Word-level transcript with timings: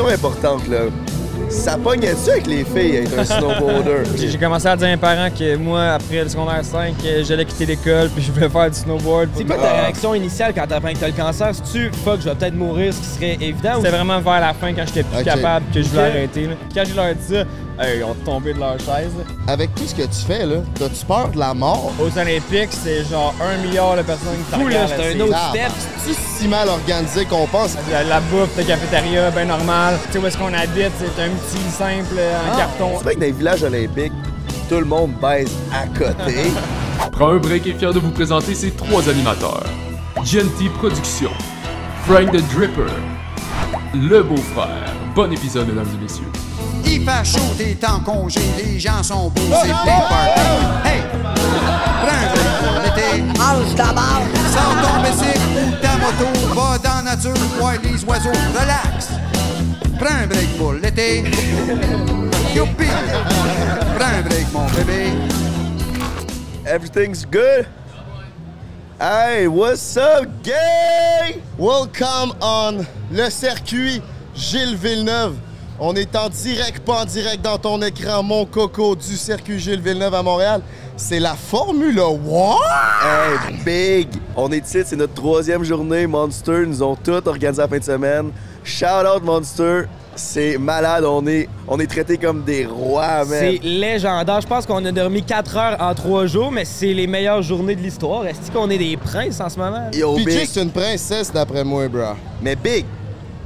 question 0.00 0.06
importante, 0.06 0.68
là. 0.68 0.78
Ça 1.48 1.76
pognait-tu 1.76 2.30
avec 2.30 2.46
les 2.46 2.64
filles 2.64 2.96
être 2.96 3.18
un 3.18 3.24
snowboarder? 3.24 4.04
J'ai 4.16 4.38
commencé 4.38 4.68
à 4.68 4.76
dire 4.76 4.86
à 4.86 4.90
mes 4.90 4.96
parents 4.96 5.30
que 5.36 5.56
moi, 5.56 5.94
après 5.94 6.22
le 6.22 6.28
secondaire 6.28 6.64
5, 6.64 6.94
euh, 7.04 7.24
j'allais 7.24 7.44
quitter 7.44 7.66
l'école 7.66 8.08
puis 8.10 8.22
je 8.22 8.30
voulais 8.30 8.48
faire 8.48 8.70
du 8.70 8.76
snowboard. 8.78 9.30
C'est 9.34 9.44
quoi 9.44 9.56
ta 9.56 9.72
réaction 9.72 10.14
initiale 10.14 10.52
quand 10.54 10.64
t'apprends 10.68 10.92
que 10.92 10.98
t'as 10.98 11.08
le 11.08 11.12
cancer? 11.12 11.52
Si 11.52 11.62
tu 11.72 11.90
fuck, 12.04 12.20
je 12.20 12.28
vais 12.28 12.36
peut-être 12.36 12.54
mourir, 12.54 12.94
ce 12.94 13.00
qui 13.00 13.06
serait 13.06 13.38
évident 13.40 13.72
ou 13.72 13.76
C'était 13.78 13.96
vraiment 13.96 14.20
vers 14.20 14.40
la 14.40 14.54
fin 14.54 14.72
quand 14.72 14.84
j'étais 14.86 15.02
plus 15.02 15.24
capable 15.24 15.66
que 15.74 15.82
je 15.82 15.88
voulais 15.88 16.02
arrêter. 16.02 16.46
là. 16.46 16.52
Quand 16.72 16.84
je 16.88 16.94
leur 16.94 17.06
ai 17.06 17.14
dit 17.16 17.26
ça, 17.34 17.44
hey, 17.80 17.98
ils 17.98 18.04
ont 18.04 18.14
tombé 18.24 18.52
de 18.54 18.58
leur 18.58 18.78
chaise. 18.78 19.12
Avec 19.46 19.74
tout 19.74 19.84
ce 19.86 19.94
que 19.94 20.02
tu 20.02 20.24
fais, 20.26 20.46
là, 20.46 20.56
t'as-tu 20.74 21.04
peur 21.06 21.28
de 21.30 21.38
la 21.38 21.54
mort? 21.54 21.92
Aux 21.98 22.18
Olympiques, 22.18 22.70
c'est 22.70 23.04
genre 23.04 23.34
un 23.40 23.56
milliard 23.66 23.96
de 23.96 24.02
personnes 24.02 24.36
qui 24.48 24.54
regardent, 24.62 24.92
c'est 24.96 25.16
un 25.16 25.20
autre 25.20 25.34
Ah, 25.36 25.50
step. 25.50 25.72
C'est 26.04 26.14
si 26.38 26.48
mal 26.48 26.68
organisé 26.68 27.24
qu'on 27.24 27.46
pense. 27.46 27.76
La 28.08 28.20
bouffe, 28.20 28.56
la 28.56 28.64
cafétéria, 28.64 29.30
ben 29.30 29.48
normal. 29.48 29.98
Tu 30.06 30.12
sais 30.12 30.18
où 30.18 30.26
est-ce 30.26 30.38
qu'on 30.38 30.52
habite, 30.54 30.92
c'est 30.98 31.22
un 31.22 31.28
petit 31.30 31.70
simple 31.70 32.16
euh, 32.18 32.52
en 32.52 32.56
carton. 32.56 32.90
C'est 32.98 33.04
vrai 33.04 33.14
que 33.14 33.20
dans 33.20 33.26
les 33.26 33.32
villages 33.32 33.62
olympiques, 33.62 34.12
tout 34.68 34.78
le 34.78 34.84
monde 34.84 35.12
baise 35.20 35.50
à 35.72 35.86
côté. 35.86 36.50
Prends 37.12 37.30
un 37.30 37.38
break 37.38 37.66
est 37.66 37.72
fier 37.78 37.92
de 37.92 37.98
vous 37.98 38.10
présenter 38.10 38.54
ses 38.54 38.70
trois 38.72 39.08
animateurs. 39.08 39.64
Genty 40.24 40.68
Productions, 40.78 41.30
Frank 42.06 42.30
the 42.32 42.42
Dripper, 42.54 42.92
Le 43.94 44.22
Beau-Frère. 44.22 44.92
Bon 45.14 45.32
épisode, 45.32 45.68
mesdames 45.68 45.88
et 45.98 46.02
messieurs. 46.02 46.26
Il 46.84 47.04
fait 47.04 47.24
chaud, 47.24 47.54
t'es 47.56 47.76
en 47.86 48.00
congé, 48.00 48.40
les 48.58 48.78
gens 48.78 49.02
sont 49.02 49.28
beaux, 49.30 49.42
c'est 49.62 49.68
plein 49.68 50.00
party. 50.08 50.40
Hey! 50.84 51.02
Prends 52.02 52.16
un 52.16 52.28
break 52.32 52.52
pour 52.60 52.76
l'été. 52.82 53.22
Mange 53.38 53.74
ta 53.74 53.92
barre. 53.92 54.22
Sors 54.52 54.76
ton 54.82 54.94
bicycle 55.02 55.48
ou 55.56 55.70
ta 55.80 55.96
moto, 55.96 56.28
va 56.54 56.78
dans 56.78 57.04
la 57.04 57.16
nature, 57.16 57.34
voir 57.58 57.74
les 57.82 58.04
oiseaux, 58.04 58.38
relax. 58.54 59.08
Prends 59.98 60.22
un 60.22 60.26
break 60.26 60.56
pour 60.58 60.72
l'été. 60.74 61.24
Youpi! 62.54 62.86
Prends 63.96 64.18
un 64.18 64.22
break, 64.22 64.52
mon 64.52 64.66
bébé. 64.70 65.12
Everything's 66.66 67.24
good? 67.24 67.66
Hey, 69.00 69.46
what's 69.48 69.96
up, 69.96 70.26
gay? 70.42 71.40
Welcome 71.58 72.34
on 72.42 72.86
le 73.10 73.30
circuit 73.30 74.02
Gilles 74.34 74.76
Villeneuve. 74.76 75.36
On 75.82 75.94
est 75.94 76.14
en 76.14 76.28
direct, 76.28 76.80
pas 76.80 77.00
en 77.00 77.04
direct 77.06 77.42
dans 77.42 77.56
ton 77.56 77.80
écran, 77.80 78.22
mon 78.22 78.44
coco 78.44 78.94
du 78.94 79.16
circuit 79.16 79.58
Gilles 79.58 79.80
Villeneuve 79.80 80.12
à 80.12 80.22
Montréal. 80.22 80.60
C'est 80.94 81.18
la 81.18 81.32
Formule 81.32 81.98
1. 81.98 82.02
Hey, 83.02 83.64
big! 83.64 84.08
On 84.36 84.52
est 84.52 84.58
ici, 84.58 84.82
c'est 84.84 84.96
notre 84.96 85.14
troisième 85.14 85.64
journée. 85.64 86.06
Monster 86.06 86.66
nous 86.66 86.82
ont 86.82 86.96
tout 86.96 87.26
organisé 87.26 87.62
la 87.62 87.68
fin 87.68 87.78
de 87.78 87.84
semaine. 87.84 88.30
Shout 88.62 89.06
out 89.06 89.24
Monster! 89.24 89.84
C'est 90.16 90.58
malade, 90.58 91.04
on 91.06 91.26
est, 91.26 91.48
on 91.66 91.80
est 91.80 91.86
traités 91.86 92.18
comme 92.18 92.44
des 92.44 92.66
rois, 92.66 93.24
man. 93.24 93.38
C'est 93.40 93.60
légendaire. 93.62 94.42
Je 94.42 94.46
pense 94.46 94.66
qu'on 94.66 94.84
a 94.84 94.92
dormi 94.92 95.22
4 95.22 95.56
heures 95.56 95.76
en 95.80 95.94
3 95.94 96.26
jours, 96.26 96.52
mais 96.52 96.66
c'est 96.66 96.92
les 96.92 97.06
meilleures 97.06 97.40
journées 97.40 97.74
de 97.74 97.80
l'histoire. 97.80 98.26
Est-ce 98.26 98.50
qu'on 98.50 98.68
est 98.68 98.76
des 98.76 98.98
princes 98.98 99.40
en 99.40 99.48
ce 99.48 99.58
moment? 99.58 99.90
Yo, 99.94 100.14
PJ, 100.16 100.24
big. 100.26 100.46
c'est 100.46 100.62
une 100.62 100.72
princesse 100.72 101.32
d'après 101.32 101.64
moi, 101.64 101.88
bro. 101.88 102.12
Mais 102.42 102.54
big, 102.54 102.84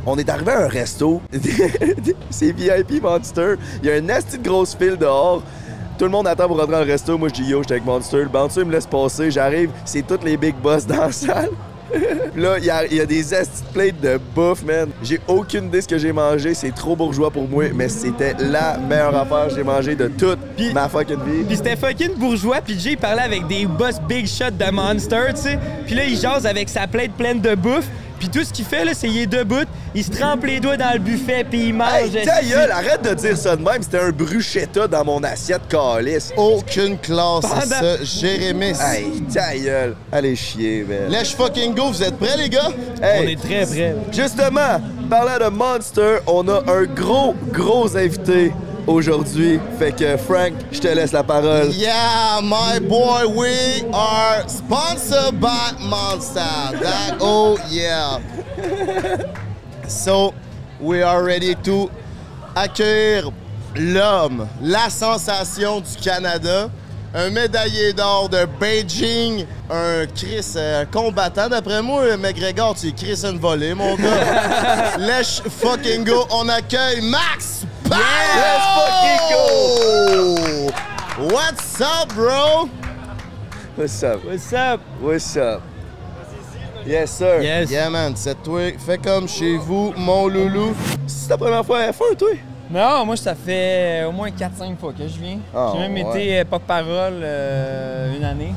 on 0.06 0.16
est 0.18 0.28
arrivé 0.28 0.52
à 0.52 0.64
un 0.64 0.68
resto. 0.68 1.20
c'est 2.30 2.52
VIP 2.52 3.02
Monster. 3.02 3.54
Il 3.82 3.88
y 3.88 3.92
a 3.92 3.98
une 3.98 4.06
nasty 4.06 4.38
de 4.38 4.48
grosse 4.48 4.74
file 4.74 4.96
dehors. 4.96 5.42
Tout 5.98 6.04
le 6.04 6.10
monde 6.10 6.26
attend 6.26 6.48
pour 6.48 6.58
rentrer 6.58 6.72
dans 6.72 6.84
le 6.84 6.90
resto. 6.90 7.16
Moi, 7.16 7.28
je 7.28 7.42
dis 7.42 7.50
yo, 7.50 7.62
j'étais 7.62 7.74
avec 7.74 7.84
Monster. 7.84 8.18
Le 8.18 8.28
bouncer 8.28 8.64
me 8.64 8.72
laisse 8.72 8.86
passer. 8.86 9.30
J'arrive, 9.30 9.70
c'est 9.84 10.06
tous 10.06 10.24
les 10.24 10.36
big 10.36 10.56
boss 10.56 10.86
dans 10.86 10.96
la 10.96 11.12
salle. 11.12 11.50
Là, 12.34 12.58
il 12.58 12.64
y 12.64 12.70
a, 12.70 12.84
il 12.86 12.96
y 12.96 13.00
a 13.00 13.06
des 13.06 13.32
asti 13.34 13.62
de 13.62 13.72
plates 13.72 14.00
de 14.00 14.18
bouffe, 14.34 14.64
man. 14.64 14.88
J'ai 15.02 15.20
aucune 15.28 15.66
idée 15.66 15.80
ce 15.80 15.88
que 15.88 15.98
j'ai 15.98 16.12
mangé. 16.12 16.54
C'est 16.54 16.74
trop 16.74 16.96
bourgeois 16.96 17.30
pour 17.30 17.48
moi, 17.48 17.66
mais 17.72 17.88
c'était 17.88 18.34
la 18.38 18.78
meilleure 18.78 19.16
affaire 19.16 19.48
que 19.48 19.54
j'ai 19.54 19.62
mangé 19.62 19.94
de 19.94 20.08
toute 20.08 20.38
ma 20.72 20.88
fucking 20.88 21.22
vie. 21.24 21.44
Puis 21.46 21.56
c'était 21.56 21.76
fucking 21.76 22.14
bourgeois, 22.14 22.60
puis 22.60 22.78
Jay 22.78 22.96
parlait 22.96 23.22
avec 23.22 23.46
des 23.46 23.66
boss 23.66 24.00
big 24.08 24.26
shot 24.26 24.50
de 24.50 24.70
Monster, 24.72 25.26
tu 25.34 25.42
sais. 25.42 25.58
Puis 25.86 25.94
là, 25.94 26.04
il 26.04 26.18
jase 26.18 26.46
avec 26.46 26.68
sa 26.68 26.86
plate 26.88 27.12
pleine 27.12 27.40
de 27.40 27.54
bouffe. 27.54 27.88
Puis 28.24 28.40
tout 28.40 28.42
ce 28.46 28.52
qu'il 28.54 28.64
fait, 28.64 28.86
là, 28.86 28.92
c'est 28.94 29.06
qu'il 29.08 29.18
est 29.18 29.26
debout, 29.26 29.66
il 29.94 30.02
se 30.02 30.10
trempe 30.10 30.46
les 30.46 30.58
doigts 30.58 30.78
dans 30.78 30.92
le 30.94 30.98
buffet, 30.98 31.44
puis 31.44 31.66
il 31.68 31.74
mange. 31.74 32.16
Hey, 32.16 32.24
ta 32.24 32.42
gueule, 32.42 32.70
arrête 32.70 33.02
de 33.02 33.12
dire 33.12 33.36
ça 33.36 33.54
de 33.54 33.62
même. 33.62 33.82
C'était 33.82 33.98
un 34.00 34.08
bruschetta 34.12 34.88
dans 34.88 35.04
mon 35.04 35.22
assiette 35.22 35.68
calice. 35.68 36.32
Aucune 36.34 36.96
classe, 36.96 37.42
c'est 37.42 37.68
Pendant- 37.68 37.98
ça. 37.98 38.02
Jérémy. 38.02 38.72
Hey, 38.80 39.22
ta 39.32 39.54
gueule. 39.54 39.94
Allez 40.10 40.36
chier, 40.36 40.86
man. 40.88 41.10
Let's 41.10 41.32
fucking 41.32 41.74
go. 41.74 41.88
Vous 41.88 42.02
êtes 42.02 42.16
prêts, 42.16 42.36
les 42.38 42.48
gars? 42.48 42.70
Hey, 43.02 43.20
On 43.26 43.28
est 43.28 43.40
très 43.40 43.66
près. 43.66 43.94
Justement, 44.10 44.80
parlant 45.10 45.44
de 45.44 45.50
Monster, 45.54 46.16
on 46.26 46.48
a 46.48 46.62
un 46.66 46.84
gros, 46.84 47.34
gros 47.52 47.94
invité 47.94 48.52
aujourd'hui. 48.86 49.60
Fait 49.78 49.92
que 49.92 50.16
Frank, 50.16 50.52
je 50.72 50.80
te 50.80 50.88
laisse 50.88 51.12
la 51.12 51.22
parole. 51.22 51.70
Yeah, 51.72 52.40
my 52.42 52.78
boy, 52.80 53.26
we 53.26 53.84
are 53.92 54.48
sponsored 54.48 55.40
by 55.40 55.72
Monster. 55.80 56.40
That, 56.80 57.18
oh 57.20 57.58
yeah. 57.70 58.18
So, 59.88 60.34
we 60.80 61.02
are 61.02 61.22
ready 61.22 61.54
to 61.64 61.90
accueillir 62.54 63.30
l'homme, 63.76 64.48
la 64.62 64.88
sensation 64.88 65.80
du 65.80 65.96
Canada, 66.02 66.70
un 67.14 67.30
médaillé 67.30 67.92
d'or 67.92 68.28
de 68.28 68.46
Beijing, 68.58 69.46
un 69.70 70.06
Chris 70.14 70.54
euh, 70.56 70.84
combattant. 70.90 71.48
D'après 71.48 71.82
moi, 71.82 72.16
McGregor, 72.16 72.74
tu 72.74 72.88
es 72.88 72.92
Chris 72.92 73.20
une 73.24 73.38
volée, 73.38 73.74
mon 73.74 73.94
gars. 73.96 74.96
Let's 74.98 75.42
fucking 75.48 76.04
go. 76.04 76.26
On 76.30 76.48
accueille 76.48 77.00
Max 77.02 77.66
Power! 77.90 78.36
Let's 78.36 78.66
fucking 78.76 79.22
go! 79.30 80.68
What's 81.34 81.80
up, 81.80 82.08
bro? 82.14 82.68
What's 83.76 84.02
up? 84.02 84.24
What's 84.24 84.52
up? 84.52 84.80
What's 85.00 85.36
up? 85.36 85.62
Yes, 86.86 87.10
sir. 87.18 87.40
Yes. 87.40 87.70
Yeah, 87.70 87.88
man, 87.88 88.14
c'est 88.14 88.42
toi. 88.42 88.72
Fais 88.78 88.98
comme 88.98 89.26
chez 89.26 89.56
vous, 89.56 89.92
mon 89.96 90.28
loulou. 90.28 90.74
C'est 91.06 91.28
ta 91.28 91.36
première 91.38 91.64
fois 91.64 91.78
à 91.80 91.90
F1, 91.90 92.14
toi? 92.16 92.28
Non, 92.70 93.06
moi, 93.06 93.16
ça 93.16 93.34
fait 93.34 94.04
au 94.04 94.12
moins 94.12 94.28
4-5 94.30 94.76
fois 94.78 94.92
que 94.92 95.06
je 95.08 95.18
viens. 95.18 95.38
Ah, 95.54 95.72
J'ai 95.74 95.80
même 95.88 95.94
ouais. 95.94 96.00
été 96.20 96.40
euh, 96.40 96.44
porte-parole 96.44 97.20
euh, 97.22 98.16
une 98.16 98.24
année. 98.24 98.54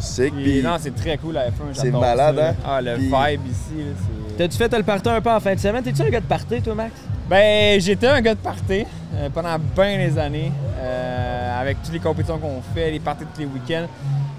Sick, 0.00 0.34
Puis, 0.34 0.60
pis 0.60 0.62
non, 0.62 0.76
c'est 0.80 0.94
très 0.94 1.16
cool 1.16 1.34
la 1.34 1.48
F1. 1.48 1.72
C'est 1.74 1.90
malade, 1.90 2.36
ça. 2.36 2.48
hein? 2.50 2.54
Ah, 2.66 2.80
le 2.80 2.94
Puis- 2.96 3.04
vibe 3.06 3.46
ici, 3.46 3.78
là, 3.78 3.84
c'est. 4.28 4.36
T'as-tu 4.36 4.56
fait 4.58 4.76
le 4.76 4.82
party 4.82 5.08
un 5.08 5.20
peu 5.20 5.30
en 5.30 5.40
fin 5.40 5.54
de 5.54 5.60
semaine? 5.60 5.82
T'es-tu 5.82 6.02
un 6.02 6.10
gars 6.10 6.20
de 6.20 6.26
party, 6.26 6.60
toi, 6.60 6.74
Max? 6.74 6.92
Ben, 7.38 7.80
j'étais 7.80 8.06
un 8.06 8.20
gars 8.20 8.34
de 8.36 8.38
party 8.38 8.86
euh, 9.16 9.28
pendant 9.34 9.56
bien 9.74 9.98
des 9.98 10.16
années, 10.20 10.52
euh, 10.78 11.60
avec 11.60 11.82
toutes 11.82 11.92
les 11.92 11.98
compétitions 11.98 12.38
qu'on 12.38 12.62
fait, 12.72 12.92
les 12.92 13.00
parties 13.00 13.24
tous 13.34 13.40
les 13.40 13.46
week-ends. 13.46 13.88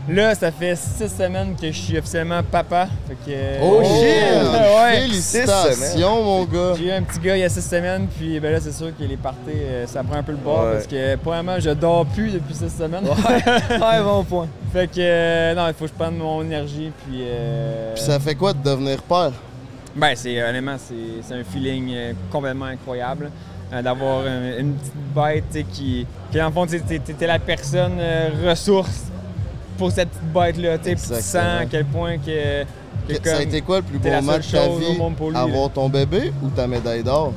Là, 0.07 0.33
ça 0.33 0.49
fait 0.49 0.77
six 0.77 1.09
semaines 1.09 1.57
que 1.59 1.67
je 1.67 1.77
suis 1.77 1.97
officiellement 1.97 2.39
papa. 2.49 2.87
Fait 3.05 3.15
que, 3.31 3.37
Oh, 3.61 3.81
euh, 3.81 3.83
shit! 3.83 4.93
ouais. 4.93 5.01
Félicitations, 5.01 6.23
mon 6.23 6.45
gars. 6.45 6.75
J'ai 6.77 6.85
eu 6.87 6.91
un 6.91 7.01
petit 7.01 7.19
gars 7.19 7.35
il 7.35 7.41
y 7.41 7.43
a 7.43 7.49
six 7.49 7.63
semaines, 7.67 8.07
puis 8.17 8.39
ben 8.39 8.53
là, 8.53 8.61
c'est 8.61 8.71
sûr 8.71 8.95
que 8.97 9.03
les 9.03 9.17
parties, 9.17 9.39
euh, 9.49 9.85
ça 9.87 10.01
prend 10.01 10.15
un 10.19 10.23
peu 10.23 10.31
le 10.31 10.37
bord 10.37 10.63
Ouais. 10.63 10.71
parce 10.75 10.87
que, 10.87 11.17
premièrement, 11.17 11.59
je 11.59 11.71
dors 11.71 12.05
plus 12.05 12.31
depuis 12.31 12.53
six 12.55 12.69
semaines. 12.69 13.03
Ouais, 13.71 14.01
bon 14.05 14.23
point. 14.23 14.47
fait 14.71 14.87
que, 14.87 14.99
euh, 14.99 15.53
non, 15.53 15.67
il 15.67 15.73
faut 15.73 15.83
que 15.83 15.91
je 15.91 15.95
prenne 15.95 16.15
mon 16.15 16.41
énergie, 16.43 16.93
puis. 17.05 17.23
euh, 17.23 17.93
Puis 17.93 18.03
ça 18.05 18.21
fait 18.21 18.35
quoi 18.35 18.53
de 18.53 18.63
devenir 18.63 19.01
père? 19.03 19.31
Ben, 19.95 20.13
c'est 20.15 20.43
honnêtement, 20.43 20.75
c'est 20.77 21.23
c'est 21.23 21.33
un 21.35 21.43
feeling 21.43 21.91
euh, 21.93 22.13
complètement 22.31 22.65
incroyable 22.65 23.31
euh, 23.71 23.81
d'avoir 23.81 24.25
un- 24.25 24.59
une 24.59 24.73
petite 24.73 24.93
bête 25.15 25.65
qui, 25.71 26.05
qui, 26.31 26.41
en 26.41 26.51
fond, 26.51 26.65
tu 26.65 26.77
la 27.25 27.39
personne 27.39 27.93
euh, 27.99 28.29
ressource 28.49 29.03
pour 29.77 29.91
cette 29.91 30.09
petite 30.09 30.33
bête-là. 30.33 30.77
tu 30.77 30.97
sens 30.97 31.35
à 31.35 31.65
quel 31.65 31.85
point 31.85 32.17
que. 32.17 32.63
que 33.07 33.13
Que- 33.13 33.29
Ça 33.29 33.37
a 33.37 33.41
été 33.41 33.61
quoi 33.61 33.77
le 33.77 33.83
plus 33.83 33.99
beau 33.99 34.09
match 34.21 34.51
de 34.51 34.57
ta 34.57 34.67
vie? 34.67 34.97
monde 34.97 35.15
pour 35.15 35.29
lui, 35.29 35.37
Avoir 35.37 35.69
ton 35.69 35.87
bébé 35.89 36.33
ou 36.43 36.49
ta 36.49 36.67
médaille 36.67 37.03
d'or? 37.03 37.31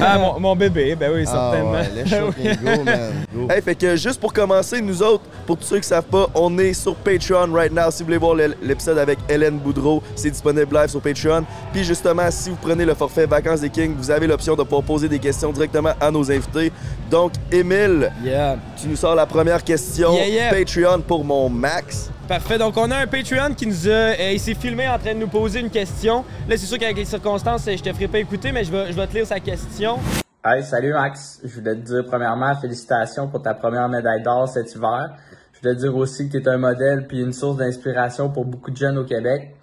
Ah, 0.00 0.18
mon, 0.18 0.40
mon 0.40 0.56
bébé, 0.56 0.94
ben 0.96 1.10
oui, 1.14 1.24
Ah 1.26 1.52
certainement. 1.52 1.72
ouais, 1.72 1.90
let's 1.94 2.10
fucking 2.14 2.56
go, 2.76 2.84
man. 2.84 3.12
Go. 3.34 3.48
Hey, 3.50 3.62
fait 3.62 3.74
que 3.74 3.96
juste 3.96 4.20
pour 4.20 4.32
commencer, 4.32 4.80
nous 4.80 5.02
autres, 5.02 5.24
pour 5.46 5.56
tous 5.56 5.64
ceux 5.64 5.78
qui 5.80 5.86
savent 5.88 6.02
pas, 6.04 6.26
on 6.34 6.56
est 6.58 6.72
sur 6.72 6.94
Patreon 6.96 7.52
right 7.52 7.72
now. 7.72 7.90
Si 7.90 8.02
vous 8.02 8.06
voulez 8.06 8.18
voir 8.18 8.34
l'é- 8.34 8.54
l'épisode 8.62 8.98
avec 8.98 9.18
Hélène 9.28 9.58
Boudreau, 9.58 10.02
c'est 10.16 10.30
disponible 10.30 10.74
live 10.76 10.88
sur 10.88 11.00
Patreon. 11.00 11.44
Puis 11.72 11.84
justement, 11.84 12.30
si 12.30 12.50
vous 12.50 12.56
prenez 12.60 12.84
le 12.84 12.94
forfait 12.94 13.26
Vacances 13.26 13.60
des 13.60 13.70
Kings, 13.70 13.94
vous 13.96 14.10
avez 14.10 14.26
l'option 14.26 14.54
de 14.56 14.62
pouvoir 14.62 14.82
poser 14.82 15.08
des 15.08 15.18
questions 15.18 15.52
directement 15.52 15.92
à 16.00 16.10
nos 16.10 16.30
invités. 16.30 16.72
Donc, 17.10 17.32
Émile, 17.52 18.10
Yeah. 18.24 18.56
tu 18.80 18.88
nous 18.88 18.96
sors 18.96 19.14
la 19.14 19.26
première 19.26 19.62
question. 19.62 20.14
Yeah, 20.14 20.26
yeah. 20.28 20.50
Patreon 20.54 21.00
pour 21.06 21.24
mon 21.24 21.48
Max. 21.48 22.10
Parfait. 22.28 22.56
Donc, 22.56 22.78
on 22.78 22.90
a 22.90 22.96
un 22.96 23.06
Patreon 23.06 23.52
qui 23.54 23.66
nous 23.66 23.86
a. 23.86 23.90
euh, 23.90 24.32
il 24.32 24.40
s'est 24.40 24.54
filmé 24.54 24.88
en 24.88 24.98
train 24.98 25.12
de 25.12 25.18
nous 25.18 25.28
poser 25.28 25.60
une 25.60 25.68
question. 25.68 26.24
Là, 26.48 26.56
c'est 26.56 26.64
sûr 26.64 26.78
qu'avec 26.78 26.96
les 26.96 27.04
circonstances, 27.04 27.66
je 27.66 27.82
te 27.82 27.92
ferai 27.92 28.08
pas 28.08 28.18
écouter, 28.18 28.50
mais 28.50 28.64
je 28.64 28.72
vais, 28.72 28.90
je 28.90 28.96
vais 28.96 29.06
te 29.06 29.12
lire 29.12 29.26
sa 29.26 29.40
question. 29.40 29.98
Hey, 30.42 30.62
salut 30.62 30.94
Max. 30.94 31.40
Je 31.44 31.54
voulais 31.54 31.74
te 31.74 31.80
dire 31.80 32.04
premièrement 32.06 32.54
félicitations 32.54 33.28
pour 33.28 33.42
ta 33.42 33.52
première 33.52 33.88
médaille 33.90 34.22
d'or 34.22 34.48
cet 34.48 34.74
hiver. 34.74 35.14
Je 35.52 35.60
voulais 35.60 35.74
te 35.74 35.80
dire 35.80 35.94
aussi 35.96 36.30
que 36.30 36.38
tu 36.38 36.44
es 36.44 36.48
un 36.48 36.56
modèle 36.56 37.06
puis 37.06 37.20
une 37.20 37.32
source 37.34 37.58
d'inspiration 37.58 38.30
pour 38.30 38.46
beaucoup 38.46 38.70
de 38.70 38.76
jeunes 38.76 38.96
au 38.96 39.04
Québec. 39.04 39.54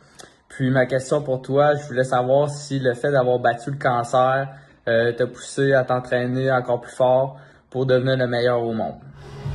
Puis 0.47 0.69
ma 0.69 0.85
question 0.85 1.23
pour 1.23 1.41
toi, 1.41 1.75
je 1.75 1.83
voulais 1.87 2.03
savoir 2.03 2.49
si 2.49 2.79
le 2.79 2.93
fait 2.93 3.11
d'avoir 3.11 3.39
battu 3.39 3.71
le 3.71 3.77
cancer 3.77 4.49
euh, 4.87 5.11
t'a 5.13 5.25
poussé 5.25 5.73
à 5.73 5.83
t'entraîner 5.83 6.51
encore 6.51 6.81
plus 6.81 6.95
fort 6.95 7.37
pour 7.69 7.85
devenir 7.85 8.17
le 8.17 8.27
meilleur 8.27 8.61
au 8.61 8.73
monde? 8.73 8.95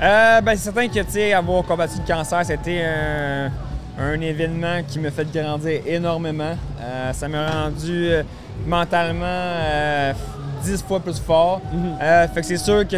Euh, 0.03 0.41
ben, 0.43 0.53
c'est 0.57 0.65
certain 0.65 0.89
que, 0.89 1.01
tu 1.01 1.11
sais, 1.11 1.33
avoir 1.33 1.63
combattu 1.65 1.95
le 1.99 2.07
cancer, 2.07 2.45
c'était 2.45 2.83
un, 2.85 3.51
un 3.99 4.21
événement 4.21 4.83
qui 4.87 4.99
me 4.99 5.09
fait 5.11 5.27
grandir 5.33 5.81
énormément. 5.87 6.55
Euh, 6.83 7.13
ça 7.15 7.29
m'a 7.29 7.51
rendu 7.65 8.09
euh, 8.09 8.23
mentalement 8.67 9.25
euh, 9.25 10.13
dix 10.63 10.83
fois 10.83 11.01
plus 11.01 11.19
fort. 11.19 11.63
Euh, 12.03 12.29
fait 12.29 12.41
que 12.43 12.47
c'est 12.47 12.59
sûr 12.59 12.87
que, 12.87 12.97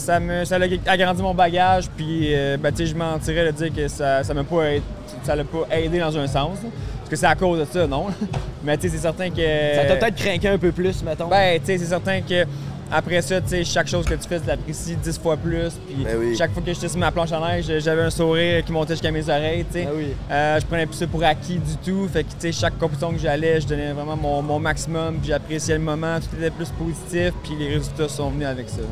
ça, 0.00 0.18
me, 0.18 0.44
ça 0.44 0.56
a 0.56 0.90
agrandi 0.92 1.22
mon 1.22 1.34
bagage, 1.34 1.88
puis, 1.96 2.34
euh, 2.34 2.56
ben, 2.56 2.72
tu 2.72 2.78
sais, 2.78 2.86
je 2.86 2.96
mentirais 2.96 3.46
de 3.46 3.50
dire 3.52 3.72
que 3.72 3.86
ça 3.86 4.24
ça 4.24 4.34
m'a 4.34 4.42
pas, 4.42 4.64
aidé- 4.72 4.82
ça 5.22 5.36
l'a 5.36 5.44
pas 5.44 5.64
aidé 5.76 6.00
dans 6.00 6.16
un 6.18 6.26
sens. 6.26 6.58
là. 6.62 6.70
Parce 6.98 7.10
que 7.10 7.16
c'est 7.16 7.26
à 7.26 7.34
cause 7.36 7.60
de 7.60 7.66
ça, 7.70 7.86
non? 7.86 8.06
Mais, 8.64 8.76
tu 8.78 8.88
sais, 8.88 8.96
c'est 8.96 9.02
certain 9.02 9.30
que... 9.30 9.36
Ça 9.76 9.84
t'a 9.84 9.96
peut-être 9.96 10.16
craqué 10.16 10.48
un 10.48 10.58
peu 10.58 10.72
plus, 10.72 11.04
mettons. 11.04 11.28
Ben, 11.28 11.60
tu 11.60 11.66
sais, 11.66 11.78
c'est 11.78 11.86
certain 11.86 12.20
que 12.20 12.44
après 12.92 13.22
ça, 13.22 13.40
tu 13.40 13.48
sais, 13.48 13.64
chaque 13.64 13.88
chose 13.88 14.04
que 14.04 14.14
tu 14.14 14.28
fais, 14.28 14.38
tu 14.38 14.46
l'apprécies 14.46 14.96
dix 14.96 15.18
fois 15.18 15.36
plus. 15.36 15.70
Puis 15.86 16.04
Ben 16.04 16.16
oui. 16.18 16.36
chaque 16.36 16.52
fois 16.52 16.62
que 16.62 16.72
j'étais 16.72 16.88
sur 16.88 16.98
ma 16.98 17.10
planche 17.10 17.32
à 17.32 17.40
neige, 17.40 17.72
j'avais 17.78 18.02
un 18.02 18.10
sourire 18.10 18.64
qui 18.64 18.70
montait 18.72 18.92
jusqu'à 18.94 19.10
mes 19.10 19.28
oreilles, 19.28 19.64
tu 19.72 19.78
sais. 19.80 19.84
Ben 19.84 19.92
oui. 19.96 20.06
Euh, 20.30 20.60
je 20.60 20.66
prenais 20.66 20.86
plus 20.86 20.96
ça 20.96 21.06
pour 21.06 21.24
acquis 21.24 21.58
du 21.58 21.76
tout. 21.84 22.06
Fait 22.12 22.24
que, 22.24 22.28
tu 22.30 22.36
sais, 22.40 22.52
chaque 22.52 22.78
compétition 22.78 23.12
que 23.12 23.18
j'allais, 23.18 23.60
je 23.60 23.66
donnais 23.66 23.92
vraiment 23.92 24.16
mon, 24.16 24.42
mon 24.42 24.58
maximum. 24.58 25.16
Puis 25.18 25.28
j'appréciais 25.28 25.74
le 25.74 25.80
moment, 25.80 26.18
tout 26.20 26.36
était 26.36 26.50
plus 26.50 26.68
positif. 26.70 27.32
Puis 27.42 27.52
les 27.58 27.68
résultats 27.74 28.08
sont 28.08 28.30
venus 28.30 28.46
avec 28.46 28.68
ça. 28.68 28.82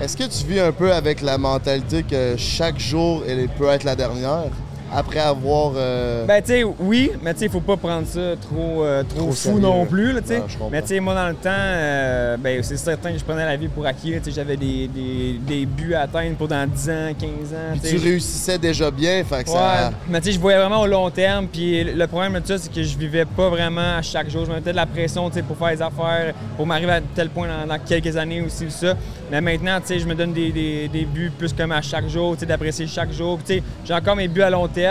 Est-ce 0.00 0.16
que 0.16 0.24
tu 0.24 0.46
vis 0.50 0.58
un 0.60 0.72
peu 0.72 0.92
avec 0.92 1.20
la 1.20 1.36
mentalité 1.38 2.02
que 2.02 2.34
chaque 2.38 2.78
jour, 2.78 3.22
elle 3.28 3.48
peut 3.50 3.68
être 3.68 3.84
la 3.84 3.94
dernière? 3.94 4.50
Après 4.94 5.20
avoir... 5.20 5.72
euh, 5.76 6.26
Ben, 6.26 6.42
tu 6.42 6.48
sais, 6.48 6.64
oui, 6.64 7.12
mais 7.22 7.32
tu 7.34 7.40
sais, 7.40 7.48
faut 7.48 7.60
pas 7.60 7.76
prendre 7.76 8.06
ça 8.06 8.20
trop, 8.40 8.84
euh, 8.84 9.02
trop, 9.04 9.18
Trop 9.20 9.26
fou 9.28 9.34
sérieux. 9.34 9.60
non 9.60 9.86
plus, 9.86 10.12
là, 10.12 10.20
tu 10.20 10.28
sais. 10.28 10.36
Ouais, 10.38 10.44
mais 10.70 10.82
tu 10.82 10.88
sais, 10.88 11.00
moi, 11.00 11.14
dans 11.14 11.28
le 11.28 11.34
temps, 11.34 11.48
euh, 11.50 12.36
ben, 12.36 12.62
c'est 12.62 12.76
certain 12.76 13.12
que 13.12 13.18
je 13.18 13.24
prenais 13.24 13.44
la 13.46 13.56
vie 13.56 13.68
pour 13.68 13.86
acquis. 13.86 14.12
Tu 14.18 14.24
sais, 14.24 14.30
j'avais 14.32 14.56
des, 14.56 14.88
des, 14.88 15.38
des 15.40 15.64
buts 15.66 15.94
à 15.94 16.02
atteindre 16.02 16.36
pour 16.36 16.48
dans 16.48 16.68
10 16.68 16.90
ans, 16.90 17.12
15 17.18 17.28
ans. 17.52 17.56
puis 17.72 17.80
tu 17.80 17.88
tu 17.88 17.98
sais. 17.98 18.04
réussissais 18.04 18.58
déjà 18.58 18.90
bien, 18.90 19.24
fait 19.24 19.44
que 19.44 19.50
Ouais, 19.50 19.56
ça... 19.56 19.92
mais 20.08 20.20
tu 20.20 20.26
sais, 20.26 20.32
je 20.32 20.40
voyais 20.40 20.58
vraiment 20.58 20.82
au 20.82 20.86
long 20.86 21.08
terme. 21.10 21.46
Puis 21.46 21.84
le 21.84 22.06
problème 22.06 22.38
de 22.38 22.46
ça, 22.46 22.58
c'est 22.58 22.72
que 22.72 22.82
je 22.82 22.98
vivais 22.98 23.24
pas 23.24 23.48
vraiment 23.48 23.96
à 23.96 24.02
chaque 24.02 24.28
jour. 24.28 24.44
Je 24.44 24.50
me 24.50 24.56
mettais 24.56 24.72
de 24.72 24.76
la 24.76 24.86
pression, 24.86 25.28
tu 25.30 25.36
sais, 25.36 25.42
pour 25.42 25.56
faire 25.56 25.68
les 25.70 25.80
affaires, 25.82 26.34
pour 26.56 26.66
m'arriver 26.66 26.92
à 26.92 27.00
tel 27.14 27.30
point 27.30 27.48
dans, 27.48 27.66
dans 27.66 27.78
quelques 27.82 28.14
années 28.16 28.42
aussi, 28.42 28.70
ça. 28.70 28.94
Mais 29.30 29.40
maintenant, 29.40 29.80
tu 29.80 29.86
sais, 29.86 29.98
je 29.98 30.06
me 30.06 30.14
donne 30.14 30.32
des, 30.34 30.52
des- 30.52 30.88
des 30.88 31.04
buts 31.06 31.32
plus 31.36 31.54
comme 31.54 31.72
à 31.72 31.80
chaque 31.80 32.08
jour, 32.08 32.34
tu 32.34 32.40
sais, 32.40 32.46
d'apprécier 32.46 32.86
chaque 32.86 33.12
jour. 33.12 33.38
Tu 33.46 33.54
sais, 33.54 33.62
j'ai 33.86 33.94
encore 33.94 34.16
mes 34.16 34.28
buts 34.28 34.42
à 34.42 34.50
long 34.50 34.68
terme, 34.68 34.81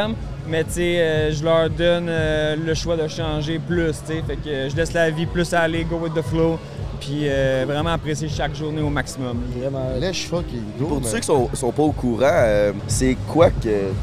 mais 0.47 0.63
tu 0.63 0.71
sais, 0.71 0.99
euh, 0.99 1.31
je 1.31 1.43
leur 1.43 1.69
donne 1.69 2.07
euh, 2.09 2.55
le 2.65 2.73
choix 2.73 2.97
de 2.97 3.07
changer 3.07 3.59
plus, 3.59 3.91
tu 4.05 4.13
sais. 4.15 4.21
Fait 4.27 4.35
que 4.35 4.49
euh, 4.49 4.69
je 4.69 4.75
laisse 4.75 4.93
la 4.93 5.09
vie 5.09 5.25
plus 5.25 5.53
aller, 5.53 5.83
go 5.83 5.97
with 5.97 6.13
the 6.13 6.21
flow. 6.21 6.57
Puis 6.99 7.21
euh, 7.23 7.63
vraiment 7.67 7.89
apprécier 7.91 8.29
chaque 8.29 8.53
journée 8.55 8.81
au 8.81 8.89
maximum. 8.89 9.39
Vraiment. 9.57 9.85
Fuck, 10.29 10.45
gros, 10.77 10.87
Pour 10.87 11.01
mais- 11.01 11.07
ceux 11.07 11.17
qui 11.19 11.25
sont, 11.25 11.49
sont 11.53 11.71
pas 11.71 11.81
au 11.81 11.91
courant, 11.91 12.27
euh, 12.31 12.73
c'est 12.87 13.17
quoi 13.27 13.49
que 13.49 13.55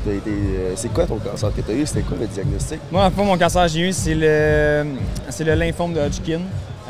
t'as 0.04 0.12
été. 0.12 0.30
euh, 0.30 0.72
c'est 0.74 0.92
quoi 0.92 1.06
ton 1.06 1.18
cancer 1.18 1.54
que 1.54 1.60
t'as 1.60 1.74
eu? 1.74 1.86
C'était 1.86 2.00
quoi 2.02 2.16
le 2.20 2.26
diagnostic? 2.26 2.80
Moi, 2.90 3.04
en 3.04 3.10
fait, 3.10 3.22
mon 3.22 3.38
cancer 3.38 3.62
que 3.66 3.68
j'ai 3.68 3.80
eu, 3.88 3.92
c'est 3.92 4.16
le, 4.16 4.84
c'est 5.28 5.44
le 5.44 5.54
lymphome 5.54 5.92
de 5.92 6.00
Hodgkin. 6.00 6.40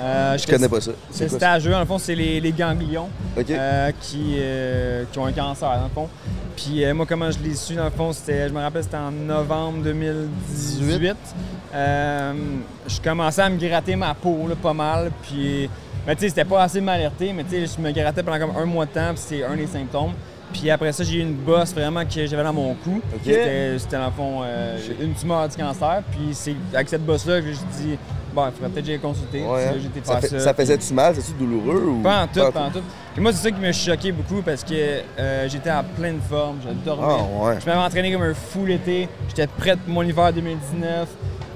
Euh, 0.00 0.38
Je 0.38 0.46
connais 0.46 0.68
pas 0.68 0.80
ça. 0.80 0.92
C'est 1.10 1.28
stageux, 1.28 1.70
dans 1.70 1.80
le 1.80 1.86
fond, 1.86 1.98
c'est 1.98 2.14
les, 2.14 2.40
les 2.40 2.52
ganglions 2.52 3.08
euh, 3.36 3.90
qui, 4.00 4.36
euh, 4.38 5.04
qui 5.10 5.18
ont 5.18 5.26
un 5.26 5.32
cancer, 5.32 5.68
dans 5.68 5.84
le 5.84 5.90
fond. 5.94 6.08
Puis 6.56 6.84
moi, 6.92 7.06
comment 7.08 7.30
je 7.30 7.38
l'ai 7.38 7.54
su, 7.54 7.74
dans 7.74 7.84
le 7.84 7.90
fond, 7.90 8.12
c'était, 8.12 8.48
je 8.48 8.52
me 8.54 8.60
rappelle, 8.60 8.82
c'était 8.82 8.96
en 8.96 9.10
novembre 9.10 9.82
2018. 9.84 11.16
Euh, 11.74 12.32
je 12.86 13.00
commençais 13.00 13.42
à 13.42 13.48
me 13.50 13.58
gratter 13.58 13.96
ma 13.96 14.14
peau, 14.14 14.46
là, 14.48 14.54
pas 14.60 14.72
mal. 14.72 15.10
Puis, 15.22 15.68
ben, 16.06 16.14
tu 16.14 16.22
sais, 16.22 16.28
c'était 16.30 16.44
pas 16.44 16.62
assez 16.62 16.80
m'alerter, 16.80 17.32
mais 17.32 17.44
tu 17.44 17.50
sais, 17.50 17.66
je 17.76 17.80
me 17.80 17.92
grattais 17.92 18.22
pendant 18.22 18.38
comme 18.38 18.56
un 18.56 18.64
mois 18.64 18.86
de 18.86 18.90
temps, 18.92 19.10
puis 19.14 19.22
c'est 19.24 19.44
un 19.44 19.56
des 19.56 19.66
symptômes. 19.66 20.12
Puis 20.52 20.70
après 20.70 20.92
ça, 20.92 21.04
j'ai 21.04 21.18
eu 21.18 21.20
une 21.20 21.34
bosse 21.34 21.74
vraiment 21.74 22.04
que 22.06 22.26
j'avais 22.26 22.42
dans 22.42 22.54
mon 22.54 22.74
cou. 22.74 23.02
C'était, 23.22 23.78
c'était 23.78 23.98
dans 23.98 24.06
le 24.06 24.12
fond 24.12 24.42
une 24.98 25.12
tumeur 25.12 25.46
du 25.46 25.56
cancer. 25.56 26.02
Puis 26.10 26.30
c'est 26.32 26.54
avec 26.72 26.88
cette 26.88 27.04
bosse-là 27.04 27.42
que 27.42 27.48
je 27.52 27.58
dit, 27.82 27.98
bon, 28.38 28.46
il 28.46 28.52
faudrait 28.52 28.68
peut-être 28.70 28.84
que 28.84 28.90
j'aille 28.90 29.00
consulter. 29.00 29.42
Ouais, 29.42 29.66
hein? 29.66 29.72
Là, 29.74 30.00
ça, 30.04 30.20
fait- 30.20 30.28
ça. 30.28 30.40
ça 30.40 30.54
faisait-tu 30.54 30.94
mal? 30.94 31.14
C'est-tu 31.16 31.32
douloureux? 31.32 31.82
Ou... 31.88 32.02
Pas 32.02 32.22
en 32.22 32.26
tout, 32.26 32.52
pas 32.52 32.60
en 32.60 32.70
tout? 32.70 32.82
Moi, 33.16 33.32
c'est 33.32 33.42
ça 33.42 33.50
qui 33.50 33.60
m'a 33.60 33.72
choqué 33.72 34.12
beaucoup 34.12 34.42
parce 34.42 34.62
que 34.62 34.74
euh, 34.74 35.48
j'étais 35.48 35.70
en 35.70 35.82
pleine 35.82 36.20
forme, 36.28 36.58
je 36.62 36.72
dormais. 36.84 37.06
Ah, 37.08 37.44
ouais. 37.46 37.54
Je 37.60 37.66
m'avais 37.66 37.80
entraîné 37.80 38.12
comme 38.12 38.22
un 38.22 38.34
fou 38.34 38.64
l'été. 38.64 39.08
J'étais 39.28 39.46
prêt 39.48 39.76
pour 39.76 39.92
mon 39.92 40.02
hiver 40.02 40.32
2019. 40.32 41.08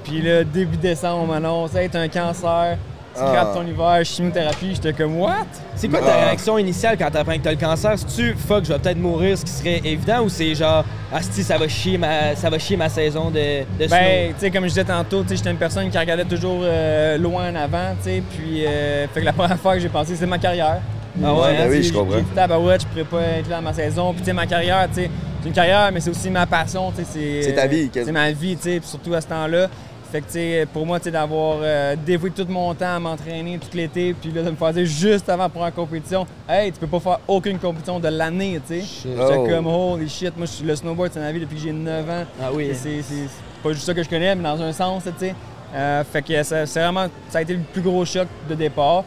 Puis 0.03 0.21
là, 0.21 0.43
début 0.43 0.75
décembre, 0.77 1.23
on 1.23 1.27
m'annonce, 1.27 1.73
hey, 1.75 1.89
t'as 1.89 2.01
un 2.01 2.09
cancer, 2.09 2.77
Ah. 3.21 3.51
ton 3.53 3.65
hiver, 3.65 3.99
chimiothérapie. 4.03 4.71
J'étais 4.75 4.93
comme, 4.93 5.19
what? 5.19 5.45
C'est 5.75 5.87
quoi 5.87 5.99
ta 5.99 6.13
Ah. 6.13 6.25
réaction 6.25 6.57
initiale 6.57 6.97
quand 6.97 7.09
t'apprends 7.11 7.33
que 7.33 7.39
t'as 7.43 7.51
le 7.51 7.57
cancer? 7.57 7.93
C'est-tu 7.97 8.35
fuck, 8.35 8.65
je 8.65 8.73
vais 8.73 8.79
peut-être 8.79 8.97
mourir, 8.97 9.37
ce 9.37 9.45
qui 9.45 9.51
serait 9.51 9.81
évident, 9.83 10.21
ou 10.23 10.29
c'est 10.29 10.55
genre, 10.55 10.83
asti, 11.13 11.43
ça 11.43 11.57
va 11.57 11.67
chier 11.67 11.97
ma, 11.97 12.35
ça 12.35 12.49
va 12.49 12.57
chier 12.59 12.75
ma 12.77 12.89
saison 12.89 13.29
de, 13.29 13.61
de 13.79 13.87
snow? 13.87 13.89
Ben, 13.89 14.33
tu 14.33 14.39
sais, 14.39 14.51
comme 14.51 14.63
je 14.63 14.69
disais 14.69 14.83
tantôt, 14.83 15.21
tu 15.23 15.29
sais, 15.29 15.35
j'étais 15.37 15.51
une 15.51 15.57
personne 15.57 15.89
qui 15.89 15.97
regardait 15.97 16.25
toujours 16.25 16.61
euh, 16.63 17.17
loin 17.17 17.51
en 17.51 17.55
avant, 17.55 17.93
tu 18.01 18.09
sais. 18.09 18.23
Puis, 18.31 18.65
euh, 18.65 19.05
fait 19.13 19.19
que 19.21 19.25
la 19.25 19.33
première 19.33 19.59
fois 19.59 19.73
que 19.75 19.79
j'ai 19.79 19.89
pensé, 19.89 20.15
c'est 20.15 20.25
ma 20.25 20.37
carrière. 20.39 20.79
Ah 21.23 21.31
ouais, 21.31 21.55
ben 21.57 21.69
oui, 21.69 21.81
tu 21.81 21.89
je 21.89 21.93
comprends. 21.93 22.17
Dit, 22.17 22.23
tabarouette, 22.33 22.81
je 22.81 22.87
pourrais 22.87 23.03
pas 23.03 23.27
être 23.37 23.47
là 23.47 23.57
dans 23.57 23.61
ma 23.61 23.73
saison. 23.73 24.11
Puis, 24.13 24.21
tu 24.21 24.25
sais, 24.25 24.33
ma 24.33 24.47
carrière, 24.47 24.87
tu 24.89 25.01
sais, 25.03 25.11
c'est 25.41 25.47
une 25.49 25.53
carrière, 25.53 25.91
mais 25.93 25.99
c'est 25.99 26.09
aussi 26.09 26.29
ma 26.31 26.47
passion, 26.47 26.91
tu 26.91 27.03
sais. 27.03 27.09
C'est 27.13 27.41
C'est 27.43 27.53
ta 27.53 27.67
vie, 27.67 27.89
quasiment. 27.89 28.05
C'est 28.19 28.25
ma 28.27 28.31
vie, 28.31 28.55
tu 28.57 28.63
sais, 28.63 28.79
puis 28.79 28.89
surtout 28.89 29.13
à 29.13 29.21
ce 29.21 29.27
temps-là. 29.27 29.67
Fait 30.13 30.21
que, 30.21 30.25
tu 30.27 30.33
sais, 30.33 30.67
pour 30.71 30.85
moi, 30.85 30.99
d'avoir 30.99 31.57
euh, 31.63 31.95
dévoué 32.05 32.29
tout 32.29 32.45
mon 32.47 32.71
temps 32.75 32.97
à 32.97 32.99
m'entraîner 32.99 33.57
tout 33.57 33.75
l'été, 33.75 34.13
puis 34.13 34.29
là, 34.31 34.43
de 34.43 34.51
me 34.51 34.55
faire 34.55 34.71
dire 34.71 34.85
juste 34.85 35.27
avant 35.27 35.49
pour 35.49 35.65
une 35.65 35.71
compétition, 35.71 36.27
hey, 36.47 36.71
tu 36.71 36.77
peux 36.79 36.85
pas 36.85 36.99
faire 36.99 37.19
aucune 37.27 37.57
compétition 37.57 37.99
de 37.99 38.07
l'année, 38.09 38.61
tu 38.67 38.79
sais. 38.79 38.85
J'étais 39.09 39.35
Oh. 39.39 39.47
comme, 39.49 39.65
holy 39.65 40.07
shit, 40.07 40.37
moi, 40.37 40.45
je 40.45 40.51
suis- 40.51 40.65
le 40.65 40.75
snowboard, 40.75 41.09
c'est 41.11 41.19
ma 41.19 41.31
vie 41.31 41.39
depuis 41.39 41.55
que 41.55 41.61
j'ai 41.63 41.71
9 41.71 42.07
ans. 42.07 42.25
Ah 42.39 42.49
oui. 42.53 42.69
C'est 42.75 43.01
pas 43.63 43.71
juste 43.73 43.85
ça 43.87 43.93
que 43.95 44.03
je 44.03 44.09
connais, 44.09 44.35
mais 44.35 44.43
dans 44.43 44.61
un 44.61 44.71
sens, 44.71 45.01
tu 45.05 45.09
sais. 45.17 45.33
Euh, 45.73 46.03
fait 46.03 46.21
que 46.21 46.43
ça, 46.43 46.67
c'est 46.67 46.79
vraiment, 46.79 47.07
ça 47.29 47.39
a 47.39 47.41
été 47.41 47.53
le 47.55 47.61
plus 47.73 47.81
gros 47.81 48.05
choc 48.05 48.27
de 48.47 48.53
départ. 48.53 49.03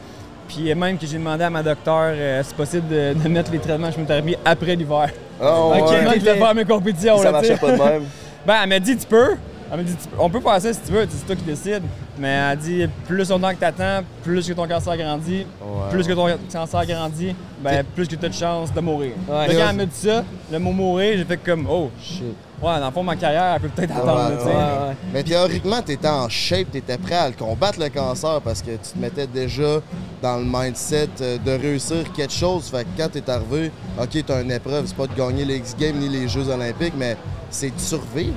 Puis 0.49 0.75
même 0.75 0.99
que 0.99 1.06
j'ai 1.06 1.19
demandé 1.19 1.44
à 1.44 1.50
ma 1.50 1.62
docteure 1.62 2.14
euh, 2.17 2.43
si 2.43 2.49
c'est 2.49 2.56
possible 2.56 2.88
de, 2.88 3.14
de 3.14 3.29
mettre 3.29 3.52
les 3.52 3.61
traitements 3.61 3.87
de 3.88 3.93
chimiothérapie 3.93 4.37
après 4.44 4.75
l'hiver. 4.75 5.09
Oh, 5.41 5.73
Ok, 5.76 5.91
ouais. 5.91 6.02
moi, 6.02 6.14
je 6.14 6.19
voulais 6.20 6.37
faire 6.37 6.55
mes 6.55 6.64
compétitions. 6.64 7.19
Ça 7.19 7.25
là, 7.25 7.31
marchait 7.32 7.56
pas 7.59 7.70
de 7.70 7.76
même. 7.79 8.02
Ben, 8.47 8.55
elle 8.62 8.69
m'a 8.70 8.79
dit, 8.81 8.97
tu 8.97 9.06
peux. 9.06 9.37
Elle 9.71 9.79
m'a 9.79 9.83
dit, 9.83 9.97
on 10.19 10.31
peut 10.31 10.41
ça 10.61 10.73
si 10.73 10.81
tu 10.81 10.93
veux, 10.93 11.07
c'est 11.09 11.27
toi 11.27 11.35
qui 11.35 11.43
décides. 11.43 11.83
Mais 12.19 12.29
elle 12.29 12.59
dit, 12.59 12.87
plus 13.07 13.29
longtemps 13.29 13.51
que 13.51 13.61
t'attends, 13.61 14.05
plus 14.23 14.47
que 14.47 14.52
ton 14.52 14.67
cancer 14.67 14.97
grandit, 14.97 15.47
plus 15.90 16.07
que 16.07 16.12
ton 16.12 16.29
cancer 16.50 16.87
grandit, 16.87 17.35
ben, 17.61 17.85
plus 17.95 18.07
que 18.07 18.14
tu 18.14 18.25
as 18.25 18.29
de 18.29 18.35
chances 18.35 18.73
de 18.73 18.81
mourir. 18.81 19.12
Ouais. 19.29 19.47
Quand 19.49 19.69
elle 19.71 19.76
m'a 19.76 19.85
dit 19.87 19.97
ça, 19.97 20.25
le 20.50 20.59
mot 20.59 20.73
mourir, 20.73 21.19
j'ai 21.19 21.25
fait 21.25 21.37
comme, 21.38 21.67
oh, 21.69 21.90
Shit. 22.00 22.23
ouais, 22.62 22.81
dans 22.81 22.87
le 22.87 22.93
fond, 22.93 23.02
ma 23.02 23.17
carrière, 23.17 23.55
elle 23.55 23.61
peut 23.62 23.69
peut-être 23.69 23.97
attendre, 23.97 24.31
ouais, 24.31 24.37
tu 24.37 24.45
sais. 24.45 24.49
Ouais, 24.49 24.55
ouais. 24.55 24.97
Mais 25.12 25.23
théoriquement, 25.23 25.83
tu 25.85 25.93
étais 25.93 26.09
en 26.09 26.29
shape, 26.29 26.69
tu 26.71 26.79
étais 26.79 26.97
prêt 26.97 27.17
à 27.17 27.29
le 27.29 27.35
combattre, 27.35 27.81
le 27.81 27.88
cancer, 27.88 28.40
parce 28.43 28.62
que 28.62 28.71
tu 28.71 28.93
te 28.95 28.99
mettais 28.99 29.26
déjà 29.26 29.81
dans 30.23 30.38
le 30.38 30.45
mindset 30.45 31.09
euh, 31.21 31.38
de 31.45 31.50
réussir 31.50 32.11
quelque 32.14 32.33
chose. 32.33 32.69
Fait 32.71 32.85
que 32.85 33.02
quand 33.02 33.09
tu 33.11 33.19
es 33.19 33.31
arrivé, 33.31 33.71
OK, 34.00 34.11
tu 34.11 34.33
as 34.33 34.40
une 34.40 34.52
épreuve, 34.52 34.87
c'est 34.87 34.97
pas 34.97 35.07
de 35.07 35.14
gagner 35.14 35.45
les 35.45 35.57
X-Games 35.57 35.97
ni 35.97 36.09
les 36.09 36.29
Jeux 36.29 36.49
Olympiques, 36.49 36.95
mais 36.97 37.17
c'est 37.50 37.75
de 37.75 37.81
survivre. 37.81 38.35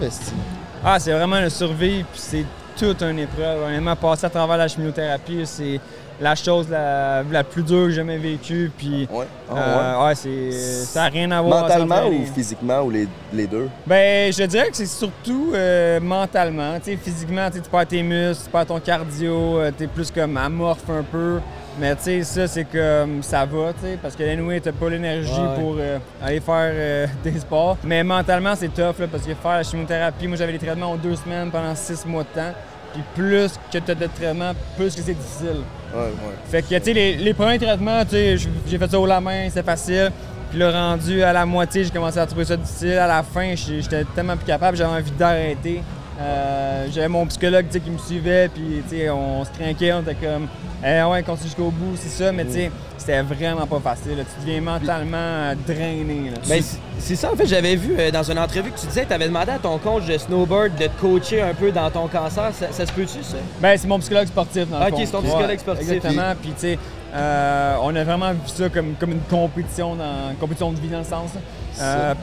Ah, 0.84 0.98
c'est 1.00 1.12
vraiment 1.12 1.40
le 1.42 1.50
survivre, 1.50 2.08
puis 2.12 2.22
c'est 2.22 2.46
toute 2.78 3.02
une 3.02 3.20
épreuve. 3.20 3.64
Honnêtement, 3.64 3.96
passer 3.96 4.26
à 4.26 4.30
travers 4.30 4.58
la 4.58 4.68
chimiothérapie, 4.68 5.42
c'est 5.46 5.80
la 6.22 6.36
chose 6.36 6.68
la, 6.70 7.24
la 7.30 7.44
plus 7.44 7.64
dure 7.64 7.84
que 7.86 7.90
j'ai 7.90 7.96
jamais 7.98 8.18
vécue. 8.18 8.72
Puis, 8.78 9.08
Ouais? 9.12 9.26
Ah, 9.50 9.56
euh, 9.58 10.08
ouais, 10.08 10.16
c'est, 10.16 10.52
ça 10.86 11.04
n'a 11.04 11.10
rien 11.10 11.32
à 11.32 11.42
voir. 11.42 11.62
Mentalement 11.64 12.08
ou 12.08 12.26
physiquement 12.34 12.82
ou 12.82 12.90
les, 12.92 13.08
les 13.34 13.48
deux? 13.48 13.68
Ben, 13.86 14.32
je 14.32 14.44
dirais 14.44 14.70
que 14.70 14.78
c'est 14.78 14.86
surtout 14.86 15.52
euh, 15.54 16.00
mentalement. 16.00 16.78
Physiquement, 16.82 17.50
tu 17.50 17.58
sais, 17.58 17.64
tu 17.64 17.70
perds 17.70 17.88
tes 17.88 18.04
muscles, 18.04 18.46
tu 18.46 18.50
perds 18.52 18.66
ton 18.66 18.80
cardio, 18.80 19.60
tu 19.78 19.84
es 19.84 19.88
plus 19.88 20.12
comme 20.12 20.38
amorphe 20.38 20.90
un 20.90 21.04
peu. 21.04 21.40
Mais 21.80 21.96
tu 21.96 22.04
sais, 22.04 22.24
ça, 22.24 22.48
c'est 22.48 22.66
comme 22.66 23.24
ça 23.24 23.46
va, 23.46 23.72
tu 23.74 23.82
sais, 23.82 23.98
parce 24.02 24.16
que 24.16 24.24
anyway, 24.24 24.60
t'as 24.60 24.72
pas 24.74 24.90
l'énergie 24.90 25.32
Ouais, 25.32 25.56
pour 25.56 25.76
euh, 25.80 25.98
aller 26.22 26.40
faire 26.42 26.72
euh, 26.74 27.08
des 27.24 27.40
sports. 27.40 27.78
Mais 27.84 28.04
mentalement, 28.04 28.54
c'est 28.56 28.68
tough, 28.68 29.00
là, 29.00 29.08
parce 29.10 29.24
que 29.24 29.34
faire 29.34 29.52
la 29.52 29.64
chimiothérapie, 29.64 30.28
moi, 30.28 30.36
j'avais 30.36 30.52
des 30.52 30.60
traitements 30.60 30.92
en 30.92 30.98
deux 30.98 31.16
semaines 31.16 31.50
pendant 31.50 31.74
six 31.76 32.06
mois 32.06 32.24
de 32.24 32.40
temps. 32.40 32.54
Puis 32.94 33.04
plus 33.16 33.54
que 33.72 33.78
tu 33.78 33.92
as 33.92 33.96
de 33.96 34.08
traitements, 34.08 34.52
plus 34.76 34.96
que 34.96 35.02
c'est 35.02 35.14
difficile. 35.14 35.62
Ouais, 35.94 36.02
ouais. 36.02 36.36
Fait 36.50 36.62
que, 36.64 36.76
tu 36.76 36.84
sais, 36.84 36.94
les, 36.94 37.16
les 37.16 37.34
premiers 37.34 37.60
traitements, 37.60 38.04
tu 38.04 38.12
sais, 38.12 38.36
j'ai 38.38 38.78
fait 38.78 38.90
ça 38.92 39.00
au 39.00 39.06
la 39.06 39.22
main, 39.22 39.48
c'est 39.50 39.66
facile. 39.66 40.12
Puis 40.50 40.58
le 40.58 40.68
rendu 40.70 41.22
à 41.22 41.32
la 41.32 41.46
moitié, 41.46 41.84
j'ai 41.84 41.92
commencé 41.92 42.18
à 42.18 42.26
trouver 42.26 42.46
ça 42.46 42.58
difficile. 42.58 42.94
À 42.98 43.08
la 43.08 43.22
fin, 43.22 43.54
j'étais 43.56 44.04
tellement 44.16 44.36
plus 44.36 44.46
capable, 44.48 44.76
j'avais 44.76 44.92
envie 45.00 45.12
d'arrêter. 45.12 45.82
Euh, 46.20 46.88
J'avais 46.92 47.08
mon 47.08 47.26
psychologue 47.28 47.68
qui 47.70 47.90
me 47.90 47.98
suivait, 47.98 48.50
puis 48.50 48.84
on 49.10 49.46
se 49.46 49.52
trinquait, 49.52 49.94
on 49.94 50.02
était 50.02 50.16
comme, 50.16 50.48
eh 50.86 51.04
ouais, 51.04 51.24
continue 51.24 51.48
jusqu'au 51.48 51.72
bout, 51.72 51.96
c'est 51.96 52.10
ça, 52.10 52.32
mais 52.32 52.44
tu 52.46 52.52
sais, 52.54 52.72
c'était 52.98 53.22
vraiment 53.22 53.66
pas 53.66 53.80
facile. 53.80 54.18
là. 54.18 54.24
Tu 54.24 54.46
deviens 54.46 54.62
mentalement 54.62 55.16
euh, 55.18 55.56
drainé. 55.68 56.32
Ben, 56.48 56.62
c'est- 57.00 57.16
ça, 57.16 57.32
en 57.32 57.36
fait, 57.36 57.46
j'avais 57.48 57.76
vu 57.76 57.96
euh, 57.98 58.12
dans 58.12 58.24
une 58.30 58.38
entrevue 58.40 58.72
que 58.72 58.80
tu 58.80 58.88
disais 58.88 59.04
que 59.04 59.08
tu 59.08 59.14
avais 59.14 59.28
demandé 59.28 59.52
à 59.52 59.60
ton 59.60 59.78
coach 59.78 60.06
de 60.08 60.18
snowboard 60.18 60.76
de 60.78 60.88
te 60.88 61.00
coacher 61.00 61.42
un 61.42 61.54
peu 61.54 61.72
dans 61.72 61.90
ton 61.90 62.08
cancer. 62.08 62.50
Ça, 62.54 62.68
ça 62.72 62.86
se 62.86 62.92
peut-tu, 62.92 63.24
ça? 63.24 63.38
Ben, 63.62 63.78
c'est 63.78 63.88
mon 63.88 64.00
psychologue 64.00 64.28
sportif, 64.28 64.68
dans 64.70 64.80
le 64.80 64.86
Ok, 64.88 64.94
c'est 64.98 65.12
ton 65.12 65.22
psychologue 65.22 65.60
sportif. 65.60 65.90
Exactement. 65.92 66.34
Puis, 66.42 66.52
tu 66.52 66.60
sais, 66.60 66.80
euh, 67.14 67.76
on 67.82 67.96
a 67.96 68.04
vraiment 68.04 68.32
vu 68.32 68.40
ça 68.48 68.68
comme, 68.70 68.94
comme 69.00 69.12
une 69.12 69.22
compétition, 69.22 69.96
dans, 69.96 70.32
une 70.32 70.38
compétition 70.38 70.72
de 70.74 70.80
vie 70.82 70.90
dans 70.90 71.00
le 71.00 71.04
sens. 71.06 71.32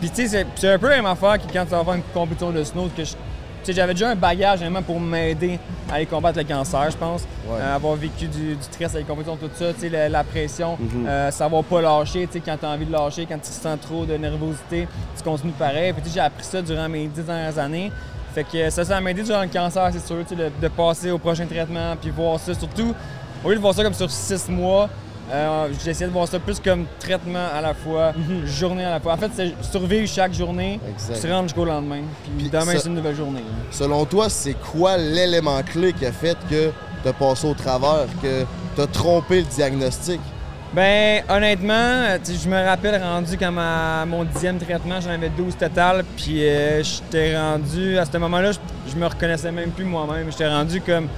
Puis, 0.01 0.11
tu 0.11 0.29
sais, 0.29 0.45
c'est- 0.55 0.69
un 0.69 0.79
peu 0.79 0.89
la 0.91 0.97
même 0.97 1.07
affaire 1.07 1.39
que 1.39 1.51
quand 1.53 1.65
tu 1.65 1.71
vas 1.71 1.83
faire 1.85 1.95
une 1.95 2.03
compétition 2.13 2.51
de 2.51 2.63
snow, 2.63 2.89
que 2.95 3.03
je- 3.05 3.15
sais, 3.67 3.73
j'avais 3.73 3.95
déjà 3.95 4.11
un 4.11 4.15
bagage 4.17 4.61
vraiment 4.61 4.83
pour 4.83 4.99
m'aider 5.01 5.59
à 5.91 5.95
aller 5.95 6.07
combattre 6.07 6.39
le 6.39 6.45
cancer, 6.45 6.91
je 6.91 6.97
pense. 6.97 7.25
Euh, 7.51 7.77
avoir 7.77 7.95
vécu 7.95 8.27
du, 8.27 8.55
du 8.57 8.63
stress 8.63 8.95
avec 8.95 9.07
les 9.07 9.15
compétitions, 9.15 9.37
tout 9.37 9.51
ça, 9.55 9.73
tu 9.73 9.81
sais, 9.81 9.89
la, 9.89 10.09
la 10.09 10.25
pression, 10.25 10.77
euh, 11.07 11.31
savoir 11.31 11.63
pas 11.65 11.81
lâcher, 11.81 12.27
tu 12.27 12.35
sais, 12.35 12.41
quand 12.45 12.57
tu 12.59 12.67
as 12.67 12.71
envie 12.71 12.87
de 12.87 12.93
lâcher, 12.93 13.27
quand 13.27 13.39
tu 13.39 13.51
sens 13.51 13.79
trop 13.81 14.05
de 14.05 14.15
nervosité, 14.17 14.89
tu 15.17 15.23
continues 15.23 15.53
pareil. 15.53 15.93
Puis, 15.93 16.03
tu 16.03 16.09
sais, 16.09 16.15
j'ai 16.15 16.21
appris 16.21 16.45
ça 16.45 16.61
durant 16.63 16.89
mes 16.89 17.07
dix 17.07 17.23
dernières 17.23 17.59
années. 17.59 17.93
Fait 18.35 18.45
que 18.45 18.69
ça, 18.71 18.85
ça 18.85 19.01
m'a 19.01 19.11
aidé 19.13 19.23
durant 19.23 19.43
le 19.43 19.49
cancer, 19.49 19.89
c'est 19.93 20.07
sûr, 20.07 20.17
tu 20.29 20.35
sais, 20.35 20.43
de, 20.43 20.51
de 20.61 20.69
passer 20.69 21.11
au 21.11 21.19
prochain 21.19 21.47
traitement, 21.47 21.95
puis 22.01 22.11
voir 22.11 22.39
ça, 22.41 22.53
surtout, 22.55 22.95
au 23.45 23.49
lieu 23.51 23.57
de 23.57 23.61
voir 23.61 23.73
ça 23.75 23.83
comme 23.83 23.95
sur 23.95 24.11
six 24.11 24.49
mois, 24.49 24.89
euh, 25.33 25.69
essayé 25.87 26.07
de 26.07 26.13
voir 26.13 26.29
ça 26.29 26.39
plus 26.39 26.61
comme 26.61 26.87
traitement 26.99 27.47
à 27.53 27.61
la 27.61 27.75
fois, 27.75 28.13
journée 28.45 28.85
à 28.85 28.91
la 28.91 29.01
fois. 29.01 29.15
En 29.15 29.17
fait, 29.17 29.31
c'est 29.35 29.53
survivre 29.63 30.07
chaque 30.09 30.33
journée, 30.35 30.79
Exact. 30.89 31.17
se 31.17 31.27
rendre 31.27 31.45
jusqu'au 31.45 31.65
lendemain. 31.65 32.03
Puis 32.23 32.33
Puis 32.39 32.51
demain, 32.51 32.73
c'est 32.79 32.89
une 32.89 32.95
nouvelle 32.95 33.17
journée. 33.17 33.43
Selon 33.71 34.05
toi, 34.05 34.29
c'est 34.29 34.55
quoi 34.55 34.97
l'élément 34.97 35.61
clé 35.63 35.93
qui 35.93 36.07
a 36.07 36.13
fait 36.13 36.37
que 36.49 36.71
t'as 37.03 37.13
passé 37.13 37.47
au 37.47 37.55
travers, 37.55 38.07
que 38.23 38.45
t'as 38.77 38.87
trompé 38.87 39.41
le 39.41 39.47
diagnostic? 39.47 40.21
Ben, 40.73 41.23
honnêtement, 41.31 42.19
tu 42.23 42.33
je 42.35 42.49
me 42.49 42.63
rappelle 42.65 43.01
rendu 43.03 43.39
comme 43.39 43.59
à 43.59 44.05
mon 44.05 44.25
dixième 44.25 44.59
traitement, 44.59 45.01
j'en 45.01 45.11
avais 45.11 45.31
12 45.31 45.57
total, 45.57 46.05
puis 46.17 46.47
euh, 46.47 46.83
j'étais 46.83 47.39
rendu, 47.39 47.97
à 47.99 48.05
ce 48.05 48.19
moment-là, 48.19 48.53
je, 48.53 48.59
je 48.91 48.97
me 48.97 49.07
reconnaissais 49.07 49.53
même 49.53 49.71
plus 49.71 49.85
moi-même. 49.85 50.27
J'étais 50.31 50.49
rendu 50.49 50.81
comme, 50.81 51.09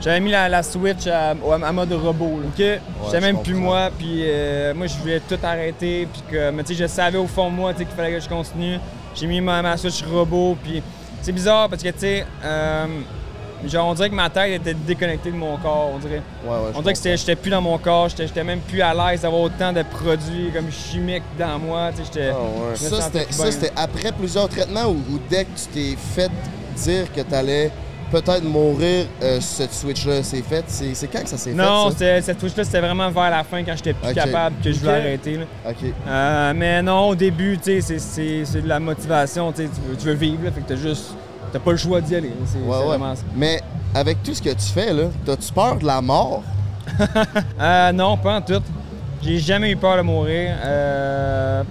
j'avais 0.00 0.20
mis 0.20 0.30
la, 0.30 0.48
la 0.48 0.62
switch 0.62 1.06
à, 1.06 1.34
mode 1.34 1.92
robot, 1.92 2.40
là. 2.42 2.48
J'étais 2.56 2.80
je 3.12 3.16
même 3.18 3.42
plus 3.42 3.54
moi, 3.54 3.90
puis 3.98 4.22
euh, 4.24 4.74
moi, 4.74 4.86
je 4.86 4.96
voulais 4.98 5.20
tout 5.20 5.38
arrêter, 5.42 6.06
puis 6.12 6.22
que, 6.30 6.50
mais 6.50 6.62
tu 6.62 6.74
sais, 6.74 6.82
je 6.82 6.86
savais 6.86 7.18
au 7.18 7.26
fond 7.26 7.50
de 7.50 7.54
moi, 7.56 7.72
tu 7.72 7.80
sais, 7.80 7.84
qu'il 7.86 7.94
fallait 7.96 8.12
que 8.12 8.20
je 8.20 8.28
continue. 8.28 8.78
J'ai 9.14 9.26
mis 9.26 9.40
ma, 9.40 9.62
ma 9.62 9.76
switch 9.76 10.02
robot, 10.04 10.56
puis 10.62 10.82
c'est 11.22 11.32
bizarre 11.32 11.68
parce 11.68 11.82
que, 11.82 11.88
tu 11.88 11.98
sais, 12.00 12.26
euh, 12.44 12.86
genre, 13.66 13.88
on 13.88 13.94
dirait 13.94 14.10
que 14.10 14.14
ma 14.14 14.28
tête 14.28 14.60
était 14.60 14.74
déconnectée 14.74 15.30
de 15.30 15.36
mon 15.36 15.56
corps, 15.56 15.90
on 15.94 15.98
dirait. 15.98 16.22
Ouais, 16.44 16.50
ouais, 16.50 16.56
je 16.72 16.78
On 16.78 16.82
dirait 16.82 16.92
que 16.94 17.16
j'étais- 17.16 17.36
plus 17.36 17.50
dans 17.50 17.62
mon 17.62 17.78
corps, 17.78 18.08
j'étais 18.10 18.44
même 18.44 18.60
plus 18.60 18.82
à 18.82 18.92
l'aise 18.92 19.22
d'avoir 19.22 19.40
autant 19.42 19.72
de 19.72 19.82
produits 19.82 20.50
comme 20.54 20.70
chimiques 20.70 21.22
dans 21.38 21.58
moi. 21.58 21.90
tu 21.90 21.98
sais, 21.98 22.02
j'étais- 22.12 22.30
Ah 22.32 22.70
ouais. 22.70 22.76
Ça, 22.76 23.50
c'était 23.50 23.72
après 23.74 24.12
plusieurs 24.12 24.48
traitements 24.48 24.86
ou, 24.86 24.96
ou 25.14 25.18
dès 25.30 25.44
que 25.44 25.50
tu 25.58 25.66
t'es 25.72 25.96
fait 26.14 26.30
dire 26.76 27.10
que 27.12 27.22
t'allais 27.22 27.70
peut-être 28.10 28.44
mourir, 28.44 29.06
euh, 29.22 29.38
cette 29.40 29.72
switch-là 29.72 30.22
s'est 30.22 30.42
faite? 30.42 30.64
C'est 30.68 30.94
c'est 30.94 31.06
quand 31.08 31.22
que 31.22 31.28
ça 31.28 31.36
s'est 31.38 31.50
fait? 31.50 31.56
Non, 31.56 31.90
ça? 31.90 32.20
cette 32.22 32.38
touche-là, 32.38 32.64
c'était 32.64 32.80
vraiment 32.80 33.10
vers 33.10 33.30
la 33.30 33.44
fin 33.44 33.62
quand 33.64 33.74
j'étais 33.76 33.92
plus 33.94 34.14
capable 34.14 34.56
que 34.62 34.72
je 34.72 34.78
voulais 34.80 34.92
arrêter. 34.92 35.36
là. 35.36 35.44
OK. 35.68 35.76
Euh, 36.06 36.52
mais 36.56 36.82
non, 36.82 37.08
au 37.08 37.14
début, 37.14 37.56
tu 37.58 37.64
sais, 37.64 37.80
c'est- 37.80 37.98
c'est 37.98 38.44
c'est 38.44 38.62
de 38.62 38.68
la 38.68 38.80
motivation. 38.80 39.52
Tu 39.52 39.62
veux, 39.62 39.96
tu 39.98 40.06
veux 40.06 40.14
vivre, 40.14 40.44
là, 40.44 40.50
fait 40.52 40.60
que 40.60 40.68
t'as 40.68 40.76
juste. 40.76 41.14
T'as 41.52 41.58
pas 41.60 41.70
le 41.70 41.76
choix 41.76 42.00
d'y 42.00 42.16
aller. 42.16 42.32
C'est 42.44 42.58
Ouais, 42.58 42.76
ouais. 42.78 42.84
vraiment 42.86 43.14
ça. 43.14 43.22
Mais 43.34 43.60
avec 43.94 44.22
tout 44.22 44.34
ce 44.34 44.42
que 44.42 44.50
tu 44.50 44.66
fais, 44.74 44.92
là, 44.92 45.04
t'as-tu 45.24 45.52
peur 45.52 45.76
de 45.76 45.86
la 45.86 46.00
mort? 46.02 46.42
Euh, 47.60 47.92
non, 47.92 48.16
pas 48.16 48.36
en 48.36 48.40
tout. 48.40 48.62
J'ai 49.22 49.38
jamais 49.38 49.70
eu 49.70 49.76
peur 49.76 49.96
de 49.96 50.02
mourir. 50.02 50.50
Euh, 50.64 51.62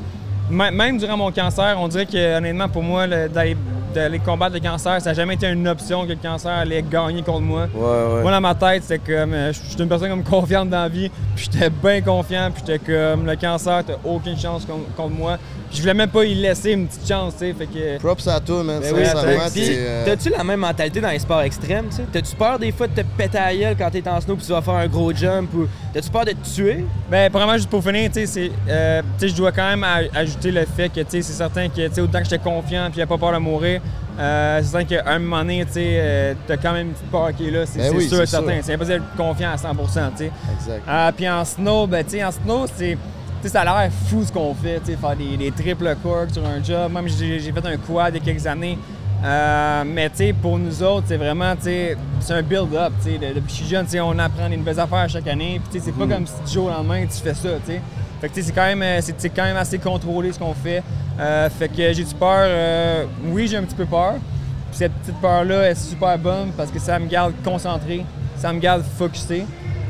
même 0.50 0.98
durant 0.98 1.18
mon 1.18 1.32
cancer, 1.32 1.76
on 1.80 1.88
dirait 1.88 2.06
que 2.06 2.38
honnêtement 2.38 2.68
pour 2.70 2.84
moi, 2.84 3.08
le- 3.08 3.30
d'aller 3.30 3.56
d'aller 3.96 4.20
combattre 4.20 4.54
le 4.54 4.60
cancer, 4.60 5.02
ça 5.02 5.10
n'a 5.10 5.14
jamais 5.14 5.34
été 5.36 5.48
une 5.48 5.68
option 5.68 6.04
que 6.06 6.10
le 6.12 6.18
cancer 6.22 6.52
allait 6.52 6.84
gagner 6.84 7.22
contre 7.24 7.42
moi. 7.42 7.68
Ouais, 7.74 7.82
ouais. 8.16 8.22
Moi, 8.22 8.32
dans 8.32 8.42
ma 8.42 8.56
tête, 8.56 8.84
c'était 8.84 9.00
comme. 9.00 9.34
euh, 9.34 9.52
Je 9.54 9.60
suis 9.60 9.82
une 9.82 9.90
personne 9.90 10.10
comme 10.10 10.24
confiante 10.24 10.70
dans 10.70 10.82
la 10.84 10.90
vie, 10.90 11.10
puis 11.36 11.50
j'étais 11.52 11.70
bien 11.70 12.02
confiant, 12.02 12.50
puis 12.54 12.64
j'étais 12.66 12.80
comme. 12.80 13.26
Le 13.26 13.36
cancer, 13.36 13.84
t'as 13.86 13.94
aucune 14.04 14.38
chance 14.38 14.66
contre, 14.66 14.94
contre 14.96 15.16
moi. 15.16 15.38
Puis 15.70 15.78
je 15.78 15.82
voulais 15.82 15.94
même 15.96 16.10
pas 16.10 16.24
y 16.24 16.36
laisser 16.36 16.72
une 16.72 16.88
petite 16.88 17.08
chance, 17.08 17.34
tu 17.34 17.40
sais. 17.40 17.54
Fait 17.54 17.66
que. 17.66 17.98
Props 18.00 18.28
à 18.28 18.40
toi, 18.40 18.64
man. 18.64 18.80
Ben 18.82 18.94
oui, 18.94 19.02
euh, 19.06 20.06
T'as-tu 20.06 20.30
la 20.30 20.44
même 20.44 20.60
mentalité 20.60 21.02
dans 21.02 21.10
les 21.10 21.20
sports 21.20 21.42
extrêmes, 21.42 21.86
tu 21.90 21.98
sais? 21.98 22.06
T'as-tu 22.12 22.36
peur 22.36 22.60
des 22.60 22.72
fois 22.72 22.88
de 22.88 22.94
te 22.94 23.02
péter 23.18 23.38
à 23.38 23.48
la 23.52 23.56
gueule 23.58 23.76
quand 23.78 23.90
t'es 23.90 24.08
en 24.08 24.22
snow 24.22 24.36
puis 24.36 24.46
tu 24.46 24.52
vas 24.52 24.62
faire 24.62 24.76
un 24.76 24.88
gros 24.88 25.12
jump 25.14 25.54
ou 25.56 25.68
t'as-tu 25.94 26.10
peur 26.10 26.26
de 26.26 26.32
te 26.32 26.48
tuer? 26.56 26.86
Ben, 27.10 27.30
premièrement, 27.32 27.56
juste 27.58 27.70
pour 27.70 27.84
finir, 27.84 28.10
tu 28.12 28.20
sais, 28.20 28.26
c'est, 28.28 28.52
euh, 28.70 29.02
tu 29.18 29.28
sais, 29.28 29.28
je 29.30 29.36
dois 29.36 29.52
quand 29.52 29.68
même 29.68 29.86
ajouter 30.14 30.52
le 30.52 30.66
fait 30.66 30.90
que, 30.90 31.00
tu 31.02 31.06
sais, 31.10 31.22
c'est 31.22 31.34
certain 31.34 31.68
que, 31.68 31.88
tu 31.88 31.94
sais, 31.94 32.02
autant 32.02 32.20
que 32.20 32.26
j'étais 32.26 32.40
confiant 32.40 32.86
puis 32.86 32.96
j'avais 32.98 33.08
pas 33.08 33.18
peur 33.18 33.34
de 33.34 33.38
mourir, 33.38 33.82
euh, 34.20 34.60
c'est 34.64 34.70
certain 34.70 34.86
qu'à 34.86 35.04
un 35.12 35.20
moment 35.20 35.40
donné, 35.40 35.66
tu 35.66 35.74
sais, 35.74 35.84
euh, 36.00 36.34
t'as 36.48 36.58
quand 36.58 36.72
même 36.74 36.88
une 36.88 36.94
petite 36.94 37.12
peur 37.12 37.30
qui 37.36 37.48
est 37.48 37.52
là, 37.52 37.66
c'est, 37.66 37.80
Ben 37.80 37.94
oui, 37.96 38.08
sûr 38.08 38.22
et 38.22 38.26
certain. 38.26 38.60
C'est 38.62 38.74
impossible 38.74 39.00
d'être 39.00 39.16
confiant 39.18 39.52
à 39.52 39.58
100 39.58 39.70
tu 39.76 39.92
sais. 39.92 40.32
Exact. 40.54 40.84
Euh, 40.88 41.12
puis 41.16 41.30
en 41.30 41.44
snow, 41.44 41.86
ben, 41.88 42.04
tu 42.04 42.12
sais, 42.12 42.24
en 42.24 42.32
snow, 42.32 42.66
c'est. 42.76 42.98
Ça 43.44 43.62
a 43.62 43.66
l'air 43.84 43.92
fou 44.08 44.24
ce 44.26 44.32
qu'on 44.32 44.56
fait, 44.56 44.80
tu 44.80 44.92
sais, 44.94 44.98
faire 44.98 45.16
des, 45.16 45.38
des 45.38 45.52
triples 45.52 45.96
corks 46.02 46.32
sur 46.32 46.44
un 46.44 46.64
job. 46.64 46.92
Même 46.92 47.08
j'ai 47.08 47.40
fait 47.40 47.66
un 47.68 47.78
quad 47.78 48.16
il 48.16 48.18
y 48.18 48.22
a 48.22 48.26
quelques 48.26 48.48
années. 48.48 48.76
Euh, 49.24 49.84
mais 49.86 50.10
tu 50.10 50.18
sais, 50.18 50.34
pour 50.34 50.58
nous 50.58 50.82
autres, 50.84 51.06
c'est 51.08 51.18
vraiment, 51.18 51.56
tu 51.56 51.64
sais, 51.64 51.98
c'est 52.22 52.34
un 52.34 52.42
build-up, 52.42 52.94
tu 53.04 53.12
sais. 53.12 53.18
De- 53.18 53.34
Depuis 53.36 53.42
que 53.46 53.50
je 53.52 53.56
suis 53.56 53.68
jeune, 53.68 53.86
tu 53.86 53.92
sais, 53.92 54.00
on 54.00 54.18
apprend 54.18 54.50
des 54.50 54.58
nouvelles 54.58 54.80
affaires 54.80 55.08
chaque 55.10 55.28
année. 55.28 55.60
Puis 55.64 55.74
tu 55.74 55.80
sais, 55.80 55.86
c'est 55.86 55.92
pas 55.98 56.08
comme 56.16 56.26
si 56.26 56.34
du 56.48 56.52
jour 56.54 56.66
au 56.66 56.70
lendemain, 56.70 57.04
tu 57.06 57.22
fais 57.22 57.34
ça, 57.36 57.50
tu 57.66 57.74
sais. 57.74 57.82
Fait 58.22 58.30
que 58.30 58.34
tu 58.34 58.42
sais, 58.42 58.48
c'est 58.48 58.54
quand 58.54 58.66
même, 58.66 58.82
euh, 58.82 59.00
quand 59.36 59.44
même 59.44 59.58
assez 59.58 59.78
contrôlé 59.78 60.32
ce 60.32 60.40
qu'on 60.40 60.54
fait. 60.54 60.82
Euh, 61.20 61.50
fait 61.50 61.70
que 61.70 61.94
j'ai 61.94 62.04
du 62.04 62.14
peur. 62.16 62.46
euh, 62.48 63.06
oui, 63.26 63.48
j'ai 63.48 63.58
un 63.58 63.64
petit 63.64 63.76
peu 63.76 63.86
peur. 63.86 64.14
Puis 64.70 64.80
cette 64.80 64.92
petite 64.94 65.20
peur-là 65.22 65.70
est 65.70 65.76
super 65.76 66.18
bonne 66.18 66.52
parce 66.58 66.70
que 66.72 66.80
ça 66.80 67.00
me 67.00 67.08
garde 67.08 67.34
concentré, 67.44 68.06
ça 68.38 68.52
me 68.52 68.60
garde 68.60 68.84
focusé. 68.98 69.46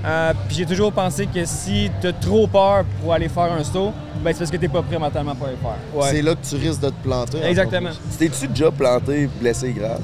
Euh, 0.06 0.34
puis 0.48 0.58
j'ai 0.58 0.66
toujours 0.68 0.92
pensé 0.92 1.26
que 1.26 1.44
si 1.46 1.90
tu 2.00 2.08
as 2.08 2.14
trop 2.14 2.46
peur 2.46 2.86
pour 3.02 3.12
aller 3.12 3.28
faire 3.28 3.52
un 3.52 3.64
saut, 3.64 3.92
ben 4.24 4.32
c'est 4.32 4.40
parce 4.40 4.52
que 4.52 4.58
tu 4.58 4.70
pas 4.70 4.84
prêt 4.84 5.00
mentalement 5.00 5.34
pour 5.34 5.48
aller 5.48 5.56
le 5.56 5.62
faire. 5.68 6.10
C'est 6.12 6.22
là 6.22 6.36
que 6.36 6.46
tu 6.48 6.56
risques 6.56 6.82
de 6.82 6.90
te 6.90 7.04
planter. 7.04 7.40
en 7.44 7.48
Exactement. 7.48 7.90
T'es-tu 8.20 8.48
déjà 8.48 8.70
planté, 8.70 9.28
blessé 9.40 9.74
grave? 9.74 10.02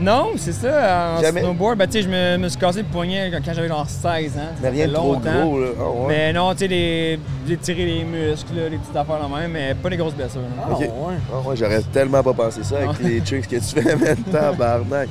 Non, 0.00 0.30
c'est 0.36 0.52
ça, 0.52 1.16
en 1.18 1.20
Jamais? 1.20 1.40
snowboard, 1.40 1.76
ben, 1.76 1.86
tu 1.86 1.94
sais, 1.94 2.02
je 2.02 2.08
me, 2.08 2.36
me 2.38 2.48
suis 2.48 2.58
cassé 2.58 2.78
le 2.82 2.84
poignet 2.84 3.30
quand, 3.32 3.38
quand 3.44 3.52
j'avais 3.54 3.66
genre 3.68 3.86
16 3.88 4.36
ans. 4.36 4.40
Mais 4.62 4.68
rien 4.68 4.86
de 4.88 4.92
trop 4.92 5.14
longtemps. 5.14 5.42
gros, 5.46 5.60
là. 5.60 5.66
Ah 5.78 5.82
ouais. 5.88 6.06
Mais 6.08 6.32
non, 6.32 6.52
tu 6.52 6.58
sais, 6.58 6.68
les, 6.68 7.18
les 7.48 7.56
tirer 7.56 7.84
les 7.84 8.04
muscles, 8.04 8.54
là, 8.54 8.68
les 8.68 8.78
petites 8.78 8.94
affaires 8.96 9.18
là 9.18 9.40
même, 9.40 9.50
mais 9.50 9.74
pas 9.74 9.90
des 9.90 9.96
grosses 9.96 10.14
blessures. 10.14 10.40
non. 10.56 10.76
Ok. 10.76 10.88
Ah 11.34 11.48
ouais, 11.48 11.56
j'aurais 11.56 11.82
tellement 11.92 12.22
pas 12.22 12.32
pensé 12.32 12.62
ça 12.62 12.76
avec 12.78 12.98
les 13.02 13.20
tricks 13.20 13.48
que 13.48 13.56
tu 13.56 13.60
fais 13.82 13.96
maintenant, 13.96 14.14
tabarnak. 14.30 15.08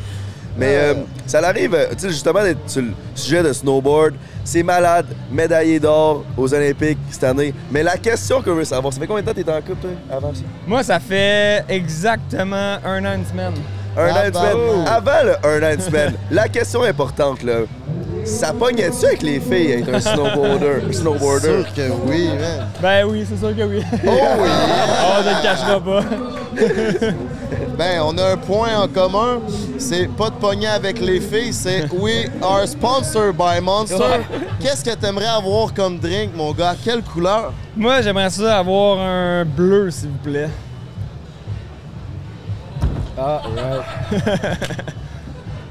Mais 0.60 0.76
euh, 0.78 0.94
ça 1.28 1.40
l'arrive, 1.40 1.76
euh, 1.76 1.90
tu 1.92 2.00
sais, 2.00 2.10
justement, 2.10 2.42
d'être 2.42 2.68
sur 2.68 2.82
le 2.82 2.92
sujet 3.14 3.44
de 3.44 3.54
snowboard. 3.54 4.16
C'est 4.44 4.64
malade, 4.64 5.06
médaillé 5.30 5.80
d'or 5.80 6.24
aux 6.38 6.52
Olympiques 6.54 6.98
cette 7.12 7.26
année. 7.26 7.54
Mais 7.70 7.84
la 7.84 7.98
question 7.98 8.42
que 8.42 8.50
je 8.50 8.56
veux 8.56 8.64
savoir, 8.64 8.92
ça 8.94 9.00
fait 9.02 9.06
combien 9.06 9.22
de 9.22 9.28
temps 9.28 9.34
t'étais 9.36 9.52
en 9.52 9.62
couple, 9.62 9.82
toi, 9.82 9.90
avant 10.10 10.34
ça? 10.34 10.42
Moi, 10.66 10.82
ça 10.82 11.00
fait 11.00 11.64
exactement 11.70 12.78
un 12.86 13.06
an, 13.06 13.16
une 13.16 13.26
semaine. 13.26 13.54
Un 13.98 14.10
an 14.12 14.30
de 14.30 14.36
semaine. 14.36 14.88
Avant 14.88 15.24
le 15.24 15.48
un 15.48 15.74
an 15.74 15.80
semaine, 15.80 16.14
la 16.30 16.48
question 16.48 16.84
importante, 16.84 17.44
là, 17.44 17.62
ça 18.26 18.54
pognait-tu 18.54 19.06
avec 19.06 19.22
les 19.22 19.40
filles 19.40 19.72
être 19.72 19.94
un 19.94 20.00
snowboarder? 20.00 20.82
un 20.88 20.94
snowboarder? 20.94 21.64
Sûr 21.64 21.74
que 21.74 21.92
oui, 22.06 22.28
man. 22.28 22.68
Ben 22.82 23.06
oui, 23.06 23.26
c'est 23.28 23.38
sûr 23.38 23.56
que 23.56 23.64
oui. 23.64 23.82
Oh 24.06 24.10
oui! 24.40 24.50
on 25.18 25.24
ne 25.24 25.30
le 25.30 25.42
cachera 25.42 25.80
pas. 25.80 26.04
Ben, 27.78 28.02
on 28.02 28.18
a 28.18 28.32
un 28.32 28.38
point 28.38 28.76
en 28.76 28.88
commun. 28.88 29.40
C'est 29.78 30.08
pas 30.08 30.32
de 30.32 30.36
pogner 30.36 30.66
avec 30.66 31.00
les 31.00 31.22
filles, 31.22 31.54
c'est 31.54 31.88
We 31.94 32.28
are 32.42 32.68
sponsored 32.68 33.38
by 33.38 33.62
Monster. 33.62 34.24
Qu'est-ce 34.60 34.84
que 34.84 34.96
t'aimerais 34.96 35.28
avoir 35.28 35.72
comme 35.76 36.00
drink, 36.00 36.32
mon 36.36 36.54
gars? 36.54 36.76
Quelle 36.84 37.04
couleur? 37.04 37.54
Moi, 37.76 38.02
j'aimerais 38.02 38.32
ça 38.32 38.58
avoir 38.58 39.00
un 39.00 39.46
bleu, 39.46 39.92
s'il 39.92 40.10
vous 40.10 40.18
plaît. 40.18 40.50
Ah, 43.18 43.42
right. 43.56 44.82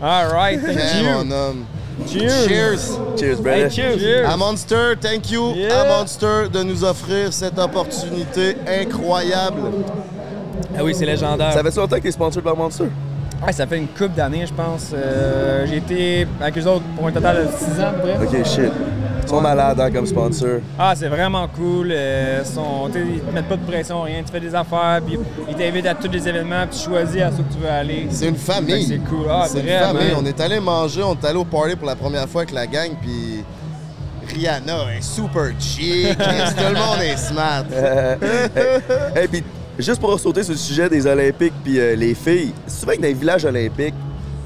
All 0.02 0.32
right, 0.32 0.60
thank 0.60 0.78
you. 0.96 1.04
mon 1.04 1.30
homme. 1.30 1.66
Cheers. 2.06 2.46
Cheers! 2.46 2.98
Cheers, 3.18 3.40
brother. 3.40 3.64
Hey, 3.68 3.70
cheers. 3.70 4.26
À 4.26 4.36
Monster, 4.36 4.94
thank 5.00 5.30
you 5.30 5.54
Yeah. 5.54 5.80
à 5.80 5.84
Monster 5.86 6.48
de 6.52 6.62
nous 6.62 6.84
offrir 6.84 7.32
cette 7.32 7.58
opportunité 7.58 8.56
incroyable. 8.66 9.60
Ah 10.76 10.84
oui, 10.84 10.94
c'est 10.94 11.06
légendaire. 11.06 11.52
Ça 11.52 11.62
fait 11.62 11.74
longtemps 11.76 11.96
que 11.96 12.02
t'es 12.02 12.10
sponsored 12.10 12.44
par 12.44 12.54
Monster? 12.56 12.84
Ouais, 13.44 13.52
ça 13.52 13.66
fait 13.66 13.78
une 13.78 13.88
couple 13.88 14.14
d'années, 14.16 14.44
je 14.46 14.52
pense. 14.52 14.90
Euh, 14.94 15.66
j'ai 15.66 15.76
été 15.76 16.26
avec 16.40 16.58
eux 16.58 16.66
autres 16.66 16.84
pour 16.96 17.06
un 17.06 17.12
total 17.12 17.46
de 17.46 17.50
6 17.56 17.80
ans, 17.80 17.86
à 17.86 17.92
peu 17.92 18.00
près. 18.26 18.40
Ok, 18.40 18.46
shit. 18.46 18.72
Ils 19.26 19.30
sont 19.30 19.40
malades 19.40 19.80
hein, 19.80 19.90
comme 19.90 20.06
sponsor. 20.06 20.61
Ah, 20.78 20.95
c'est 20.95 21.09
vraiment 21.09 21.49
cool. 21.49 21.90
euh, 21.90 22.45
sont, 22.45 22.88
ils 22.95 23.21
te 23.21 23.35
mettent 23.35 23.49
pas 23.49 23.56
de 23.56 23.66
pression, 23.66 24.02
rien. 24.02 24.23
Tu 24.25 24.30
fais 24.30 24.38
des 24.38 24.54
affaires, 24.54 25.00
puis 25.04 25.18
ils 25.49 25.54
t'invitent 25.56 25.87
à 25.87 25.95
tous 25.97 26.09
les 26.09 26.28
événements, 26.28 26.64
puis 26.71 26.78
tu 26.78 26.85
choisis 26.85 27.21
à 27.23 27.33
ceux 27.33 27.42
que 27.42 27.52
tu 27.52 27.59
veux 27.59 27.68
aller. 27.68 28.06
C'est 28.11 28.28
une 28.28 28.37
famille. 28.37 28.87
C'est 28.87 28.99
cool. 28.99 29.26
Ah, 29.28 29.47
c'est 29.49 29.61
une 29.61 29.66
famille. 29.68 30.14
On 30.16 30.25
est 30.25 30.40
allé 30.40 30.61
manger, 30.61 31.02
on 31.02 31.14
est 31.14 31.25
allé 31.25 31.38
au 31.38 31.45
party 31.45 31.75
pour 31.75 31.88
la 31.88 31.97
première 31.97 32.28
fois 32.28 32.42
avec 32.42 32.54
la 32.54 32.68
gang, 32.68 32.90
puis 33.02 33.42
Rihanna 34.33 34.95
est 34.97 35.02
super 35.02 35.50
chic. 35.59 36.06
tout 36.18 36.25
le 36.25 36.75
monde 36.75 37.02
est 37.02 37.16
smart. 37.16 37.64
Et 39.21 39.26
puis, 39.26 39.42
juste 39.76 40.00
pour 40.00 40.18
sauter 40.21 40.45
sur 40.45 40.52
le 40.52 40.59
sujet 40.59 40.88
des 40.88 41.04
Olympiques 41.04 41.54
puis 41.64 41.80
euh, 41.80 41.97
les 41.97 42.14
filles, 42.14 42.52
souvent 42.68 42.92
que 42.92 42.99
dans 42.99 43.02
les 43.09 43.14
villages 43.14 43.45
olympiques, 43.45 43.95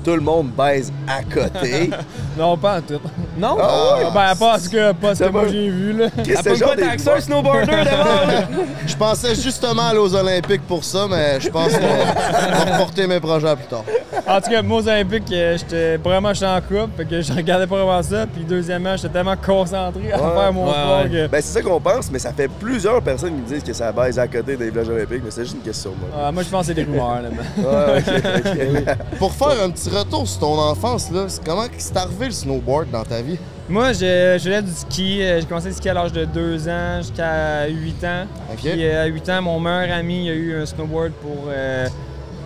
tout 0.05 0.15
le 0.15 0.21
monde 0.21 0.49
baise 0.57 0.93
à 1.09 1.23
côté. 1.23 1.91
Non, 2.39 2.57
pas 2.57 2.79
en 2.79 2.81
tout. 2.81 3.01
Non? 3.37 3.57
Ah 3.61 3.97
ouais? 3.99 4.05
Ben, 4.15 4.35
pas 4.37 4.59
ce 4.59 4.69
que, 4.69 4.93
pas 4.93 5.15
ce 5.15 5.25
que 5.25 5.29
moi 5.29 5.43
j'ai 5.51 5.69
vu, 5.69 5.93
là. 5.93 6.07
Qu'est-ce 6.25 6.43
Ça 6.43 6.51
que 6.55 6.75
peut 6.77 6.83
c'est 6.97 7.11
un 7.11 7.21
snowboarder 7.21 7.67
d'abord! 7.85 8.27
Je 8.87 8.97
pensais 8.97 9.35
justement 9.35 9.89
aller 9.89 9.99
aux 9.99 10.15
Olympiques 10.15 10.63
pour 10.67 10.83
ça, 10.85 11.07
mais 11.11 11.41
je 11.41 11.51
pense 11.51 11.73
qu'on 11.75 11.81
va 11.81 12.73
reporter 12.73 13.07
mes 13.09 13.21
projets 13.21 13.55
plus 13.57 13.67
tard. 13.67 13.85
En 14.27 14.41
tout 14.41 14.51
cas, 14.51 14.63
moi, 14.63 14.79
aux 14.79 14.89
Olympiques, 14.89 15.31
euh, 15.33 15.59
j'étais 15.59 15.97
vraiment 15.97 16.33
j'étais 16.33 16.47
en 16.47 16.61
couple, 16.61 16.91
fait 16.97 17.05
que 17.05 17.21
je 17.21 17.33
regardais 17.33 17.67
pas 17.67 17.77
vraiment 17.85 18.03
ça. 18.03 18.27
Puis, 18.33 18.45
deuxièmement, 18.45 18.97
j'étais 18.97 19.09
tellement 19.13 19.37
concentré 19.37 20.13
à 20.13 20.17
Ouais. 20.23 20.41
faire 20.41 20.53
mon 20.53 20.67
Ouais, 20.67 20.73
sport 20.73 21.03
ouais. 21.03 21.09
que. 21.11 21.27
Ben, 21.27 21.43
c'est 21.43 21.53
ça 21.59 21.63
qu'on 21.63 21.81
pense, 21.81 22.11
mais 22.11 22.19
ça 22.21 22.33
fait 22.33 22.49
plusieurs 22.49 23.03
personnes 23.03 23.35
qui 23.35 23.41
me 23.43 23.47
disent 23.57 23.65
que 23.65 23.73
ça 23.73 23.93
baise 23.93 24.19
à 24.19 24.27
côté 24.29 24.57
des 24.57 24.71
villages 24.71 24.89
olympiques, 24.89 25.23
mais 25.25 25.31
c'est 25.31 25.43
juste 25.43 25.57
une 25.57 25.63
question, 25.63 25.93
moi. 25.99 26.09
Ah, 26.27 26.33
moi, 26.33 26.43
je 26.43 26.49
pense 26.49 26.63
que 26.63 26.67
c'est 26.69 26.75
des 26.75 26.85
rumeurs, 26.85 27.21
là. 27.23 27.29
mais- 27.31 27.65
Ouais, 27.65 27.99
ok, 27.99 28.87
ok. 28.87 28.97
Pour 29.19 29.33
faire 29.35 29.65
un 29.65 29.71
petit 29.71 29.90
retour 29.91 30.27
sur 30.29 30.41
ton 30.41 30.59
enfance, 30.59 31.11
là, 31.11 31.27
comment 31.45 31.65
c'est 31.77 31.97
arrivé 31.97 32.27
le 32.27 32.33
snowboard 32.33 32.91
dans 32.91 33.03
ta 33.05 33.21
vie? 33.23 33.39
Moi, 33.69 33.93
je, 33.93 34.37
je 34.39 34.39
faisais 34.43 34.63
du 34.63 34.73
ski. 34.73 35.23
euh, 35.23 35.41
J'ai 35.41 35.47
commencé 35.47 35.69
à 35.69 35.73
skier 35.73 35.91
à 35.91 35.95
l'âge 35.95 36.13
de 36.13 36.25
2 36.25 36.69
ans 36.69 36.99
jusqu'à 36.99 37.67
8 37.69 38.05
ans. 38.05 38.25
Puis 38.57 38.85
euh, 38.85 39.05
à 39.05 39.07
8 39.07 39.29
ans, 39.31 39.43
mon 39.43 39.61
meilleur 39.61 39.97
ami 39.97 40.27
il 40.27 40.31
a 40.31 40.35
eu 40.35 40.61
un 40.61 40.67
snowboard 40.67 41.13
pour, 41.13 41.45
euh, 41.49 41.89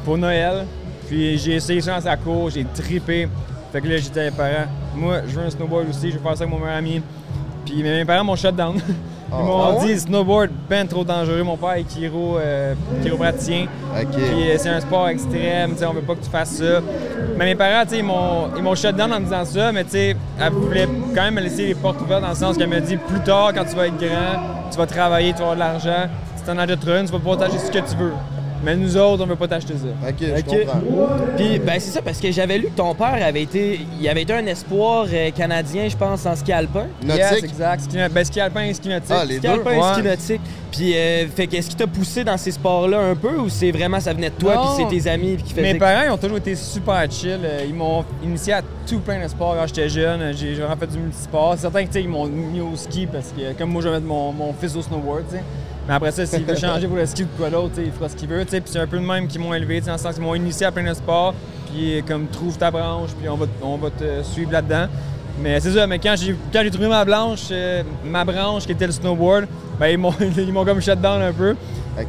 pour 0.04 0.18
Noël. 0.18 0.66
Puis 1.08 1.38
j'ai 1.38 1.54
essayé 1.54 1.80
ça 1.80 1.94
dans 1.96 2.00
sa 2.02 2.16
cour, 2.16 2.50
j'ai 2.50 2.64
trippé. 2.74 3.28
Fait 3.72 3.80
que 3.80 3.88
là, 3.88 3.98
dit 3.98 4.18
à 4.18 4.22
mes 4.24 4.30
parents, 4.30 4.66
moi, 4.94 5.20
je 5.26 5.34
veux 5.34 5.46
un 5.46 5.50
snowboard 5.50 5.88
aussi, 5.88 6.10
je 6.10 6.16
veux 6.16 6.22
faire 6.22 6.36
ça 6.36 6.44
avec 6.44 6.52
mon 6.54 6.60
meilleur 6.60 6.76
ami. 6.78 7.00
Puis 7.64 7.82
mes 7.82 8.04
parents 8.04 8.24
m'ont 8.24 8.36
shut 8.36 8.54
down. 8.54 8.76
Ils 9.38 9.44
m'ont 9.44 9.62
Ah 9.62 9.70
ouais? 9.72 9.86
dit, 9.94 10.00
snowboard, 10.00 10.50
ben 10.68 10.86
trop 10.86 11.04
dangereux. 11.04 11.42
Mon 11.42 11.56
père 11.56 11.72
est 11.74 11.84
chiro, 11.92 12.38
euh, 12.38 12.74
chiropraticien. 13.02 13.66
Euh, 13.96 14.54
c'est 14.58 14.68
un 14.68 14.80
sport 14.80 15.08
extrême, 15.08 15.74
tu 15.76 15.84
on 15.84 15.92
veut 15.92 16.00
pas 16.02 16.14
que 16.14 16.24
tu 16.24 16.30
fasses 16.30 16.56
ça. 16.56 16.80
Mais 17.36 17.46
mes 17.46 17.54
parents, 17.54 17.84
tu 17.88 17.96
ils 17.96 18.02
m'ont, 18.04 18.50
ils 18.56 18.62
m'ont 18.62 18.74
shut 18.74 18.94
down 18.94 19.12
en 19.12 19.18
me 19.20 19.24
disant 19.24 19.44
ça, 19.44 19.72
mais 19.72 19.84
tu 19.84 19.90
sais, 19.90 20.16
elle 20.40 20.52
voulait 20.52 20.88
quand 21.14 21.22
même 21.22 21.34
me 21.34 21.40
laisser 21.40 21.66
les 21.66 21.74
portes 21.74 22.00
ouvertes 22.00 22.22
dans 22.22 22.28
le 22.28 22.34
sens 22.34 22.56
qu'elle 22.56 22.68
me 22.68 22.80
dit 22.80 22.96
plus 22.96 23.20
tard, 23.20 23.52
quand 23.54 23.64
tu 23.64 23.74
vas 23.74 23.86
être 23.88 23.96
grand, 23.98 24.68
tu 24.70 24.78
vas 24.78 24.86
travailler, 24.86 25.32
tu 25.32 25.38
vas 25.38 25.50
avoir 25.52 25.54
de 25.56 25.60
l'argent, 25.60 26.08
si 26.36 26.44
t'en 26.44 26.58
achètes 26.58 26.84
une, 26.86 27.06
tu 27.06 27.12
vas 27.12 27.18
pouvoir 27.18 27.38
t'acheter 27.38 27.58
ce 27.58 27.70
que 27.70 27.78
tu 27.78 27.96
veux. 27.96 28.12
Mais 28.64 28.76
nous 28.76 28.96
autres, 28.96 29.22
on 29.22 29.26
veut 29.26 29.36
pas 29.36 29.48
t'acheter 29.48 29.74
ça. 29.74 30.08
OK, 30.08 30.14
je 30.20 30.42
comprends. 30.42 30.80
Puis, 31.36 31.58
ben, 31.58 31.74
c'est 31.78 31.90
ça, 31.90 32.02
parce 32.02 32.18
que 32.18 32.30
j'avais 32.32 32.58
lu 32.58 32.66
que 32.68 32.76
ton 32.76 32.94
père 32.94 33.18
avait 33.22 33.42
été. 33.42 33.80
Il 34.00 34.08
avait 34.08 34.22
été 34.22 34.32
un 34.32 34.46
espoir 34.46 35.06
euh, 35.12 35.30
canadien, 35.30 35.88
je 35.88 35.96
pense, 35.96 36.24
en 36.26 36.34
ski 36.34 36.52
alpin. 36.52 36.86
Yes, 37.06 37.32
exact. 37.42 37.82
Ski, 37.82 37.96
ben, 38.10 38.24
ski 38.24 38.40
alpin 38.40 38.62
et 38.62 38.74
ski 38.74 38.88
nautique. 38.88 39.10
Ah, 39.10 39.24
les 39.24 39.38
Ski 39.38 39.46
deux? 39.46 39.52
alpin 39.52 39.72
et 39.72 39.92
ski 39.94 40.02
nautique. 40.02 40.40
Puis, 40.72 40.92
euh, 40.96 41.26
fait 41.28 41.46
qu'est-ce 41.46 41.68
qui 41.68 41.76
t'a 41.76 41.86
poussé 41.86 42.24
dans 42.24 42.36
ces 42.36 42.50
sports-là 42.50 42.98
un 42.98 43.14
peu 43.14 43.36
ou 43.38 43.48
c'est 43.48 43.70
vraiment 43.70 44.00
ça 44.00 44.12
venait 44.12 44.30
de 44.30 44.34
toi 44.34 44.54
Non. 44.56 44.62
puis 44.74 44.84
c'est 44.90 45.02
tes 45.04 45.08
amis 45.10 45.34
puis 45.34 45.44
qui 45.44 45.50
faisaient. 45.54 45.72
Mes 45.72 45.78
parents 45.78 46.02
ils 46.06 46.10
ont 46.10 46.16
toujours 46.18 46.38
été 46.38 46.56
super 46.56 47.08
chill. 47.10 47.38
Euh, 47.44 47.64
Ils 47.68 47.74
m'ont 47.74 48.04
initié 48.24 48.54
à 48.54 48.62
tout 48.86 48.98
plein 48.98 49.22
de 49.22 49.28
sports 49.28 49.54
quand 49.56 49.66
j'étais 49.68 49.88
jeune. 49.88 50.32
J'ai 50.34 50.54
vraiment 50.54 50.76
fait 50.76 50.88
du 50.88 50.98
multisport. 50.98 51.52
C'est 51.54 51.60
certain 51.62 51.82
que 51.82 51.86
tu 51.88 51.92
sais, 51.92 52.02
ils 52.02 52.08
m'ont 52.08 52.26
mis 52.26 52.60
au 52.60 52.74
ski 52.76 53.06
parce 53.06 53.28
que 53.28 53.52
comme 53.56 53.70
moi 53.70 53.82
je 53.82 53.88
vais 53.88 53.94
mettre 53.94 54.06
mon, 54.06 54.32
mon 54.32 54.52
fils 54.52 54.74
au 54.74 54.82
snowboard, 54.82 55.22
tu 55.30 55.36
sais. 55.36 55.42
Mais 55.86 55.94
après 55.94 56.10
ça, 56.12 56.24
s'il 56.24 56.44
veut 56.44 56.56
changer 56.56 56.86
pour 56.86 56.96
le 56.96 57.06
ski 57.06 57.24
ou 57.24 57.26
quoi 57.36 57.50
d'autre, 57.50 57.74
il 57.78 57.92
fera 57.92 58.08
ce 58.08 58.16
qu'il 58.16 58.28
veut. 58.28 58.44
Puis 58.44 58.60
c'est 58.64 58.78
un 58.78 58.86
peu 58.86 58.96
le 58.96 59.02
même 59.02 59.26
qui 59.26 59.38
m'ont 59.38 59.52
élevé, 59.52 59.80
dans 59.80 59.92
le 59.92 59.98
sens 59.98 60.14
qu'ils 60.14 60.22
m'ont 60.22 60.34
initié 60.34 60.66
à 60.66 60.72
plein 60.72 60.88
de 60.88 60.94
sports. 60.94 61.34
Puis 61.70 62.02
comme 62.06 62.26
trouve 62.28 62.56
ta 62.56 62.70
branche, 62.70 63.10
puis 63.18 63.28
on 63.28 63.36
va, 63.36 63.46
on 63.62 63.76
va 63.76 63.90
te 63.90 64.22
suivre 64.22 64.52
là-dedans. 64.52 64.86
Mais 65.40 65.58
c'est 65.58 65.72
ça, 65.72 65.86
mais 65.86 65.98
quand 65.98 66.14
j'ai 66.16 66.36
quand 66.52 66.60
j'ai 66.62 66.70
trouvé 66.70 66.86
ma 66.88 67.04
blanche, 67.04 67.48
euh, 67.50 67.82
ma 68.04 68.24
branche 68.24 68.66
qui 68.66 68.72
était 68.72 68.86
le 68.86 68.92
snowboard, 68.92 69.46
ben 69.80 69.88
ils 69.88 69.98
m'ont 69.98 70.14
ils 70.38 70.52
m'ont 70.52 70.64
comme 70.64 70.80
shut 70.80 71.00
down 71.00 71.20
un 71.20 71.32
peu. 71.32 71.56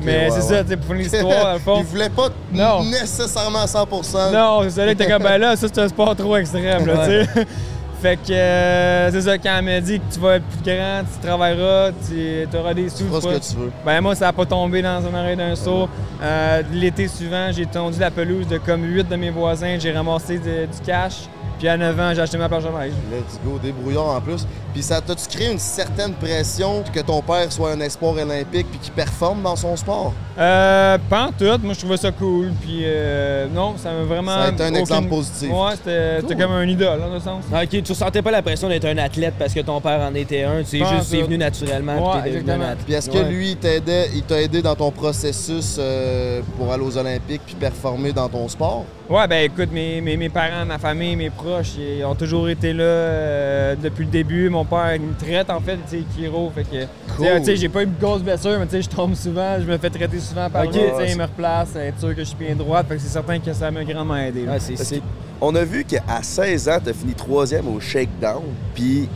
Mais 0.03 0.25
ouais, 0.25 0.27
c'est 0.29 0.35
ouais. 0.35 0.41
ça, 0.61 0.67
sais, 0.67 0.77
pour 0.77 0.95
finir 0.95 1.03
l'histoire, 1.03 1.43
dans 1.45 1.53
le 1.53 1.59
fond. 1.59 1.77
Il 1.79 1.85
voulait 1.85 2.09
pas 2.09 2.29
Non. 2.51 2.83
nécessairement 2.85 3.59
à 3.63 3.67
100 3.67 3.87
Non, 4.31 4.61
c'est 4.63 4.69
ça, 4.71 4.85
là, 4.85 4.95
t'es 4.95 5.07
comme, 5.07 5.21
ben 5.21 5.37
là, 5.37 5.55
ça, 5.55 5.67
c'est 5.71 5.79
un 5.81 5.87
sport 5.87 6.15
trop 6.15 6.35
extrême, 6.37 6.85
là, 6.87 7.07
tu 7.07 7.11
sais. 7.11 7.47
Fait 8.01 8.17
que, 8.17 8.31
euh, 8.31 9.09
c'est 9.11 9.21
ça, 9.21 9.37
quand 9.37 9.55
elle 9.57 9.65
m'a 9.65 9.79
dit 9.81 9.99
que 9.99 10.13
tu 10.13 10.19
vas 10.19 10.35
être 10.35 10.43
plus 10.45 10.61
grand, 10.63 11.01
tu 11.03 11.25
travailleras, 11.27 11.91
tu 12.07 12.57
auras 12.57 12.73
des 12.73 12.89
sous. 12.89 12.97
Tu 12.99 13.03
feras 13.05 13.21
ce 13.21 13.27
que 13.27 13.51
tu 13.53 13.57
veux. 13.59 13.71
Ben 13.85 14.01
moi, 14.01 14.13
ça 14.15 14.27
a 14.27 14.33
pas 14.33 14.45
tombé 14.45 14.81
dans 14.81 15.01
un 15.05 15.13
oreille 15.19 15.37
d'un 15.37 15.55
saut. 15.55 15.87
Euh, 16.21 16.61
L'été 16.71 17.07
suivant, 17.07 17.51
j'ai 17.51 17.65
tondu 17.65 17.99
la 17.99 18.11
pelouse 18.11 18.47
de 18.47 18.57
comme 18.57 18.83
8 18.83 19.07
de 19.09 19.15
mes 19.15 19.29
voisins, 19.31 19.77
j'ai 19.79 19.91
ramassé 19.91 20.37
de- 20.37 20.65
du 20.65 20.79
cash. 20.85 21.23
Puis 21.57 21.69
à 21.69 21.77
9 21.77 21.97
ans, 21.99 22.11
j'ai 22.13 22.21
acheté 22.21 22.37
ma 22.37 22.49
planche 22.49 22.63
à 22.65 22.79
neige. 22.79 22.91
Let's 23.09 23.39
go, 23.45 23.57
débrouillard 23.63 24.09
en 24.17 24.21
plus. 24.21 24.45
Puis 24.73 24.83
ça 24.83 24.99
t'a-tu 24.99 25.25
créé 25.29 25.51
une 25.53 25.57
certaine 25.59 26.13
pression 26.13 26.83
que 26.93 26.99
ton 26.99 27.21
père 27.21 27.49
soit 27.51 27.71
un 27.71 27.79
espoir 27.79 28.13
olympique 28.13 28.67
puis 28.69 28.79
qu'il 28.79 28.91
performe 28.93 29.41
dans 29.41 29.55
son 29.55 29.75
sport? 29.77 30.13
Euh, 30.37 30.97
pas 31.09 31.27
en 31.27 31.31
tout. 31.31 31.45
Moi, 31.63 31.73
je 31.73 31.79
trouvais 31.79 31.97
ça 31.97 32.11
cool. 32.11 32.51
Puis 32.61 32.81
euh, 32.83 33.47
non, 33.53 33.75
ça 33.77 33.91
m'a 33.93 34.03
vraiment. 34.03 34.31
Ça 34.31 34.43
a 34.43 34.51
été 34.51 34.63
un 34.63 34.67
aucune- 34.67 34.79
exemple 34.81 35.07
positif. 35.09 35.49
Ouais, 35.49 35.71
c'était 35.75 36.19
c'était 36.21 36.35
comme 36.35 36.51
un 36.51 36.67
idole, 36.67 36.99
dans 36.99 37.13
le 37.13 37.19
sens. 37.21 37.45
Ok, 37.53 37.69
tu 37.69 37.91
ressentais 37.91 38.21
pas 38.21 38.31
la 38.31 38.41
pression 38.41 38.67
d'être 38.67 38.85
un 38.85 38.97
athlète 38.97 39.35
parce 39.39 39.53
que 39.53 39.61
ton 39.61 39.79
père 39.79 39.99
en 40.01 40.13
était 40.13 40.43
un. 40.43 40.59
Tu 40.59 40.65
sais, 40.65 40.79
Pas 40.79 40.95
juste, 40.97 41.07
c'est 41.09 41.21
venu 41.21 41.37
naturellement. 41.37 41.93
puis 41.95 42.03
Ouais, 42.21 42.31
t'es 42.31 42.41
devenu 42.41 42.63
un. 42.63 42.75
Puis 42.83 42.93
est-ce 42.93 43.09
que 43.09 43.17
Ouais. 43.17 43.29
lui, 43.29 43.51
il 43.51 43.57
t'aidait, 43.57 44.09
il 44.13 44.23
t'a 44.23 44.41
aidé 44.41 44.61
dans 44.61 44.75
ton 44.75 44.91
processus 44.91 45.77
euh, 45.79 46.41
pour 46.57 46.71
aller 46.73 46.83
aux 46.83 46.97
Olympiques 46.97 47.41
puis 47.45 47.55
performer 47.55 48.11
dans 48.11 48.27
ton 48.27 48.47
sport? 48.49 48.83
Ouais, 49.09 49.27
ben 49.27 49.43
écoute, 49.45 49.69
mes, 49.71 50.01
mes, 50.01 50.17
mes 50.17 50.29
parents, 50.29 50.65
ma 50.65 50.79
famille, 50.79 51.15
mes 51.15 51.29
proches, 51.29 51.73
ils 51.77 52.03
ont 52.03 52.15
toujours 52.15 52.49
été 52.49 52.73
là 52.73 52.83
euh, 52.83 53.75
depuis 53.81 54.03
le 54.03 54.09
début. 54.11 54.49
Mon 54.49 54.65
père, 54.65 54.95
il 54.95 55.01
me 55.01 55.13
traite 55.15 55.49
en 55.51 55.59
fait, 55.59 55.77
tu 55.89 55.99
sais, 55.99 56.03
Kiro. 56.15 56.51
Fait 56.55 56.63
que, 56.63 56.69
tu 56.69 57.23
sais, 57.23 57.39
tu 57.39 57.45
sais, 57.45 57.55
j'ai 57.55 57.69
pas 57.69 57.83
eu 57.83 57.85
de 57.85 57.91
grosse 58.01 58.21
blessure, 58.23 58.57
mais 58.59 58.65
tu 58.65 58.71
sais, 58.71 58.81
je 58.81 58.89
tombe 58.89 59.13
souvent, 59.13 59.57
je 59.59 59.65
me 59.71 59.77
fais 59.77 59.91
traiter 59.91 60.19
souvent 60.25 60.49
par 60.49 60.63
Ok. 60.65 60.73
lui, 60.73 60.81
tu 60.81 61.05
sais, 61.05 61.11
il 61.11 61.17
me 61.17 61.23
replace, 61.23 61.75
être 61.75 61.99
sûr 61.99 62.09
que 62.09 62.19
je 62.21 62.23
suis 62.25 62.35
bien 62.37 62.55
droite. 62.55 62.87
Fait 62.87 62.95
que 62.95 63.01
c'est 63.01 63.07
certain 63.09 63.39
que 63.39 63.53
ça 63.53 63.71
m'a 63.71 63.83
grandement 63.83 64.15
aidé. 64.17 64.45
là. 64.45 64.53
Ah, 64.55 64.59
c'est. 64.59 65.01
On 65.41 65.53
a 65.55 65.63
vu 65.63 65.83
qu'à 65.83 66.01
16 66.21 66.69
ans, 66.69 66.77
t'as 66.83 66.93
fini 66.93 67.13
troisième 67.13 67.67
au 67.67 67.79
Shakedown, 67.79 68.43
puis 68.73 69.07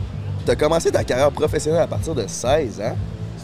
t'as 0.44 0.54
commencé 0.54 0.90
ta 0.90 1.02
carrière 1.04 1.30
professionnelle 1.30 1.82
à 1.82 1.86
partir 1.86 2.14
de 2.14 2.24
16 2.26 2.80
ans. 2.80 2.96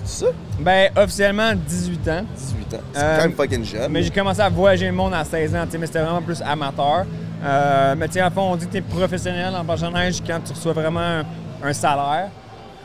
C'est 0.05 0.24
ça? 0.26 0.31
Ben, 0.61 0.90
officiellement, 0.96 1.52
18 1.55 2.09
ans. 2.09 2.24
18 2.37 2.74
ans. 2.74 2.81
C'est 2.92 3.00
Euh, 3.02 3.16
quand 3.16 3.22
même 3.24 3.33
fucking 3.33 3.64
jeune. 3.64 3.90
Mais 3.92 4.02
j'ai 4.02 4.11
commencé 4.11 4.40
à 4.40 4.48
voyager 4.48 4.87
le 4.87 4.92
monde 4.92 5.14
à 5.14 5.24
16 5.24 5.55
ans, 5.57 5.64
tu 5.70 5.79
mais 5.79 5.87
c'était 5.87 6.00
vraiment 6.02 6.22
plus 6.22 6.40
amateur. 6.42 7.05
Euh, 7.44 7.94
mais 7.98 8.07
tu 8.09 8.14
sais, 8.14 8.20
à 8.20 8.31
fond, 8.31 8.52
on 8.52 8.57
dit 8.57 8.66
que 8.66 8.72
tu 8.72 8.79
es 8.79 8.83
professionnel 8.83 9.52
en 9.57 9.90
neige 9.90 10.22
quand 10.26 10.38
tu 10.44 10.52
reçois 10.52 10.72
vraiment 10.72 11.00
un, 11.00 11.24
un 11.64 11.72
salaire. 11.72 12.29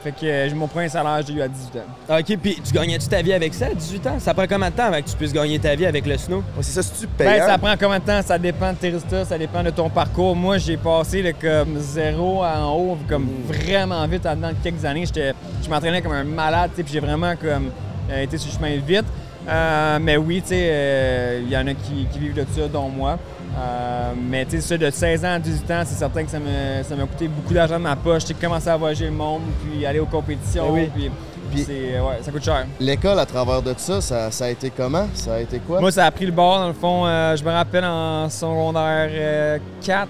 Fait 0.03 0.11
que 0.11 0.17
euh, 0.23 0.55
mon 0.55 0.67
premier 0.67 0.89
salaire, 0.89 1.21
j'ai 1.25 1.33
eu 1.33 1.41
à 1.41 1.47
18 1.47 1.79
ans. 1.79 2.17
Ok, 2.17 2.37
puis 2.41 2.59
tu 2.63 2.73
gagnais-tu 2.73 3.07
ta 3.07 3.21
vie 3.21 3.33
avec 3.33 3.53
ça 3.53 3.67
à 3.67 3.73
18 3.73 4.07
ans? 4.07 4.19
Ça 4.19 4.33
prend 4.33 4.47
combien 4.47 4.71
de 4.71 4.75
temps 4.75 4.85
avant 4.85 4.99
que 4.99 5.07
tu 5.07 5.15
puisses 5.15 5.33
gagner 5.33 5.59
ta 5.59 5.75
vie 5.75 5.85
avec 5.85 6.07
le 6.07 6.17
snow? 6.17 6.37
Ouais, 6.37 6.61
c'est 6.61 6.71
ça, 6.71 6.81
c'est-tu 6.81 7.07
payant? 7.07 7.31
Ben, 7.31 7.47
ça 7.47 7.57
prend 7.59 7.73
combien 7.79 7.99
de 7.99 8.05
temps? 8.05 8.21
Ça 8.23 8.39
dépend 8.39 8.73
de 8.73 8.77
tes 8.77 8.89
résultats, 8.89 9.25
ça 9.25 9.37
dépend 9.37 9.61
de 9.61 9.69
ton 9.69 9.89
parcours. 9.89 10.35
Moi, 10.35 10.57
j'ai 10.57 10.77
passé 10.77 11.21
de 11.21 11.31
comme 11.31 11.77
zéro 11.77 12.41
à 12.41 12.59
en 12.59 12.75
haut, 12.75 12.97
comme 13.07 13.27
vraiment 13.45 14.07
vite 14.07 14.25
en 14.25 14.35
dedans 14.35 14.49
de 14.49 14.63
quelques 14.63 14.85
années. 14.85 15.05
J'étais, 15.05 15.33
je 15.63 15.69
m'entraînais 15.69 16.01
comme 16.01 16.13
un 16.13 16.23
malade, 16.23 16.71
tu 16.71 16.77
sais, 16.77 16.83
puis 16.83 16.93
j'ai 16.93 16.99
vraiment 16.99 17.35
comme 17.35 17.69
euh, 18.09 18.23
été 18.23 18.37
sur 18.37 18.51
le 18.51 18.57
chemin 18.57 18.81
vite. 18.81 19.05
Euh, 19.47 19.99
mais 20.01 20.17
oui, 20.17 20.41
tu 20.41 20.49
sais, 20.49 20.67
euh, 20.69 21.41
il 21.43 21.51
y 21.51 21.57
en 21.57 21.67
a 21.67 21.73
qui, 21.73 22.07
qui 22.11 22.19
vivent 22.19 22.35
de 22.35 22.45
ça, 22.55 22.67
dont 22.67 22.89
moi. 22.89 23.19
Euh, 23.57 24.13
mais 24.17 24.45
tu 24.45 24.61
sais, 24.61 24.77
de 24.77 24.89
16 24.89 25.25
ans 25.25 25.33
à 25.33 25.39
18 25.39 25.71
ans, 25.71 25.81
c'est 25.85 25.95
certain 25.97 26.23
que 26.23 26.31
ça 26.31 26.39
m'a 26.39 26.83
ça 26.83 26.95
coûté 26.95 27.27
beaucoup 27.27 27.53
d'argent 27.53 27.77
de 27.77 27.83
ma 27.83 27.95
poche. 27.95 28.23
J'ai 28.27 28.33
commencé 28.33 28.69
à 28.69 28.77
voyager 28.77 29.05
le 29.05 29.11
monde, 29.11 29.41
puis 29.63 29.85
aller 29.85 29.99
aux 29.99 30.05
compétitions, 30.05 30.67
Ben 30.73 30.89
oui. 30.95 31.09
puis, 31.51 31.63
Puis- 31.65 31.65
ouais, 31.65 32.19
ça 32.21 32.31
coûte 32.31 32.43
cher. 32.45 32.65
L'école, 32.79 33.19
à 33.19 33.25
travers 33.25 33.61
de 33.61 33.73
ça, 33.77 33.99
ça, 33.99 34.31
ça 34.31 34.45
a 34.45 34.49
été 34.49 34.69
comment? 34.69 35.07
Ça 35.13 35.33
a 35.33 35.39
été 35.41 35.59
quoi? 35.59 35.81
Moi, 35.81 35.91
ça 35.91 36.05
a 36.05 36.11
pris 36.11 36.25
le 36.25 36.31
bord, 36.31 36.59
dans 36.59 36.67
le 36.69 36.73
fond. 36.73 37.05
euh, 37.05 37.35
je 37.35 37.43
me 37.43 37.51
rappelle 37.51 37.83
en 37.83 38.29
secondaire 38.29 39.09
euh, 39.11 39.57
4, 39.85 40.07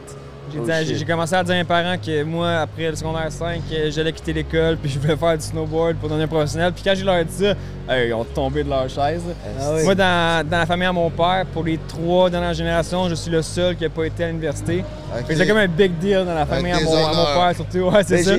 j'ai 0.52 0.60
Oh 0.60 0.98
j'ai 0.98 1.06
commencé 1.06 1.34
à 1.36 1.44
dire 1.44 1.56
à 1.56 1.58
mes 1.58 1.64
parents 1.64 1.96
que 1.98 2.24
moi, 2.24 2.60
après 2.62 2.90
le 2.90 2.96
secondaire 2.96 3.32
5, 3.32 3.62
euh, 3.72 3.90
j'allais 3.92 4.12
quitter 4.14 4.34
l'école 4.34 4.78
puis 4.78 4.90
je 4.92 5.00
voulais 5.00 5.16
faire 5.16 5.38
du 5.38 5.44
snowboard 5.44 5.96
pour 5.98 6.10
devenir 6.10 6.28
professionnel. 6.28 6.72
Puis 6.74 6.84
quand 6.84 6.94
j'ai 6.96 7.04
leur 7.04 7.24
dit 7.24 7.34
ça, 7.34 7.54
euh, 7.90 8.06
ils 8.08 8.14
ont 8.14 8.24
tombé 8.24 8.64
de 8.64 8.70
leur 8.70 8.90
chaise. 8.90 9.22
Ah 9.60 9.72
oui. 9.76 9.84
Moi, 9.84 9.96
dans, 9.96 10.48
dans 10.48 10.58
la 10.60 10.66
famille 10.66 10.86
à 10.88 10.92
mon 10.94 11.10
père, 11.10 11.46
pour 11.54 11.64
les 11.64 11.80
trois 11.88 12.30
dernières 12.30 12.54
générations, 12.54 13.08
je 13.10 13.16
suis 13.16 13.32
le 13.32 13.42
seul 13.42 13.76
qui 13.76 13.84
n'a 13.84 13.90
pas 13.90 14.06
été 14.06 14.24
à 14.24 14.28
l'université. 14.28 14.84
Ok. 15.14 15.26
Fait 15.28 15.34
que 15.34 15.40
C'est 15.40 15.48
comme 15.48 15.58
un 15.58 15.68
big 15.68 15.98
deal 16.00 16.24
dans 16.26 16.34
la 16.36 16.46
famille 16.46 16.72
à 16.72 16.80
mon, 16.80 16.92
à 16.94 17.00
mon 17.00 17.10
honneurs. 17.12 17.34
père, 17.34 17.56
surtout. 17.56 17.80
Ouais, 17.96 18.04
c'est 18.04 18.16
Ben, 18.18 18.24
ça. 18.26 18.34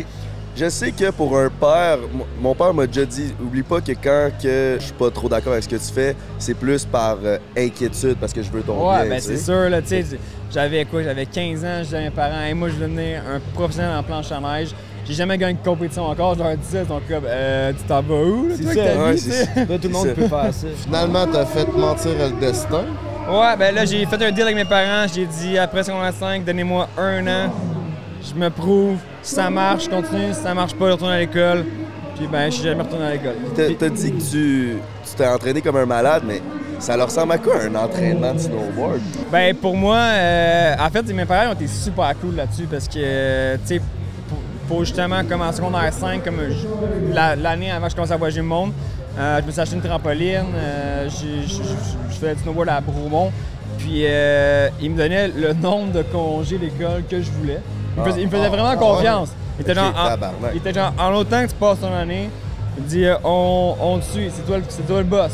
Je 0.54 0.68
sais 0.68 0.92
que 0.92 1.10
pour 1.10 1.36
un 1.38 1.48
père, 1.48 1.96
mon- 2.38 2.54
père 2.54 2.74
m'a 2.74 2.86
déjà 2.86 3.06
dit, 3.06 3.32
oublie 3.42 3.62
pas 3.62 3.80
que 3.80 3.92
quand 3.92 4.28
que 4.42 4.76
je 4.78 4.84
suis 4.84 4.92
pas 4.92 5.10
trop 5.10 5.26
d'accord 5.28 5.52
avec 5.54 5.64
ce 5.64 5.68
que 5.70 5.76
tu 5.76 5.92
fais, 5.92 6.14
c'est 6.38 6.52
plus 6.54 6.84
par 6.84 7.16
euh, 7.24 7.38
inquiétude 7.56 8.16
parce 8.20 8.34
que 8.34 8.42
je 8.42 8.50
veux 8.50 8.60
ton 8.60 8.86
Ouais, 8.86 9.00
bien. 9.02 9.10
ben 9.10 9.20
c'est 9.20 9.38
sûr, 9.38 9.70
là, 9.70 9.80
tu 9.80 9.88
sais, 9.88 10.04
j'avais 10.52 10.84
quoi, 10.84 11.02
j'avais 11.02 11.24
15 11.24 11.64
ans, 11.64 11.82
à 11.96 12.00
mes 12.00 12.10
parents, 12.10 12.40
hey, 12.46 12.52
moi 12.52 12.68
je 12.68 12.74
veux 12.74 12.80
devenir 12.86 13.22
un 13.26 13.40
professionnel 13.54 13.96
en 13.96 14.02
planche 14.02 14.30
à 14.30 14.40
neige. 14.40 14.74
J'ai 15.06 15.14
jamais 15.14 15.38
gagné 15.38 15.54
de 15.54 15.64
compétition 15.66 16.04
encore, 16.04 16.34
je 16.34 16.40
leur 16.40 16.56
disais, 16.56 16.84
donc 16.84 17.00
comme, 17.08 17.24
euh, 17.26 17.72
tu 17.72 17.82
t'en 17.84 18.02
vas 18.02 18.14
où, 18.14 18.48
là, 18.48 18.54
toi, 18.62 18.74
ça, 18.74 19.04
ouais, 19.04 19.14
vie. 19.14 19.66
Pas 19.66 19.78
tout 19.78 19.88
le 19.88 19.88
monde 19.88 20.06
ça. 20.08 20.12
peut 20.14 20.28
faire 20.28 20.52
ça. 20.54 20.66
Finalement, 20.84 21.26
t'as 21.32 21.46
fait 21.46 21.66
mentir 21.72 22.10
le 22.18 22.38
destin. 22.38 22.84
Ouais, 23.28 23.56
ben 23.58 23.74
là, 23.74 23.84
j'ai 23.86 24.04
fait 24.04 24.22
un 24.22 24.30
deal 24.30 24.42
avec 24.42 24.54
mes 24.56 24.64
parents. 24.66 25.06
J'ai 25.12 25.24
dit, 25.26 25.56
après 25.56 25.82
secondaire 25.82 26.12
5, 26.12 26.44
donnez-moi 26.44 26.88
un 26.98 27.26
an. 27.26 27.52
Je 28.22 28.38
me 28.38 28.50
prouve. 28.50 28.98
Si 29.22 29.34
ça 29.34 29.50
marche, 29.50 29.84
je 29.84 29.90
continue. 29.90 30.32
Si 30.32 30.42
ça 30.42 30.54
marche 30.54 30.74
pas, 30.74 30.86
je 30.88 30.92
retourne 30.92 31.12
à 31.12 31.18
l'école. 31.20 31.64
Puis 32.16 32.26
ben, 32.30 32.46
je 32.50 32.56
suis 32.56 32.64
jamais 32.64 32.82
retourné 32.82 33.06
à 33.06 33.12
l'école. 33.12 33.34
T'as 33.56 33.88
dit 33.88 34.12
que 34.12 34.20
tu 34.30 34.76
t'es 35.16 35.26
entraîné 35.26 35.60
comme 35.62 35.76
un 35.76 35.86
malade, 35.86 36.22
mais 36.26 36.40
ça 36.78 36.96
leur 36.96 37.06
ressemble 37.06 37.32
à 37.32 37.38
quoi 37.38 37.54
un 37.62 37.74
entraînement 37.74 38.34
de 38.34 38.38
snowboard? 38.38 39.00
Ben, 39.30 39.54
pour 39.56 39.76
moi, 39.76 39.96
euh, 39.96 40.74
en 40.78 40.90
fait, 40.90 41.02
mes 41.12 41.24
parents 41.24 41.50
ont 41.50 41.54
été 41.54 41.66
super 41.66 42.12
cool 42.20 42.36
là-dessus 42.36 42.66
parce 42.70 42.86
que, 42.88 42.94
euh, 42.98 43.56
tu 43.66 43.76
sais, 43.76 43.80
pour, 44.28 44.38
pour 44.68 44.84
justement, 44.84 45.22
comme 45.28 45.42
en 45.42 45.52
secondaire 45.52 45.92
5, 45.92 46.22
comme 46.24 46.36
la- 47.12 47.36
l'année 47.36 47.70
avant 47.70 47.84
que 47.86 47.90
je 47.92 47.96
commence 47.96 48.10
à 48.10 48.16
voyager 48.16 48.40
le 48.40 48.46
monde, 48.46 48.72
euh, 49.18 49.40
je 49.40 49.46
me 49.46 49.50
suis 49.52 49.60
acheté 49.60 49.76
une 49.76 49.82
trampoline, 49.82 50.44
euh, 50.54 51.08
je 51.08 52.14
faisais 52.14 52.34
du 52.34 52.42
snowboard 52.42 52.68
à 52.68 52.80
Bromont, 52.80 53.30
puis 53.78 54.04
ils 54.80 54.90
me 54.90 54.96
donnaient 54.96 55.28
le 55.28 55.52
nombre 55.54 55.92
de 55.92 56.02
congés 56.02 56.58
d'école 56.58 57.02
que 57.08 57.20
je 57.22 57.30
voulais. 57.30 57.60
Ils 57.96 58.02
me 58.02 58.06
me 58.06 58.30
faisaient 58.30 58.42
Ah, 58.44 58.48
vraiment 58.48 58.68
ah, 58.70 58.76
confiance. 58.76 59.30
Ils 59.58 59.62
étaient 59.62 59.72
Ok, 59.72 59.76
genre, 59.78 59.94
en, 59.94 60.72
genre, 60.72 60.92
en 60.98 61.14
autant 61.14 61.42
que 61.44 61.48
tu 61.50 61.54
passes 61.56 61.80
ton 61.80 61.92
année, 61.92 62.30
me 62.78 62.82
disaient, 62.82 63.08
euh, 63.10 63.16
on, 63.24 63.76
on 63.80 63.98
te 63.98 64.04
suit, 64.04 64.30
c'est 64.34 64.46
toi, 64.46 64.56
toi 64.86 64.98
le 64.98 65.04
boss. 65.04 65.32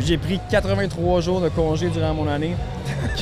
J'ai 0.00 0.16
pris 0.16 0.40
83 0.50 1.20
jours 1.20 1.40
de 1.40 1.48
congé 1.50 1.88
durant 1.88 2.14
mon 2.14 2.28
année 2.28 2.54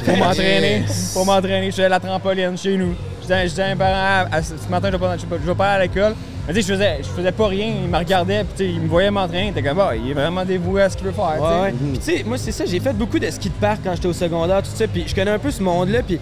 pour 0.04 0.16
m'entraîner. 0.16 0.84
Pour 1.12 1.26
m'entraîner, 1.26 1.66
je 1.66 1.76
faisais 1.76 1.88
la 1.88 1.98
trampoline 1.98 2.56
chez 2.56 2.76
nous. 2.76 2.94
Je 3.18 3.22
disais, 3.22 3.42
je 3.44 3.48
disais 3.50 3.62
à 3.62 3.68
mes 3.70 3.74
parents, 3.76 3.92
Ah, 3.96 4.26
ah, 4.30 4.42
ce 4.42 4.52
matin, 4.70 4.88
je 4.92 4.96
vais 4.96 4.98
pas, 4.98 5.16
je 5.18 5.46
vais 5.46 5.54
pas- 5.54 5.66
aller 5.72 5.84
à 5.84 5.86
l'école. 5.86 6.14
Mais 6.46 6.52
tu 6.52 6.60
sais, 6.62 6.68
je 6.68 6.74
faisais, 6.74 6.98
je 6.98 7.08
faisais 7.08 7.32
pas 7.32 7.46
rien. 7.48 7.72
Ils 7.84 7.88
me 7.88 7.96
regardaient, 7.96 8.44
puis 8.44 8.66
ils 8.74 8.80
me 8.80 8.86
voyaient 8.88 9.10
m'entraîner. 9.10 9.48
Étaient 9.48 9.62
comme, 9.62 9.80
ah, 9.80 9.96
il 9.96 10.10
est 10.10 10.14
vraiment 10.14 10.44
dévoué 10.44 10.82
à 10.82 10.90
ce 10.90 10.96
qu'il 10.96 11.06
veut 11.06 11.12
faire. 11.12 11.40
ouais. 11.40 11.72
Puis 11.72 11.98
tu 11.98 12.18
sais, 12.18 12.22
moi, 12.24 12.36
c'est 12.38 12.52
ça, 12.52 12.66
j'ai 12.66 12.78
fait 12.80 12.92
beaucoup 12.92 13.18
de 13.18 13.30
ski 13.30 13.48
de 13.48 13.54
parc 13.54 13.80
quand 13.82 13.94
j'étais 13.94 14.08
au 14.08 14.12
secondaire, 14.12 14.62
tout 14.62 14.70
ça, 14.74 14.86
puis 14.86 15.04
je 15.06 15.14
connais 15.14 15.30
un 15.30 15.38
peu 15.38 15.50
ce 15.50 15.62
monde-là, 15.62 16.00
puis 16.06 16.20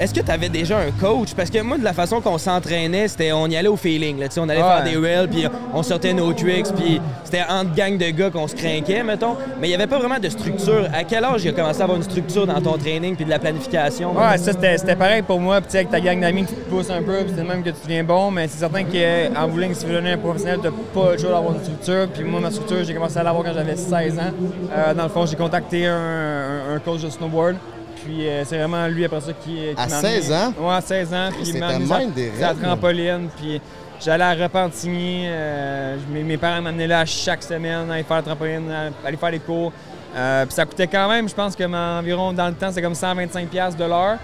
est-ce 0.00 0.12
que 0.14 0.20
tu 0.20 0.30
avais 0.30 0.48
déjà 0.48 0.78
un 0.78 0.90
coach? 0.90 1.34
Parce 1.34 1.50
que 1.50 1.60
moi, 1.62 1.78
de 1.78 1.84
la 1.84 1.92
façon 1.92 2.20
qu'on 2.20 2.38
s'entraînait, 2.38 3.08
c'était 3.08 3.32
on 3.32 3.46
y 3.46 3.56
allait 3.56 3.68
au 3.68 3.76
feeling, 3.76 4.18
là, 4.18 4.28
tu 4.28 4.38
on 4.40 4.48
allait 4.48 4.62
Ouais. 4.62 4.68
faire 4.68 4.84
des 4.84 4.96
rails, 4.96 5.28
puis 5.28 5.46
on 5.74 5.82
sortait 5.82 6.12
nos 6.12 6.32
tricks, 6.32 6.72
puis 6.76 7.00
c'était 7.24 7.42
entre 7.48 7.74
gang 7.74 7.96
de 7.98 8.10
gars 8.10 8.30
qu'on 8.30 8.48
se 8.48 8.54
craquait, 8.54 9.02
mettons, 9.02 9.36
mais 9.60 9.66
il 9.68 9.70
n'y 9.70 9.74
avait 9.76 9.86
pas 9.86 9.98
vraiment 9.98 10.18
de 10.18 10.28
structure. 10.28 10.86
À 10.94 11.04
quel 11.04 11.24
âge 11.24 11.44
il 11.44 11.48
a 11.50 11.52
commencé 11.52 11.80
à 11.80 11.84
avoir 11.84 11.96
une 11.98 12.04
structure 12.04 12.46
dans 12.46 12.60
ton 12.60 12.76
training, 12.78 13.14
puis 13.16 13.24
de 13.24 13.30
la 13.30 13.38
planification? 13.38 14.12
Ouais, 14.16 14.38
ça 14.38 14.52
c'était 14.52 14.78
c'était 14.78 14.96
pareil 14.96 15.22
pour 15.22 15.40
moi. 15.40 15.56
Puis 15.60 15.66
tu 15.66 15.72
sais, 15.72 15.78
avec 15.78 15.90
ta 15.90 16.00
gang 16.00 16.20
d'amis 16.20 16.44
qui 16.44 16.54
te 16.54 16.68
pousse 16.70 16.90
un 16.90 17.02
peu, 17.02 17.18
puis 17.24 17.32
c'est 17.36 17.44
même 17.44 17.62
que 17.62 17.70
tu 17.70 17.76
deviens 17.84 18.04
bon. 18.04 18.30
Mais 18.30 18.48
c'est 18.48 18.58
certain 18.58 18.84
qu'en 18.84 19.48
bowling, 19.48 19.74
si 19.74 19.80
tu 19.80 19.86
veux 19.86 19.94
devenir 19.94 20.14
un 20.14 20.18
professionnel, 20.18 20.58
t'as 20.62 20.70
pas 20.70 21.12
le 21.12 21.18
choix 21.18 21.30
d'avoir 21.30 21.54
une 21.54 21.60
structure. 21.62 22.08
Puis 22.12 22.24
moi, 22.24 22.40
ma 22.40 22.50
structure, 22.50 22.82
j'ai 22.84 22.94
commencé 22.94 23.18
à 23.18 23.22
l'avoir 23.22 23.44
quand 23.44 23.52
j'avais 23.54 23.76
16 23.76 24.18
ans. 24.18 24.32
Euh, 24.76 24.94
dans 24.94 25.04
le 25.04 25.08
fond, 25.08 25.26
j'ai 25.26 25.36
contacté 25.36 25.86
un, 25.86 25.94
un- 25.96 26.74
un 26.76 26.78
coach 26.78 27.02
de 27.02 27.10
snowboard. 27.10 27.56
Puis 28.04 28.26
euh, 28.28 28.44
c'est 28.44 28.58
vraiment 28.58 28.86
lui 28.88 29.04
après 29.04 29.20
ça 29.20 29.32
qui, 29.32 29.54
qui 29.54 29.68
À 29.76 29.86
m'a 29.86 29.96
amené- 29.98 30.20
16 30.20 30.32
ans? 30.32 30.52
Ouais, 30.60 30.74
à 30.74 30.80
16 30.80 31.14
ans. 31.14 31.28
Puis 31.32 31.50
il 31.50 31.58
m'a 31.60 31.68
amené 31.68 31.86
là. 32.40 32.54
trampoline. 32.54 33.28
Puis 33.36 33.60
j'allais 34.00 34.24
à 34.24 34.34
Repentigny. 34.34 35.24
euh, 35.26 35.96
mes, 36.12 36.22
mes 36.22 36.36
parents 36.36 36.62
m'amenaient 36.62 36.86
là 36.88 37.04
chaque 37.04 37.42
semaine, 37.42 37.90
aller 37.90 38.02
faire 38.02 38.16
la 38.16 38.22
trampoline, 38.22 38.70
à- 38.70 39.06
aller 39.08 39.16
faire 39.16 39.30
les 39.30 39.38
cours. 39.38 39.72
Euh, 40.14 40.44
puis 40.44 40.54
ça 40.54 40.66
coûtait 40.66 40.86
quand 40.88 41.08
même, 41.08 41.26
je 41.28 41.34
pense 41.34 41.56
que 41.56 41.64
environ 41.64 42.32
dans 42.32 42.48
le 42.48 42.54
temps, 42.54 42.70
c'est 42.70 42.82
comme 42.82 42.92
125$ 42.94 43.46
piastres 43.46 43.78
de 43.80 43.84
l'heure. 43.84 44.18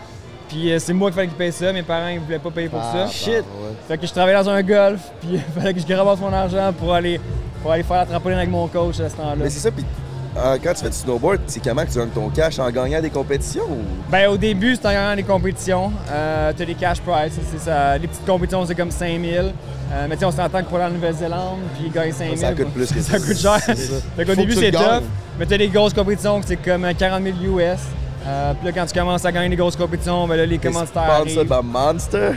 Puis 0.48 0.72
euh, 0.72 0.78
c'est 0.78 0.92
moi 0.92 1.10
qui 1.10 1.16
fallait 1.16 1.28
qu'ils 1.28 1.36
payent 1.36 1.52
ça. 1.52 1.72
Mes 1.72 1.82
parents, 1.82 2.08
ils 2.08 2.20
voulaient 2.20 2.38
pas 2.38 2.50
payer 2.50 2.68
pour 2.68 2.82
ça. 2.82 3.06
Shit! 3.06 3.44
Fait 3.86 3.96
que 3.98 4.06
je 4.06 4.12
travaillais 4.12 4.38
dans 4.42 4.48
un 4.50 4.62
golf, 4.62 5.00
puis 5.20 5.30
il 5.34 5.40
fallait 5.62 5.74
que 5.74 5.80
je 5.86 5.94
ramasse 5.94 6.18
mon 6.20 6.32
argent 6.32 6.72
pour 6.78 6.92
aller, 6.94 7.20
pour 7.62 7.70
aller 7.72 7.82
faire 7.82 7.98
la 7.98 8.06
trampoline 8.06 8.38
avec 8.38 8.50
mon 8.50 8.66
coach 8.66 8.98
à 9.00 9.08
ce 9.08 9.16
temps-là. 9.16 9.34
Mais 9.36 9.50
c'est 9.50 9.60
ça, 9.60 9.70
puis 9.70 9.84
euh, 10.38 10.58
quand 10.62 10.72
tu 10.74 10.80
fais 10.84 10.90
du 10.90 10.96
snowboard, 10.96 11.40
c'est 11.46 11.62
comment 11.62 11.84
que 11.84 11.90
tu 11.90 11.98
gagnes 11.98 12.08
ton 12.08 12.28
cash? 12.30 12.58
En 12.58 12.70
gagnant 12.70 13.00
des 13.00 13.10
compétitions? 13.10 13.64
ou- 13.64 14.10
Ben, 14.10 14.28
au 14.28 14.36
début, 14.36 14.74
c'est 14.76 14.86
en 14.86 14.92
gagnant 14.92 15.16
des 15.16 15.22
compétitions. 15.22 15.92
Euh, 16.10 16.52
t'as 16.56 16.64
des 16.64 16.74
cash 16.74 17.00
prizes. 17.00 17.38
c'est 17.52 17.60
ça. 17.60 17.98
Les 17.98 18.06
petites 18.08 18.26
compétitions, 18.26 18.64
c'est 18.66 18.74
comme 18.74 18.90
5000. 18.90 19.52
Euh, 19.90 20.06
mais 20.08 20.16
tu 20.16 20.24
on 20.24 20.30
s'entend 20.30 20.60
que 20.62 20.68
pour 20.68 20.78
la 20.78 20.90
Nouvelle-Zélande, 20.90 21.58
puis 21.78 21.88
gagner 21.90 22.12
5000. 22.12 22.38
Ça 22.38 22.52
coûte 22.52 22.68
plus 22.74 22.92
que 22.92 23.00
ça. 23.00 23.18
ça. 23.18 23.26
coûte 23.26 23.38
cher. 23.38 23.60
Qu'au 24.16 24.24
Faut 24.24 24.34
début, 24.34 24.54
tu 24.54 24.60
c'est 24.60 24.70
tough. 24.70 25.02
Mais 25.38 25.46
t'as 25.46 25.56
des 25.58 25.68
grosses 25.68 25.94
compétitions, 25.94 26.40
que 26.40 26.46
c'est 26.46 26.56
comme 26.56 26.84
euh, 26.84 26.92
40 26.96 27.22
000 27.22 27.36
US. 27.58 27.78
Euh, 28.26 28.52
puis 28.54 28.66
là, 28.66 28.72
quand 28.74 28.84
tu 28.84 28.98
commences 28.98 29.24
à 29.24 29.32
gagner 29.32 29.48
des 29.48 29.56
grosses 29.56 29.76
compétitions, 29.76 30.26
ben 30.28 30.36
là, 30.36 30.44
les 30.44 30.58
commanditaires 30.58 31.04
Sponsor 31.04 31.20
arrivent. 31.20 31.48
by 31.48 31.66
Monster? 31.72 32.30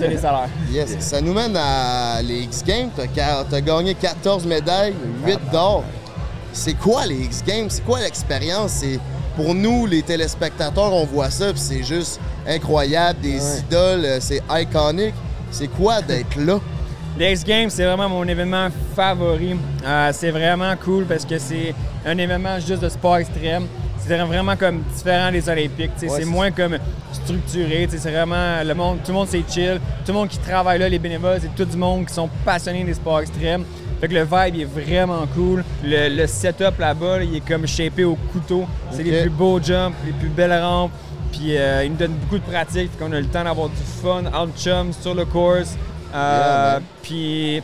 les 0.08 0.16
salaires. 0.16 0.48
Yes. 0.70 0.96
Ça 1.00 1.20
nous 1.20 1.34
mène 1.34 1.54
à 1.56 2.22
les 2.22 2.42
X 2.44 2.64
Games. 2.64 2.88
T'as 2.96 3.44
as 3.52 3.60
gagné 3.60 3.94
14 3.94 4.46
médailles, 4.46 4.94
8 5.26 5.38
d'or. 5.52 5.84
C'est 6.54 6.74
quoi 6.74 7.04
les 7.04 7.16
X 7.16 7.42
Games? 7.44 7.68
C'est 7.68 7.84
quoi 7.84 8.00
l'expérience? 8.00 8.70
C'est 8.72 9.00
pour 9.36 9.54
nous, 9.54 9.86
les 9.86 10.02
téléspectateurs, 10.02 10.92
on 10.92 11.04
voit 11.04 11.28
ça, 11.28 11.52
puis 11.52 11.60
c'est 11.60 11.82
juste 11.82 12.20
incroyable, 12.46 13.20
des 13.20 13.58
idoles, 13.58 14.04
euh, 14.04 14.18
c'est 14.20 14.40
iconique. 14.48 15.14
C'est 15.50 15.66
quoi 15.66 16.00
d'être 16.00 16.36
là? 16.36 16.60
Les 17.18 17.32
X 17.32 17.44
Games, 17.44 17.70
c'est 17.70 17.84
vraiment 17.84 18.08
mon 18.08 18.26
événement 18.26 18.68
favori. 18.96 19.54
Euh, 19.84 20.10
c'est 20.12 20.32
vraiment 20.32 20.74
cool 20.82 21.04
parce 21.04 21.24
que 21.24 21.38
c'est 21.38 21.72
un 22.04 22.18
événement 22.18 22.58
juste 22.58 22.82
de 22.82 22.88
sport 22.88 23.18
extrême. 23.18 23.66
C'est 23.98 24.18
vraiment 24.18 24.56
comme 24.56 24.82
différent 24.94 25.30
des 25.30 25.48
Olympiques. 25.48 25.92
Ouais, 26.02 26.08
c'est 26.08 26.24
moins 26.24 26.50
comme 26.50 26.76
structuré. 27.12 27.86
C'est 27.88 28.10
vraiment 28.10 28.62
le 28.64 28.74
monde, 28.74 28.98
tout 29.04 29.12
le 29.12 29.14
monde 29.14 29.28
c'est 29.30 29.44
chill. 29.48 29.80
Tout 30.04 30.12
le 30.12 30.18
monde 30.18 30.28
qui 30.28 30.38
travaille 30.38 30.78
là, 30.80 30.88
les 30.88 30.98
bénévoles, 30.98 31.38
c'est 31.40 31.54
tout 31.54 31.64
du 31.64 31.76
monde 31.76 32.06
qui 32.06 32.14
sont 32.14 32.28
passionnés 32.44 32.82
des 32.82 32.94
sports 32.94 33.20
extrêmes. 33.20 33.64
Fait 34.00 34.08
que 34.08 34.14
le 34.14 34.22
vibe 34.24 34.54
il 34.54 34.60
est 34.62 34.64
vraiment 34.64 35.26
cool. 35.34 35.64
Le, 35.82 36.08
le 36.08 36.26
setup 36.26 36.78
là-bas, 36.78 37.18
là, 37.18 37.24
il 37.24 37.36
est 37.36 37.46
comme 37.46 37.66
shapé 37.66 38.04
au 38.04 38.16
couteau. 38.32 38.66
C'est 38.90 39.02
les 39.02 39.22
plus 39.22 39.30
beaux 39.30 39.60
jumps, 39.62 39.94
les 40.06 40.12
plus 40.12 40.28
belles 40.28 40.60
rampes. 40.62 40.92
Puis 41.32 41.56
euh, 41.56 41.84
il 41.84 41.90
nous 41.92 41.96
donne 41.96 42.12
beaucoup 42.12 42.38
de 42.38 42.44
pratique. 42.44 42.90
Fait 42.92 43.04
qu'on 43.04 43.12
a 43.12 43.20
le 43.20 43.26
temps 43.26 43.44
d'avoir 43.44 43.68
du 43.68 43.76
fun 44.02 44.24
entre 44.32 44.56
chums 44.58 44.92
sur 44.92 45.14
le 45.14 45.24
course. 45.24 45.76
Euh, 46.14 46.74
Yeah, 46.74 46.80
puis 47.02 47.60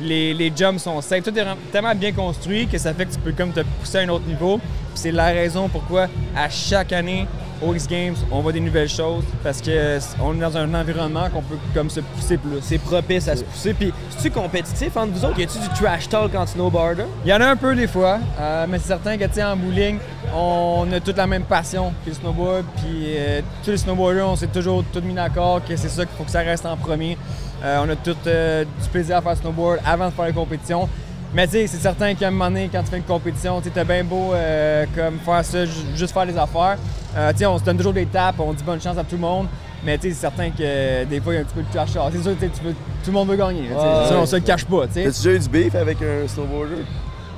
les, 0.00 0.32
les 0.32 0.52
jumps 0.56 0.78
sont 0.82 1.00
safe. 1.02 1.22
Tout 1.22 1.38
est 1.38 1.44
tellement 1.70 1.94
bien 1.94 2.12
construit 2.12 2.66
que 2.66 2.78
ça 2.78 2.94
fait 2.94 3.04
que 3.06 3.12
tu 3.12 3.18
peux 3.18 3.32
comme 3.32 3.52
te 3.52 3.60
pousser 3.60 3.98
à 3.98 4.00
un 4.02 4.08
autre 4.08 4.24
niveau. 4.26 4.58
C'est 4.94 5.12
la 5.12 5.26
raison 5.26 5.68
pourquoi 5.68 6.06
à 6.34 6.48
chaque 6.48 6.92
année 6.92 7.26
aux 7.62 7.74
X 7.74 7.86
Games, 7.86 8.14
on 8.30 8.40
voit 8.40 8.52
des 8.52 8.60
nouvelles 8.60 8.88
choses 8.88 9.24
parce 9.42 9.60
que 9.60 9.98
on 10.22 10.34
est 10.34 10.40
dans 10.40 10.56
un 10.56 10.72
environnement 10.74 11.28
qu'on 11.30 11.42
peut 11.42 11.56
comme 11.74 11.90
se 11.90 12.00
pousser 12.00 12.36
plus. 12.38 12.58
C'est 12.62 12.78
propice 12.78 13.28
à 13.28 13.36
se 13.36 13.44
pousser. 13.44 13.74
Puis, 13.74 13.88
es-tu 14.18 14.30
compétitif 14.30 14.96
entre 14.96 15.12
vous 15.12 15.24
autres? 15.24 15.38
Y 15.38 15.44
a-tu 15.44 15.58
du 15.58 15.68
trash 15.80 16.08
talk 16.08 16.34
en 16.34 16.46
snowboarder? 16.46 17.04
Il 17.24 17.30
y 17.30 17.34
en 17.34 17.40
a 17.40 17.46
un 17.48 17.56
peu 17.56 17.74
des 17.74 17.86
fois, 17.86 18.18
euh, 18.40 18.66
mais 18.68 18.78
c'est 18.78 18.88
certain 18.88 19.16
que 19.18 19.24
tu 19.24 19.34
sais, 19.34 19.44
en 19.44 19.56
bowling, 19.56 19.98
on 20.34 20.86
a 20.92 21.00
toute 21.00 21.16
la 21.16 21.26
même 21.26 21.44
passion 21.44 21.92
que 22.04 22.10
le 22.10 22.14
snowboard. 22.16 22.64
Puis 22.76 23.04
euh, 23.16 23.40
tous 23.64 23.70
les 23.72 23.76
snowboarders, 23.78 24.28
on 24.28 24.36
s'est 24.36 24.46
toujours 24.46 24.82
tous 24.92 25.00
mis 25.00 25.14
d'accord 25.14 25.60
que 25.64 25.76
c'est 25.76 25.88
ça 25.88 26.04
qu'il 26.06 26.16
faut 26.16 26.24
que 26.24 26.30
ça 26.30 26.40
reste 26.40 26.64
en 26.66 26.76
premier. 26.76 27.16
Euh, 27.62 27.84
on 27.84 27.90
a 27.90 27.96
tout 27.96 28.14
du 28.14 28.88
plaisir 28.90 29.18
à 29.18 29.22
faire 29.22 29.36
snowboard 29.36 29.80
avant 29.84 30.06
de 30.08 30.12
faire 30.12 30.24
les 30.26 30.32
compétitions. 30.32 30.88
Mais 31.32 31.46
tu 31.46 31.52
sais, 31.52 31.66
c'est 31.68 31.76
certain 31.76 32.12
qu'à 32.14 32.26
un 32.26 32.30
moment 32.32 32.46
donné, 32.48 32.68
quand 32.72 32.82
tu 32.82 32.90
fais 32.90 32.96
une 32.96 33.04
compétition, 33.04 33.60
tu 33.60 33.70
bien 33.84 34.02
beau 34.02 34.32
euh, 34.34 34.84
comme 34.96 35.18
faire 35.20 35.44
ça, 35.44 35.64
ju- 35.64 35.72
juste 35.94 36.12
faire 36.12 36.24
les 36.24 36.36
affaires. 36.36 36.76
Euh, 37.16 37.32
on 37.46 37.58
se 37.58 37.64
donne 37.64 37.76
toujours 37.76 37.92
des 37.92 38.06
tapes, 38.06 38.38
on 38.38 38.52
dit 38.52 38.62
bonne 38.62 38.80
chance 38.80 38.96
à 38.96 39.04
tout 39.04 39.16
le 39.16 39.20
monde. 39.20 39.46
Mais 39.84 39.98
c'est 40.00 40.12
certain 40.12 40.50
que 40.50 40.56
euh, 40.60 41.04
des 41.06 41.20
fois, 41.20 41.32
il 41.32 41.36
y 41.36 41.38
a 41.38 41.42
un 41.42 41.44
petit 41.44 41.54
peu 41.54 41.62
de 41.62 41.72
trash 41.72 41.92
talk. 41.94 42.12
C'est 42.12 42.22
sûr 42.22 42.38
que 42.38 42.44
tout 42.46 42.74
le 43.06 43.12
monde 43.12 43.28
veut 43.28 43.36
gagner. 43.36 43.68
là. 43.68 43.76
Ouais, 43.76 44.08
ça, 44.08 44.18
on 44.18 44.26
se 44.26 44.36
le 44.36 44.42
cache 44.42 44.64
pas. 44.66 44.86
tu 44.86 44.94
sais. 44.94 45.04
T'as-tu 45.04 45.22
déjà 45.22 45.32
eu 45.32 45.38
du 45.38 45.48
beef 45.48 45.74
avec 45.74 45.98
un 46.02 46.28
snowboarder? 46.28 46.84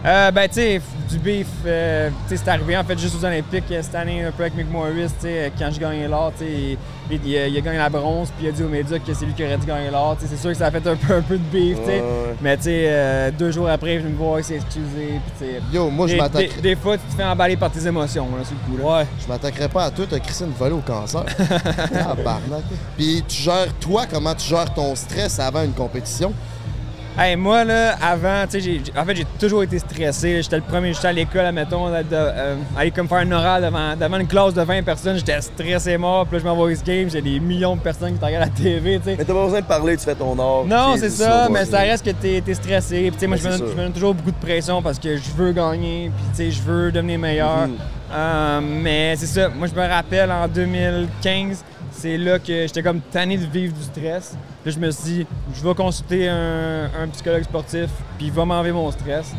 Euh, 0.05 0.33
ben, 0.33 0.49
tu 0.49 0.55
sais, 0.55 0.81
du 1.09 1.19
beef, 1.19 1.47
euh, 1.65 2.11
tu 2.29 2.37
sais, 2.37 2.43
c'est 2.45 2.51
arrivé 2.51 2.77
en 2.77 2.83
fait 2.83 2.99
juste 2.99 3.15
aux 3.21 3.25
Olympiques 3.25 3.71
euh, 3.71 3.81
cette 3.83 3.95
année, 3.95 4.25
un 4.25 4.33
peu 4.33 4.43
avec 4.43 4.57
Mick 4.57 4.69
Morris, 4.69 5.07
tu 5.21 5.27
sais, 5.29 5.53
quand 5.57 5.71
je 5.73 5.79
gagnais 5.79 6.09
l'or, 6.09 6.33
tu 6.37 6.45
sais, 6.45 6.77
il, 7.09 7.21
il, 7.25 7.37
a- 7.39 7.47
il 7.47 7.57
a 7.57 7.61
gagné 7.61 7.79
la 7.79 7.89
bronze, 7.89 8.31
puis 8.37 8.47
il 8.47 8.49
a 8.49 8.53
dit 8.53 8.65
aux 8.65 8.69
médias 8.69 8.99
que 8.99 9.15
c'est 9.15 9.25
lui 9.25 9.33
qui 9.33 9.45
aurait 9.45 9.57
dû 9.59 9.65
gagner 9.67 9.91
l'or, 9.93 10.17
tu 10.19 10.27
sais, 10.27 10.33
c'est 10.35 10.41
sûr 10.41 10.51
que 10.51 10.57
ça 10.57 10.67
a 10.67 10.71
fait 10.73 10.85
un 10.89 10.97
peu, 10.97 11.15
un 11.15 11.21
peu 11.23 11.39
de 11.39 11.45
beef, 11.53 11.79
tu 11.79 11.85
sais. 11.85 11.91
Ouais, 11.93 12.01
ouais. 12.01 12.35
Mais, 12.41 12.57
tu 12.57 12.65
sais, 12.65 12.85
euh, 12.89 13.31
deux 13.31 13.53
jours 13.53 13.69
après, 13.69 13.93
il 13.93 13.95
est 13.95 13.99
venu 14.01 14.13
me 14.15 14.19
voir, 14.19 14.41
il 14.41 14.45
s'est 14.45 14.57
excusé, 14.57 15.21
puis, 15.25 15.33
tu 15.39 15.45
sais. 15.45 15.61
Yo, 15.73 15.89
moi, 15.89 16.09
je 16.09 16.15
des, 16.15 16.19
m'attaquerais 16.21 16.61
des 16.61 16.75
fois, 16.75 16.99
tu 16.99 17.05
te 17.05 17.15
fais 17.15 17.25
emballer 17.25 17.57
par 17.57 17.71
tes 17.71 17.87
émotions, 17.87 18.27
là, 18.37 18.45
sur 18.45 18.57
le 18.69 18.77
coup, 18.77 18.83
là. 18.83 18.99
Ouais. 18.99 19.07
je 19.23 19.29
m'attaquerais 19.29 19.69
pas 19.69 19.85
à 19.85 19.91
toi, 19.93 20.05
t'as 20.11 20.19
crissé 20.19 20.43
une 20.45 20.51
volée 20.51 20.75
au 20.75 20.79
cancer. 20.79 21.25
Tabarnak. 21.93 22.65
Puis 22.97 23.23
tu 23.29 23.41
gères, 23.43 23.73
toi, 23.81 24.05
comment 24.11 24.35
tu 24.35 24.49
gères 24.49 24.73
ton 24.75 24.97
stress 24.97 25.39
avant 25.39 25.63
une 25.63 25.73
compétition? 25.75 26.33
Hey, 27.19 27.37
moi, 27.37 27.63
là, 27.65 27.95
avant, 28.01 28.47
tu 28.51 28.59
sais, 28.59 28.81
en 28.97 29.05
fait, 29.05 29.17
j'ai 29.17 29.27
toujours 29.39 29.63
été 29.63 29.79
stressé. 29.79 30.41
J'étais 30.43 30.57
le 30.57 30.63
premier, 30.63 30.95
j'étais 30.95 31.09
à 31.09 31.13
l'école, 31.13 31.45
admettons, 31.45 31.91
de- 31.91 32.05
euh, 32.13 32.55
aller 32.75 32.91
comme 32.91 33.07
faire 33.07 33.19
un 33.19 33.31
oral 33.33 33.63
devant, 33.65 33.95
devant 33.95 34.17
une 34.19 34.27
classe 34.27 34.55
de 34.55 34.63
20 34.63 34.83
personnes. 34.83 35.17
J'étais 35.19 35.39
stressé 35.43 35.99
mort. 35.99 36.25
Puis 36.27 36.37
là, 36.37 36.43
je 36.43 36.49
m'envoie 36.49 36.75
ce 36.75 36.83
game, 36.83 37.11
j'ai 37.11 37.21
des 37.21 37.39
millions 37.39 37.77
de 37.77 37.83
personnes 37.83 38.15
qui 38.15 38.19
te 38.19 38.25
regardent 38.25 38.45
à 38.45 38.47
la 38.47 38.53
TV, 38.53 38.99
tu 38.99 39.05
sais. 39.11 39.17
Mais 39.19 39.25
t'as 39.27 39.35
pas 39.35 39.45
besoin 39.45 39.61
de 39.61 39.67
parler, 39.67 39.97
tu 39.99 40.05
fais 40.05 40.15
ton 40.15 40.39
art. 40.39 40.65
Non, 40.65 40.95
c'est 40.97 41.11
ça, 41.11 41.49
mais 41.51 41.67
ça 41.67 41.71
voir. 41.73 41.83
reste 41.83 42.07
que 42.07 42.13
t'es 42.13 42.43
es 42.47 42.55
stressé. 42.55 43.01
Puis, 43.03 43.11
tu 43.13 43.19
sais, 43.19 43.27
moi, 43.27 43.37
je 43.37 43.47
me, 43.47 43.59
donne, 43.59 43.69
je 43.69 43.73
me 43.75 43.83
donne 43.83 43.93
toujours 43.93 44.15
beaucoup 44.15 44.31
de 44.33 44.47
pression 44.47 44.81
parce 44.81 44.99
que 44.99 45.15
je 45.19 45.31
veux 45.37 45.53
gagner, 45.53 46.11
puis, 46.17 46.25
tu 46.31 46.37
sais, 46.37 46.51
je 46.51 46.63
veux 46.63 46.91
devenir 46.91 47.19
meilleur. 47.19 47.67
Mhm. 47.69 47.75
Euh, 48.15 48.61
mais 48.63 49.17
c'est 49.17 49.27
ça, 49.27 49.49
moi, 49.51 49.67
je 49.69 49.79
me 49.79 49.87
rappelle 49.87 50.31
en 50.33 50.49
2015, 50.49 51.63
c'est 52.03 52.19
là 52.19 52.41
que 52.41 52.67
j'étais 52.67 52.83
comme 52.83 53.01
tanné 53.01 53.39
de 53.39 53.47
vivre 53.47 53.73
du 53.73 53.83
stress. 53.85 54.37
Puis, 54.65 54.73
je 54.73 54.79
me 54.81 54.91
suis 54.91 55.05
dit, 55.05 55.27
je 55.55 55.63
vais 55.63 55.73
consulter 55.73 56.29
un, 56.29 56.91
un 57.01 57.07
psychologue 57.13 57.45
sportif, 57.45 57.91
puis 58.19 58.27
il 58.27 58.33
va 58.33 58.45
m'enlever 58.45 58.73
mon 58.73 58.91
stress. 58.91 59.33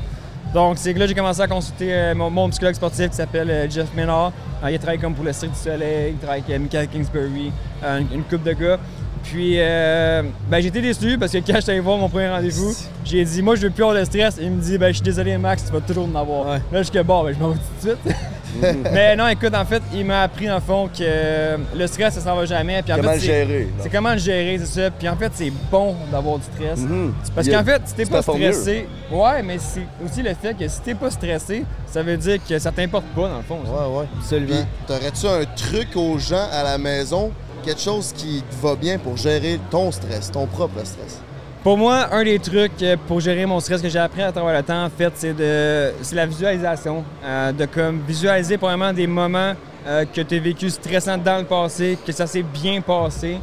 Donc, 0.53 0.77
c'est 0.77 0.93
que 0.93 0.99
là, 0.99 1.07
j'ai 1.07 1.13
commencé 1.13 1.41
à 1.41 1.47
consulter 1.47 1.93
euh, 1.93 2.15
mon, 2.15 2.29
mon 2.29 2.49
psychologue 2.49 2.75
sportif 2.75 3.09
qui 3.09 3.17
s'appelle 3.17 3.49
euh, 3.49 3.69
Jeff 3.69 3.93
Menard. 3.93 4.31
Euh, 4.63 4.71
il 4.71 4.79
travaille 4.79 4.99
comme 4.99 5.13
pour 5.13 5.25
le 5.25 5.33
Cirque 5.33 5.51
du 5.51 5.59
Soleil, 5.59 6.13
il 6.13 6.17
travaille 6.17 6.43
avec 6.47 6.61
Michael 6.61 6.87
Kingsbury, 6.87 7.51
une, 7.83 8.07
une 8.13 8.23
couple 8.23 8.43
de 8.43 8.53
gars. 8.53 8.79
Puis, 9.23 9.55
euh, 9.57 10.23
ben, 10.49 10.65
été 10.65 10.81
déçu 10.81 11.17
parce 11.17 11.33
que 11.33 11.39
quand 11.39 11.55
j'étais 11.55 11.71
allé 11.71 11.79
voir 11.81 11.97
mon 11.97 12.07
premier 12.07 12.29
rendez-vous, 12.29 12.73
j'ai 13.03 13.25
dit, 13.25 13.41
moi, 13.41 13.55
je 13.55 13.61
veux 13.63 13.71
plus 13.71 13.83
avoir 13.83 13.99
de 13.99 14.05
stress. 14.05 14.37
Il 14.41 14.51
me 14.51 14.61
dit, 14.61 14.77
ben, 14.77 14.87
je 14.87 14.93
suis 14.93 15.03
désolé, 15.03 15.37
Max, 15.37 15.65
tu 15.65 15.73
vas 15.73 15.81
toujours 15.81 16.07
en 16.07 16.15
avoir. 16.15 16.47
Ouais. 16.47 16.61
Là, 16.71 16.77
je 16.77 16.83
suis 16.83 16.93
que 16.93 17.01
bon, 17.01 17.23
ben, 17.25 17.33
je 17.33 17.39
m'en 17.39 17.49
vais 17.49 17.55
tout 17.55 17.87
de 17.87 17.95
suite. 17.95 18.15
Mais 18.93 19.15
non, 19.15 19.27
écoute, 19.27 19.53
en 19.55 19.65
fait, 19.65 19.81
il 19.93 20.05
m'a 20.05 20.21
appris, 20.23 20.49
en 20.49 20.59
fond, 20.61 20.87
que 20.87 21.01
euh, 21.01 21.57
le 21.75 21.87
stress, 21.87 22.13
ça 22.15 22.21
s'en 22.21 22.35
va 22.35 22.45
jamais. 22.45 22.81
Puis, 22.81 22.93
en 22.93 22.97
Comment 22.97 23.09
fait, 23.09 23.15
le 23.15 23.21
gérer? 23.21 23.67
C'est 23.79 23.89
comment 23.89 24.11
le 24.13 24.17
gérer, 24.19 24.57
c'est 24.59 24.81
ça. 24.81 24.91
Puis, 24.91 25.07
en 25.09 25.15
fait, 25.15 25.31
c'est 25.33 25.51
bon 25.71 25.95
d'avoir 26.11 26.37
du 26.37 26.43
stress. 26.45 26.79
Mhm. 26.79 27.13
Parce 27.35 27.47
qu'en 27.47 27.63
fait, 27.63 27.81
si 27.85 27.93
t'es 27.95 28.05
pas 28.05 28.17
mieux. 28.17 28.51
stressé, 28.51 28.87
ouais, 29.11 29.43
mais 29.43 29.57
c'est 29.59 29.87
aussi 30.05 30.21
le 30.21 30.33
fait 30.33 30.53
que 30.57 30.67
si 30.67 30.81
t'es 30.81 30.95
pas 30.95 31.09
stressé, 31.11 31.65
ça 31.87 32.03
veut 32.03 32.17
dire 32.17 32.37
que 32.47 32.57
ça 32.59 32.71
t'importe 32.71 33.05
pas 33.15 33.29
dans 33.29 33.37
le 33.37 33.43
fond. 33.43 33.59
ça. 33.65 33.71
Ouais, 33.71 33.97
ouais. 33.99 34.05
Absolument. 34.17 34.65
T'aurais-tu 34.87 35.27
un 35.27 35.45
truc 35.55 35.95
aux 35.95 36.17
gens 36.19 36.47
à 36.51 36.63
la 36.63 36.77
maison, 36.77 37.31
quelque 37.65 37.81
chose 37.81 38.13
qui 38.15 38.43
te 38.49 38.65
va 38.65 38.75
bien 38.75 38.97
pour 38.97 39.17
gérer 39.17 39.59
ton 39.69 39.91
stress, 39.91 40.31
ton 40.31 40.45
propre 40.47 40.79
stress? 40.83 41.19
Pour 41.63 41.77
moi, 41.77 42.07
un 42.13 42.23
des 42.25 42.39
trucs 42.39 42.81
euh, 42.81 42.97
pour 43.07 43.21
gérer 43.21 43.45
mon 43.45 43.59
stress 43.61 43.81
que 43.81 43.87
j'ai 43.87 43.99
appris 43.99 44.21
à 44.21 44.31
travers 44.33 44.57
le 44.57 44.63
temps, 44.63 44.83
en 44.83 44.89
fait, 44.89 45.11
c'est 45.15 45.33
de 45.33 45.93
c'est 46.01 46.15
la 46.15 46.25
visualisation. 46.25 47.05
Euh, 47.23 47.53
de 47.53 47.65
comme 47.65 48.01
visualiser 48.05 48.57
probablement 48.57 48.91
des 48.91 49.07
moments 49.07 49.53
euh, 49.87 50.03
que 50.13 50.19
tu 50.21 50.35
as 50.35 50.39
vécu 50.39 50.69
stressants 50.69 51.17
dans 51.17 51.37
le 51.37 51.45
passé, 51.45 51.97
que 52.05 52.11
ça 52.11 52.27
s'est 52.27 52.43
bien 52.43 52.81
passé. 52.81 53.37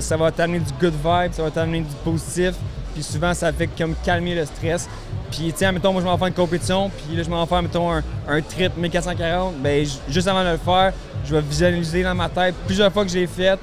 Ça 0.00 0.16
va 0.16 0.30
t'amener 0.30 0.60
du 0.60 0.70
good 0.80 0.92
vibe, 0.94 1.32
ça 1.32 1.42
va 1.42 1.50
t'amener 1.50 1.80
du 1.80 1.92
positif. 2.04 2.52
Puis 2.94 3.02
souvent, 3.02 3.34
ça 3.34 3.52
fait 3.52 3.66
comme 3.66 3.94
calmer 4.04 4.32
le 4.36 4.44
stress. 4.44 4.88
Puis, 5.32 5.52
tiens, 5.56 5.72
mettons, 5.72 5.92
moi, 5.92 6.00
je 6.02 6.06
m'en 6.06 6.16
faire 6.16 6.28
une 6.28 6.34
compétition, 6.34 6.88
puis 6.88 7.16
là, 7.16 7.24
je 7.24 7.28
m'en 7.30 7.44
faire, 7.46 7.62
mettons, 7.62 7.90
un, 7.90 8.00
un 8.28 8.40
trip 8.42 8.76
1440. 8.76 9.54
Ben, 9.60 9.84
j- 9.84 9.98
juste 10.08 10.28
avant 10.28 10.44
de 10.44 10.50
le 10.50 10.56
faire, 10.58 10.92
je 11.24 11.34
vais 11.34 11.40
visualiser 11.40 12.04
dans 12.04 12.14
ma 12.14 12.28
tête 12.28 12.54
plusieurs 12.66 12.92
fois 12.92 13.04
que 13.04 13.10
je 13.10 13.16
l'ai 13.16 13.26
fait 13.26 13.58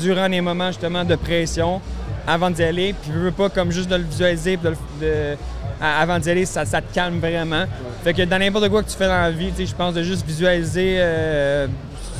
durant 0.00 0.28
les 0.28 0.40
moments, 0.40 0.68
justement, 0.68 1.02
de 1.04 1.16
pression 1.16 1.80
avant 2.26 2.50
d'y 2.50 2.62
aller. 2.62 2.94
Puis 3.00 3.10
je 3.14 3.18
veux 3.18 3.30
pas 3.32 3.48
comme 3.48 3.70
juste 3.70 3.88
de 3.88 3.96
le 3.96 4.04
visualiser 4.04 4.56
de 4.56 4.68
le- 4.70 4.76
de- 5.00 5.36
à- 5.80 6.00
avant 6.00 6.18
d'y 6.18 6.30
aller, 6.30 6.46
ça, 6.46 6.64
ça 6.64 6.80
te 6.80 6.92
calme 6.94 7.18
vraiment. 7.18 7.64
Fait 8.02 8.14
que 8.14 8.22
dans 8.22 8.38
n'importe 8.38 8.68
quoi 8.68 8.82
que 8.82 8.88
tu 8.90 8.96
fais 8.96 9.06
dans 9.08 9.20
la 9.20 9.30
vie, 9.30 9.50
tu 9.50 9.58
sais, 9.58 9.66
je 9.66 9.74
pense 9.74 9.94
de 9.94 10.02
juste 10.02 10.24
visualiser 10.26 10.96
euh, 10.98 11.66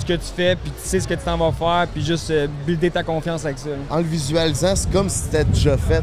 ce 0.00 0.04
que 0.04 0.14
tu 0.14 0.26
fais, 0.34 0.56
puis 0.56 0.70
tu 0.70 0.88
sais 0.88 1.00
ce 1.00 1.08
que 1.08 1.14
tu 1.14 1.20
t'en 1.24 1.36
vas 1.36 1.52
faire, 1.52 1.86
puis 1.92 2.04
juste 2.04 2.30
euh, 2.30 2.46
builder 2.66 2.90
ta 2.90 3.02
confiance 3.02 3.44
avec 3.44 3.58
ça. 3.58 3.68
En 3.90 3.98
le 3.98 4.02
visualisant, 4.04 4.74
c'est 4.74 4.90
comme 4.90 5.08
si 5.08 5.18
c'était 5.20 5.44
déjà 5.44 5.76
fait. 5.76 6.02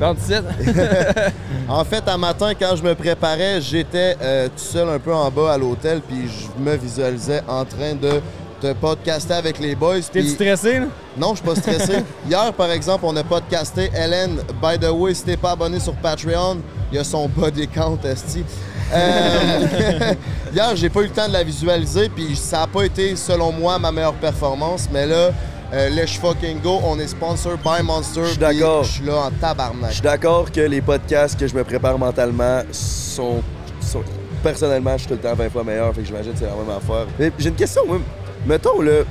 Bon, 0.00 0.14
En 1.68 1.84
fait, 1.84 2.02
un 2.08 2.18
matin, 2.18 2.52
quand 2.58 2.74
je 2.76 2.82
me 2.82 2.94
préparais, 2.94 3.60
j'étais 3.60 4.16
euh, 4.20 4.48
tout 4.48 4.62
seul 4.62 4.88
un 4.88 4.98
peu 4.98 5.14
en 5.14 5.30
bas 5.30 5.52
à 5.52 5.58
l'hôtel, 5.58 6.00
puis 6.06 6.28
je 6.28 6.62
me 6.62 6.76
visualisais 6.76 7.42
en 7.48 7.64
train 7.64 7.94
de 7.94 8.20
te 8.60 8.72
podcaster 8.72 9.34
avec 9.34 9.58
les 9.58 9.74
boys. 9.74 10.00
t'es 10.12 10.22
stressé, 10.24 10.80
là? 10.80 10.86
Non, 11.16 11.34
je 11.34 11.36
suis 11.36 11.46
pas 11.46 11.54
stressé. 11.54 12.04
Hier, 12.28 12.52
par 12.54 12.70
exemple, 12.70 13.04
on 13.06 13.16
a 13.16 13.22
podcasté 13.24 13.90
Hélène. 13.94 14.38
By 14.62 14.78
the 14.78 14.90
way, 14.90 15.14
si 15.14 15.24
t'es 15.24 15.36
pas 15.36 15.52
abonné 15.52 15.78
sur 15.80 15.94
Patreon, 15.94 16.58
il 16.90 16.96
y 16.96 16.98
a 16.98 17.04
son 17.04 17.28
body 17.28 17.68
count, 17.68 17.98
esti. 18.04 18.44
Euh, 18.92 20.14
Hier, 20.54 20.76
j'ai 20.76 20.88
pas 20.88 21.00
eu 21.00 21.04
le 21.04 21.10
temps 21.10 21.28
de 21.28 21.32
la 21.32 21.42
visualiser, 21.42 22.08
puis 22.08 22.36
ça 22.36 22.62
a 22.62 22.66
pas 22.66 22.84
été, 22.84 23.16
selon 23.16 23.52
moi, 23.52 23.78
ma 23.78 23.90
meilleure 23.92 24.14
performance. 24.14 24.88
Mais 24.92 25.06
là, 25.06 25.30
euh, 25.72 25.88
Let's 25.90 26.16
Fucking 26.18 26.60
Go, 26.60 26.80
on 26.84 26.98
est 26.98 27.08
sponsor 27.08 27.56
by 27.58 27.82
Monster. 27.82 28.22
Je 28.24 28.28
suis 28.30 28.38
d'accord. 28.38 28.84
Je 28.84 28.92
suis 28.92 29.04
là 29.04 29.14
en 29.16 29.30
Je 29.30 29.40
tabarnak. 29.40 29.92
suis 29.92 30.02
d'accord 30.02 30.50
que 30.52 30.60
les 30.60 30.80
podcasts 30.80 31.38
que 31.38 31.46
je 31.46 31.54
me 31.54 31.64
prépare 31.64 31.98
mentalement 31.98 32.62
sont, 32.72 33.42
sont- 33.80 34.02
Personnellement, 34.42 34.92
je 34.92 34.98
suis 34.98 35.08
tout 35.08 35.14
le 35.14 35.20
temps 35.20 35.34
20 35.34 35.48
fois 35.50 35.64
meilleur, 35.64 35.94
fait 35.94 36.02
que 36.02 36.06
j'imagine 36.06 36.32
que 36.34 36.38
c'est 36.38 36.44
la 36.44 36.50
même 36.52 36.68
affaire. 36.68 37.06
Mais 37.18 37.32
j'ai 37.38 37.48
une 37.48 37.54
question, 37.54 37.80
moi. 37.86 37.98
Mettons, 38.46 38.80
là, 38.80 39.02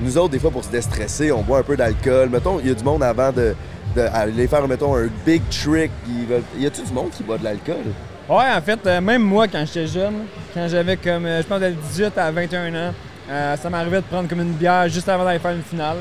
nous 0.00 0.16
autres, 0.16 0.30
des 0.30 0.38
fois, 0.38 0.50
pour 0.50 0.64
se 0.64 0.70
déstresser, 0.70 1.32
on 1.32 1.42
boit 1.42 1.58
un 1.58 1.62
peu 1.62 1.76
d'alcool. 1.76 2.28
Mettons, 2.30 2.60
il 2.60 2.68
y 2.68 2.70
a 2.70 2.74
du 2.74 2.84
monde 2.84 3.02
avant 3.02 3.32
de, 3.32 3.54
de 3.96 4.00
aller 4.12 4.46
faire, 4.46 4.66
mettons, 4.68 4.96
un 4.96 5.08
big 5.26 5.42
trick. 5.50 5.90
Veulent... 6.28 6.42
Y 6.58 6.66
a-tu 6.66 6.82
du 6.82 6.92
monde 6.92 7.10
qui 7.10 7.22
boit 7.22 7.38
de 7.38 7.44
l'alcool? 7.44 7.76
Ouais, 8.28 8.44
en 8.54 8.60
fait, 8.60 8.78
euh, 8.86 9.00
même 9.00 9.22
moi, 9.22 9.48
quand 9.48 9.64
j'étais 9.66 9.86
jeune, 9.86 10.24
quand 10.54 10.68
j'avais 10.68 10.96
comme, 10.96 11.24
euh, 11.26 11.42
je 11.42 11.46
pense, 11.46 11.60
de 11.60 11.70
18 11.70 12.18
à 12.18 12.30
21 12.30 12.74
ans, 12.74 12.94
euh, 13.30 13.56
ça 13.56 13.70
m'arrivait 13.70 13.98
de 13.98 14.06
prendre 14.06 14.28
comme 14.28 14.40
une 14.40 14.52
bière 14.52 14.88
juste 14.88 15.08
avant 15.08 15.24
d'aller 15.24 15.38
faire 15.38 15.52
une 15.52 15.62
finale. 15.62 15.98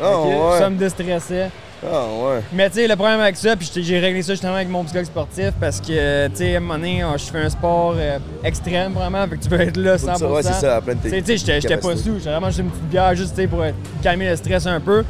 Ouais. 0.00 0.58
Ça 0.58 0.68
me 0.70 0.76
déstressait. 0.76 1.50
Ah, 1.84 2.06
ouais. 2.24 2.40
Mais 2.52 2.68
tu 2.70 2.76
sais, 2.76 2.88
le 2.88 2.96
problème 2.96 3.20
avec 3.20 3.36
ça, 3.36 3.54
puis 3.56 3.70
j'ai- 3.72 3.82
j'ai 3.84 3.98
réglé 4.00 4.22
ça 4.22 4.32
justement 4.32 4.54
avec 4.54 4.68
mon 4.68 4.82
psychologue 4.84 5.06
sportif 5.06 5.50
parce 5.60 5.80
que, 5.80 6.26
tu 6.28 6.36
sais, 6.36 6.54
à 6.54 6.56
un 6.56 6.60
moment 6.60 6.74
donné, 6.74 7.04
je 7.16 7.24
fais 7.24 7.38
un 7.38 7.48
sport 7.50 7.94
euh, 7.96 8.18
extrême 8.42 8.92
vraiment, 8.94 9.24
fait 9.28 9.36
que 9.36 9.42
tu 9.44 9.48
peux 9.48 9.60
être 9.60 9.76
là 9.76 9.96
100%. 9.96 10.18
Faut 10.18 10.34
que 10.36 10.42
ça- 10.42 10.48
ouais, 10.50 10.54
c'est 10.54 10.60
ça, 10.66 10.76
à 10.76 10.80
plein 10.80 10.94
de 10.94 11.00
Tu 11.02 11.10
sais, 11.10 11.36
j'étais- 11.36 11.60
pas 11.76 11.96
sous, 11.96 12.18
j'étais 12.18 12.30
vraiment 12.30 12.48
juste 12.48 12.58
une 12.60 12.70
petite 12.70 12.88
bière 12.88 13.14
juste 13.14 13.46
pour 13.48 13.62
calmer 14.02 14.28
le 14.30 14.36
stress 14.36 14.66
un 14.66 14.80
peu. 14.80 15.04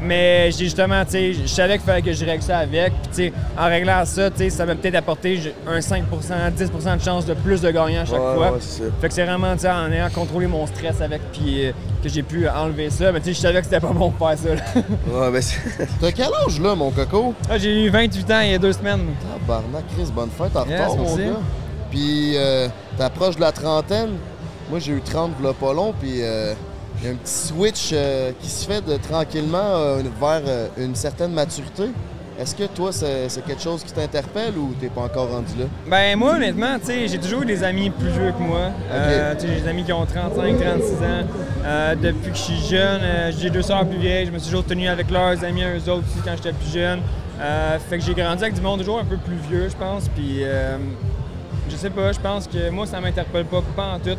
Mais 0.00 0.50
j'ai 0.52 0.64
justement, 0.66 1.04
tu 1.04 1.10
sais, 1.12 1.32
je 1.34 1.46
savais 1.46 1.76
qu'il 1.78 1.86
fallait 1.86 2.02
que 2.02 2.12
je 2.12 2.24
règle 2.24 2.42
ça 2.42 2.58
avec. 2.58 2.92
Puis, 2.92 3.08
tu 3.10 3.14
sais, 3.14 3.32
en 3.58 3.66
réglant 3.66 4.04
ça, 4.04 4.30
tu 4.30 4.38
sais, 4.38 4.50
ça 4.50 4.64
m'a 4.64 4.74
peut-être 4.76 4.94
apporté 4.94 5.40
un 5.66 5.78
5% 5.80 6.02
10% 6.56 6.96
de 6.98 7.02
chance 7.02 7.26
de 7.26 7.34
plus 7.34 7.60
de 7.60 7.70
gagnant 7.70 8.02
à 8.02 8.04
chaque 8.04 8.14
Ouais, 8.20 8.34
fois. 8.34 8.50
ouais, 8.52 8.58
c'est 8.60 8.84
ça. 8.84 8.90
Fait 9.00 9.08
que 9.08 9.14
c'est 9.14 9.24
vraiment, 9.24 9.52
tu 9.54 9.60
sais, 9.62 9.70
en 9.70 9.90
ayant 9.90 10.08
contrôlé 10.10 10.46
mon 10.46 10.66
stress 10.68 11.00
avec, 11.00 11.20
puis 11.32 11.66
euh, 11.66 11.72
que 12.02 12.08
j'ai 12.08 12.22
pu 12.22 12.48
enlever 12.48 12.90
ça. 12.90 13.10
Mais 13.10 13.18
tu 13.20 13.26
sais, 13.26 13.32
je 13.34 13.38
savais 13.40 13.58
que 13.58 13.64
c'était 13.64 13.80
pas 13.80 13.92
bon 13.92 14.10
de 14.10 14.16
faire 14.16 14.38
ça. 14.38 14.54
là. 14.54 14.82
Ouais, 15.20 15.30
ben 15.32 15.42
c'est... 15.42 15.58
T'as 16.00 16.12
quel 16.12 16.26
âge, 16.46 16.60
là, 16.60 16.74
mon 16.76 16.90
coco? 16.90 17.34
Ah, 17.50 17.58
j'ai 17.58 17.84
eu 17.86 17.88
28 17.90 18.30
ans 18.30 18.40
il 18.40 18.50
y 18.52 18.54
a 18.54 18.58
deux 18.58 18.72
semaines. 18.72 19.00
Tabarnak, 19.40 19.84
Chris, 19.96 20.10
bonne 20.14 20.30
fête 20.30 20.56
en 20.56 20.64
Yes, 20.66 20.80
retard, 20.80 20.96
mon 20.96 21.16
gars. 21.16 21.22
Puis, 21.90 22.32
euh, 22.36 22.68
t'approches 22.96 23.36
de 23.36 23.40
la 23.40 23.50
trentaine. 23.52 24.10
Moi, 24.70 24.78
j'ai 24.78 24.92
eu 24.92 25.00
30 25.00 25.32
v'là 25.40 25.52
pas 25.54 25.72
long, 25.72 25.94
puis 25.98 26.18
euh, 26.22 26.52
il 27.00 27.06
y 27.06 27.10
a 27.10 27.12
un 27.12 27.16
petit 27.16 27.32
switch 27.32 27.90
euh, 27.92 28.32
qui 28.40 28.48
se 28.48 28.66
fait 28.66 28.84
de, 28.84 28.96
tranquillement 28.96 29.58
euh, 29.58 30.02
vers 30.20 30.42
euh, 30.46 30.68
une 30.78 30.94
certaine 30.94 31.32
maturité. 31.32 31.84
Est-ce 32.40 32.54
que 32.54 32.64
toi, 32.64 32.92
c'est 32.92 33.44
quelque 33.44 33.60
chose 33.60 33.82
qui 33.82 33.92
t'interpelle 33.92 34.56
ou 34.56 34.72
t'es 34.80 34.88
pas 34.88 35.00
encore 35.00 35.28
rendu 35.28 35.58
là? 35.58 35.64
Ben 35.88 36.16
moi 36.16 36.34
honnêtement, 36.36 36.78
tu 36.78 36.86
sais, 36.86 37.08
j'ai 37.08 37.18
toujours 37.18 37.42
eu 37.42 37.46
des 37.46 37.64
amis 37.64 37.90
plus 37.90 38.10
vieux 38.10 38.30
que 38.30 38.40
moi. 38.40 38.70
J'ai 39.40 39.60
des 39.60 39.66
amis 39.66 39.82
qui 39.82 39.92
ont 39.92 40.06
35, 40.06 40.56
36 40.56 40.92
ans. 41.02 41.96
Depuis 42.00 42.30
que 42.30 42.36
je 42.36 42.42
suis 42.42 42.68
jeune, 42.70 43.00
j'ai 43.36 43.50
deux 43.50 43.62
sœurs 43.62 43.84
plus 43.84 43.98
vieilles. 43.98 44.26
Je 44.26 44.30
me 44.30 44.38
suis 44.38 44.50
toujours 44.50 44.64
tenu 44.64 44.86
avec 44.86 45.10
leurs 45.10 45.42
amis 45.42 45.64
eux 45.64 45.90
autres 45.90 46.04
aussi 46.06 46.22
quand 46.24 46.36
j'étais 46.36 46.52
plus 46.52 46.72
jeune. 46.72 47.00
Fait 47.90 47.98
que 47.98 48.04
j'ai 48.04 48.14
grandi 48.14 48.44
avec 48.44 48.54
du 48.54 48.60
monde 48.60 48.78
toujours 48.78 49.00
un 49.00 49.04
peu 49.04 49.16
plus 49.16 49.38
vieux, 49.50 49.68
je 49.68 49.76
pense. 49.76 50.08
Puis 50.08 50.42
je 51.68 51.76
sais 51.76 51.90
pas, 51.90 52.12
je 52.12 52.20
pense 52.20 52.46
que 52.46 52.70
moi 52.70 52.86
ça 52.86 53.00
m'interpelle 53.00 53.46
pas, 53.46 53.62
pas 53.74 53.94
en 53.94 53.98
tout. 53.98 54.16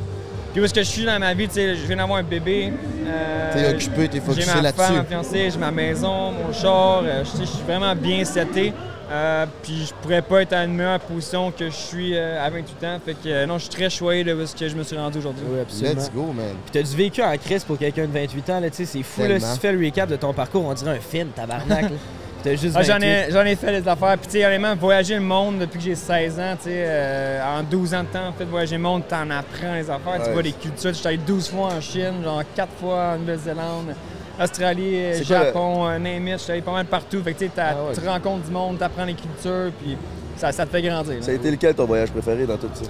Puis 0.52 0.62
où 0.62 0.66
est-ce 0.66 0.74
que 0.74 0.82
je 0.82 0.88
suis 0.90 1.06
dans 1.06 1.20
ma 1.20 1.34
vie, 1.34 1.48
tu 1.48 1.54
sais, 1.56 1.76
je 1.76 1.86
viens 1.86 1.98
d'avoir 1.98 2.20
un 2.20 2.24
bébé. 2.24 2.74
euh, 3.06 3.54
T'es 3.54 3.70
occupé, 3.76 4.08
t'es 4.10 4.20
focusé 4.20 4.42
J'ai 4.48 4.56
ma 4.56 4.62
là-dessus. 4.62 4.84
femme, 4.84 4.96
ma 4.96 5.04
fiancée, 5.06 5.50
j'ai 5.52 5.58
ma 5.60 5.72
maison, 5.72 6.32
mon 6.32 6.52
char. 6.54 7.04
euh, 7.06 7.24
je 7.24 7.44
suis 7.46 7.64
vraiment 7.68 7.96
bien 7.96 8.24
seté. 8.26 8.74
Euh, 9.12 9.48
puis 9.64 9.88
je 9.88 9.94
pourrais 10.04 10.22
pas 10.22 10.44
être 10.44 10.54
à 10.54 10.66
une 10.66 10.76
meilleure 10.76 11.00
position 11.00 11.50
que 11.52 11.66
je 11.66 11.76
suis 11.76 12.16
euh, 12.16 12.44
à 12.46 12.48
28 12.52 12.84
ans. 12.86 13.00
Fait 13.04 13.14
que 13.14 13.18
euh, 13.28 13.46
non, 13.48 13.58
je 13.58 13.64
suis 13.64 13.72
très 13.74 13.90
choyé 13.90 14.24
de 14.24 14.40
est-ce 14.40 14.56
que 14.56 14.70
je 14.70 14.76
me 14.76 14.84
suis 14.84 14.96
rendu 14.98 15.18
aujourd'hui. 15.18 15.44
Oui, 15.50 15.60
absolument. 15.60 15.96
Let's 16.00 16.12
go, 16.14 16.26
man. 16.28 16.54
Puis 16.66 16.72
t'as 16.74 16.84
du 16.88 16.96
vécu 16.96 17.24
en 17.24 17.36
crise 17.38 17.64
pour 17.64 17.80
quelqu'un 17.80 18.06
de 18.06 18.12
28 18.12 18.50
ans, 18.52 18.60
là, 18.60 18.70
tu 18.70 18.76
sais, 18.78 18.86
c'est 18.86 19.02
fou, 19.02 19.22
là, 19.22 19.28
Tellement. 19.30 19.48
si 19.48 19.54
tu 19.56 19.60
fais 19.62 19.72
le 19.72 19.84
recap 19.84 20.10
de 20.10 20.16
ton 20.16 20.32
parcours, 20.32 20.64
on 20.64 20.74
dirait 20.76 20.98
un 20.98 21.00
film, 21.02 21.30
tabarnak, 21.30 21.84
là. 21.84 21.90
T'as 22.44 22.52
juste 22.56 22.74
Ah, 22.78 22.82
j'en 22.84 22.94
28. 22.94 23.06
ai, 23.08 23.26
j'en 23.32 23.46
ai 23.46 23.56
fait 23.56 23.82
des 23.82 23.88
affaires. 23.88 24.18
Puis, 24.18 24.28
tu 24.28 24.32
sais, 24.40 24.46
honnêtement, 24.46 24.76
voyager 24.76 25.16
le 25.16 25.22
monde 25.22 25.60
depuis 25.60 25.78
que 25.80 25.84
j'ai 25.86 25.96
16 25.96 26.40
ans, 26.40 26.56
tu 26.58 26.70
sais, 26.70 26.84
euh, 26.86 27.60
en 27.60 27.64
12 27.64 27.94
ans 27.94 28.04
de 28.04 28.08
temps, 28.08 28.28
en 28.30 28.34
fait, 28.34 28.46
voyager 28.46 28.76
le 28.78 28.82
monde, 28.82 29.04
t'en 29.08 29.30
apprends 29.30 29.74
les 29.74 29.90
affaires. 29.90 30.24
Tu 30.24 30.32
vois 30.32 30.42
les 30.42 30.54
cultures. 30.54 30.94
J'étais 30.94 31.08
allé 31.10 31.18
12 31.18 31.50
fois 31.50 31.74
en 31.74 31.82
Chine, 31.82 32.24
genre 32.24 32.42
4 32.56 32.70
fois 32.80 33.14
en 33.16 33.18
Nouvelle-Zélande, 33.20 33.94
Australie, 34.42 35.00
C'est 35.16 35.28
quoi 35.28 35.40
le- 35.40 35.46
Japon, 35.46 35.88
euh. 35.90 35.98
J'étais 36.38 36.52
allé 36.54 36.62
pas 36.62 36.72
mal 36.72 36.86
partout. 36.86 37.22
Fait 37.24 37.34
que, 37.34 37.40
tu 37.40 37.46
sais, 37.48 37.52
Ah 37.58 37.74
ouais. 37.76 37.94
tu 38.02 38.08
rencontres 38.08 38.46
du 38.46 38.52
monde, 38.52 38.78
t'apprends 38.80 39.04
les 39.06 39.16
cultures, 39.16 39.72
puis 39.82 39.98
ça, 40.38 40.52
ça 40.54 40.66
te 40.66 40.72
fait 40.72 40.82
grandir. 40.82 41.16
là. 41.16 41.22
Ça 41.22 41.32
a 41.32 41.34
été 41.34 41.52
lequel 41.52 41.74
ton 41.76 41.86
voyage 41.86 42.10
préféré 42.12 42.46
dans 42.46 42.56
tout 42.58 42.70
ça? 42.74 42.86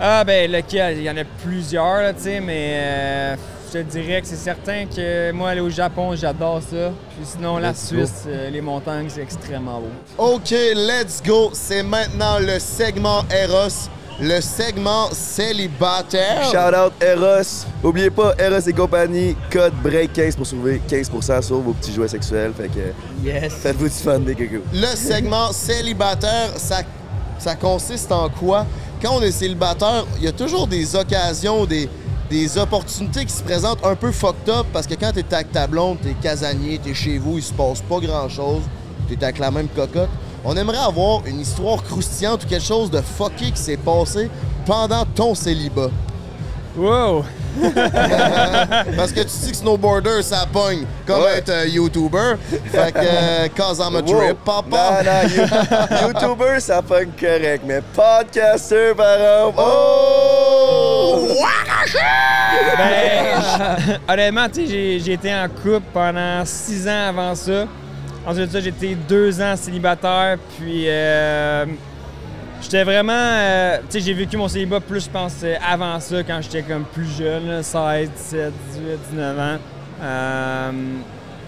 Ah 0.00 0.24
ben 0.24 0.50
lequel? 0.50 0.96
Il 0.98 1.02
y 1.04 1.10
en 1.10 1.16
a 1.16 1.24
plusieurs, 1.44 2.00
là, 2.02 2.12
tu 2.12 2.22
sais, 2.22 2.40
mais 2.40 2.72
euh, 2.80 3.36
je 3.72 3.78
te 3.78 3.82
dirais 3.84 4.20
que 4.20 4.26
c'est 4.26 4.36
certain 4.36 4.86
que 4.86 5.30
moi, 5.32 5.50
aller 5.50 5.60
au 5.60 5.70
Japon, 5.70 6.14
j'adore 6.16 6.60
ça. 6.62 6.90
Puis 7.16 7.26
sinon, 7.26 7.58
la 7.58 7.70
Let's. 7.70 7.86
Suisse, 7.88 8.24
euh, 8.26 8.50
les 8.50 8.60
montagnes, 8.60 9.08
c'est 9.08 9.22
extrêmement 9.22 9.80
beau. 9.80 9.90
OK, 10.34 10.50
let's 10.50 11.22
go. 11.24 11.50
C'est 11.52 11.82
maintenant 11.82 12.38
le 12.38 12.58
segment 12.58 13.24
Eros, 13.30 13.88
le 14.20 14.40
segment 14.40 15.08
célibataire. 15.12 16.44
Shout 16.44 16.74
out 16.76 16.92
Eros. 17.02 17.66
Oubliez 17.82 18.10
pas, 18.10 18.32
Eros 18.38 18.66
et 18.66 18.72
compagnie, 18.72 19.36
code 19.50 19.74
break 19.82 20.12
15 20.12 20.36
pour 20.36 20.46
sauver 20.46 20.80
15% 20.88 21.42
sur 21.42 21.58
vos 21.58 21.72
petits 21.72 21.92
jouets 21.92 22.08
sexuels. 22.08 22.52
Fait 22.56 22.68
que 22.68 22.92
Yes. 23.26 23.52
faites-vous 23.54 23.88
du 23.88 23.94
fun, 23.94 24.18
des 24.20 24.34
cocos. 24.34 24.62
Le 24.72 24.96
segment 24.96 25.52
célibataire, 25.52 26.50
ça, 26.56 26.78
ça 27.38 27.54
consiste 27.54 28.10
en 28.12 28.28
quoi? 28.28 28.66
Quand 29.02 29.16
on 29.18 29.22
est 29.22 29.30
célibataire, 29.30 30.04
il 30.18 30.24
y 30.24 30.28
a 30.28 30.32
toujours 30.32 30.66
des 30.66 30.96
occasions, 30.96 31.64
des, 31.66 31.88
des 32.30 32.58
opportunités 32.58 33.24
qui 33.24 33.32
se 33.32 33.42
présentent 33.42 33.84
un 33.84 33.94
peu 33.94 34.12
fucked 34.12 34.48
up 34.48 34.66
parce 34.72 34.86
que 34.86 34.94
quand 34.94 35.12
t'es 35.12 35.24
avec 35.34 35.50
ta 35.52 35.66
blonde, 35.66 35.98
t'es 36.02 36.12
casanier, 36.22 36.78
t'es 36.82 36.94
chez 36.94 37.18
vous, 37.18 37.38
il 37.38 37.42
se 37.42 37.52
passe 37.52 37.80
pas 37.80 37.98
grand-chose, 38.00 38.62
t'es 39.08 39.22
avec 39.22 39.38
la 39.38 39.50
même 39.50 39.68
cocotte. 39.68 40.10
On 40.44 40.56
aimerait 40.56 40.78
avoir 40.78 41.26
une 41.26 41.40
histoire 41.40 41.82
croustillante 41.82 42.44
ou 42.44 42.46
quelque 42.46 42.64
chose 42.64 42.90
de 42.90 43.00
fucké 43.00 43.50
qui 43.50 43.60
s'est 43.60 43.76
passé 43.76 44.30
pendant 44.66 45.04
ton 45.04 45.34
célibat. 45.34 45.88
Wow! 46.76 47.24
Parce 48.96 49.10
que 49.10 49.22
tu 49.22 49.28
sais 49.30 49.50
que 49.50 49.56
snowboarder, 49.56 50.22
ça 50.22 50.46
pogne 50.52 50.84
comme 51.06 51.22
Ouais. 51.22 51.38
être 51.38 51.48
euh, 51.48 51.66
YouTuber. 51.66 52.34
Fait 52.70 52.92
que, 52.92 52.98
euh, 53.02 53.48
cause 53.56 53.80
I'm 53.80 53.96
a 53.96 54.02
trip, 54.02 54.36
papa. 54.44 55.02
Non, 55.02 55.10
non, 55.10 55.28
you- 55.28 56.06
YouTuber, 56.06 56.60
ça 56.60 56.80
pogne 56.82 57.10
correct, 57.18 57.64
mais 57.66 57.80
podcaster, 57.94 58.94
par 58.96 59.14
exemple, 59.14 59.58
oh! 59.60 60.77
Ben, 62.76 63.98
honnêtement, 64.08 64.46
j'ai- 64.54 65.12
été 65.12 65.34
en 65.34 65.48
couple 65.48 65.82
pendant 65.92 66.44
six 66.44 66.86
ans 66.88 67.08
avant 67.08 67.34
ça. 67.34 67.66
Ensuite 68.26 68.46
de 68.52 68.60
ça, 68.60 68.66
été 68.68 68.94
deux 68.94 69.40
ans 69.40 69.56
célibataire, 69.56 70.36
puis 70.58 70.84
euh, 70.86 71.64
j'étais 72.60 72.84
vraiment... 72.84 73.12
euh, 73.14 73.78
j'ai 73.92 74.12
vécu 74.12 74.36
mon 74.36 74.48
célibat 74.48 74.80
plus, 74.80 75.04
je 75.04 75.10
pense, 75.10 75.34
euh, 75.44 75.54
avant 75.66 75.98
ça, 76.00 76.22
quand 76.22 76.40
j'étais 76.42 76.62
comme 76.62 76.84
plus 76.84 77.08
jeune, 77.16 77.48
là, 77.48 77.62
16, 77.62 78.10
17, 78.16 78.52
18, 78.72 78.82
19 79.12 79.38
ans. 79.38 79.58
Euh, 80.02 80.70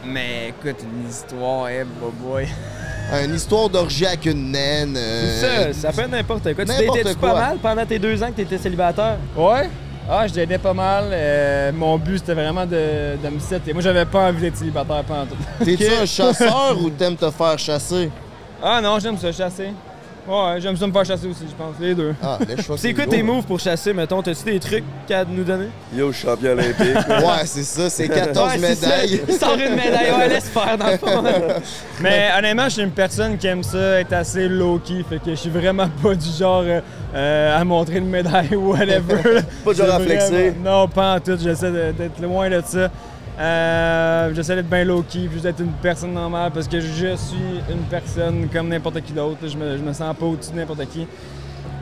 mais 0.07 0.49
écoute, 0.49 0.83
une 0.83 1.09
histoire, 1.09 1.69
eh, 1.69 1.85
boy, 1.85 2.11
boy. 2.23 2.49
Une 3.25 3.35
histoire 3.35 3.69
d'orgie 3.69 4.07
avec 4.07 4.25
une 4.27 4.53
naine. 4.53 4.95
euh, 4.97 5.73
C'est 5.73 5.73
ça, 5.73 5.89
ça 5.89 5.93
peut 5.93 6.03
être 6.03 6.11
n'importe 6.13 6.43
quoi. 6.55 6.65
Tu 6.65 6.73
t'étais-tu 6.77 7.17
pas 7.17 7.35
mal 7.35 7.59
pendant 7.61 7.85
tes 7.87 7.99
deux 7.99 8.23
ans 8.23 8.29
que 8.29 8.35
t'étais 8.37 8.59
célibataire? 8.59 9.17
Ouais? 9.37 9.69
Ah, 10.09 10.27
je 10.27 10.35
l'aidais 10.35 10.59
pas 10.59 10.73
mal. 10.75 11.05
euh, 11.13 11.73
mon 11.73 11.99
but, 11.99 12.19
c'était 12.19 12.35
vraiment 12.35 12.65
de, 12.67 13.17
de 13.23 13.29
me 13.29 13.39
setter. 13.41 13.73
Moi, 13.73 13.83
j'avais 13.83 14.05
pas 14.05 14.29
envie 14.29 14.41
d'être 14.43 14.57
célibataire 14.57 15.03
pendant 15.05 15.27
tout. 15.27 15.65
T'es-tu 15.65 15.87
un 15.93 16.07
chasseur 16.07 16.77
ou 16.83 16.91
t'aimes 16.91 17.17
te 17.17 17.31
faire 17.31 17.59
chasser? 17.59 18.11
Ah 18.63 18.81
non, 18.81 18.99
j'aime 18.99 19.19
ça 19.19 19.31
chasser. 19.33 19.71
Ouais, 20.31 20.61
j'aime 20.61 20.77
ça 20.77 20.87
me 20.87 20.93
faire 20.93 21.05
chasser 21.05 21.27
aussi, 21.27 21.45
je 21.49 21.55
pense. 21.55 21.75
Les 21.81 21.95
deux. 21.95 22.15
Ah, 22.23 22.39
les 22.49 22.63
choix. 22.63 22.77
C'est 22.79 22.95
quoi 22.95 23.07
tes 23.07 23.23
moves 23.23 23.45
pour 23.45 23.59
chasser, 23.59 23.93
mettons? 23.93 24.23
T'as-tu 24.23 24.45
des 24.45 24.61
trucs 24.61 24.85
à 25.11 25.25
nous 25.25 25.43
donner? 25.43 25.67
Yo, 25.95 26.13
champion 26.13 26.53
olympique. 26.53 26.95
Ouais, 27.09 27.45
c'est 27.47 27.65
ça, 27.65 27.91
c'est 27.91 28.09
14 28.09 28.53
Ouais, 28.53 28.59
c'est 28.61 28.75
ça. 28.77 28.87
médailles. 28.87 29.21
Sors 29.39 29.55
une 29.55 29.75
médaille, 29.75 30.13
ouais, 30.17 30.29
laisse 30.29 30.49
faire 30.49 30.79
dans 30.79 30.87
le 30.87 30.97
fond. 30.99 31.23
Mais 32.01 32.29
honnêtement, 32.39 32.65
je 32.65 32.71
suis 32.75 32.83
une 32.83 32.91
personne 32.93 33.37
qui 33.39 33.47
aime 33.49 33.63
ça, 33.65 34.01
être 34.01 34.13
assez 34.13 34.49
low-key. 34.49 35.05
Fait 35.09 35.19
que 35.19 35.31
je 35.31 35.35
suis 35.35 35.51
vraiment 35.51 35.89
pas 36.03 36.15
du 36.15 36.29
genre 36.39 36.63
euh, 36.65 36.81
euh, 37.15 37.61
à 37.61 37.65
montrer 37.65 37.99
une 37.99 38.09
médaille 38.09 38.55
ou 38.55 38.71
whatever. 38.73 39.41
Pas 39.65 39.73
du 39.73 39.79
genre 39.79 39.95
à 39.95 40.01
flexer. 40.01 40.51
vraiment- 40.51 40.83
Non, 40.83 40.89
pas 40.89 41.17
en 41.17 41.21
tout. 41.21 41.37
J'essaie 41.43 41.71
d'être 41.93 42.21
loin 42.23 42.49
de 42.49 42.63
ça. 42.65 42.89
Euh, 43.41 44.35
J'essaie 44.35 44.55
d'être 44.57 44.69
bien 44.69 44.85
low-key, 44.85 45.29
puis 45.31 45.41
d'être 45.41 45.61
une 45.61 45.73
personne 45.73 46.13
normale 46.13 46.51
parce 46.53 46.69
que 46.69 46.79
je 46.81 47.17
suis 47.17 47.61
une 47.71 47.85
personne 47.89 48.49
comme 48.53 48.69
n'importe 48.69 49.01
qui 49.03 49.13
d'autre. 49.13 49.39
Je 49.49 49.57
me, 49.57 49.79
je 49.79 49.83
me 49.83 49.93
sens 49.95 50.15
pas 50.15 50.27
au-dessus 50.27 50.53
de 50.53 50.57
n'importe 50.57 50.87
qui. 50.91 51.07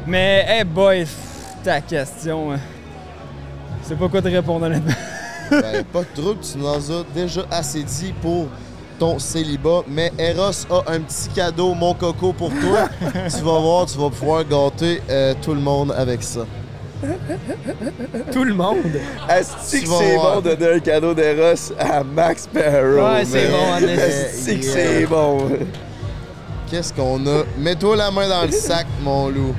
Mais, 0.07 0.45
hey 0.49 0.65
boy, 0.65 1.05
ta 1.65 1.81
question. 1.81 2.53
hein. 2.53 2.59
Je 3.83 3.89
sais 3.89 3.95
pas 3.97 4.09
quoi 4.09 4.23
te 4.23 4.29
répondre 4.29 4.67
honnêtement. 4.67 4.93
Ben, 5.51 5.83
pas 5.91 6.01
de 6.03 6.21
trouble, 6.21 6.41
tu 6.43 6.59
nous 6.59 6.67
en 6.67 6.75
as 6.77 7.05
déjà 7.15 7.41
assez 7.51 7.83
dit 7.83 8.13
pour 8.21 8.49
ton 8.99 9.19
célibat. 9.19 9.81
Mais 9.89 10.13
Eros 10.19 10.67
a 10.71 10.93
un 10.93 11.01
petit 11.01 11.31
cadeau, 11.35 11.73
mon 11.73 11.95
coco, 11.95 12.35
pour 12.35 12.51
toi. 12.51 12.91
tu 13.01 13.43
vas 13.43 13.59
voir, 13.59 13.87
tu 13.87 13.97
vas 13.97 14.11
pouvoir 14.11 14.45
gâter 14.45 15.01
euh, 15.09 15.33
tout 15.41 15.55
le 15.55 15.61
monde 15.61 15.95
avec 15.97 16.23
ça. 16.23 16.41
Tout 18.33 18.45
le 18.45 18.55
monde. 18.55 18.77
Asti 19.29 19.83
que 19.83 19.89
c'est 19.89 20.17
bon 20.17 20.41
de 20.41 20.55
donner 20.55 20.77
un 20.77 20.81
cadeau 20.81 21.15
d'Eros 21.15 21.73
à 21.79 22.03
Max 22.03 22.43
Sparrow. 22.45 23.05
Ouais, 23.05 23.25
c'est 23.25 23.49
bon, 23.49 23.57
en. 23.57 23.99
Asti 23.99 24.59
que 24.61 24.65
c'est 24.67 25.07
bon? 25.07 25.39
Qu'est-ce 26.71 26.93
qu'on 26.93 27.25
a? 27.27 27.45
Mets-toi 27.59 27.97
la 27.97 28.11
main 28.11 28.29
dans 28.29 28.45
le 28.45 28.53
sac, 28.53 28.87
mon 29.03 29.29
loup. 29.29 29.55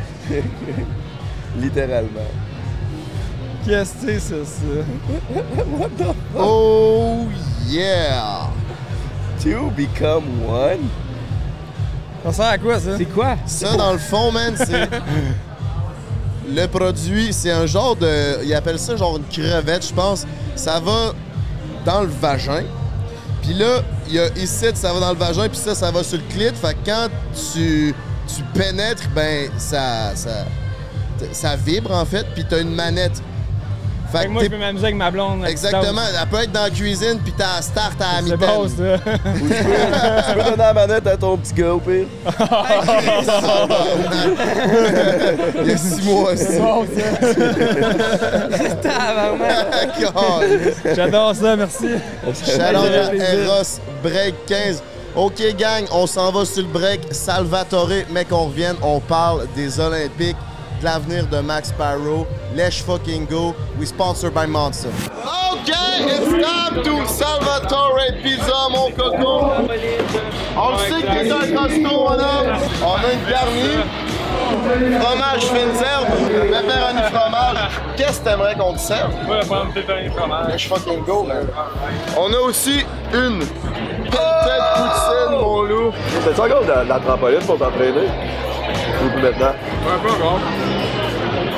Littéralement. 1.57 2.19
Qu'est-ce 3.65 3.93
que 3.93 3.99
c'est 3.99 4.19
ça, 4.19 4.35
ça? 4.45 6.05
Oh 6.37 7.25
yeah! 7.67 8.47
To 9.43 9.69
become 9.75 10.23
one? 10.47 10.89
Ça 12.23 12.33
sert 12.33 12.45
à 12.45 12.57
quoi, 12.57 12.79
ça? 12.79 12.97
C'est 12.97 13.05
quoi? 13.05 13.37
Ça, 13.45 13.75
dans 13.77 13.93
le 13.93 13.97
fond, 13.97 14.31
man, 14.31 14.53
c'est. 14.57 14.89
Le 16.55 16.65
produit, 16.67 17.31
c'est 17.31 17.51
un 17.51 17.65
genre 17.65 17.95
de. 17.95 18.43
Ils 18.43 18.53
appellent 18.53 18.79
ça 18.79 18.95
genre 18.95 19.17
une 19.17 19.25
crevette, 19.25 19.87
je 19.87 19.93
pense. 19.93 20.25
Ça 20.55 20.79
va 20.79 21.13
dans 21.85 22.01
le 22.01 22.07
vagin. 22.07 22.63
Puis 23.41 23.53
là, 23.53 23.81
il 24.07 24.15
y 24.15 24.19
a 24.19 24.27
ici, 24.37 24.65
ça 24.73 24.93
va 24.93 24.99
dans 24.99 25.11
le 25.11 25.17
vagin, 25.17 25.47
puis 25.47 25.57
ça, 25.57 25.75
ça 25.75 25.91
va 25.91 26.03
sur 26.03 26.17
le 26.17 26.23
clit. 26.29 26.55
Fait 26.55 26.73
que 26.73 26.85
quand 26.85 27.07
tu, 27.53 27.93
tu 28.27 28.43
pénètres, 28.53 29.07
ben, 29.15 29.49
ça, 29.57 30.15
ça, 30.15 30.45
ça 31.31 31.55
vibre 31.55 31.91
en 31.91 32.05
fait, 32.05 32.25
puis 32.33 32.45
t'as 32.47 32.61
une 32.61 32.73
manette. 32.73 33.21
Fait 34.11 34.17
Fait 34.17 34.23
que 34.23 34.27
que 34.27 34.33
moi, 34.33 34.43
je 34.43 34.49
peux 34.49 34.57
m'amuser 34.57 34.83
avec 34.85 34.95
ma 34.95 35.11
blonde. 35.11 35.45
Exactement, 35.45 36.01
elle 36.19 36.27
peut 36.29 36.43
être 36.43 36.51
dans 36.51 36.63
la 36.63 36.69
cuisine, 36.69 37.19
puis 37.23 37.33
t'as 37.37 37.61
start 37.61 38.01
à 38.01 38.21
la 38.21 38.27
C'est 38.27 38.37
ça. 38.37 38.47
Tu 38.97 39.03
peux 40.33 40.43
donner 40.43 40.57
la 40.57 40.73
manette 40.73 41.07
à 41.07 41.15
ton 41.17 41.37
petit 41.37 41.53
gars 41.53 41.73
au 41.73 41.79
pire. 41.79 42.05
Il 45.61 45.67
y 45.67 45.71
a 45.71 45.77
six 45.77 46.01
mois 46.03 46.31
aussi. 46.31 46.45
C'est 46.45 46.59
bon, 46.59 46.85
ça. 46.85 47.19
Caliste. 49.99 50.79
J'adore 50.95 51.35
ça, 51.35 51.55
merci. 51.55 51.87
À 52.59 52.71
Eros, 52.71 53.79
break 54.03 54.35
15. 54.47 54.83
OK, 55.15 55.41
gang, 55.57 55.85
on 55.91 56.05
s'en 56.07 56.31
va 56.31 56.45
sur 56.45 56.63
le 56.63 56.69
break. 56.69 57.01
Salvatore, 57.11 57.89
mais 58.11 58.25
qu'on 58.25 58.45
revienne, 58.45 58.75
on 58.81 58.99
parle 58.99 59.47
des 59.55 59.79
Olympiques, 59.79 60.37
de 60.79 60.85
l'avenir 60.85 61.27
de 61.27 61.39
Max 61.39 61.69
Sparrow. 61.69 62.25
Let's 62.55 62.79
fucking 62.79 63.25
go. 63.25 63.55
We 63.77 63.85
sponsored 63.85 64.33
by 64.33 64.45
Monster. 64.45 64.89
OK, 64.89 65.71
it's 65.71 66.29
time 66.29 66.83
to 66.83 67.07
Salvatore 67.07 68.21
Pizza, 68.23 68.69
mon 68.71 68.91
coco. 68.91 69.51
On 70.57 70.71
le 70.71 70.77
sait 70.77 71.01
que 71.01 71.11
t'es 71.23 71.31
un 71.31 71.55
costaud, 71.55 71.83
mon 71.83 72.11
homme. 72.11 72.57
On 72.83 72.95
a 72.95 73.13
une 73.13 73.25
garnie. 73.29 73.83
Fromage 74.99 75.43
fines 75.43 75.83
herbes, 75.83 76.07
pepperoni 76.49 77.01
fromage. 77.11 77.71
Qu'est-ce 77.95 78.19
que 78.19 78.25
t'aimerais 78.25 78.55
qu'on 78.55 78.73
te 78.73 78.79
serve? 78.79 79.11
Prendre 79.47 79.73
pépin 79.73 80.09
fromage. 80.15 80.51
Let's 80.51 80.63
fucking 80.63 81.03
go, 81.05 81.23
man. 81.23 81.47
On 82.17 82.33
a 82.33 82.37
aussi 82.37 82.83
une 83.13 83.39
tête 83.39 84.65
poutine, 84.75 85.39
mon 85.39 85.61
loup. 85.63 85.93
T'as-tu 86.25 86.41
encore 86.41 86.63
de 86.63 86.87
la 86.87 86.99
trampoline 86.99 87.41
pour 87.41 87.57
t'entraîner? 87.57 88.07
Maintenant? 89.01 89.53
Un 89.87 89.99
peu 89.99 90.11
encore. 90.11 90.39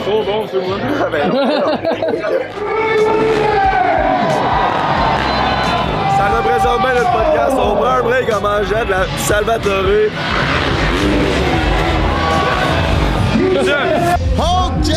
Trop 0.05 0.23
bon, 0.23 0.47
c'est 0.51 0.59
moi. 0.59 0.77
Ah 0.99 1.09
ben 1.11 1.27
non. 1.27 1.35
Ça 6.17 6.25
représente 6.37 6.81
bien 6.81 6.93
notre 6.93 7.11
podcast. 7.11 7.53
On 7.53 7.75
prend 7.75 7.85
un 7.85 8.01
break 8.03 8.33
en 8.33 8.41
mangeant 8.41 8.85
de 8.85 8.91
la 8.91 9.05
Salvatore. 9.17 10.09
OK! 14.37 14.91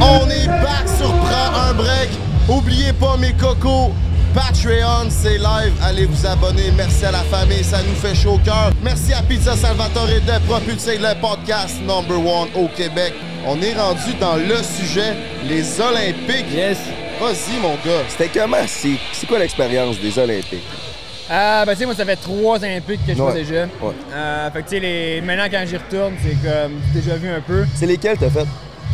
On 0.00 0.30
est 0.30 0.48
back 0.48 0.88
sur 0.98 1.12
Prends 1.12 1.70
un 1.70 1.74
break. 1.74 2.10
Oubliez 2.48 2.92
pas 2.92 3.16
mes 3.18 3.32
cocos. 3.32 3.92
Patreon, 4.36 5.08
c'est 5.08 5.38
live. 5.38 5.72
Allez 5.82 6.04
vous 6.04 6.26
abonner. 6.26 6.70
Merci 6.76 7.06
à 7.06 7.10
la 7.10 7.20
famille, 7.22 7.64
ça 7.64 7.78
nous 7.82 7.94
fait 7.94 8.14
chaud 8.14 8.32
au 8.34 8.38
cœur. 8.38 8.70
Merci 8.82 9.14
à 9.14 9.22
Pizza 9.22 9.56
Salvatore 9.56 10.08
de 10.08 10.46
propulser 10.46 10.98
le 10.98 11.18
podcast 11.18 11.80
number 11.80 12.18
one 12.18 12.48
au 12.54 12.68
Québec. 12.68 13.14
On 13.46 13.58
est 13.62 13.72
rendu 13.72 14.12
dans 14.20 14.36
le 14.36 14.56
sujet, 14.62 15.14
les 15.48 15.80
Olympiques. 15.80 16.52
Yes. 16.52 16.76
Vas-y, 17.18 17.58
mon 17.62 17.76
gars. 17.76 18.02
C'était 18.08 18.28
comment? 18.28 18.58
C'est 18.66 18.98
c'est 19.14 19.26
quoi 19.26 19.38
l'expérience 19.38 19.98
des 20.00 20.18
Olympiques? 20.18 20.64
Ah, 21.30 21.64
ben, 21.64 21.72
tu 21.72 21.78
sais, 21.78 21.86
moi, 21.86 21.94
ça 21.94 22.04
fait 22.04 22.16
trois 22.16 22.58
Olympiques 22.62 23.06
que 23.06 23.14
je 23.14 23.22
Ouais. 23.22 23.32
fais 23.32 23.38
déjà. 23.42 23.62
Ouais. 23.80 23.94
Euh, 24.12 24.50
fait 24.50 24.58
que, 24.62 24.68
tu 24.68 24.74
sais, 24.76 24.80
les... 24.80 25.20
maintenant, 25.22 25.46
quand 25.50 25.64
j'y 25.66 25.78
retourne, 25.78 26.12
c'est 26.22 26.36
comme, 26.46 26.72
j'ai 26.92 27.00
déjà 27.00 27.16
vu 27.16 27.30
un 27.30 27.40
peu. 27.40 27.64
C'est 27.74 27.86
lesquels 27.86 28.18
t'as 28.18 28.28
fait? 28.28 28.46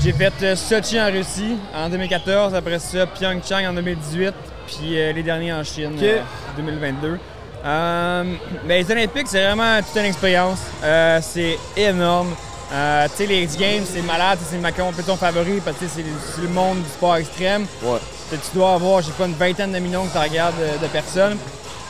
J'ai 0.02 0.12
fait 0.12 0.33
euh, 0.42 0.55
Sochi 0.57 1.00
en 1.00 1.11
Russie 1.11 1.57
en 1.74 1.88
2014, 1.88 2.55
après 2.55 2.78
ça 2.78 3.07
Pyeongchang 3.07 3.66
en 3.68 3.72
2018, 3.74 4.33
puis 4.66 4.98
euh, 5.01 5.12
les 5.12 5.22
derniers 5.22 5.53
en 5.53 5.64
Chine 5.64 5.92
Ok. 5.96 6.03
euh, 6.03 6.20
2022. 6.57 7.18
Euh, 7.64 8.25
mais 8.66 8.83
les 8.83 8.90
Olympiques, 8.90 9.27
c'est 9.29 9.44
vraiment 9.44 9.79
toute 9.83 9.96
une 9.96 10.07
expérience. 10.07 10.59
Euh, 10.83 11.20
c'est 11.22 11.59
énorme. 11.77 12.35
Euh, 12.72 13.07
tu 13.09 13.16
sais, 13.18 13.27
les 13.27 13.42
X 13.42 13.57
Games, 13.57 13.85
c'est 13.87 14.03
malade, 14.03 14.38
c'est 14.48 14.57
ma 14.59 14.72
compétition 14.72 15.16
favorite 15.16 15.62
parce 15.62 15.77
que 15.77 15.85
c'est 15.87 16.03
le 16.42 16.48
monde 16.48 16.79
du 16.83 16.88
sport 16.88 17.16
extrême. 17.16 17.66
Ouais. 17.83 17.98
Tu 18.31 18.38
dois 18.55 18.74
avoir, 18.74 19.03
je 19.03 19.09
sais 19.09 19.12
pas, 19.12 19.26
une 19.26 19.34
vingtaine 19.34 19.72
de 19.72 19.78
millions 19.78 20.07
que 20.07 20.12
tu 20.12 20.18
regardes 20.18 20.55
de, 20.57 20.82
de 20.82 20.91
personnes. 20.91 21.36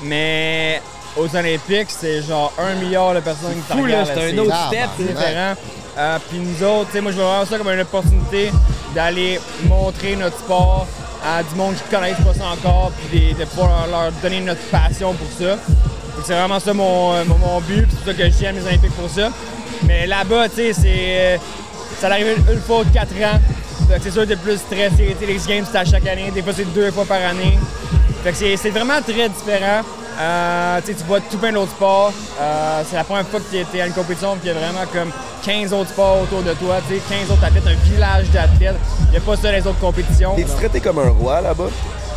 Mais 0.02 0.82
aux 1.16 1.34
Olympiques, 1.36 1.88
c'est 1.90 2.20
genre 2.22 2.52
un 2.58 2.74
milliard 2.74 3.14
de 3.14 3.20
personnes 3.20 3.54
qui 3.70 3.76
là, 3.76 3.82
regardent. 3.82 4.10
c'est 4.14 4.32
un 4.34 4.38
autre 4.38 4.66
step. 4.68 4.88
c'est 4.98 5.04
différent. 5.04 5.54
Euh, 5.98 6.18
Puis 6.28 6.38
nous 6.38 6.66
autres, 6.66 6.86
tu 6.86 6.92
sais, 6.94 7.00
moi 7.00 7.12
je 7.12 7.16
vois 7.16 7.26
vraiment 7.26 7.46
ça 7.46 7.58
comme 7.58 7.68
une 7.70 7.80
opportunité 7.80 8.50
d'aller 8.94 9.38
montrer 9.64 10.16
notre 10.16 10.38
sport 10.38 10.86
à 11.24 11.42
du 11.42 11.54
monde 11.54 11.74
qui 11.74 11.82
ne 11.84 11.98
connaissent 11.98 12.24
pas 12.24 12.34
ça 12.34 12.46
encore, 12.46 12.92
puis 13.10 13.34
de 13.34 13.44
pouvoir 13.44 13.86
leur 13.88 14.12
donner 14.22 14.40
notre 14.40 14.62
passion 14.70 15.14
pour 15.14 15.28
ça. 15.38 15.56
C'est 16.24 16.34
vraiment 16.34 16.60
ça 16.60 16.72
mon, 16.72 17.14
euh, 17.14 17.24
but, 17.66 17.88
c'est 17.90 18.10
ça 18.10 18.14
que 18.14 18.30
j'aime 18.30 18.56
les 18.56 18.66
Olympiques 18.66 18.94
pour 18.94 19.10
ça. 19.10 19.30
Mais 19.84 20.06
là-bas, 20.06 20.48
tu 20.48 20.72
sais, 20.72 20.84
euh, 20.88 21.36
Ça 22.00 22.08
arrive 22.08 22.36
une, 22.50 22.60
fois 22.60 22.80
aux 22.80 22.84
quatre 22.84 23.14
ans. 23.14 23.40
C'est 24.00 24.10
sûr 24.10 24.26
que 24.26 24.34
plus 24.34 24.58
stressé. 24.58 25.16
Les 25.20 25.38
Games, 25.46 25.64
c'est 25.70 25.78
à 25.78 25.84
chaque 25.84 26.06
année. 26.06 26.30
Des 26.32 26.42
fois, 26.42 26.52
c'est 26.56 26.72
deux 26.72 26.90
fois 26.90 27.04
par 27.04 27.18
année. 27.24 27.58
C'est 28.32 28.70
vraiment 28.70 29.00
très 29.02 29.28
différent. 29.28 29.82
Euh, 30.18 30.80
tu 30.84 30.92
vois 31.06 31.20
tout 31.20 31.38
plein 31.38 31.52
d'autres 31.52 31.72
sports. 31.72 32.12
Euh, 32.40 32.82
c'est 32.88 32.96
la 32.96 33.04
première 33.04 33.26
fois 33.26 33.40
que 33.40 33.44
tu 33.50 33.56
es 33.76 33.80
à 33.80 33.86
une 33.86 33.92
compétition 33.92 34.36
il 34.42 34.46
y 34.48 34.50
a 34.50 34.54
vraiment 34.54 34.84
comme 34.92 35.10
15 35.44 35.72
autres 35.72 35.90
sports 35.90 36.22
autour 36.22 36.42
de 36.42 36.52
toi. 36.54 36.76
Tu 36.88 36.94
sais, 36.94 37.00
15 37.08 37.30
autres 37.30 37.44
athlètes, 37.44 37.66
un 37.66 37.90
village 37.90 38.30
d'athlètes. 38.30 38.76
Il 39.06 39.10
n'y 39.12 39.16
a 39.16 39.20
pas 39.20 39.36
ça 39.36 39.42
dans 39.44 39.52
les 39.52 39.66
autres 39.66 39.80
compétitions. 39.80 40.34
T'es-tu 40.34 40.50
traité 40.52 40.80
comme 40.80 40.98
un 40.98 41.08
roi 41.10 41.40
là-bas? 41.40 41.68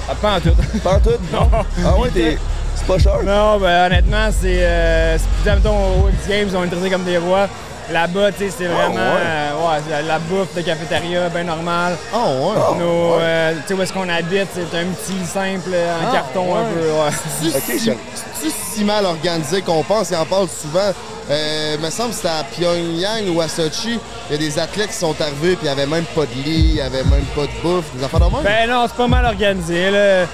Ah, 0.10 0.16
pas 0.16 0.36
en 0.36 0.40
tout. 0.40 0.54
Pas 0.84 0.96
en 0.96 1.00
tout? 1.00 1.10
Non. 1.32 1.50
Ah 1.84 1.98
ouais, 1.98 2.10
t'es. 2.10 2.38
C'est 2.76 2.86
pas 2.86 3.00
cher? 3.00 3.24
Non, 3.24 3.58
ben 3.58 3.86
honnêtement, 3.88 4.28
c'est. 4.32 4.60
Euh, 4.62 5.18
plus 5.44 5.52
mettons, 5.52 6.04
aux 6.04 6.10
X 6.10 6.28
Games, 6.28 6.48
ils 6.50 6.58
ont 6.58 6.64
été 6.64 6.76
traités 6.76 6.92
comme 6.92 7.06
des 7.06 7.18
rois. 7.18 7.48
Là-bas, 7.92 8.32
tu 8.32 8.40
sais, 8.46 8.54
c'est 8.58 8.66
vraiment. 8.66 8.96
ouais? 8.96 9.22
euh, 9.26 9.52
ouais, 9.56 9.82
c'est 9.88 10.02
la, 10.04 10.20
bouffe 10.20 10.54
de 10.56 10.62
cafétéria, 10.62 11.30
bien 11.30 11.44
normale. 11.44 11.96
Oh, 12.14 12.18
ouais. 12.18 12.54
Ah, 12.58 12.72
ouais. 12.72 12.78
euh, 12.82 13.54
tu 13.62 13.68
sais, 13.68 13.74
où 13.76 13.82
est-ce 13.82 13.94
qu'on 13.94 14.10
habite, 14.10 14.48
c'est 14.54 14.78
un 14.78 14.86
petit 14.86 15.26
simple 15.26 15.70
euh, 15.74 15.94
en 16.02 16.10
Ah, 16.10 16.12
carton 16.14 16.56
un 16.56 16.64
peu. 16.64 16.92
Ouais. 16.92 17.52
C'est-tu 17.52 18.52
si 18.74 18.84
mal 18.84 19.06
organisé 19.06 19.62
qu'on 19.62 19.84
pense? 19.84 20.12
Et 20.12 20.16
en 20.16 20.26
parle 20.26 20.48
souvent. 20.50 20.92
Euh, 21.30 21.78
me 21.80 21.90
semble 21.90 22.10
que 22.12 22.16
c'était 22.18 22.28
à 22.28 22.44
Pyongyang 22.44 23.36
ou 23.36 23.42
à 23.42 23.48
Sochi. 23.48 24.00
Il 24.30 24.34
y 24.34 24.36
a 24.36 24.38
des 24.38 24.60
athlètes 24.60 24.90
qui 24.90 24.96
sont 24.98 25.16
arrivés 25.20 25.56
puis 25.56 25.62
il 25.64 25.64
n'y 25.64 25.70
avait 25.70 25.88
même 25.88 26.04
pas 26.16 26.22
de 26.22 26.34
lit, 26.44 26.66
il 26.70 26.74
n'y 26.76 26.82
avait 26.82 27.04
même 27.04 27.26
pas 27.36 27.42
de 27.48 27.62
bouffe. 27.64 27.86
Des 27.96 28.04
affaires 28.04 28.20
de 28.20 28.26
même? 28.26 28.44
Ben 28.44 28.70
non, 28.70 28.86
c'est 28.88 28.96
pas 28.96 29.08
mal 29.08 29.26
organisé. 29.26 29.90
là. 29.90 30.26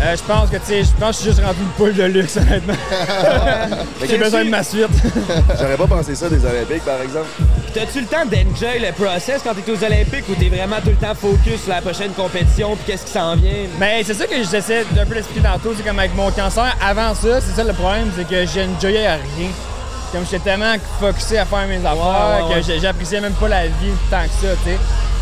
Euh, 0.00 0.16
je 0.16 0.22
pense 0.22 0.50
que, 0.50 0.56
tu 0.56 0.66
sais, 0.66 0.84
je 0.84 0.90
pense 1.00 1.16
que 1.18 1.24
je 1.24 1.30
suis 1.30 1.30
juste 1.30 1.44
rendu 1.44 1.60
une 1.60 1.68
poule 1.70 1.94
de 1.94 2.04
luxe, 2.04 2.36
honnêtement. 2.36 2.74
Mais 2.90 3.76
J'ai 4.00 4.06
qu'est-ce 4.06 4.20
besoin 4.20 4.44
de 4.44 4.50
ma 4.50 4.62
suite. 4.62 4.88
J'aurais 5.58 5.76
pas 5.76 5.86
pensé 5.86 6.14
ça 6.14 6.28
des 6.28 6.44
Olympiques, 6.44 6.84
par 6.84 7.00
exemple. 7.00 7.26
T'as-tu 7.72 8.00
le 8.00 8.06
temps 8.06 8.24
d'enjoy 8.24 8.78
le 8.78 8.92
process 8.92 9.42
quand 9.42 9.52
t'es 9.54 9.70
aux 9.70 9.84
Olympiques 9.84 10.24
ou 10.28 10.34
t'es 10.34 10.48
vraiment 10.48 10.76
tout 10.82 10.90
le 10.90 10.96
temps 10.96 11.14
focus 11.14 11.62
sur 11.62 11.72
la 11.72 11.82
prochaine 11.82 12.12
compétition 12.12 12.74
puis 12.74 12.84
qu'est-ce 12.86 13.04
qui 13.04 13.12
s'en 13.12 13.36
vient? 13.36 13.66
Mais 13.78 14.02
c'est 14.02 14.14
ça 14.14 14.26
que 14.26 14.36
j'essaie 14.36 14.84
d'un 14.92 15.04
peu 15.04 15.14
d'expliquer 15.14 15.46
tantôt. 15.46 15.74
C'est 15.76 15.82
comme 15.82 15.98
avec 15.98 16.14
mon 16.14 16.30
cancer, 16.30 16.74
avant 16.80 17.14
ça, 17.14 17.40
c'est 17.40 17.54
ça 17.54 17.64
le 17.64 17.72
problème, 17.74 18.10
c'est 18.16 18.26
que 18.26 18.46
j'enjoyais 18.46 19.06
à 19.06 19.14
rien. 19.14 19.50
Comme 20.12 20.24
j'étais 20.24 20.38
tellement 20.38 20.74
focusé 21.00 21.38
à 21.38 21.44
faire 21.44 21.66
mes 21.68 21.78
affaires 21.78 22.48
ouais, 22.48 22.54
ouais. 22.54 22.62
que 22.62 22.80
j'appréciais 22.80 23.20
même 23.20 23.34
pas 23.34 23.48
la 23.48 23.66
vie 23.66 23.92
tant 24.10 24.22
que 24.22 24.46
ça, 24.46 24.54
tu 24.64 24.70
sais. 24.70 24.78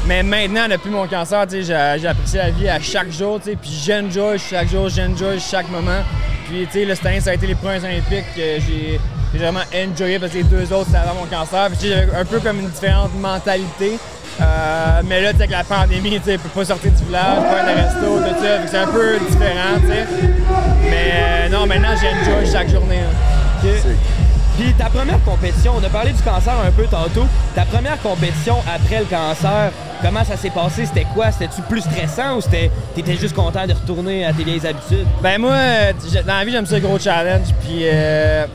Mais 0.06 0.22
maintenant, 0.22 0.68
depuis 0.68 0.90
mon 0.90 1.06
cancer, 1.06 1.38
apprécié 1.40 2.38
la 2.38 2.50
vie 2.50 2.68
à 2.68 2.78
chaque 2.80 3.10
jour. 3.10 3.40
Puis 3.40 3.82
j'enjoy 3.86 4.38
chaque 4.38 4.68
jour, 4.68 4.88
j'enjoy 4.88 5.40
chaque 5.40 5.70
moment. 5.70 6.02
Puis, 6.46 6.66
tu 6.66 6.80
sais, 6.80 6.84
là, 6.84 6.94
cette 6.94 7.22
ça 7.22 7.30
a 7.30 7.34
été 7.34 7.46
les 7.46 7.54
premiers 7.54 7.82
Olympiques 7.82 8.26
que 8.36 8.60
j'ai 8.60 9.00
vraiment 9.32 9.62
enjoyé 9.74 10.18
parce 10.18 10.32
que 10.32 10.38
les 10.38 10.44
deux 10.44 10.72
autres, 10.72 10.86
c'était 10.86 10.98
avant 10.98 11.14
mon 11.14 11.26
cancer. 11.26 11.68
Puis, 11.70 11.88
j'avais 11.88 12.14
un 12.14 12.24
peu 12.24 12.38
comme 12.40 12.60
une 12.60 12.68
différente 12.68 13.14
mentalité. 13.18 13.98
Euh, 14.40 15.00
mais 15.04 15.22
là, 15.22 15.28
avec 15.30 15.50
la 15.50 15.64
pandémie, 15.64 16.20
tu 16.20 16.38
peut 16.38 16.48
pas 16.54 16.64
sortir 16.64 16.90
du 16.90 17.04
village, 17.04 17.38
pas 17.38 17.60
aller 17.60 17.80
resto, 17.80 18.18
tout 18.18 18.44
ça. 18.44 18.66
C'est 18.66 18.78
un 18.78 18.86
peu 18.88 19.18
différent. 19.30 19.80
Mais 20.82 21.12
euh, 21.14 21.48
non, 21.48 21.66
maintenant, 21.66 21.94
j'enjoy 21.96 22.50
chaque 22.50 22.68
journée. 22.68 23.00
là. 23.00 23.70
Puis 24.58 24.72
ta 24.74 24.86
première 24.86 25.22
compétition, 25.24 25.72
on 25.80 25.84
a 25.84 25.88
parlé 25.88 26.12
du 26.12 26.22
cancer 26.22 26.52
un 26.64 26.70
peu 26.70 26.84
tantôt. 26.84 27.26
Ta 27.54 27.64
première 27.64 28.00
compétition 28.00 28.56
après 28.72 29.00
le 29.00 29.04
cancer, 29.06 29.72
comment 30.00 30.22
ça 30.24 30.36
s'est 30.36 30.50
passé? 30.50 30.86
C'était 30.86 31.06
quoi? 31.12 31.32
C'était-tu 31.32 31.62
plus 31.62 31.80
stressant 31.80 32.36
ou 32.36 32.40
t'étais 32.94 33.16
juste 33.16 33.34
content 33.34 33.66
de 33.66 33.72
retourner 33.72 34.24
à 34.24 34.32
tes 34.32 34.44
vieilles 34.44 34.64
habitudes? 34.64 35.06
Ben 35.22 35.40
moi, 35.40 35.56
dans 36.24 36.34
la 36.34 36.44
vie, 36.44 36.52
j'aime 36.52 36.66
ça 36.66 36.78
gros 36.78 36.98
challenge. 37.00 37.48
Puis 37.62 37.80
euh, 37.82 38.46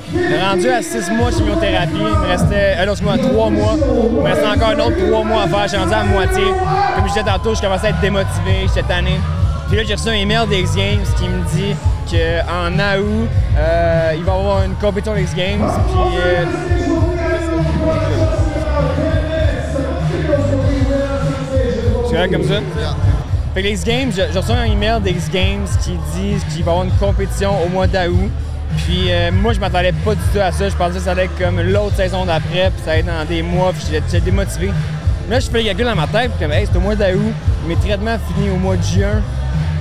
rendu 0.42 0.70
à 0.70 0.82
six 0.82 1.12
mois 1.12 1.32
de 1.32 1.36
chimiothérapie, 1.36 1.92
il 1.96 2.04
me 2.04 2.28
restait, 2.28 2.76
euh, 2.78 2.86
non, 2.86 2.92
excuse-moi, 2.94 3.18
trois 3.18 3.50
mois. 3.50 3.76
Il 3.76 4.22
me 4.22 4.24
restait 4.24 4.48
encore 4.48 4.70
un 4.70 4.80
autre 4.80 5.06
trois 5.06 5.24
mois 5.26 5.44
à 5.44 5.48
faire. 5.48 5.68
J'ai 5.68 5.78
rendu 5.78 5.94
à 5.94 6.04
moitié. 6.06 6.44
Comme 6.96 7.04
je 7.04 7.10
disais 7.10 7.24
tantôt, 7.24 7.54
je 7.56 7.62
commençais 7.62 7.88
à 7.88 7.90
être 7.90 8.00
démotivé 8.00 8.68
cette 8.74 8.90
année. 8.90 9.20
Puis 9.70 9.78
là, 9.78 9.84
j'ai 9.84 9.94
reçu 9.94 10.10
un 10.10 10.14
email 10.14 10.48
des 10.50 10.62
X 10.62 10.76
Games 10.76 11.06
qui 11.16 11.28
me 11.28 11.44
dit 11.54 11.76
qu'en 12.10 12.74
août, 12.74 13.30
euh, 13.56 14.14
il 14.18 14.24
va 14.24 14.32
y 14.32 14.36
avoir 14.36 14.64
une 14.64 14.74
compétition 14.74 15.16
X 15.16 15.36
Games. 15.36 15.62
Puis 22.08 22.18
euh, 22.18 22.28
comme 22.32 22.44
ça? 22.44 22.56
Fait 23.54 23.62
que 23.62 23.68
les 23.68 23.74
X 23.74 23.84
Games, 23.84 24.12
j'ai 24.12 24.26
reçu 24.40 24.52
un 24.52 24.64
email 24.64 25.00
des 25.02 25.12
X 25.12 25.30
Games 25.30 25.68
qui 25.84 25.92
disent 26.16 26.44
qu'il 26.46 26.64
va 26.64 26.72
y 26.72 26.74
avoir 26.74 26.86
une 26.86 26.98
compétition 26.98 27.52
au 27.64 27.70
mois 27.70 27.86
d'août. 27.86 28.32
Puis 28.78 29.12
euh, 29.12 29.30
moi, 29.32 29.54
je 29.54 29.60
m'attendais 29.60 29.92
pas 29.92 30.16
du 30.16 30.22
tout 30.34 30.40
à 30.40 30.52
ça. 30.52 30.68
Je 30.68 30.76
pensais 30.76 30.96
que 30.96 31.02
ça 31.02 31.12
allait 31.12 31.26
être 31.26 31.38
comme 31.38 31.62
l'autre 31.62 31.96
saison 31.96 32.26
d'après, 32.26 32.72
puis 32.72 32.82
ça 32.84 32.94
allait 32.94 33.02
être 33.02 33.06
dans 33.06 33.26
des 33.26 33.44
mois, 33.44 33.72
puis 33.74 33.84
j'étais 33.92 34.20
démotivé. 34.20 34.72
Là, 35.30 35.40
je 35.40 35.48
fais 35.48 35.60
le 35.60 35.66
calcul 35.66 35.86
dans 35.86 35.96
ma 35.96 36.08
tête, 36.08 36.32
puis 36.32 36.40
comme, 36.48 36.54
hey, 36.54 36.66
c'est 36.66 36.76
au 36.76 36.82
mois 36.82 36.96
d'août, 36.96 37.34
mes 37.68 37.76
traitements 37.76 38.18
finis 38.34 38.50
au 38.50 38.58
mois 38.58 38.76
de 38.76 38.82
juin. 38.82 39.22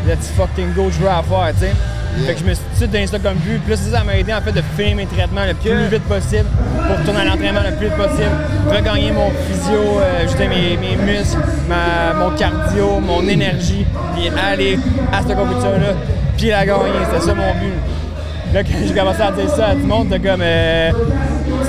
Let's 0.09 0.29
fucking 0.37 0.73
go, 0.75 0.89
je 0.91 0.99
veux 1.01 1.09
à 1.09 1.23
faire, 1.23 1.53
tu 1.55 1.67
sais. 1.67 1.73
Fait 2.27 2.33
que 2.35 2.41
je 2.41 2.45
me 2.47 2.55
suis 2.55 2.65
tout 2.81 2.87
de 2.87 2.97
suite 2.97 3.23
comme 3.23 3.35
but. 3.37 3.59
Puis 3.61 3.71
là, 3.73 3.77
c'est 3.77 3.91
ça, 3.91 4.03
m'a 4.03 4.17
aidé 4.17 4.33
en 4.33 4.41
fait 4.41 4.53
de 4.53 4.63
finir 4.77 4.97
mes 4.97 5.07
traitements 5.07 5.45
le 5.47 5.53
plus 5.55 5.87
vite 5.89 6.03
possible 6.05 6.47
pour 6.89 6.97
retourner 6.99 7.21
à 7.21 7.25
l'entraînement 7.27 7.61
le 7.69 7.77
plus 7.77 7.89
vite 7.89 7.97
possible, 7.97 8.33
regagner 8.75 9.13
mon 9.13 9.31
physio, 9.31 10.01
euh, 10.01 10.25
ajouter 10.25 10.49
mes, 10.49 10.77
mes 10.79 10.97
muscles, 10.97 11.37
ma- 11.69 12.15
mon 12.19 12.31
cardio, 12.37 12.99
mon 13.01 13.21
énergie, 13.29 13.85
puis 14.17 14.31
aller 14.43 14.79
à 15.13 15.21
cette 15.23 15.37
compétition-là, 15.37 15.93
puis 16.39 16.49
la 16.49 16.65
gagner. 16.67 17.05
C'était 17.13 17.27
ça 17.27 17.35
mon 17.35 17.53
but. 17.61 17.75
Là, 18.55 18.65
quand 18.65 18.79
j'ai 18.87 18.95
commencé 18.95 19.21
à 19.21 19.31
dire 19.31 19.51
ça 19.51 19.67
à 19.67 19.73
tout 19.75 19.81
le 19.81 19.87
monde, 19.87 20.09
t'es 20.09 20.19
comme, 20.19 20.41
euh, 20.43 20.91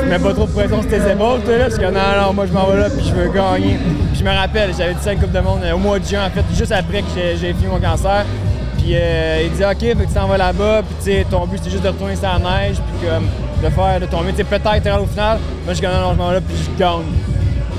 mets 0.10 0.20
pas 0.20 0.34
trop 0.34 0.45
de 0.45 0.51
pression 0.51 0.82
sur 0.82 0.89
tes 0.89 1.12
épaules, 1.12 1.41
toi, 1.41 1.57
là, 1.57 1.64
parce 1.66 1.78
que 1.78 1.86
non, 1.86 2.22
non, 2.22 2.34
moi 2.34 2.45
je 2.47 2.53
m'en 2.53 2.66
vais 2.68 2.80
là, 2.80 2.89
puis 2.89 3.05
je 3.07 3.14
veux 3.14 3.30
gagner. 3.30 3.78
Puis 4.12 4.20
je 4.20 4.24
me 4.24 4.30
rappelle, 4.30 4.72
j'avais 4.78 4.93
dit 4.93 5.03
ça 5.03 5.12
à 5.12 5.14
une 5.14 5.20
Coupe 5.20 5.32
de 5.32 5.39
Monde 5.39 5.62
euh, 5.64 5.74
au 5.74 5.78
mois 5.78 5.99
de 5.99 6.05
juin, 6.05 6.26
en 6.26 6.30
fait, 6.30 6.43
juste 6.57 6.72
après 6.72 7.01
que 7.01 7.07
j'ai 7.39 7.53
fini 7.53 7.68
mon 7.68 7.80
cancer. 7.80 8.26
Puis 8.78 8.93
euh, 8.95 9.43
il 9.45 9.51
dit, 9.51 9.64
OK, 9.64 9.80
fait 9.80 9.95
que 9.95 10.07
tu 10.07 10.14
t'en 10.14 10.28
vas 10.28 10.38
là-bas, 10.38 10.82
puis 10.82 10.95
tu 10.99 11.12
sais, 11.12 11.26
ton 11.30 11.45
but 11.45 11.60
c'est 11.64 11.70
juste 11.70 11.84
de 11.84 11.89
retourner 11.89 12.16
sur 12.16 12.28
la 12.28 12.39
neige, 12.39 12.78
puis 12.78 13.07
comme, 13.07 13.28
de 13.64 13.70
faire, 13.70 13.99
de 13.99 14.05
tomber. 14.05 14.32
Tu 14.32 14.38
sais, 14.38 14.43
peut-être 14.43 15.01
au 15.01 15.05
final. 15.05 15.38
Moi, 15.66 15.74
je 15.74 15.80
dis, 15.80 15.86
non, 15.86 16.01
non, 16.01 16.14
je 16.14 16.18
m'en 16.18 16.28
vais 16.30 16.36
là, 16.36 16.41
puis 16.41 16.57
je 16.57 16.80
gagne. 16.80 17.05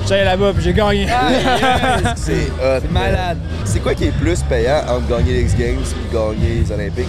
J'allais 0.09 0.25
là-bas, 0.25 0.53
puis 0.55 0.63
j'ai 0.63 0.73
gagné. 0.73 1.07
C'est 2.17 2.33
hot. 2.33 2.81
C'est 2.83 2.91
malade. 2.91 3.39
C'est 3.65 3.81
quoi 3.81 3.95
qui 3.95 4.05
est 4.05 4.13
plus 4.13 4.43
payant 4.43 4.83
entre 4.89 5.07
gagner 5.09 5.33
les 5.33 5.43
X 5.43 5.57
Games 5.57 5.79
et 5.81 6.15
gagner 6.15 6.63
les 6.63 6.73
Olympiques? 6.73 7.07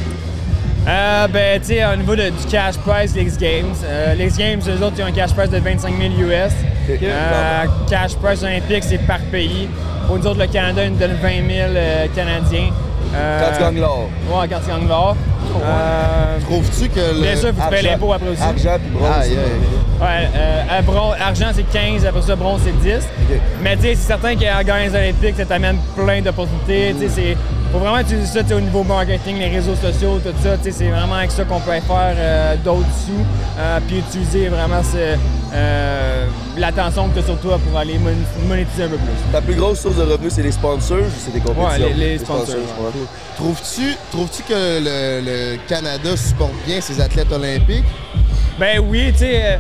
Euh, 0.88 1.28
ben, 1.28 1.60
tu 1.62 1.68
sais, 1.68 1.86
au 1.86 1.96
niveau 1.96 2.16
de- 2.16 2.30
du 2.30 2.46
cash 2.50 2.76
prize, 2.78 3.16
les 3.16 3.22
X 3.24 3.38
Games. 3.38 3.76
euh, 3.86 4.16
les 4.16 4.26
X 4.26 4.38
Games, 4.38 4.60
eux 4.68 4.84
autres, 4.84 4.96
ils 4.98 5.04
ont 5.04 5.08
un 5.08 5.12
cash 5.12 5.32
prize 5.34 5.50
de 5.50 5.58
25 5.60 5.94
000 5.98 6.14
US. 6.28 6.52
Euh, 6.90 7.64
cash 7.90 8.16
prize 8.16 8.44
olympique, 8.44 8.84
c'est 8.84 8.98
par 9.06 9.20
pays. 9.32 9.68
Pour 10.08 10.18
nous 10.18 10.26
autres, 10.28 10.40
le 10.40 10.48
Canada, 10.48 10.84
ils 10.84 10.92
nous 10.92 10.98
donne 10.98 11.16
20 11.22 11.30
000 11.48 11.70
euh, 11.76 12.08
Canadiens. 12.16 12.70
Euh, 13.14 13.40
Quand 13.42 13.58
tu 13.58 13.64
gagnes 13.64 13.80
l'or. 13.82 14.10
Ouais, 14.32 14.48
quand 14.50 14.60
tu 14.66 14.70
gagnes 14.72 14.88
l'or. 14.88 15.16
Euh, 15.64 16.40
Trouves-tu 16.46 16.90
que 16.90 17.00
le. 17.00 17.22
bien 17.22 17.36
sûr, 17.36 17.50
faut 17.50 17.70
que 17.70 17.76
tu 17.78 17.86
l'impôt 17.86 18.14
après 18.14 18.30
aussi. 18.30 18.42
Argent 18.42 18.78
puis 18.80 18.92
bronze. 19.00 19.30
Ouais, 20.02 20.30
euh, 20.36 21.24
argent, 21.24 21.48
c'est 21.54 21.64
15, 21.72 22.06
après 22.06 22.22
ça, 22.22 22.36
bronze, 22.36 22.62
c'est 22.64 22.82
10. 22.82 23.06
Mais 23.62 23.76
tu 23.76 23.84
sais, 23.84 23.96
c'est 23.96 24.08
certain 24.08 24.34
qu'en 24.36 24.64
gagnant 24.64 24.84
les 24.92 24.96
Olympiques, 24.96 25.36
ça 25.38 25.46
t'amène 25.46 25.78
plein 25.96 26.22
d'opportunités. 26.22 26.96
Tu 27.00 27.08
sais, 27.08 27.14
c'est- 27.14 27.38
faut 27.72 27.80
vraiment 27.80 28.00
utiliser 28.00 28.44
ça 28.48 28.56
au 28.56 28.60
niveau 28.60 28.84
marketing, 28.84 29.38
les 29.38 29.48
réseaux 29.50 29.76
sociaux, 29.76 30.20
tout 30.24 30.34
ça. 30.44 30.58
C'est 30.62 30.90
vraiment 30.90 31.16
avec 31.16 31.32
ça 31.32 31.44
qu'on 31.46 31.60
peut 31.60 31.72
faire 31.72 32.16
euh, 32.18 32.56
d'autres 32.64 32.86
sous. 33.06 33.26
euh, 33.60 33.80
puis 33.88 34.00
utiliser 34.00 34.50
vraiment 34.50 34.82
ce, 34.84 35.16
euh, 35.54 36.26
l'attention 36.58 37.08
que 37.10 37.14
tu 37.16 37.20
as 37.20 37.24
sur 37.26 37.40
toi 37.40 37.60
pour 37.60 37.78
aller 37.80 37.98
mon- 37.98 38.48
monétiser 38.48 38.84
un 38.84 38.88
peu 38.90 38.98
plus. 38.98 39.32
Ta 39.32 39.42
plus 39.42 39.56
grosse 39.56 39.80
source 39.82 39.96
de 39.98 40.04
revenus, 40.04 40.34
c'est 40.34 40.44
les 40.44 40.52
sponsors 40.52 40.98
ou 41.00 41.12
c'est 41.18 41.32
des 41.34 41.40
compétitions? 41.40 41.86
Ouais, 41.88 41.94
les- 41.94 42.10
les 42.12 42.18
sponsors, 42.20 42.56
ouais. 42.56 42.92
Trouves-tu 43.38 43.96
trouves-tu 44.12 44.44
que 44.44 44.54
le, 44.54 45.22
le 45.26 45.58
Canada 45.68 46.16
supporte 46.18 46.54
bien 46.66 46.80
ses 46.82 47.00
athlètes 47.02 47.32
olympiques? 47.32 47.86
Ben 48.60 48.80
oui, 48.86 49.12
tu 49.14 49.20
sais. 49.20 49.42
euh, 49.44 49.58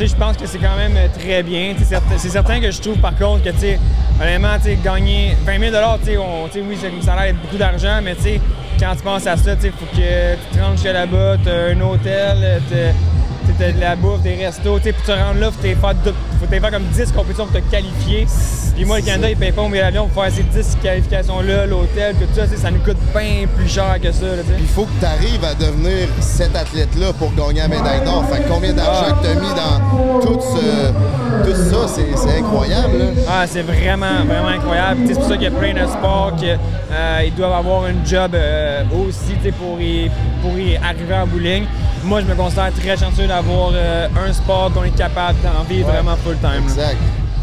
je 0.00 0.14
pense 0.16 0.36
que 0.36 0.46
c'est 0.46 0.58
quand 0.58 0.76
même 0.76 0.96
très 1.18 1.42
bien. 1.42 1.74
C'est 1.78 1.96
c'est 2.18 2.28
certain 2.30 2.60
que 2.60 2.70
je 2.70 2.80
trouve 2.80 2.96
par 2.98 3.16
contre 3.16 3.44
que, 3.44 3.50
tu 3.50 3.58
sais, 3.58 3.78
honnêtement, 4.20 4.58
tu 4.62 4.74
gagner 4.76 5.36
20 5.44 5.58
000 5.58 5.72
tu 5.98 6.04
sais, 6.04 6.18
tu 6.52 6.60
oui, 6.60 6.76
a 7.10 7.16
l'air 7.16 7.32
d'être 7.32 7.42
beaucoup 7.42 7.56
d'argent, 7.56 8.00
mais 8.02 8.14
tu 8.14 8.40
quand 8.78 8.94
tu 8.96 9.02
penses 9.02 9.26
à 9.26 9.36
ça, 9.36 9.54
tu 9.56 9.70
faut 9.70 9.86
que 9.86 9.96
tu 9.96 10.56
te 10.56 10.62
rendes 10.62 10.72
jusqu'à 10.72 10.92
là-bas, 10.92 11.36
t'as 11.44 11.72
un 11.72 11.80
hôtel, 11.80 12.60
tu 12.68 13.52
t'as 13.58 13.72
de 13.72 13.80
la 13.80 13.96
bouffe, 13.96 14.22
des 14.22 14.34
restos, 14.34 14.78
tu 14.78 14.84
sais, 14.84 14.92
pour 14.92 15.04
te 15.04 15.12
rendre 15.12 15.40
là, 15.40 15.50
faut 15.50 15.60
faut 15.60 16.46
t'aies 16.46 16.60
faire 16.60 16.70
comme 16.70 16.84
10 16.84 17.12
compétitions 17.12 17.46
pour 17.46 17.60
te 17.60 17.70
qualifier. 17.70 18.26
Puis 18.74 18.84
moi, 18.84 18.98
le 18.98 19.04
Canada, 19.04 19.28
il 19.30 19.36
paye 19.36 19.52
pas 19.52 19.62
billet 19.68 19.80
d'avion 19.82 20.08
pour 20.08 20.24
faire 20.24 20.32
ces 20.32 20.42
10 20.42 20.78
qualifications-là, 20.82 21.66
l'hôtel, 21.66 22.14
tout 22.16 22.26
ça, 22.34 22.42
ça 22.56 22.70
nous 22.70 22.80
coûte 22.80 22.96
bien 23.14 23.46
plus 23.56 23.68
cher 23.68 23.96
que 24.02 24.10
ça, 24.10 24.20
sais. 24.20 24.54
Il 24.58 24.66
faut 24.66 24.84
que 24.84 24.98
tu 24.98 25.04
arrives 25.04 25.44
à 25.44 25.54
devenir 25.54 26.08
cet 26.20 26.56
athlète-là 26.56 27.12
pour 27.18 27.32
gagner 27.34 27.60
la 27.60 27.68
médaille 27.68 28.00
d'or. 28.04 28.24
Fait 28.30 28.42
que 28.42 28.48
combien 28.48 28.72
d'argent 28.72 29.14
que 29.16 29.26
tu 29.26 29.30
as 29.30 29.34
mis 29.34 29.54
dans 29.54 30.20
tout, 30.20 30.40
ce- 30.40 31.50
tout 31.50 31.70
ça, 31.70 31.86
c'est 32.16 32.38
incroyable. 32.38 32.98
là. 32.98 33.04
Ah, 33.28 33.44
c'est 33.46 33.62
vraiment, 33.62 34.24
vraiment 34.26 34.48
incroyable. 34.48 35.00
C'est 35.06 35.14
pour 35.14 35.24
ça 35.28 35.34
qu'il 35.34 35.42
y 35.44 35.46
a 35.46 35.50
plein 35.50 35.74
de 35.74 35.86
sports 35.86 36.32
qu'ils 36.36 37.34
doivent 37.36 37.52
avoir 37.52 37.84
un 37.84 38.04
job 38.06 38.32
euh, 38.34 38.82
aussi 39.06 39.34
pour 39.58 39.80
y, 39.80 40.10
pour 40.40 40.58
y 40.58 40.76
arriver 40.76 41.14
en 41.14 41.26
bowling. 41.26 41.64
Moi, 42.04 42.20
je 42.22 42.26
me 42.26 42.34
considère 42.34 42.72
très 42.72 42.96
chanceux 42.96 43.26
d'avoir 43.28 43.70
euh, 43.74 44.08
un 44.28 44.32
sport 44.32 44.72
qu'on 44.72 44.84
est 44.84 44.96
capable 44.96 45.38
d'en 45.42 45.62
vivre 45.68 45.88
vraiment 45.90 46.16
full-time. 46.24 46.66
là. 46.76 46.92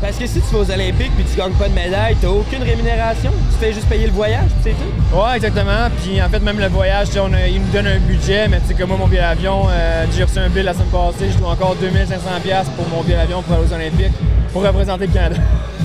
Parce 0.02 0.16
que 0.18 0.26
si 0.28 0.40
tu 0.40 0.54
vas 0.56 0.60
aux 0.60 0.72
Olympiques 0.72 1.12
puis 1.16 1.26
tu 1.30 1.38
gagnes 1.38 1.52
pas 1.54 1.68
de 1.68 1.74
médaille, 1.74 2.16
t'as 2.22 2.30
aucune 2.30 2.64
rémunération. 2.64 3.32
Tu 3.52 3.58
fais 3.66 3.74
juste 3.74 3.88
payer 3.90 4.08
le 4.08 4.14
voyage, 4.14 4.50
c'est 4.64 4.72
tout. 4.72 5.18
Ouais, 5.18 5.36
exactement. 5.36 5.90
Puis 6.02 6.22
en 6.22 6.30
fait, 6.30 6.40
même 6.40 6.58
le 6.60 6.68
voyage, 6.70 7.08
tu 7.08 7.14
sais, 7.16 7.20
on 7.20 7.34
a- 7.34 7.48
ils 7.48 7.60
nous 7.60 7.68
donnent 7.74 7.88
un 7.88 8.00
budget, 8.00 8.48
mais 8.48 8.62
tu 8.62 8.68
sais, 8.68 8.74
comme 8.76 8.90
moi, 8.90 8.98
mon 8.98 9.08
billet 9.08 9.20
d'avion, 9.22 9.64
euh, 9.70 10.06
j'ai 10.16 10.24
reçu 10.24 10.40
un 10.40 10.48
bill 10.48 10.64
la 10.64 10.74
semaine 10.74 10.88
passée, 10.88 11.30
je 11.32 11.38
dois 11.38 11.50
encore 11.50 11.76
2500$ 11.76 12.40
piastres 12.42 12.72
pour 12.72 12.88
mon 12.88 13.04
billet 13.04 13.18
d'avion 13.18 13.42
pour 13.42 13.56
aller 13.56 13.66
aux 13.70 13.74
Olympiques, 13.74 14.14
pour 14.54 14.64
représenter 14.64 15.08
le 15.08 15.14
Canada. 15.14 15.36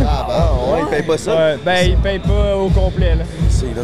Ah, 0.07 0.27
ben, 0.29 0.73
ouais, 0.75 0.81
il 0.83 0.89
paye 0.91 1.03
pas 1.03 1.19
ça. 1.19 1.37
Ouais, 1.37 1.59
ben, 1.65 1.79
ils 1.91 1.97
payent 1.97 2.19
pas 2.21 2.57
au 2.57 2.69
complet, 2.69 3.17
là. 3.17 3.25
C'est 3.51 3.67
là. 3.75 3.83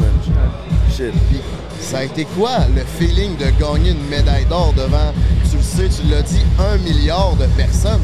Shit. 0.97 1.13
Puis, 1.29 1.41
ça 1.81 1.99
a 1.99 2.03
été 2.05 2.25
quoi 2.39 2.51
le 2.75 2.83
feeling 2.99 3.37
de 3.37 3.47
gagner 3.61 3.91
une 3.91 4.07
médaille 4.09 4.45
d'or 4.45 4.73
devant, 4.77 5.13
tu 5.51 5.57
le 5.57 5.63
sais, 5.63 5.89
tu 5.89 6.09
l'as 6.09 6.23
dit, 6.23 6.45
un 6.59 6.77
milliard 6.79 7.35
de 7.35 7.47
personnes? 7.47 8.01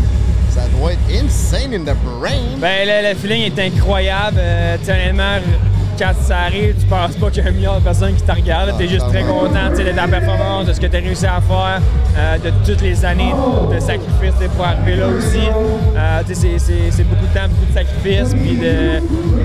Ça 0.57 0.63
doit 0.79 0.93
être 0.93 1.25
insane 1.25 1.75
in 1.75 1.81
the 1.81 1.95
brain. 2.19 2.57
Ben, 2.59 2.87
le, 2.89 3.11
le 3.11 3.15
feeling 3.15 3.43
est 3.43 3.59
incroyable. 3.67 4.39
Euh, 4.41 4.77
honnêtement, 4.89 5.37
quand 5.99 6.13
ça 6.23 6.39
arrive, 6.47 6.75
tu 6.81 6.87
penses 6.87 7.15
pas 7.17 7.31
qu'il 7.31 7.43
y 7.45 7.47
a 7.47 7.51
un 7.51 7.53
million 7.53 7.75
de 7.75 7.81
personnes 7.81 8.15
qui 8.15 8.23
te 8.23 8.33
regardent. 8.33 8.71
Ah, 8.73 8.77
tu 8.79 8.85
es 8.85 8.89
juste 8.89 9.07
très 9.09 9.23
content 9.23 9.69
de 9.77 9.91
ta 9.93 10.09
performance, 10.09 10.67
de 10.67 10.73
ce 10.73 10.81
que 10.81 10.87
tu 10.87 10.97
as 10.97 11.01
réussi 11.01 11.27
à 11.27 11.41
faire, 11.43 11.81
euh, 12.19 12.39
de 12.39 12.51
toutes 12.67 12.81
les 12.81 13.05
années 13.05 13.35
de 13.71 13.79
sacrifice 13.81 14.33
tu 14.39 14.45
sais, 14.45 14.49
pour 14.57 14.65
arriver 14.65 14.97
là 14.97 15.07
aussi. 15.09 15.47
Euh, 15.97 16.23
c'est- 16.27 17.05
beaucoup 17.05 17.27
de 17.27 17.39
temps, 17.39 17.49
beaucoup 17.49 17.67
de 17.71 17.75
sacrifices. 17.75 18.35
Puis 18.35 18.59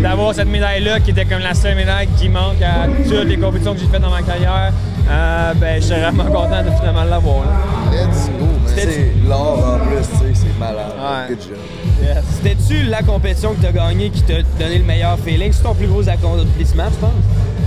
d'avoir 0.01 0.34
cette 0.34 0.47
médaille-là 0.49 0.99
qui 1.01 1.12
était 1.12 1.26
comme 1.26 1.39
la 1.41 1.53
seule 1.53 1.76
médaille 1.76 2.07
qui 2.18 2.30
manque 2.30 2.62
à 2.62 2.88
toutes 3.03 3.28
les 3.28 3.38
compétitions 3.38 3.74
que 3.74 3.80
j'ai 3.82 3.88
faites 3.88 4.01
dans 4.01 4.09
ma 4.09 4.22
carrière, 4.22 4.72
euh, 5.09 5.53
ben, 5.55 5.82
je 5.82 5.88
suis 5.88 5.95
vraiment 5.95 6.24
content 6.26 6.64
de 6.64 6.72
finalement 6.80 7.03
l'avoir. 7.03 7.43
là. 7.45 7.91
Let's 7.91 8.30
go. 8.39 8.47
C'est 8.76 9.11
l'or 9.28 9.76
en 9.82 9.86
plus, 9.86 9.97
tu 9.97 10.17
sais, 10.17 10.34
c'est 10.45 10.59
malade. 10.59 10.93
Ouais. 10.97 11.36
Good 11.36 11.41
job. 11.41 12.24
C'était-tu 12.32 12.84
la 12.84 13.01
compétition 13.03 13.53
que 13.53 13.61
t'as 13.61 13.72
gagnée 13.72 14.09
qui 14.09 14.22
t'a 14.24 14.41
donné 14.59 14.80
le 14.80 14.84
meilleur 14.86 15.17
feeling? 15.19 15.51
C'est 15.51 15.63
ton 15.63 15.76
plus 15.76 15.88
gros 15.88 16.07
accomplissement, 16.07 16.86
tu 16.89 16.97
penses? 16.99 17.11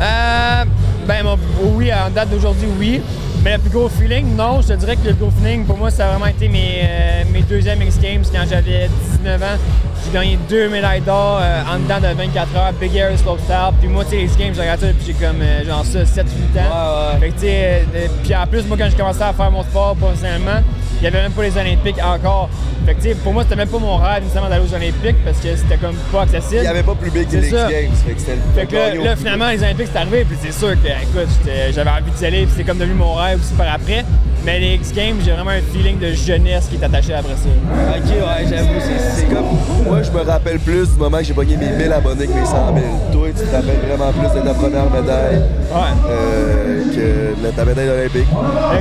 Euh, 0.01 0.65
ben, 1.07 1.23
mon- 1.25 1.39
oui, 1.77 1.91
en 1.93 2.11
date 2.11 2.31
d'aujourd'hui, 2.31 2.69
oui. 2.79 3.03
Mais 3.45 3.53
le 3.55 3.59
plus 3.59 3.71
gros 3.71 3.89
feeling, 3.89 4.35
non. 4.37 4.63
Je 4.63 4.69
te 4.69 4.73
dirais 4.73 4.97
que 4.97 5.07
le 5.09 5.15
plus 5.15 5.27
gros 5.27 5.31
feeling, 5.39 5.65
pour 5.67 5.77
moi, 5.77 5.91
ça 5.91 6.07
a 6.07 6.11
vraiment 6.13 6.27
été 6.27 6.49
mes, 6.49 6.81
euh, 6.83 7.23
mes 7.33 7.43
deuxièmes 7.43 7.83
X 7.83 8.01
Games 8.01 8.25
quand 8.33 8.45
j'avais 8.49 8.89
19 9.19 9.43
ans. 9.43 9.59
J'ai 10.05 10.13
gagné 10.13 10.39
deux 10.49 10.69
médailles 10.69 11.01
d'or 11.03 11.39
euh, 11.43 11.63
en 11.71 11.79
dedans 11.79 12.01
de 12.09 12.15
24 12.15 12.57
heures, 12.57 12.73
Big 12.81 12.95
Air 12.97 13.11
et 13.13 13.17
Slopestyle. 13.19 13.71
Puis 13.81 13.89
moi, 13.89 14.05
tu 14.05 14.11
sais, 14.11 14.17
les 14.17 14.25
X 14.25 14.37
Games, 14.37 14.53
j'ai 14.55 14.61
regardé 14.63 14.87
ça 14.87 14.93
depuis 14.93 15.07
j'ai 15.07 15.13
comme 15.27 15.43
euh, 15.43 15.65
genre 15.65 15.85
ça, 15.85 16.03
7-8 16.03 16.03
ans. 16.03 16.25
Ouais, 16.57 17.15
ouais. 17.15 17.21
Fait 17.21 17.29
que, 17.29 17.35
tu 17.35 17.41
sais, 17.41 17.85
euh, 17.95 18.07
puis 18.23 18.35
en 18.35 18.47
plus, 18.47 18.67
moi, 18.67 18.77
quand 18.81 18.87
j'ai 18.91 18.97
commencé 18.97 19.23
à 19.23 19.33
faire 19.33 19.51
mon 19.51 19.63
sport 19.63 19.95
professionnellement, 19.97 20.61
il 21.05 21.11
n'y 21.11 21.17
avait 21.17 21.25
même 21.25 21.33
pas 21.33 21.43
les 21.43 21.59
Olympiques 21.59 21.99
encore. 22.03 22.49
Fait 22.87 22.95
que, 22.95 23.15
pour 23.17 23.35
moi, 23.35 23.43
c'était 23.43 23.57
même 23.57 23.69
pas 23.69 23.79
mon 23.79 23.97
rêve 23.97 24.23
nécessairement 24.23 24.49
d'aller 24.49 24.65
aux 24.65 24.75
Olympiques 24.75 25.23
parce 25.23 25.37
que 25.37 25.55
c'était 25.55 25.77
comme 25.77 25.97
pas 26.11 26.23
accessible. 26.23 26.57
Il 26.57 26.63
n'y 26.63 26.67
avait 26.67 26.83
pas 26.83 26.95
plus 26.95 27.11
big 27.11 27.29
que 27.29 27.37
les 27.37 27.49
X. 27.49 27.53
Games. 27.53 27.91
Fait 28.07 28.15
que 28.15 28.21
Fait 28.21 28.67
que 28.67 29.05
là, 29.05 29.15
finalement, 29.15 29.51
les 29.51 29.63
Olympiques, 29.63 29.89
c'est 29.93 29.99
arrivé, 29.99 30.25
puis 30.25 30.39
c'est 30.41 30.53
sûr 30.59 30.71
que, 30.71 30.89
écoute, 30.89 31.29
j'avais 31.75 31.91
envie 31.91 32.11
d'y 32.11 32.25
aller, 32.25 32.47
puis 32.47 32.55
c'est 32.57 32.65
comme 32.65 32.79
devenu 32.79 32.95
mon 32.95 33.15
rêve 33.17 33.39
aussi 33.39 33.53
par 33.53 33.75
après. 33.75 34.03
Mais 34.47 34.61
les 34.61 34.75
X 34.77 34.93
Games, 34.95 35.17
j'ai 35.23 35.33
vraiment 35.33 35.51
un 35.51 35.61
feeling 35.73 35.99
de 35.99 36.13
jeunesse 36.13 36.69
qui 36.71 36.77
est 36.77 36.85
attaché 36.85 37.13
après 37.13 37.35
ça. 37.35 37.49
Ok, 37.51 38.11
ouais, 38.11 38.47
j'avoue, 38.49 38.81
c'est. 38.81 39.21
C'est 39.21 39.27
comme, 39.27 39.59
moi, 39.87 40.03
je 40.03 40.11
me 40.11 40.21
rappelle 40.23 40.59
plus 40.59 40.89
du 40.89 40.99
moment 40.99 41.19
que 41.19 41.25
j'ai 41.25 41.35
pogné 41.35 41.57
mes 41.59 41.71
1000 41.71 41.93
abonnés 41.93 42.27
que 42.27 42.33
mes 42.33 42.47
100 42.47 42.53
000. 42.53 42.87
Toi, 43.13 43.29
tu 43.29 43.45
te 43.45 43.55
rappelles 43.55 43.81
vraiment 43.89 44.13
plus 44.13 44.41
de 44.41 44.47
ta 44.47 44.55
première 44.55 44.91
médaille 44.91 45.43
Ouais, 45.71 45.81
euh, 46.09 46.64
que 47.05 47.47
de 47.47 47.51
ta 47.55 47.65
médaille 47.65 47.89
olympique. 47.89 48.27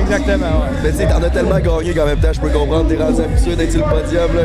exactement, 0.00 0.46
ouais. 0.46 0.78
Mais 0.82 0.90
tu 0.90 0.96
sais, 0.98 1.06
t'en 1.06 1.22
as 1.22 1.30
tellement 1.30 1.58
gagné 1.58 1.94
qu'en 1.94 2.06
même 2.06 2.18
temps, 2.18 2.32
je 2.32 2.40
peux 2.40 2.48
comprendre, 2.48 2.88
t'es 2.88 2.96
rendu 2.96 3.20
habitué 3.22 3.56
d'être 3.56 3.72
sur 3.72 3.86
le 3.86 3.92
podium, 3.92 4.34
là. 4.34 4.42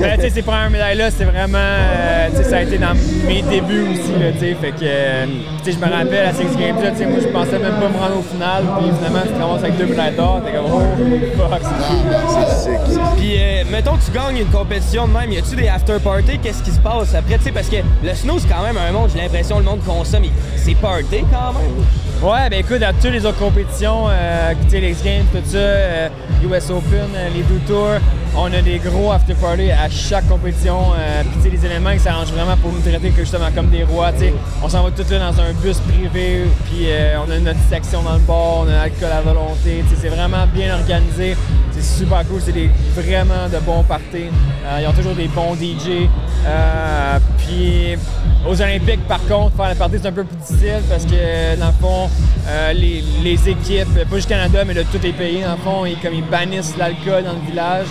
Mais 0.00 0.14
tu 0.16 0.22
sais, 0.22 0.30
ces 0.30 0.42
premières 0.42 0.70
médailles-là, 0.70 1.10
c'est 1.10 1.24
vraiment. 1.24 1.58
euh, 1.58 2.28
tu 2.30 2.36
sais, 2.36 2.44
ça 2.50 2.56
a 2.58 2.62
été 2.62 2.78
dans 2.78 2.94
mes 3.26 3.42
débuts 3.42 3.82
aussi, 3.92 4.12
là, 4.20 4.32
tu 4.32 4.40
sais. 4.40 4.56
Fait 4.60 4.70
que, 4.72 4.76
euh, 4.84 5.26
tu 5.58 5.72
sais, 5.72 5.78
je 5.78 5.84
me 5.84 5.90
rappelle 5.92 6.26
à 6.26 6.32
ces 6.32 6.42
X 6.44 6.56
Games-là, 6.56 6.90
tu 6.90 6.98
sais, 6.98 7.06
moi, 7.06 7.18
je 7.22 7.28
pensais 7.28 7.58
même 7.58 7.74
pas 7.80 7.88
me 7.88 7.98
rendre 7.98 8.18
au 8.18 8.22
final, 8.22 8.64
puis 8.78 8.90
finalement, 8.96 9.22
tu 9.26 9.32
te 9.32 9.42
ramasses 9.42 9.64
avec 9.64 9.78
deux 9.78 9.86
médailles 9.86 10.14
d'or, 10.14 10.40
t'es 10.44 10.52
comme, 10.52 10.66
oh, 10.72 11.48
fuck, 11.50 11.60
c'est 11.62 12.64
C'est 12.64 12.70
sick. 12.70 13.00
Puis, 13.16 13.36
euh, 13.38 13.64
mettons, 13.70 13.96
tu 14.04 14.10
gagnes 14.12 14.38
une 14.38 14.50
compétition 14.50 15.08
de 15.08 15.12
même, 15.12 15.32
y 15.32 15.38
a-tu 15.38 15.56
des 15.56 15.68
after-party? 15.68 16.38
Qu'est-ce 16.42 16.62
qui 16.62 16.70
se 16.70 16.80
passe 16.80 17.14
après? 17.14 17.38
Tu 17.38 17.44
sais, 17.44 17.52
parce 17.52 17.68
que 17.68 17.76
le 18.02 18.14
snow, 18.14 18.38
c'est 18.38 18.48
quand 18.48 18.62
même 18.62 18.76
un 18.76 18.92
monde, 18.92 19.10
j'ai 19.14 19.20
l'impression, 19.22 19.58
le 19.58 19.64
monde 19.64 19.80
consomme, 19.84 20.24
c'est 20.56 20.74
party 20.74 21.24
quand 21.30 21.52
même. 21.58 21.84
Ouais, 22.22 22.48
ben 22.50 22.60
écoute, 22.60 22.82
à 22.82 22.92
toutes 22.94 23.12
les 23.12 23.24
autres 23.26 23.38
compétitions, 23.38 24.06
euh, 24.08 24.52
tu 24.64 24.70
sais, 24.70 24.80
les 24.80 24.90
X 24.92 25.02
Games, 25.04 25.24
tout 25.30 25.38
ça, 25.44 25.58
euh, 25.58 26.08
US 26.44 26.70
Open, 26.70 27.08
euh, 27.14 27.28
les 27.34 27.42
deux 27.42 27.60
tours, 27.68 28.00
on 28.34 28.46
a 28.52 28.62
des 28.62 28.78
gros 28.78 29.12
after 29.12 29.34
party 29.34 29.70
à 29.70 29.88
chaque 29.90 30.26
compétition. 30.26 30.78
euh, 30.98 31.22
Puis 31.42 31.50
les 31.50 31.66
éléments, 31.66 31.90
ils 31.90 32.00
s'arrangent 32.00 32.32
vraiment 32.32 32.56
pour 32.56 32.72
nous 32.72 32.80
traiter 32.80 33.10
que, 33.10 33.20
justement 33.20 33.48
comme 33.54 33.68
des 33.68 33.84
rois. 33.84 34.12
Tu 34.12 34.20
sais, 34.20 34.34
on 34.62 34.68
s'en 34.68 34.82
va 34.82 34.90
tous 34.90 35.08
là 35.12 35.18
dans 35.30 35.40
un 35.40 35.52
bus 35.62 35.76
privé, 35.80 36.46
puis 36.64 36.86
euh, 36.86 37.18
on 37.24 37.30
a 37.30 37.38
notre 37.38 37.60
section 37.68 38.02
dans 38.02 38.14
le 38.14 38.20
bar, 38.20 38.60
on 38.60 38.68
a 38.68 38.72
l'alcool 38.72 39.12
à 39.12 39.20
volonté. 39.20 39.84
C'est 40.00 40.08
vraiment 40.08 40.46
bien 40.52 40.74
organisé. 40.74 41.36
C'est 41.70 41.84
super 41.84 42.26
cool, 42.26 42.40
c'est 42.40 42.52
vraiment 43.00 43.48
de 43.52 43.58
bons 43.58 43.82
parties. 43.82 44.30
Ils 44.80 44.86
ont 44.88 44.92
toujours 44.92 45.14
des 45.14 45.28
bons 45.28 45.54
DJ. 45.54 46.08
Puis 47.38 47.96
aux 48.48 48.60
Olympiques, 48.60 49.06
par 49.08 49.20
contre, 49.26 49.56
faire 49.56 49.68
la 49.68 49.74
partie, 49.74 49.96
c'est 50.00 50.08
un 50.08 50.12
peu 50.12 50.24
plus 50.24 50.36
difficile 50.36 50.82
parce 50.88 51.04
que, 51.04 51.58
dans 51.58 51.66
le 51.66 51.72
fond, 51.72 52.10
euh, 52.48 52.72
les, 52.72 53.48
équipes, 53.48 54.08
pas 54.08 54.16
juste 54.16 54.28
Canada, 54.28 54.64
mais 54.64 54.74
de 54.74 54.82
tous 54.84 55.02
les 55.02 55.12
pays, 55.12 55.42
dans 55.42 55.52
le 55.52 55.58
fond, 55.58 55.86
ils, 55.86 55.98
comme 55.98 56.14
ils 56.14 56.24
bannissent 56.24 56.76
l'alcool 56.76 57.24
dans 57.24 57.32
le 57.32 57.50
village. 57.50 57.86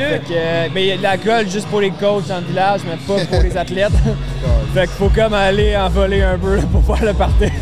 Fait 0.00 0.18
que, 0.20 0.32
euh, 0.32 0.68
ben, 0.74 0.80
il 0.80 0.86
y 0.86 0.92
a 0.92 0.96
de 0.96 1.02
l'alcool 1.02 1.48
juste 1.48 1.66
pour 1.68 1.80
les 1.80 1.90
coachs 1.90 2.26
dans 2.28 2.38
le 2.40 2.46
village, 2.46 2.80
mais 2.86 2.96
pas 3.06 3.24
pour 3.24 3.42
les 3.42 3.56
athlètes. 3.56 3.92
fait 4.74 4.80
qu'il 4.82 4.88
faut 4.90 5.08
comme 5.14 5.34
aller 5.34 5.76
en 5.76 5.88
voler 5.88 6.22
un 6.22 6.38
peu 6.38 6.58
pour 6.72 6.96
faire 6.96 7.06
le 7.06 7.12
party. 7.14 7.44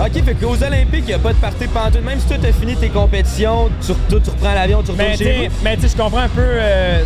Ok, 0.00 0.22
fait 0.24 0.34
qu'aux 0.34 0.62
Olympiques, 0.62 1.06
il 1.08 1.14
a 1.14 1.18
pas 1.18 1.32
de 1.32 1.38
party 1.38 1.66
pantoute. 1.66 2.04
Même 2.04 2.20
si 2.20 2.26
toi, 2.26 2.36
t'as 2.40 2.52
fini 2.52 2.76
tes 2.76 2.88
compétitions, 2.88 3.68
tu, 3.84 3.92
tu 4.08 4.30
reprends 4.30 4.54
l'avion, 4.54 4.80
tu 4.84 4.92
retournes 4.92 5.08
Mais 5.10 5.16
tu 5.16 5.24
chez 5.24 5.48
vous. 5.48 5.54
mais 5.64 5.74
tu 5.74 5.82
sais, 5.82 5.88
je 5.88 5.96
comprends 6.00 6.20
un 6.20 6.28
peu 6.28 6.40
euh, 6.40 7.02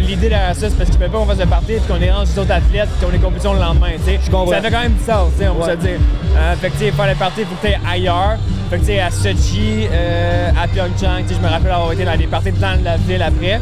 l'idée 0.00 0.28
derrière 0.28 0.54
ça, 0.56 0.68
c'est 0.68 0.76
parce 0.76 0.90
qu'ils 0.90 0.98
veulent 0.98 1.10
pas 1.10 1.18
qu'on 1.18 1.26
fasse 1.26 1.38
de 1.38 1.44
party 1.44 1.74
et 1.74 1.80
qu'on 1.86 1.98
dérange 1.98 2.26
les 2.34 2.38
autres 2.40 2.50
athlètes 2.50 2.88
et 3.00 3.04
qu'on 3.04 3.12
les 3.12 3.18
compétitions 3.18 3.52
le 3.54 3.60
lendemain. 3.60 3.90
Je 4.04 4.28
comprends. 4.28 4.50
Ça 4.50 4.60
fait 4.60 4.70
quand 4.72 4.80
même 4.80 4.94
du 4.94 5.04
sens, 5.04 5.28
on 5.40 5.54
peut 5.54 5.60
Ouais. 5.60 5.66
se 5.66 5.70
le 5.70 5.76
dire. 5.76 5.98
Euh, 6.36 6.54
fait 6.56 6.68
que 6.70 6.72
tu 6.72 6.78
sais, 6.80 6.90
faire 6.90 7.06
les 7.06 7.14
parties, 7.14 7.40
il 7.42 7.46
faut 7.46 7.54
que 7.62 7.66
tu 7.68 7.74
ailleurs. 7.88 8.38
À 8.72 9.10
Sochi, 9.12 9.86
euh, 9.92 10.50
à 10.60 10.66
Pyeongchang, 10.66 11.24
tu 11.28 11.34
je 11.34 11.40
me 11.40 11.46
rappelle 11.46 11.70
avoir 11.70 11.92
été 11.92 12.04
dans 12.04 12.16
des 12.16 12.26
parties 12.26 12.50
dans 12.50 12.82
la 12.82 12.96
ville 12.96 13.22
après. 13.22 13.60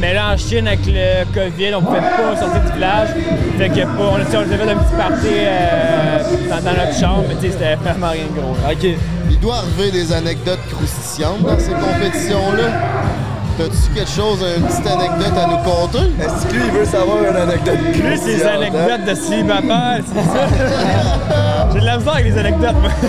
Mais 0.00 0.14
là, 0.14 0.32
en 0.32 0.36
Chine, 0.38 0.66
avec 0.66 0.80
le 0.86 1.24
COVID, 1.34 1.74
on 1.74 1.82
pouvait 1.82 2.00
pas 2.00 2.36
sortir 2.40 2.62
du 2.64 2.72
village. 2.72 3.08
Fait 3.58 3.68
que 3.68 3.82
pas, 3.82 3.88
on 3.98 4.16
a, 4.16 4.24
fait 4.24 4.36
un 4.38 4.44
petit 4.44 4.96
party 4.96 5.26
euh, 5.26 6.18
dans, 6.48 6.72
notre 6.72 6.98
chambre, 6.98 7.24
mais 7.28 7.50
c'était 7.50 7.74
vraiment 7.74 8.10
rien 8.10 8.24
de 8.24 8.40
gros. 8.40 8.56
Il 9.30 9.38
doit 9.40 9.56
arriver 9.56 9.90
des 9.90 10.10
anecdotes 10.10 10.60
croustillantes 10.72 11.42
dans 11.42 11.58
ces 11.58 11.72
compétitions-là. 11.72 13.05
T'as-tu 13.58 13.94
quelque 13.94 14.10
chose, 14.10 14.44
une 14.56 14.62
petite 14.64 14.86
anecdote 14.86 15.32
à 15.34 15.46
nous 15.46 15.56
conter? 15.58 15.98
Est-ce 16.22 16.46
que 16.46 16.52
lui, 16.52 16.62
il 16.66 16.72
veut 16.72 16.84
savoir 16.84 17.18
une 17.24 17.36
anecdote 17.36 17.78
Lui, 17.94 18.18
c'est 18.18 18.36
des 18.36 18.44
anecdotes 18.44 19.04
de 19.08 19.14
célibataire, 19.14 20.00
c'est 20.06 20.14
ça? 20.14 20.46
J'ai 21.72 21.80
de 21.80 21.86
la 21.86 21.96
misère 21.96 22.12
avec 22.12 22.24
les 22.26 22.38
anecdotes, 22.38 22.76
moi. 22.80 22.90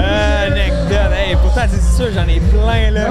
Euh, 0.00 0.46
anecdotes, 0.46 1.12
hey, 1.12 1.36
pourtant, 1.42 1.62
c'est 1.68 1.96
sûr, 1.96 2.06
j'en 2.14 2.28
ai 2.28 2.38
plein, 2.38 2.92
là. 2.92 3.08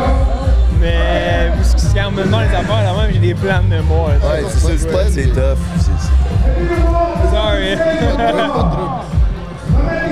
Mais 0.80 1.52
quand 1.94 2.08
on 2.08 2.12
me 2.12 2.24
demande 2.24 2.44
les 2.50 2.56
affaires, 2.56 2.84
là 2.84 3.02
même, 3.02 3.12
j'ai 3.14 3.20
des 3.20 3.34
plans 3.34 3.62
de 3.62 3.68
mémoire. 3.76 4.10
là. 4.10 4.16
Ouais, 4.16 4.46
c'est 4.48 4.78
ça, 4.78 5.04
le 5.04 5.12
c'est 5.12 5.28
tough. 5.34 5.58
Sorry. 7.34 7.78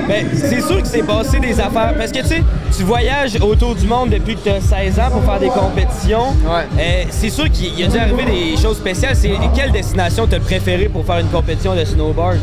Ben, 0.08 0.24
c'est 0.32 0.60
sûr 0.60 0.80
que 0.80 0.86
c'est 0.86 1.02
passé 1.02 1.40
des 1.40 1.58
affaires. 1.58 1.92
Parce 1.98 2.12
que 2.12 2.20
tu 2.20 2.26
sais, 2.28 2.44
tu 2.76 2.82
voyages 2.82 3.36
autour 3.40 3.74
du 3.74 3.86
monde 3.86 4.10
depuis 4.10 4.36
que 4.36 4.40
tu 4.40 4.48
as 4.48 4.60
16 4.60 4.98
ans 5.00 5.10
pour 5.10 5.24
faire 5.24 5.40
des 5.40 5.48
compétitions. 5.48 6.30
Ouais. 6.44 6.66
Euh, 6.78 7.04
c'est 7.10 7.30
sûr 7.30 7.50
qu'il 7.50 7.78
y 7.78 7.84
a 7.84 7.86
dû 7.86 7.98
arriver 7.98 8.24
des 8.24 8.56
choses 8.56 8.78
spéciales. 8.78 9.16
C'est 9.16 9.32
quelle 9.54 9.72
destination 9.72 10.26
t'as 10.26 10.40
préféré 10.40 10.88
pour 10.88 11.04
faire 11.04 11.18
une 11.18 11.28
compétition 11.28 11.74
de 11.74 11.84
snowboard? 11.84 12.38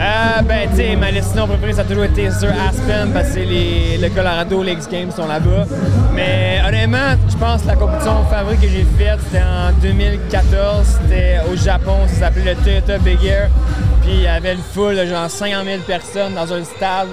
Euh, 0.00 0.42
ben, 0.42 0.68
tu 0.70 0.76
sais, 0.76 0.96
ma 0.96 1.12
destination 1.12 1.46
préférée, 1.46 1.72
ça 1.72 1.82
a 1.82 1.84
toujours 1.84 2.04
été 2.04 2.28
sur 2.30 2.48
Aspen 2.48 3.12
parce 3.12 3.30
que 3.30 3.40
les, 3.40 3.98
le 3.98 4.08
Colorado, 4.08 4.62
les 4.62 4.72
X 4.72 4.88
Games 4.88 5.10
sont 5.12 5.26
là-bas. 5.26 5.66
Mais 6.14 6.60
honnêtement, 6.66 7.14
je 7.28 7.36
pense 7.36 7.62
que 7.62 7.68
la 7.68 7.76
compétition 7.76 8.24
favorite 8.24 8.60
que 8.60 8.68
j'ai 8.68 8.86
faite, 8.98 9.20
c'était 9.26 9.44
en 9.44 9.72
2014. 9.80 10.98
C'était 11.02 11.36
au 11.50 11.56
Japon, 11.56 11.96
ça 12.08 12.26
s'appelait 12.26 12.54
le 12.54 12.60
Toyota 12.62 12.98
Big 12.98 13.24
Air. 13.24 13.50
Puis 14.02 14.12
il 14.14 14.22
y 14.22 14.26
avait 14.26 14.54
une 14.54 14.62
foule 14.74 14.96
de 14.96 15.06
genre 15.06 15.30
50 15.30 15.64
000 15.64 15.78
personnes 15.86 16.34
dans 16.34 16.52
un 16.52 16.64
stade. 16.64 17.08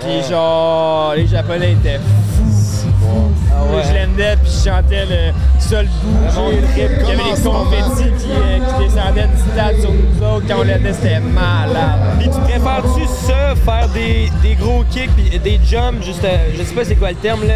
Puis 0.00 0.28
genre, 0.28 1.14
les 1.14 1.26
Japonais 1.26 1.72
étaient 1.72 1.98
fous. 1.98 2.90
ouais. 3.04 3.82
Je 3.82 3.94
l'endais, 3.94 4.36
puis 4.36 4.50
je 4.52 4.68
chantais 4.70 5.04
le 5.06 5.32
sol 5.60 5.86
bouger, 6.02 6.60
le 6.60 6.66
trip. 6.68 6.90
Il 7.00 7.08
y 7.08 7.12
avait 7.12 7.36
des 7.36 7.42
confettis 7.42 8.12
qui, 8.22 8.30
euh, 8.30 8.58
qui 8.58 8.84
descendaient 8.84 9.26
du 9.28 9.52
stade 9.52 9.80
sur 9.80 9.90
nous 9.90 10.26
autres. 10.26 10.46
Quand 10.48 10.56
on 10.60 10.64
l'endait, 10.64 10.92
c'était 10.92 11.20
malade. 11.20 12.00
Puis 12.18 12.28
tu 12.30 12.38
préfères-tu 12.40 13.06
ça, 13.26 13.54
faire 13.56 13.88
des, 13.88 14.30
des 14.42 14.54
gros 14.54 14.84
kicks 14.90 15.10
puis 15.16 15.38
des 15.38 15.60
jumps, 15.64 16.02
juste, 16.02 16.24
euh, 16.24 16.36
je 16.56 16.62
sais 16.62 16.74
pas 16.74 16.84
c'est 16.84 16.96
quoi 16.96 17.10
le 17.10 17.16
terme 17.16 17.46
là? 17.46 17.54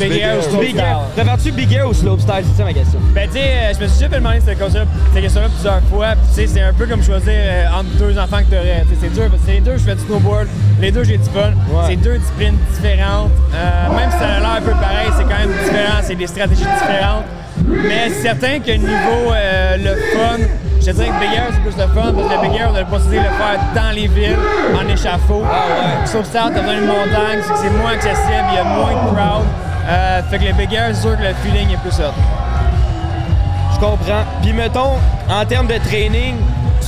Big 0.00 0.18
air 0.18 0.38
ou 0.38 0.42
slope 0.42 0.64
style? 0.64 0.84
Préfères-tu 1.14 1.52
big 1.52 1.72
air 1.72 1.88
ou 1.88 1.94
slope 1.94 2.20
style? 2.20 2.44
C'est 2.50 2.56
ça 2.56 2.64
ma 2.64 2.72
question. 2.72 2.98
Ben, 3.14 3.28
tu 3.28 3.34
sais, 3.34 3.44
euh, 3.44 3.72
je 3.74 3.80
me 3.80 3.86
suis 3.86 3.98
déjà 3.98 4.08
fait 4.08 4.16
demander 4.16 4.40
cette 4.40 4.58
question-là 4.58 5.48
plusieurs 5.48 5.82
fois. 5.84 6.14
Tu 6.14 6.34
sais, 6.34 6.46
c'est 6.46 6.62
un 6.62 6.72
peu 6.72 6.86
comme 6.86 7.02
choisir 7.02 7.32
euh, 7.34 7.66
entre 7.68 7.90
deux 7.98 8.18
enfants 8.18 8.38
que 8.38 8.50
tu 8.50 8.56
aurais. 8.56 8.84
c'est 9.00 9.12
dur 9.12 9.28
parce 9.30 9.42
que 9.42 9.50
les 9.50 9.60
deux, 9.60 9.76
je 9.76 9.82
fais 9.82 9.94
du 9.94 10.02
snowboard. 10.02 10.48
Les 10.80 10.90
deux, 10.90 11.04
j'ai 11.04 11.18
du 11.18 11.24
fun. 11.24 11.52
C'est 11.86 11.96
deux 11.96 12.18
disciplines 12.18 12.56
différentes. 12.74 13.30
Euh, 13.54 13.96
même 13.96 14.10
si 14.10 14.18
ça 14.18 14.26
a 14.26 14.40
l'air 14.40 14.50
un 14.58 14.62
peu 14.62 14.72
pareil, 14.72 15.08
c'est 15.16 15.24
quand 15.24 15.38
même 15.38 15.52
différent. 15.64 16.00
C'est 16.02 16.14
des 16.16 16.26
stratégies 16.26 16.64
différentes. 16.64 17.24
Mais 17.68 18.08
c'est 18.08 18.22
certain 18.22 18.58
que 18.58 18.70
niveau 18.72 19.32
euh, 19.32 19.76
le 19.76 19.94
fun, 20.16 20.38
je 20.80 20.86
te 20.86 20.90
dirais 20.92 21.08
que 21.08 21.20
Big 21.20 21.34
Air, 21.34 21.48
c'est 21.52 21.60
plus 21.60 21.76
le 21.76 21.88
fun 21.88 22.12
parce 22.12 22.28
que 22.28 22.34
le 22.34 22.48
Big 22.48 22.58
Air, 22.60 22.70
on 22.72 22.74
a 22.74 22.80
la 22.80 22.84
possibilité 22.86 23.24
de 23.26 23.30
le 23.30 23.36
faire 23.36 23.60
dans 23.74 23.90
les 23.94 24.08
villes, 24.08 24.38
en 24.74 24.88
échafaud. 24.88 25.44
Sauf 26.06 26.24
ça, 26.30 26.48
t'as 26.54 26.60
besoin 26.60 26.76
d'une 26.76 26.86
montagne, 26.86 27.40
c'est 27.42 27.52
que 27.52 27.58
c'est 27.58 27.70
moins 27.70 27.92
accessible, 27.92 28.46
il 28.50 28.54
y 28.54 28.58
a 28.58 28.64
moins 28.64 28.92
de 28.92 29.14
crowd. 29.14 29.44
Euh, 29.90 30.22
fait 30.30 30.38
que 30.38 30.44
le 30.44 30.52
Big 30.52 30.72
Air, 30.72 30.90
c'est 30.94 31.02
sûr 31.02 31.16
que 31.16 31.22
le 31.22 31.34
feeling 31.42 31.72
est 31.72 31.76
plus 31.78 31.98
hot. 32.00 32.14
Je 33.74 33.80
comprends. 33.80 34.24
Puis 34.42 34.52
mettons, 34.52 34.98
en 35.28 35.44
termes 35.44 35.66
de 35.66 35.78
training, 35.78 36.36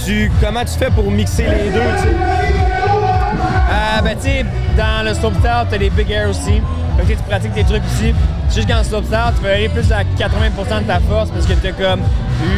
tu 0.04 0.30
comment 0.40 0.64
tu 0.64 0.78
fais 0.78 0.90
pour 0.90 1.10
mixer 1.10 1.44
les 1.44 1.70
deux, 1.70 1.80
tu? 2.02 2.08
Euh, 2.08 4.02
ben, 4.02 4.16
tu 4.16 4.28
sais, 4.28 4.44
dans 4.76 5.04
le 5.04 5.14
slopestyle, 5.14 5.66
t'as 5.70 5.76
les 5.78 5.90
big 5.90 6.10
air 6.10 6.28
aussi. 6.28 6.60
Fait 6.96 7.14
que 7.14 7.18
tu 7.18 7.24
pratiques 7.28 7.54
tes 7.54 7.64
trucs 7.64 7.84
ici. 7.86 8.14
Juste 8.54 8.68
qu'en 8.68 8.84
slopestyle, 8.84 9.32
tu 9.36 9.42
vas 9.42 9.54
aller 9.54 9.68
plus 9.68 9.90
à 9.90 10.02
80% 10.02 10.82
de 10.82 10.86
ta 10.86 11.00
force 11.00 11.30
parce 11.30 11.46
que 11.46 11.54
t'as 11.54 11.72
comme 11.72 12.02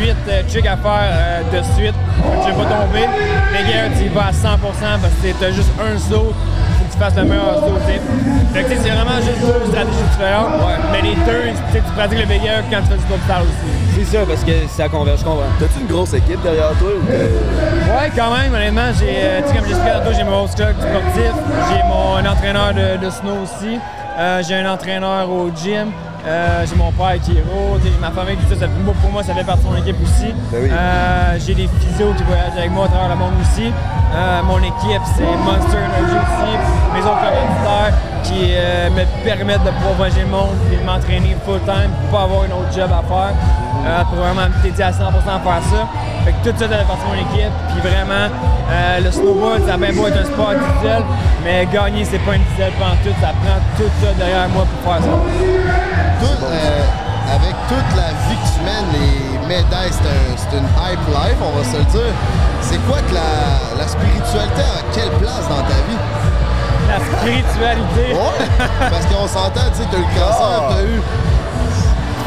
8 0.01 0.15
euh, 0.29 0.43
tricks 0.49 0.67
à 0.67 0.77
faire 0.77 1.01
euh, 1.03 1.43
de 1.53 1.63
suite. 1.77 1.95
Fait 1.95 2.41
que 2.41 2.45
tu 2.45 2.53
vas 2.53 2.65
pas 2.65 2.71
tomber. 2.71 3.09
Big 3.53 3.75
air, 3.75 3.91
tu 3.99 4.09
vas 4.09 4.27
à 4.27 4.33
100% 4.33 4.59
parce 4.61 5.15
que 5.23 5.41
t'as 5.41 5.53
juste 5.53 5.71
un 5.81 5.99
saut. 5.99 6.35
Tu 6.95 7.01
fasses 7.01 7.17
le 7.17 7.25
meilleur 7.25 7.59
saut. 7.59 7.75
Fait 8.53 8.63
que 8.63 8.69
tu 8.71 8.77
sais, 8.77 8.81
c'est 8.85 8.91
vraiment 8.91 9.17
juste 9.21 9.41
deux 9.41 9.67
stratégies 9.71 10.07
différentes. 10.13 10.53
Mais 10.93 11.03
les 11.03 11.15
deux, 11.17 11.51
tu 11.51 11.73
sais, 11.73 11.83
tu 11.85 11.93
pratiques 11.97 12.19
le 12.29 12.35
air 12.35 12.63
quand 12.71 12.81
tu 12.83 12.87
fais 12.89 12.95
du 12.97 13.07
slopestyle 13.07 13.43
aussi. 13.43 13.73
C'est 13.97 14.17
ça, 14.17 14.25
parce 14.27 14.45
que 14.45 14.53
ça 14.69 14.89
converge, 14.89 15.19
je 15.21 15.25
comprends. 15.25 15.51
T'as-tu 15.59 15.81
une 15.81 15.87
grosse 15.89 16.15
équipe 16.15 16.41
derrière 16.43 16.71
toi? 16.79 16.91
Ouais, 17.11 18.11
quand 18.17 18.31
même, 18.37 18.55
honnêtement, 18.55 18.91
j'ai, 18.99 19.07
euh, 19.23 19.41
tu 19.43 19.49
sais, 19.49 19.55
comme 19.57 19.67
j'expliquais 19.67 19.99
tantôt, 19.99 20.13
j'ai 20.17 20.25
mon 20.25 20.45
host 20.45 20.55
club 20.57 20.75
sportif, 20.79 21.33
j'ai 21.71 21.83
mon 21.89 22.31
entraîneur 22.31 22.75
de, 22.75 23.05
de 23.05 23.11
snow 23.11 23.43
aussi, 23.43 23.79
euh, 24.19 24.43
j'ai 24.47 24.55
un 24.57 24.73
entraîneur 24.73 25.29
au 25.31 25.51
gym, 25.55 25.91
euh, 26.27 26.65
j'ai 26.69 26.77
mon 26.77 26.91
père 26.93 27.15
qui 27.23 27.33
est 27.33 27.45
j'ai 27.85 27.91
ma 28.01 28.11
famille, 28.11 28.37
tout 28.37 28.55
ça, 28.55 28.61
ça- 28.61 28.67
pour 29.03 29.11
moi, 29.13 29.23
ça 29.23 29.35
fait 29.35 29.45
partie 29.45 29.65
de 29.65 29.69
mon 29.71 29.77
équipe 29.77 29.97
aussi. 30.03 30.33
Ben 30.53 30.59
oui. 30.63 30.71
Euh, 30.73 31.37
j'ai 31.45 31.55
des 31.55 31.69
physios 31.81 32.13
qui 32.17 32.23
voyagent 32.25 32.57
avec 32.59 32.71
moi 32.71 32.87
à 32.87 32.89
travers 32.89 33.09
le 33.11 33.17
monde 33.17 33.35
aussi. 33.43 33.71
Euh, 34.15 34.43
mon 34.45 34.59
équipe, 34.59 35.03
c'est 35.17 35.27
Monster 35.45 35.79
Energy 35.79 36.15
aussi, 36.15 36.53
mes 36.95 37.01
autres 37.01 37.19
commanditaires 37.19 37.95
qui 38.23 38.53
euh, 38.55 38.89
me 38.91 39.05
permettent 39.25 39.65
de 39.65 39.71
pouvoir 39.71 39.95
voyager 39.95 40.21
le 40.21 40.29
monde 40.29 40.55
et 40.73 40.77
de 40.77 40.85
m'entraîner 40.87 41.37
full-time 41.45 41.91
pour 42.11 42.19
pas 42.19 42.25
avoir 42.25 42.43
un 42.43 42.53
autre 42.55 42.71
job 42.75 42.91
à 42.93 43.03
faire. 43.03 43.35
euh, 43.85 44.05
pour 44.05 44.17
vraiment 44.19 44.47
me 44.49 44.63
dédier 44.63 44.85
à 44.85 44.91
100% 44.93 45.03
à 45.03 45.41
faire 45.43 45.63
ça. 45.69 45.83
Fait 46.25 46.33
que 46.33 46.49
tout 46.49 46.55
ça, 46.57 46.69
ça 46.69 46.79
fait 46.79 46.85
partie 46.87 47.03
de 47.05 47.09
mon 47.11 47.21
équipe. 47.21 47.53
Puis 47.69 47.81
vraiment, 47.91 48.27
le 49.05 49.11
snowboard, 49.11 49.67
ça 49.67 49.75
a 49.75 49.77
bien 49.77 49.93
beau 49.93 50.07
être 50.07 50.17
un 50.23 50.25
sport 50.25 50.51
individuel, 50.57 51.03
mais 51.45 51.67
gagner, 51.67 52.05
c'est 52.07 52.19
pas 52.25 52.33
individuel 52.33 52.73
pendant 52.79 52.97
tout. 53.05 53.13
Ça 53.21 53.35
prend 53.43 53.59
tout 53.77 53.91
ça 54.01 54.13
derrière 54.17 54.49
moi 54.51 54.65
pour 54.65 54.81
faire 54.95 55.03
ça. 55.03 55.17
Avec 57.35 57.55
toute 57.69 57.91
la 57.99 58.09
vie 58.25 58.37
que 58.41 58.49
tu 58.55 58.61
mènes, 58.65 58.89
les 58.95 59.34
médailles, 59.47 59.91
c'est 59.93 60.09
un- 60.09 60.37
c'est 60.37 60.57
une 60.57 60.65
hype 60.85 61.07
life, 61.09 61.39
on 61.43 61.57
va 61.59 61.65
se 61.65 61.77
le 61.77 61.85
dire. 61.85 62.15
C'est 62.61 62.79
quoi 62.87 62.99
que 63.09 63.15
la, 63.15 63.79
la 63.79 63.87
spiritualité 63.89 64.63
a 64.63 64.83
quelle 64.95 65.11
place 65.21 65.47
dans 65.49 65.63
ta 65.63 65.79
vie? 65.89 66.01
La 66.89 66.99
spiritualité. 67.01 68.15
Ouais, 68.15 68.47
parce 68.91 69.07
qu'on 69.07 69.27
s'entend, 69.27 69.69
tu 69.73 69.83
sais, 69.83 69.89
t'as 69.91 69.99
eu 69.99 70.01
le 70.01 70.21
cancer, 70.21 70.49
Ah. 70.61 70.69
t'as 70.71 70.83
eu. 70.83 71.01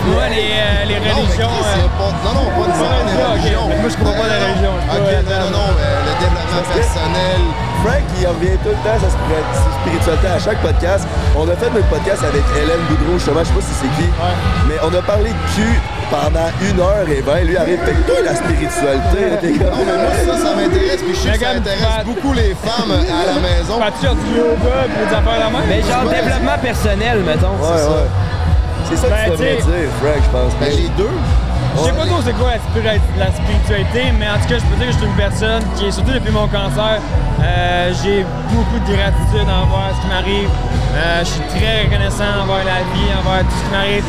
Moi, 0.08 0.24
les, 0.30 0.52
euh, 0.56 0.86
les 0.88 0.98
religions. 0.98 1.52
Euh, 1.52 1.88
pas- 2.00 2.16
non, 2.24 2.32
non, 2.34 2.46
pas 2.56 2.68
nécessairement 2.68 3.06
les 3.08 3.24
religions. 3.34 3.68
Moi, 3.68 3.90
je 3.92 3.98
crois 3.98 4.14
pas 4.16 4.26
à 4.26 4.32
la 4.32 4.40
religion, 4.48 4.74
je 4.78 4.88
suis 4.88 4.98
Ok, 4.98 5.08
pas, 5.08 5.22
non, 5.22 5.32
euh, 5.32 5.40
non, 5.44 5.52
non, 5.58 5.68
mais 5.76 5.90
le 6.08 6.14
développement 6.24 6.64
personnel. 6.74 7.42
Frank, 7.86 8.06
il 8.20 8.26
revient 8.28 8.58
tout 8.66 8.74
le 8.74 8.82
temps 8.82 8.98
sa 8.98 9.10
spiri- 9.14 9.52
sa 9.54 9.70
spiritualité 9.78 10.28
à 10.28 10.40
chaque 10.40 10.62
podcast. 10.66 11.04
On 11.38 11.46
a 11.48 11.56
fait 11.56 11.70
notre 11.70 11.88
podcast 11.94 12.22
avec 12.26 12.42
Hélène 12.58 12.82
Boudreau, 12.90 13.16
justement, 13.22 13.44
je 13.46 13.50
sais 13.52 13.58
pas 13.60 13.66
si 13.68 13.76
c'est 13.86 13.94
qui. 14.02 14.08
Mais 14.68 14.78
on 14.82 14.92
a 14.98 15.02
parlé 15.06 15.30
de 15.30 15.44
cul 15.54 15.76
pendant 16.10 16.50
une 16.64 16.80
heure 16.82 17.06
et 17.08 17.22
vingt. 17.22 17.44
Lui 17.46 17.56
arrive, 17.56 17.80
fait 17.86 17.94
que 17.94 18.04
toi, 18.10 18.18
la 18.26 18.34
spiritualité, 18.34 19.62
Non, 19.62 19.84
mais 19.86 19.98
moi, 20.04 20.12
ça, 20.26 20.36
ça 20.42 20.52
m'intéresse, 20.56 21.02
puis 21.06 21.14
je 21.14 21.22
sais 21.22 21.38
que 21.38 21.44
ça 21.46 21.52
intéresse 21.54 22.02
beaucoup 22.06 22.34
les 22.34 22.56
femmes 22.66 22.92
à 22.98 23.24
la 23.30 23.38
maison. 23.40 23.78
Fais-tu 23.78 24.06
genre 24.08 24.16
du 24.16 24.30
yoga 24.34 24.76
puis 24.90 24.98
des 25.06 25.14
affaires 25.14 25.40
la 25.40 25.50
même? 25.54 25.68
Mais 25.70 25.82
genre 25.86 26.06
développement 26.10 26.58
personnel, 26.62 27.18
mettons. 27.24 27.56
Ouais, 27.62 27.78
ouais. 27.78 28.08
C'est 28.90 28.96
ça 28.98 29.08
que 29.08 29.12
Ben, 29.12 29.24
tu 29.26 29.32
devrais 29.32 29.56
t'sais- 29.58 29.66
dire, 29.68 29.90
Frank, 30.00 30.20
je 30.24 30.30
pense. 30.32 30.52
Ben, 30.60 30.70
les 30.72 30.90
deux. 30.98 31.18
Je 31.78 31.82
sais 31.84 31.94
pas 31.94 32.06
trop 32.10 32.22
c'est 32.26 32.34
quoi 32.34 32.52
la, 32.58 32.58
spiri- 32.58 33.02
la 33.20 33.30
spiritualité, 33.32 34.02
mais 34.18 34.26
en 34.26 34.40
tout 34.42 34.50
cas, 34.50 34.58
je 34.58 34.66
peux 34.66 34.78
dire 34.82 34.88
que 34.88 34.94
je 34.94 34.98
suis 34.98 35.06
une 35.06 35.20
personne 35.20 35.62
qui, 35.76 35.86
est 35.86 35.92
surtout 35.92 36.10
depuis 36.12 36.32
mon 36.34 36.48
cancer, 36.48 36.98
euh, 36.98 37.94
j'ai 38.02 38.26
beaucoup 38.50 38.80
de 38.82 38.90
gratitude 38.98 39.46
envers 39.46 39.94
ce 39.94 40.02
qui 40.02 40.08
m'arrive. 40.10 40.50
Euh, 40.98 41.20
je 41.22 41.30
suis 41.38 41.46
très 41.54 41.86
reconnaissant 41.86 42.34
envers 42.42 42.66
la 42.66 42.82
vie, 42.98 43.10
envers 43.14 43.46
tout 43.46 43.54
ce 43.54 43.64
qui 43.70 43.72
m'arrive. 43.78 44.06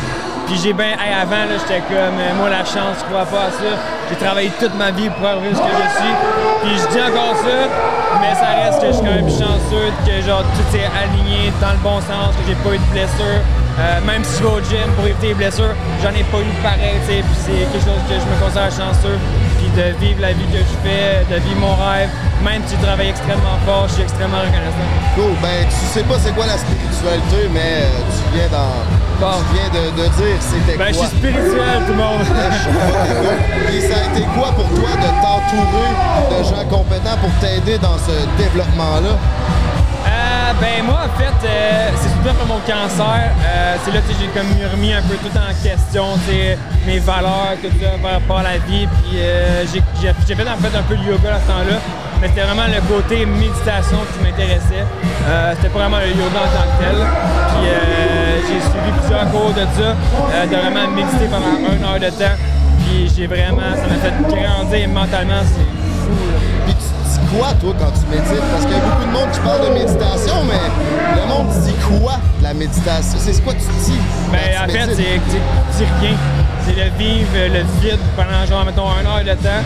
Puis 0.48 0.56
j'ai 0.64 0.72
bien, 0.72 0.96
hey, 0.96 1.12
avant, 1.12 1.44
là, 1.44 1.60
j'étais 1.60 1.84
comme, 1.92 2.16
euh, 2.16 2.32
moi, 2.40 2.48
la 2.48 2.64
chance, 2.64 3.04
je 3.04 3.04
crois 3.12 3.28
pas 3.28 3.52
à 3.52 3.52
ça. 3.52 3.68
J'ai 4.08 4.16
travaillé 4.16 4.48
toute 4.56 4.72
ma 4.80 4.88
vie 4.90 5.10
pour 5.12 5.28
arriver 5.28 5.52
ce 5.52 5.60
que 5.60 5.68
je 5.76 5.88
suis. 6.00 6.14
Puis 6.64 6.72
je 6.80 6.86
dis 6.88 7.02
encore 7.04 7.36
ça, 7.36 7.58
mais 8.24 8.32
ça 8.32 8.48
reste 8.64 8.80
que 8.80 8.88
je 8.88 8.96
suis 8.96 9.04
quand 9.04 9.12
même 9.20 9.28
chanceux, 9.28 9.92
que 10.08 10.14
genre 10.24 10.40
tout 10.56 10.68
est 10.72 10.88
aligné 10.88 11.52
dans 11.60 11.76
le 11.76 11.82
bon 11.84 12.00
sens, 12.00 12.32
que 12.32 12.48
j'ai 12.48 12.56
pas 12.64 12.72
eu 12.72 12.80
de 12.80 12.88
blessure. 12.96 13.44
Euh, 13.78 14.00
même 14.04 14.24
si 14.24 14.38
je 14.38 14.42
vais 14.42 14.50
au 14.50 14.60
gym 14.60 14.90
pour 14.96 15.06
éviter 15.06 15.28
les 15.28 15.34
blessures, 15.34 15.74
j'en 16.02 16.10
ai 16.10 16.24
pas 16.34 16.42
eu 16.42 16.50
pareil, 16.62 16.98
tu 17.06 17.22
puis 17.22 17.38
c'est 17.38 17.62
quelque 17.70 17.78
chose 17.86 18.02
que 18.10 18.14
je 18.18 18.26
me 18.26 18.34
considère 18.42 18.70
chanceux. 18.74 19.18
Puis 19.58 19.70
de 19.74 19.94
vivre 20.02 20.20
la 20.20 20.32
vie 20.32 20.46
que 20.50 20.58
je 20.58 20.74
fais, 20.82 21.22
de 21.30 21.38
vivre 21.40 21.60
mon 21.60 21.74
rêve, 21.78 22.10
même 22.42 22.62
si 22.66 22.74
je 22.74 22.82
travaille 22.82 23.10
extrêmement 23.10 23.58
fort, 23.66 23.86
je 23.88 23.94
suis 23.94 24.02
extrêmement 24.02 24.38
reconnaissant. 24.42 24.88
Cool. 25.14 25.34
Ben, 25.42 25.66
tu 25.70 25.78
sais 25.94 26.02
pas 26.02 26.18
c'est 26.18 26.34
quoi 26.34 26.46
la 26.46 26.58
spiritualité, 26.58 27.50
mais 27.54 27.86
euh, 27.86 28.02
tu 28.10 28.22
viens. 28.34 28.48
Bon. 29.20 29.34
Tu 29.50 29.58
viens 29.58 29.70
de, 29.74 29.84
de 29.94 30.06
dire 30.14 30.38
c'était 30.42 30.78
Ben, 30.78 30.92
je 30.92 30.98
quoi. 30.98 31.06
suis 31.08 31.18
spirituel, 31.18 31.78
tout 31.86 31.92
le 31.94 31.98
monde. 32.02 32.22
Et 33.74 33.80
ça 33.82 33.94
a 33.98 34.02
été 34.14 34.26
quoi 34.34 34.50
pour 34.54 34.68
toi 34.74 34.90
de 34.94 35.10
t'entourer 35.22 35.90
de 36.30 36.38
gens 36.44 36.64
compétents 36.70 37.18
pour 37.20 37.30
t'aider 37.40 37.78
dans 37.78 37.98
ce 37.98 38.14
développement-là? 38.42 39.14
Ben 40.61 40.84
moi 40.84 41.06
en 41.06 41.18
fait 41.18 41.46
euh, 41.46 41.90
c'est 41.96 42.09
surtout 42.09 42.30
après 42.30 42.46
mon 42.46 42.59
cancer. 42.66 43.30
Euh, 43.46 43.76
c'est 43.84 43.92
là 43.92 44.00
que 44.00 44.12
j'ai 44.18 44.26
comme 44.34 44.50
remis 44.72 44.92
un 44.92 45.02
peu 45.02 45.14
tout 45.14 45.30
en 45.38 45.54
question 45.62 46.18
mes 46.86 46.98
valeurs 46.98 47.54
tout 47.62 47.70
ça 47.80 47.90
par 48.02 48.12
rapport 48.12 48.38
à 48.38 48.42
la 48.42 48.59
vie 48.59 48.86
puis 48.86 49.18
euh, 49.18 49.64
j'ai 49.70 50.34
fait 50.34 50.42
en 50.42 50.56
fait 50.56 50.76
un 50.76 50.82
peu 50.82 50.96
de 50.96 51.04
yoga 51.04 51.36
à 51.36 51.40
ce 51.40 51.46
temps-là 51.46 51.78
mais 52.20 52.28
c'était 52.28 52.42
vraiment 52.42 52.66
le 52.66 52.80
côté 52.92 53.24
méditation 53.24 53.98
qui 54.12 54.24
m'intéressait. 54.24 54.82
C'était 55.54 55.68
pas 55.68 55.78
vraiment 55.78 56.00
le 56.00 56.11
yoga 56.11 56.40
en 56.42 56.50
tant 56.50 56.66
que 56.66 56.82
tel 56.82 56.96
puis 57.54 57.70
j'ai 58.48 58.61
suivi 58.61 58.90
plusieurs 58.98 59.30
cours 59.30 59.54
de 59.54 59.62
ça 59.78 60.44
de 60.44 60.56
vraiment 60.56 60.90
méditer 60.90 61.26
pendant 61.30 61.54
une 61.54 61.84
heure 61.84 62.00
de 62.00 62.11
temps 62.11 62.34
puis 62.82 63.09
j'ai 63.14 63.28
vraiment 63.28 63.70
ça 63.76 63.86
m'a 63.86 63.98
fait 64.02 64.14
grandir 64.26 64.88
mentalement 64.88 65.42
quoi, 67.30 67.48
toi, 67.60 67.74
quand 67.78 67.92
tu 67.92 68.06
médites? 68.10 68.42
Parce 68.52 68.64
qu'il 68.64 68.74
y 68.74 68.78
a 68.78 68.84
beaucoup 68.84 69.04
de 69.06 69.12
monde 69.12 69.30
qui 69.32 69.40
parle 69.40 69.62
de 69.68 69.72
méditation, 69.74 70.34
mais 70.46 71.20
le 71.20 71.26
monde 71.28 71.48
dit 71.64 71.74
quoi, 71.86 72.14
la 72.42 72.54
méditation? 72.54 73.18
C'est 73.18 73.42
quoi 73.44 73.54
tu 73.54 73.66
dis? 73.84 73.98
Ben, 74.32 74.38
en 74.62 74.66
tu 74.66 74.72
fait, 74.72 74.86
c'est 74.94 75.20
c'est- 75.30 75.46
c'est 75.70 75.86
rien. 76.00 76.16
C'est 76.66 76.74
de 76.76 76.98
vivre 76.98 77.28
euh, 77.34 77.48
le 77.48 77.60
vide 77.80 77.98
pendant, 78.16 78.44
genre, 78.46 78.64
mettons, 78.64 78.88
un 78.90 79.04
heure 79.06 79.24
de 79.24 79.32
temps. 79.42 79.62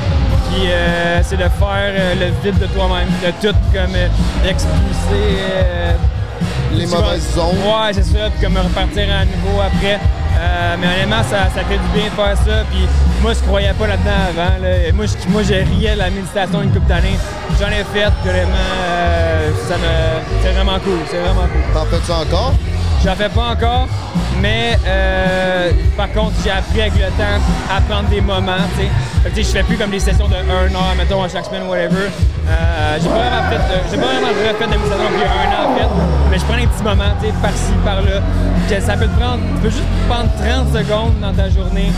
Puis 0.52 0.68
euh, 0.70 1.20
c'est 1.24 1.36
de 1.36 1.42
faire 1.42 1.50
euh, 1.98 2.14
le 2.14 2.26
vide 2.44 2.58
de 2.60 2.66
toi-même. 2.66 3.08
De 3.24 3.30
tout 3.40 3.56
comme 3.72 3.94
euh, 3.96 4.08
expulser. 4.48 5.96
Les 6.72 6.86
tu 6.86 6.94
mauvaises 6.94 7.36
ondes. 7.38 7.56
Ouais, 7.58 7.92
c'est 7.92 8.04
ça. 8.04 8.30
Puis 8.30 8.44
comme 8.46 8.56
repartir 8.56 9.04
à 9.10 9.24
nouveau 9.24 9.60
après. 9.60 9.98
Euh, 10.43 10.76
mais 10.80 10.86
honnêtement, 10.88 11.22
ça, 11.22 11.49
ça 11.55 11.62
fait 11.64 11.78
du 11.78 11.88
bien 11.95 12.07
de 12.07 12.14
faire 12.14 12.36
ça. 12.36 12.64
Puis 12.70 12.86
moi, 13.22 13.32
je 13.32 13.40
croyais 13.40 13.72
pas 13.74 13.86
là-dedans 13.86 14.11
avant. 14.30 14.59
là. 14.62 14.93
Moi, 14.93 15.07
je, 15.07 15.28
moi, 15.30 15.43
j'ai 15.43 15.62
riais 15.62 15.95
de 15.95 15.99
la 15.99 16.11
méditation 16.11 16.62
une 16.62 16.72
couple 16.72 16.88
d'années. 16.88 17.18
J'en 17.61 17.68
ai 17.68 17.84
fait. 17.95 18.11
Vraiment, 18.24 18.68
euh, 18.84 19.51
ça 19.68 19.76
me, 19.76 20.43
c'est 20.43 20.53
vraiment 20.53 20.78
cool. 20.80 20.99
C'est 21.11 21.18
vraiment 21.18 21.43
cool. 21.53 21.62
T'en 21.72 21.84
fais-tu 21.86 22.11
encore? 22.11 22.55
J'en 23.05 23.16
fais 23.16 23.28
pas 23.28 23.49
encore, 23.51 23.88
mais 24.40 24.78
euh, 24.86 25.72
par 25.97 26.12
contre, 26.12 26.34
j'ai 26.45 26.53
appris 26.53 26.82
avec 26.82 26.95
le 26.95 27.09
temps 27.18 27.40
à 27.68 27.80
prendre 27.80 28.09
des 28.09 28.20
moments, 28.20 28.53
tu 28.78 28.86
tu 29.34 29.43
je 29.43 29.49
fais 29.49 29.64
plus 29.64 29.76
comme 29.76 29.90
des 29.90 29.99
sessions 29.99 30.28
de 30.28 30.34
1 30.34 30.36
heure, 30.72 30.95
mettons, 30.97 31.20
à 31.24 31.28
chaque 31.28 31.47
semaine, 31.47 31.64
whatever. 31.66 32.11
Euh, 32.49 32.99
j'ai 33.01 33.09
pas 33.09 33.14
vraiment 33.16 33.49
fait, 33.51 33.57
de- 33.57 33.82
j'ai 33.90 33.97
pas 33.99 34.07
vraiment 34.07 34.28
refait 34.28 34.64
de 34.64 34.70
méditation 34.70 35.09
depuis 35.11 35.24
un 35.24 35.49
an, 35.55 35.70
en 35.70 35.76
fait. 35.78 35.88
Mais 36.30 36.38
je 36.38 36.45
prends 36.45 36.57
des 36.57 36.66
petits 36.66 36.82
moments, 36.82 37.12
tu 37.20 37.26
sais, 37.26 37.32
par-ci, 37.40 37.72
par-là. 37.84 38.18
Ça 38.80 38.97
peut 38.97 39.07
te 39.07 39.18
prendre, 39.20 39.40
tu 39.57 39.61
peux 39.62 39.70
juste 39.70 39.84
prendre 40.09 40.28
30 40.40 40.72
secondes 40.72 41.14
dans 41.20 41.32
ta 41.32 41.49
journée 41.51 41.93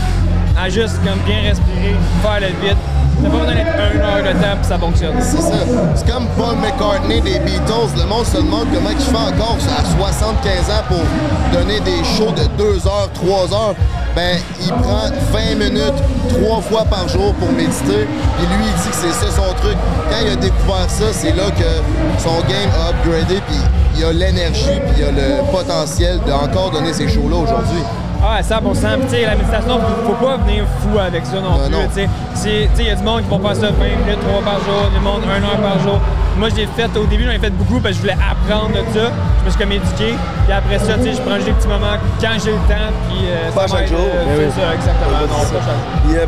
à 0.61 0.69
juste 0.69 0.97
comme 1.03 1.19
bien 1.25 1.41
respirer, 1.49 1.95
faire 2.21 2.39
le 2.41 2.47
vide. 2.61 2.77
Pas 3.23 3.29
besoin 3.29 3.55
d'être 3.55 3.71
1 3.79 3.99
heure 4.03 4.23
de 4.23 4.31
temps 4.39 4.55
puis 4.59 4.67
ça 4.67 4.77
fonctionne. 4.77 5.15
C'est 5.21 5.41
ça. 5.41 5.55
C'est 5.95 6.11
comme 6.11 6.27
Paul 6.37 6.57
McCartney 6.57 7.21
des 7.21 7.39
Beatles. 7.39 7.95
Le 7.97 8.05
monde 8.05 8.25
se 8.25 8.35
demande 8.37 8.67
comment 8.73 8.89
il 8.91 8.99
fait 8.99 9.15
encore 9.15 9.55
à 9.55 9.83
75 9.97 10.69
ans 10.69 10.83
pour 10.89 10.99
donner 11.57 11.79
des 11.79 12.03
shows 12.03 12.31
de 12.35 12.45
2 12.57 12.85
heures, 12.87 13.09
3 13.13 13.53
heures. 13.53 13.75
Ben, 14.15 14.37
il 14.61 14.71
prend 14.71 15.09
20 15.33 15.55
minutes, 15.59 15.99
3 16.41 16.61
fois 16.61 16.85
par 16.85 17.07
jour 17.09 17.33
pour 17.33 17.51
méditer. 17.51 18.07
Puis 18.37 18.47
lui, 18.47 18.65
il 18.65 18.81
dit 18.81 18.89
que 18.89 18.95
c'est 18.95 19.11
ça 19.11 19.29
son 19.31 19.53
truc. 19.61 19.75
Quand 20.09 20.17
il 20.25 20.31
a 20.31 20.35
découvert 20.37 20.89
ça, 20.89 21.05
c'est 21.11 21.35
là 21.35 21.43
que 21.51 22.21
son 22.23 22.37
game 22.47 22.69
a 22.79 22.89
upgradé. 22.91 23.41
Puis 23.45 23.57
il 23.97 24.05
a 24.05 24.13
l'énergie, 24.13 24.79
puis 24.87 24.95
il 24.99 25.03
a 25.03 25.11
le 25.11 25.51
potentiel 25.51 26.19
de 26.25 26.31
encore 26.31 26.71
donner 26.71 26.93
ces 26.93 27.09
shows-là 27.09 27.35
aujourd'hui. 27.35 27.81
Ah, 28.23 28.41
100 28.41 28.55
Puis, 28.59 28.69
tu 28.73 29.09
sais, 29.09 29.21
la 29.25 29.35
méditation, 29.35 29.79
faut, 29.79 30.13
faut 30.13 30.25
pas 30.25 30.37
venir 30.37 30.63
fou 30.81 30.97
avec 30.97 31.25
ça 31.25 31.35
non 31.35 31.57
Non, 31.69 31.85
plus. 31.87 32.03
tu 32.05 32.41
sais. 32.41 32.69
Il 32.79 32.85
y 32.85 32.89
a 32.89 32.95
du 32.95 33.03
monde 33.03 33.21
qui 33.21 33.29
vont 33.29 33.39
faire 33.39 33.55
ça 33.55 33.67
20 33.67 33.73
minutes, 33.73 34.19
3 34.27 34.41
par 34.41 34.59
jour, 34.63 34.89
du 34.93 34.99
monde 35.01 35.21
1 35.29 35.43
heure 35.43 35.61
par 35.61 35.79
jour. 35.79 35.99
Moi, 36.37 36.49
je 36.49 36.55
l'ai 36.55 36.67
fait 36.67 36.89
au 36.97 37.05
début, 37.05 37.23
j'en 37.23 37.31
ai 37.31 37.39
fait 37.39 37.49
beaucoup 37.49 37.79
parce 37.79 37.95
que 37.95 37.95
je 37.95 38.01
voulais 38.01 38.17
apprendre 38.29 38.69
de 38.71 38.83
ça. 38.93 39.11
Je 39.39 39.45
me 39.45 39.49
suis 39.49 39.59
comme 39.59 39.71
éduqué. 39.71 40.13
Puis 40.45 40.53
après 40.53 40.79
ça, 40.79 40.95
tu 40.97 41.03
sais, 41.03 41.13
je 41.13 41.21
prends 41.21 41.35
juste 41.35 41.47
des 41.47 41.53
petits 41.53 41.67
moments 41.67 41.95
quand 42.19 42.35
j'ai 42.43 42.51
le 42.51 42.57
temps. 42.67 42.91
Puis 43.09 43.19
euh, 43.29 43.51
Pas 43.51 43.67
ça 43.67 43.77
chaque 43.77 43.87
jour, 43.87 43.99
euh, 43.99 44.25
C'est 44.37 44.45
oui. 44.45 44.51
ça, 44.51 44.73
exactement. 44.73 45.19
Non, 45.21 45.27
pas 45.27 45.65
chaque 45.65 46.19
jour. 46.19 46.27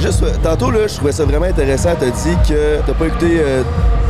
Juste, 0.00 0.22
euh, 0.22 0.32
tantôt, 0.42 0.70
là, 0.70 0.86
je 0.86 0.94
trouvais 0.94 1.12
ça 1.12 1.24
vraiment 1.24 1.46
intéressant. 1.46 1.90
T'as 1.98 2.06
dit 2.06 2.36
que 2.48 2.80
t'as 2.86 2.94
pas 2.94 3.06
écouté 3.06 3.40
euh, 3.40 3.62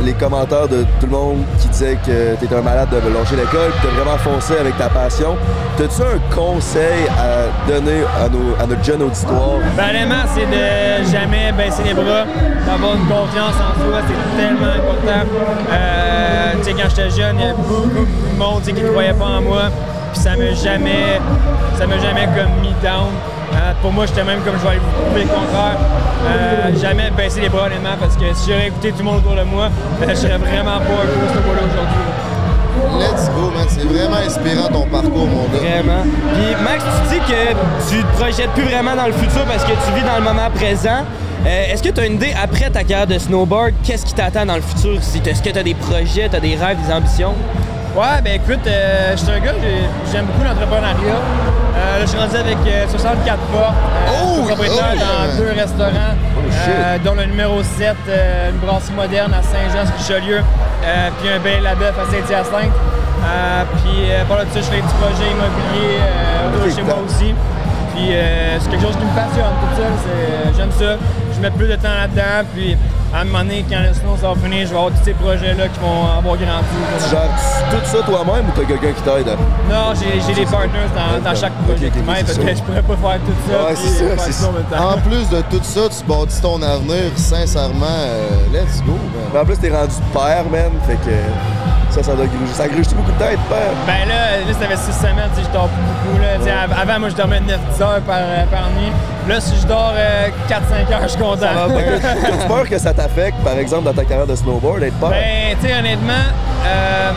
les 0.03 0.13
commentaires 0.13 0.67
de 0.67 0.83
tout 0.99 1.05
le 1.05 1.11
monde 1.11 1.37
qui 1.59 1.67
disait 1.67 1.97
que 2.05 2.35
t'étais 2.35 2.55
un 2.55 2.61
malade 2.61 2.89
de 2.89 3.13
lâcher 3.13 3.35
l'école, 3.35 3.71
puis 3.71 3.81
t'as 3.83 4.01
vraiment 4.01 4.17
foncé 4.17 4.53
avec 4.59 4.77
ta 4.77 4.89
passion. 4.89 5.35
T'as-tu 5.77 6.01
un 6.01 6.35
conseil 6.35 7.07
à 7.09 7.69
donner 7.69 8.01
à, 8.19 8.29
nos, 8.29 8.55
à 8.61 8.67
notre 8.67 8.83
jeune 8.83 9.01
auditoire? 9.01 9.59
Ben, 9.75 9.89
honnêtement, 9.89 10.23
c'est 10.33 10.45
de 10.45 11.11
jamais 11.11 11.51
baisser 11.51 11.83
les 11.83 11.93
bras, 11.93 12.25
d'avoir 12.65 12.95
une 12.95 13.07
confiance 13.07 13.55
en 13.55 13.73
soi, 13.79 13.99
c'est 14.07 14.41
tellement 14.41 14.65
important. 14.65 15.27
Euh, 15.71 16.51
tu 16.57 16.63
sais, 16.63 16.71
quand 16.73 16.89
j'étais 16.89 17.09
jeune, 17.09 17.35
il 17.37 17.41
y 17.41 17.43
avait 17.43 17.53
beaucoup, 17.57 17.89
de 17.89 18.37
monde 18.39 18.61
qui 18.63 18.73
ne 18.73 18.89
croyait 18.89 19.13
pas 19.13 19.25
en 19.25 19.41
moi, 19.41 19.63
puis 20.13 20.21
ça 20.21 20.35
m'a 20.35 20.53
jamais, 20.53 21.19
ça 21.77 21.85
m'a 21.85 21.97
jamais 21.99 22.25
comme 22.25 22.61
mis 22.61 22.73
down. 22.81 23.11
Euh, 23.53 23.73
pour 23.81 23.91
moi, 23.91 24.05
j'étais 24.05 24.23
même 24.23 24.39
comme 24.41 24.55
je 24.57 24.63
vais 24.63 24.69
aller 24.69 24.79
vous 24.79 25.03
prouver 25.03 25.23
le 25.23 25.29
contraire. 25.29 25.77
Euh, 26.25 26.79
jamais 26.79 27.11
baisser 27.11 27.41
les 27.41 27.49
bras, 27.49 27.65
honnêtement, 27.65 27.97
parce 27.99 28.15
que 28.15 28.25
si 28.33 28.49
j'aurais 28.51 28.67
écouté 28.67 28.91
tout 28.91 28.99
le 28.99 29.03
monde 29.05 29.17
autour 29.17 29.35
de 29.35 29.43
moi, 29.43 29.69
ben, 29.99 30.09
je 30.09 30.15
serais 30.15 30.37
vraiment 30.37 30.77
pas 30.79 31.01
un 31.03 31.29
ce 31.29 31.37
là 31.37 31.61
aujourd'hui. 31.67 32.21
Let's 32.99 33.29
go, 33.35 33.51
man. 33.53 33.65
C'est 33.67 33.83
vraiment 33.83 34.17
inspirant 34.25 34.67
ton 34.67 34.85
parcours, 34.87 35.27
mon 35.27 35.43
gars. 35.49 35.59
Vraiment. 35.59 36.03
Puis 36.33 36.63
Max, 36.63 36.83
tu 36.83 37.15
dis 37.15 37.19
que 37.19 37.89
tu 37.89 38.03
te 38.03 38.17
projettes 38.17 38.49
plus 38.51 38.63
vraiment 38.63 38.95
dans 38.95 39.07
le 39.07 39.13
futur 39.13 39.43
parce 39.45 39.63
que 39.63 39.71
tu 39.71 39.93
vis 39.95 40.03
dans 40.03 40.17
le 40.17 40.23
moment 40.23 40.49
présent. 40.53 41.03
Euh, 41.45 41.73
Est-ce 41.73 41.81
que 41.81 41.89
tu 41.89 41.99
as 41.99 42.05
une 42.05 42.13
idée 42.13 42.33
après 42.41 42.69
ta 42.69 42.83
carrière 42.83 43.07
de 43.07 43.17
snowboard, 43.17 43.73
qu'est-ce 43.83 44.05
qui 44.05 44.13
t'attend 44.13 44.45
dans 44.45 44.55
le 44.55 44.61
futur? 44.61 44.99
Est-ce 45.25 45.41
que 45.41 45.49
tu 45.49 45.57
as 45.59 45.63
des 45.63 45.73
projets, 45.73 46.29
tu 46.29 46.35
as 46.35 46.39
des 46.39 46.55
rêves, 46.55 46.77
des 46.85 46.93
ambitions? 46.93 47.33
Ouais, 47.95 48.21
ben 48.23 48.35
écoute, 48.35 48.65
euh, 48.67 49.11
je 49.11 49.17
suis 49.17 49.31
un 49.31 49.39
gars, 49.39 49.51
j'ai- 49.61 49.89
j'aime 50.11 50.25
beaucoup 50.25 50.43
l'entrepreneuriat. 50.43 51.19
Euh, 51.75 51.99
là, 51.99 52.01
je 52.01 52.05
suis 52.05 52.17
rendu 52.17 52.35
avec 52.37 52.57
euh, 52.67 52.87
64 52.87 53.37
portes. 53.51 53.73
Euh, 53.75 54.11
Oh, 54.23 54.27
je 54.27 54.45
suis 54.45 54.55
propriétaire 54.55 54.95
oh, 54.95 54.99
dans 54.99 55.37
deux 55.43 55.51
restaurants, 55.59 56.15
euh, 56.15 56.97
dont 57.03 57.15
le 57.15 57.25
numéro 57.25 57.61
7, 57.63 57.95
euh, 58.07 58.49
une 58.51 58.57
brasserie 58.59 58.93
moderne 58.95 59.33
à 59.33 59.43
Saint-Jean-sur-Richelieu, 59.43 60.39
puis 61.19 61.29
un 61.29 61.39
bel 61.39 61.63
Labeuf 61.63 61.93
à 61.99 62.05
Saint-Hyacinthe. 62.11 62.75
Puis 63.83 64.07
par 64.27 64.37
là 64.37 64.45
dessus 64.45 64.59
je 64.63 64.69
fais 64.71 64.75
des 64.77 64.81
petits 64.81 64.95
projets 65.01 65.29
immobiliers 65.29 65.99
euh, 65.99 66.47
autour 66.47 66.65
de 66.65 66.69
Ok, 66.71 66.75
chez 66.75 66.83
moi 66.83 66.97
aussi. 67.05 67.33
Puis 67.93 68.07
euh, 68.15 68.57
c'est 68.59 68.69
quelque 68.71 68.83
chose 68.83 68.95
qui 68.95 69.03
me 69.05 69.11
passionne, 69.15 69.51
tout 69.59 69.75
c'est- 69.75 70.57
J'aime 70.57 70.71
ça. 70.71 70.95
Je 71.35 71.39
mets 71.41 71.51
plus 71.51 71.67
de 71.67 71.75
temps 71.75 71.95
là-dedans. 71.99 72.47
Puis 72.55 72.77
à 73.13 73.21
un 73.21 73.25
moment 73.25 73.39
donné, 73.39 73.65
quand 73.69 73.79
le 73.79 73.93
snow 73.93 74.15
ça 74.19 74.29
va 74.29 74.35
finir, 74.35 74.65
je 74.67 74.71
vais 74.71 74.77
avoir 74.77 74.91
tous 74.91 75.03
ces 75.03 75.13
projets-là 75.13 75.67
qui 75.67 75.79
vont 75.79 76.05
avoir 76.17 76.37
grandi. 76.37 76.77
Tu 77.03 77.09
gères 77.09 77.29
tout 77.71 77.85
ça 77.85 78.03
toi-même 78.03 78.45
ou 78.47 78.51
t'as 78.55 78.65
quelqu'un 78.65 78.93
qui 78.93 79.01
t'aide? 79.01 79.27
Non, 79.69 79.93
j'ai 79.95 80.33
des 80.33 80.45
partners 80.45 80.89
dans, 80.95 81.21
dans 81.23 81.35
chaque 81.35 81.53
projet 81.67 81.89
qui 81.89 81.99
m'aident 81.99 82.25
parce 82.25 82.37
que 82.37 82.55
je 82.55 82.61
pourrais 82.61 82.81
pas 82.83 82.95
faire 82.95 83.19
tout 83.25 83.51
ça. 83.51 83.63
Ouais, 83.65 83.73
puis 83.73 83.83
c'est 83.83 83.99
ça, 83.99 84.15
faire 84.15 84.19
c'est 84.19 84.31
ça 84.31 84.47
en 84.81 84.97
plus 84.99 85.29
de 85.29 85.41
tout 85.49 85.63
ça, 85.63 85.81
tu 85.89 86.05
bâtis 86.05 86.41
ton 86.41 86.61
avenir, 86.61 87.11
sincèrement, 87.15 87.85
euh, 87.85 88.29
let's 88.53 88.81
go, 88.83 88.93
man. 88.93 89.41
En 89.41 89.45
plus, 89.45 89.57
t'es 89.57 89.69
rendu 89.69 89.95
père, 90.13 90.45
man. 90.49 90.71
Fait 90.87 90.95
que 90.95 91.11
ça, 91.91 92.03
ça 92.03 92.15
doit 92.15 92.25
gruger. 92.25 92.53
Ça 92.53 92.67
gruge 92.67 92.87
beaucoup 92.89 93.11
de 93.11 93.17
tête, 93.17 93.39
père? 93.49 93.73
Ben 93.85 94.07
là, 94.07 94.37
là 94.47 94.53
ça 94.53 94.67
fait 94.67 94.77
six 94.77 94.97
semaines, 94.97 95.29
tu 95.35 95.41
sais, 95.41 95.47
je 95.47 95.53
dors 95.53 95.67
plus 95.67 95.81
beaucoup. 95.83 96.19
Là. 96.19 96.67
Avant, 96.81 96.99
moi, 96.99 97.09
je 97.09 97.15
dormais 97.15 97.39
9-10 97.39 97.83
heures 97.83 98.01
par, 98.01 98.17
euh, 98.19 98.45
par 98.45 98.69
nuit. 98.71 98.91
Là, 99.27 99.39
si 99.39 99.55
je 99.61 99.67
dors 99.67 99.93
euh, 99.95 100.29
4-5 100.49 100.93
heures, 100.93 101.01
je 101.03 101.07
suis 101.09 101.19
content. 101.19 101.47
T'as-tu 101.67 102.47
peur 102.47 102.69
que 102.69 102.77
ça 102.77 102.93
t'affecte, 102.93 103.37
par 103.43 103.57
exemple, 103.57 103.83
dans 103.83 103.93
ta 103.93 104.05
carrière 104.05 104.27
de 104.27 104.35
snowboard, 104.35 104.83
être 104.83 104.97
père? 104.99 105.09
Ben, 105.09 105.57
tu 105.59 105.67
sais, 105.67 105.77
honnêtement, 105.77 106.13
euh, 106.65 107.11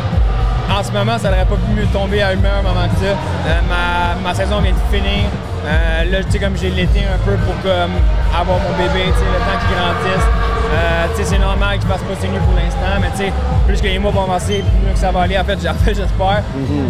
en 0.70 0.82
ce 0.82 0.90
moment, 0.92 1.18
ça 1.18 1.30
n'aurait 1.30 1.44
pas 1.44 1.56
pu 1.56 1.70
mieux 1.74 1.86
tomber 1.86 2.22
à 2.22 2.28
un 2.28 2.36
meilleur 2.36 2.62
moment 2.62 2.88
que 2.88 2.96
ça. 3.04 3.12
Euh, 3.12 3.60
ma, 3.68 4.20
ma 4.20 4.34
saison 4.34 4.60
vient 4.60 4.72
de 4.72 4.96
finir. 4.96 5.28
Euh, 5.66 6.04
là, 6.10 6.22
tu 6.24 6.32
sais, 6.32 6.38
comme 6.38 6.56
j'ai 6.56 6.70
l'été 6.70 7.00
un 7.00 7.18
peu 7.24 7.36
pour 7.44 7.54
comme, 7.62 7.92
avoir 8.32 8.58
mon 8.58 8.72
bébé, 8.76 9.04
tu 9.06 9.18
sais, 9.18 9.28
le 9.32 9.40
temps 9.40 9.58
qu'il 9.60 9.76
grandisse. 9.76 10.26
Euh, 10.74 11.06
tu 11.14 11.22
sais, 11.22 11.30
c'est 11.30 11.38
normal 11.38 11.78
qu'il 11.78 11.88
fasse 11.88 12.02
pas 12.02 12.14
ses 12.20 12.28
nuits 12.28 12.42
pour 12.44 12.56
l'instant, 12.56 13.00
mais 13.00 13.10
tu 13.12 13.28
sais, 13.28 13.32
plus 13.66 13.80
que 13.80 13.86
les 13.86 13.98
mois 13.98 14.10
vont 14.10 14.24
avancer, 14.24 14.64
plus 14.64 14.86
mieux 14.86 14.92
que 14.92 14.98
ça 14.98 15.10
va 15.10 15.22
aller. 15.22 15.38
En 15.38 15.44
fait, 15.44 15.58
j'espère. 15.86 16.42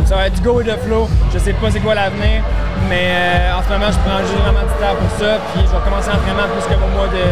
Ça 0.07 0.17
va 0.17 0.27
être 0.27 0.35
du 0.35 0.41
go 0.41 0.59
with 0.59 0.67
the 0.67 0.79
flow. 0.85 1.09
Je 1.33 1.39
sais 1.39 1.53
pas 1.53 1.71
c'est 1.71 1.81
quoi 1.81 1.95
l'avenir, 1.95 2.43
mais 2.89 3.51
en 3.57 3.63
ce 3.63 3.69
moment, 3.69 3.91
je 3.91 3.99
prends 4.03 4.19
juste 4.23 4.43
vraiment 4.43 4.67
du 4.67 4.75
temps 4.79 4.97
pour 4.99 5.11
ça. 5.19 5.39
Puis 5.53 5.63
je 5.67 5.71
vais 5.71 5.83
commencer 5.85 6.11
l'entraînement 6.11 6.49
plus 6.51 6.67
que 6.67 6.75
au 6.75 6.91
mois 6.95 7.09
de 7.11 7.25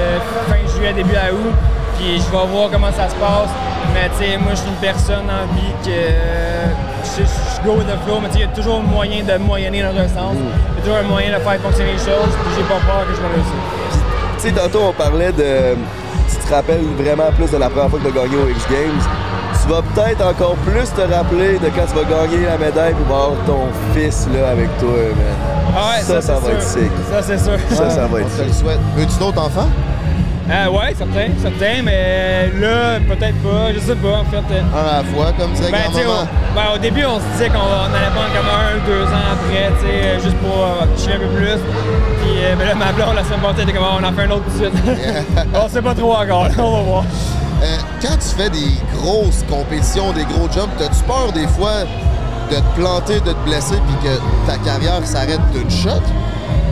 fin 0.50 0.62
juillet, 0.74 0.92
début 0.92 1.16
à 1.16 1.32
août. 1.32 1.54
Puis 1.98 2.16
je 2.20 2.30
vais 2.30 2.46
voir 2.46 2.70
comment 2.70 2.92
ça 2.92 3.08
se 3.08 3.14
passe. 3.16 3.50
Mais 3.94 4.08
tu 4.18 4.24
sais, 4.24 4.38
moi, 4.38 4.52
je 4.52 4.56
suis 4.60 4.68
une 4.68 4.76
personne 4.80 5.26
en 5.28 5.44
vie 5.54 5.72
que 5.84 5.90
euh, 5.90 6.66
je, 7.04 7.22
je 7.24 7.62
go 7.66 7.76
with 7.76 7.86
the 7.86 7.98
flow. 8.06 8.18
Mais 8.22 8.28
tu 8.28 8.34
sais, 8.34 8.40
il 8.40 8.46
y 8.48 8.52
a 8.52 8.54
toujours 8.54 8.76
un 8.78 8.82
moyen 8.90 9.22
de 9.24 9.36
moyenner 9.38 9.82
dans 9.82 9.96
un 9.96 10.08
sens. 10.08 10.34
Il 10.36 10.76
y 10.76 10.78
a 10.78 10.82
toujours 10.82 10.98
un 10.98 11.08
moyen 11.08 11.28
de 11.36 11.40
faire 11.42 11.60
fonctionner 11.60 11.92
les 11.92 11.98
choses. 11.98 12.32
Puis 12.42 12.52
j'ai 12.56 12.62
pas 12.64 12.80
peur 12.86 13.04
que 13.06 13.14
je 13.14 13.20
vais 13.20 13.32
réussir. 13.34 13.60
Tu 14.38 14.48
sais, 14.48 14.52
tantôt, 14.52 14.88
on 14.88 14.92
parlait 14.92 15.32
de. 15.32 15.76
Tu 16.30 16.36
te 16.48 16.54
rappelles 16.54 16.82
vraiment 16.98 17.30
plus 17.36 17.50
de 17.50 17.56
la 17.58 17.68
première 17.68 17.90
fois 17.90 17.98
que 17.98 18.08
tu 18.08 18.18
as 18.18 18.22
gagné 18.22 18.36
au 18.36 18.48
X 18.48 18.66
Games. 18.70 19.02
Tu 19.62 19.68
vas 19.68 19.82
peut-être 19.94 20.26
encore 20.26 20.56
plus 20.66 20.90
te 20.92 21.02
rappeler 21.02 21.58
de 21.58 21.66
quand 21.68 21.86
tu 21.86 21.94
vas 21.94 22.02
gagner 22.04 22.46
la 22.46 22.58
médaille 22.58 22.94
pour 22.94 23.06
voir 23.14 23.30
ton 23.46 23.68
fils 23.94 24.26
là 24.34 24.48
avec 24.50 24.66
toi, 24.78 24.88
man. 24.88 25.36
Ah 25.76 25.90
ouais, 25.96 26.02
ça, 26.02 26.20
ça, 26.20 26.34
c'est 26.42 26.48
va 26.48 26.52
être 26.54 26.62
sûr. 26.62 26.80
sick. 26.80 26.90
Ça, 27.12 27.22
c'est 27.22 27.38
sûr. 27.38 27.58
Ça, 27.70 27.90
ça 27.90 28.00
va 28.06 28.08
On 28.14 28.18
être 28.18 28.30
sick. 28.30 28.64
Veux-tu 28.96 29.18
d'autres 29.20 29.40
enfants? 29.40 29.68
Euh, 30.52 30.68
ouais, 30.68 30.94
certain, 30.94 31.28
certain. 31.40 31.82
Mais 31.82 32.50
là, 32.60 33.00
peut-être 33.08 33.36
pas. 33.42 33.72
Je 33.72 33.78
sais 33.80 33.94
pas, 33.96 34.18
en 34.18 34.24
fait. 34.24 34.44
Euh, 34.52 34.60
Un 34.74 34.86
à 34.86 34.96
la 34.98 35.04
fois, 35.04 35.32
comme 35.38 35.52
dirait 35.52 35.72
Ben, 35.72 35.90
grand-maman. 35.90 36.22
au, 36.22 36.54
ben, 36.54 36.62
au 36.74 36.78
début, 36.78 37.04
on 37.06 37.18
se 37.18 37.24
disait 37.32 37.48
qu'on 37.48 37.58
allait 37.58 38.12
prendre 38.12 38.32
comme 38.36 38.50
un, 38.52 38.86
deux 38.86 39.04
ans 39.04 39.26
après, 39.32 39.70
tu 39.80 39.86
sais, 39.86 40.20
juste 40.22 40.36
pour 40.36 40.62
euh, 40.62 40.84
chiller 40.98 41.14
un 41.14 41.18
peu 41.20 41.26
plus. 41.36 41.58
Puis 42.20 42.44
euh, 42.44 42.54
ben 42.56 42.66
là, 42.66 42.74
ma 42.74 42.92
blonde, 42.92 43.14
la 43.16 43.24
semaine 43.24 43.40
passée, 43.40 43.62
était 43.62 43.72
comme, 43.72 43.84
on 43.84 44.04
en 44.04 44.12
fait 44.12 44.22
un 44.24 44.30
autre 44.30 44.44
tout 44.44 44.58
de 44.58 44.64
suite. 44.64 44.74
on 45.54 45.68
sait 45.68 45.82
pas 45.82 45.94
trop 45.94 46.12
encore, 46.16 46.44
là, 46.44 46.54
on 46.58 46.76
va 46.76 46.82
voir. 46.82 47.04
Euh, 47.62 47.76
quand 48.02 48.16
tu 48.18 48.28
fais 48.36 48.50
des 48.50 48.72
grosses 48.96 49.44
compétitions, 49.48 50.12
des 50.12 50.24
gros 50.24 50.50
jumps, 50.52 50.68
as-tu 50.80 51.02
peur 51.04 51.32
des 51.32 51.46
fois 51.46 51.84
de 52.50 52.56
te 52.56 52.80
planter, 52.80 53.20
de 53.20 53.32
te 53.32 53.44
blesser, 53.46 53.76
puis 53.86 54.10
que 54.10 54.50
ta 54.50 54.58
carrière 54.58 55.00
s'arrête 55.06 55.40
d'une 55.54 55.70
shot? 55.70 56.02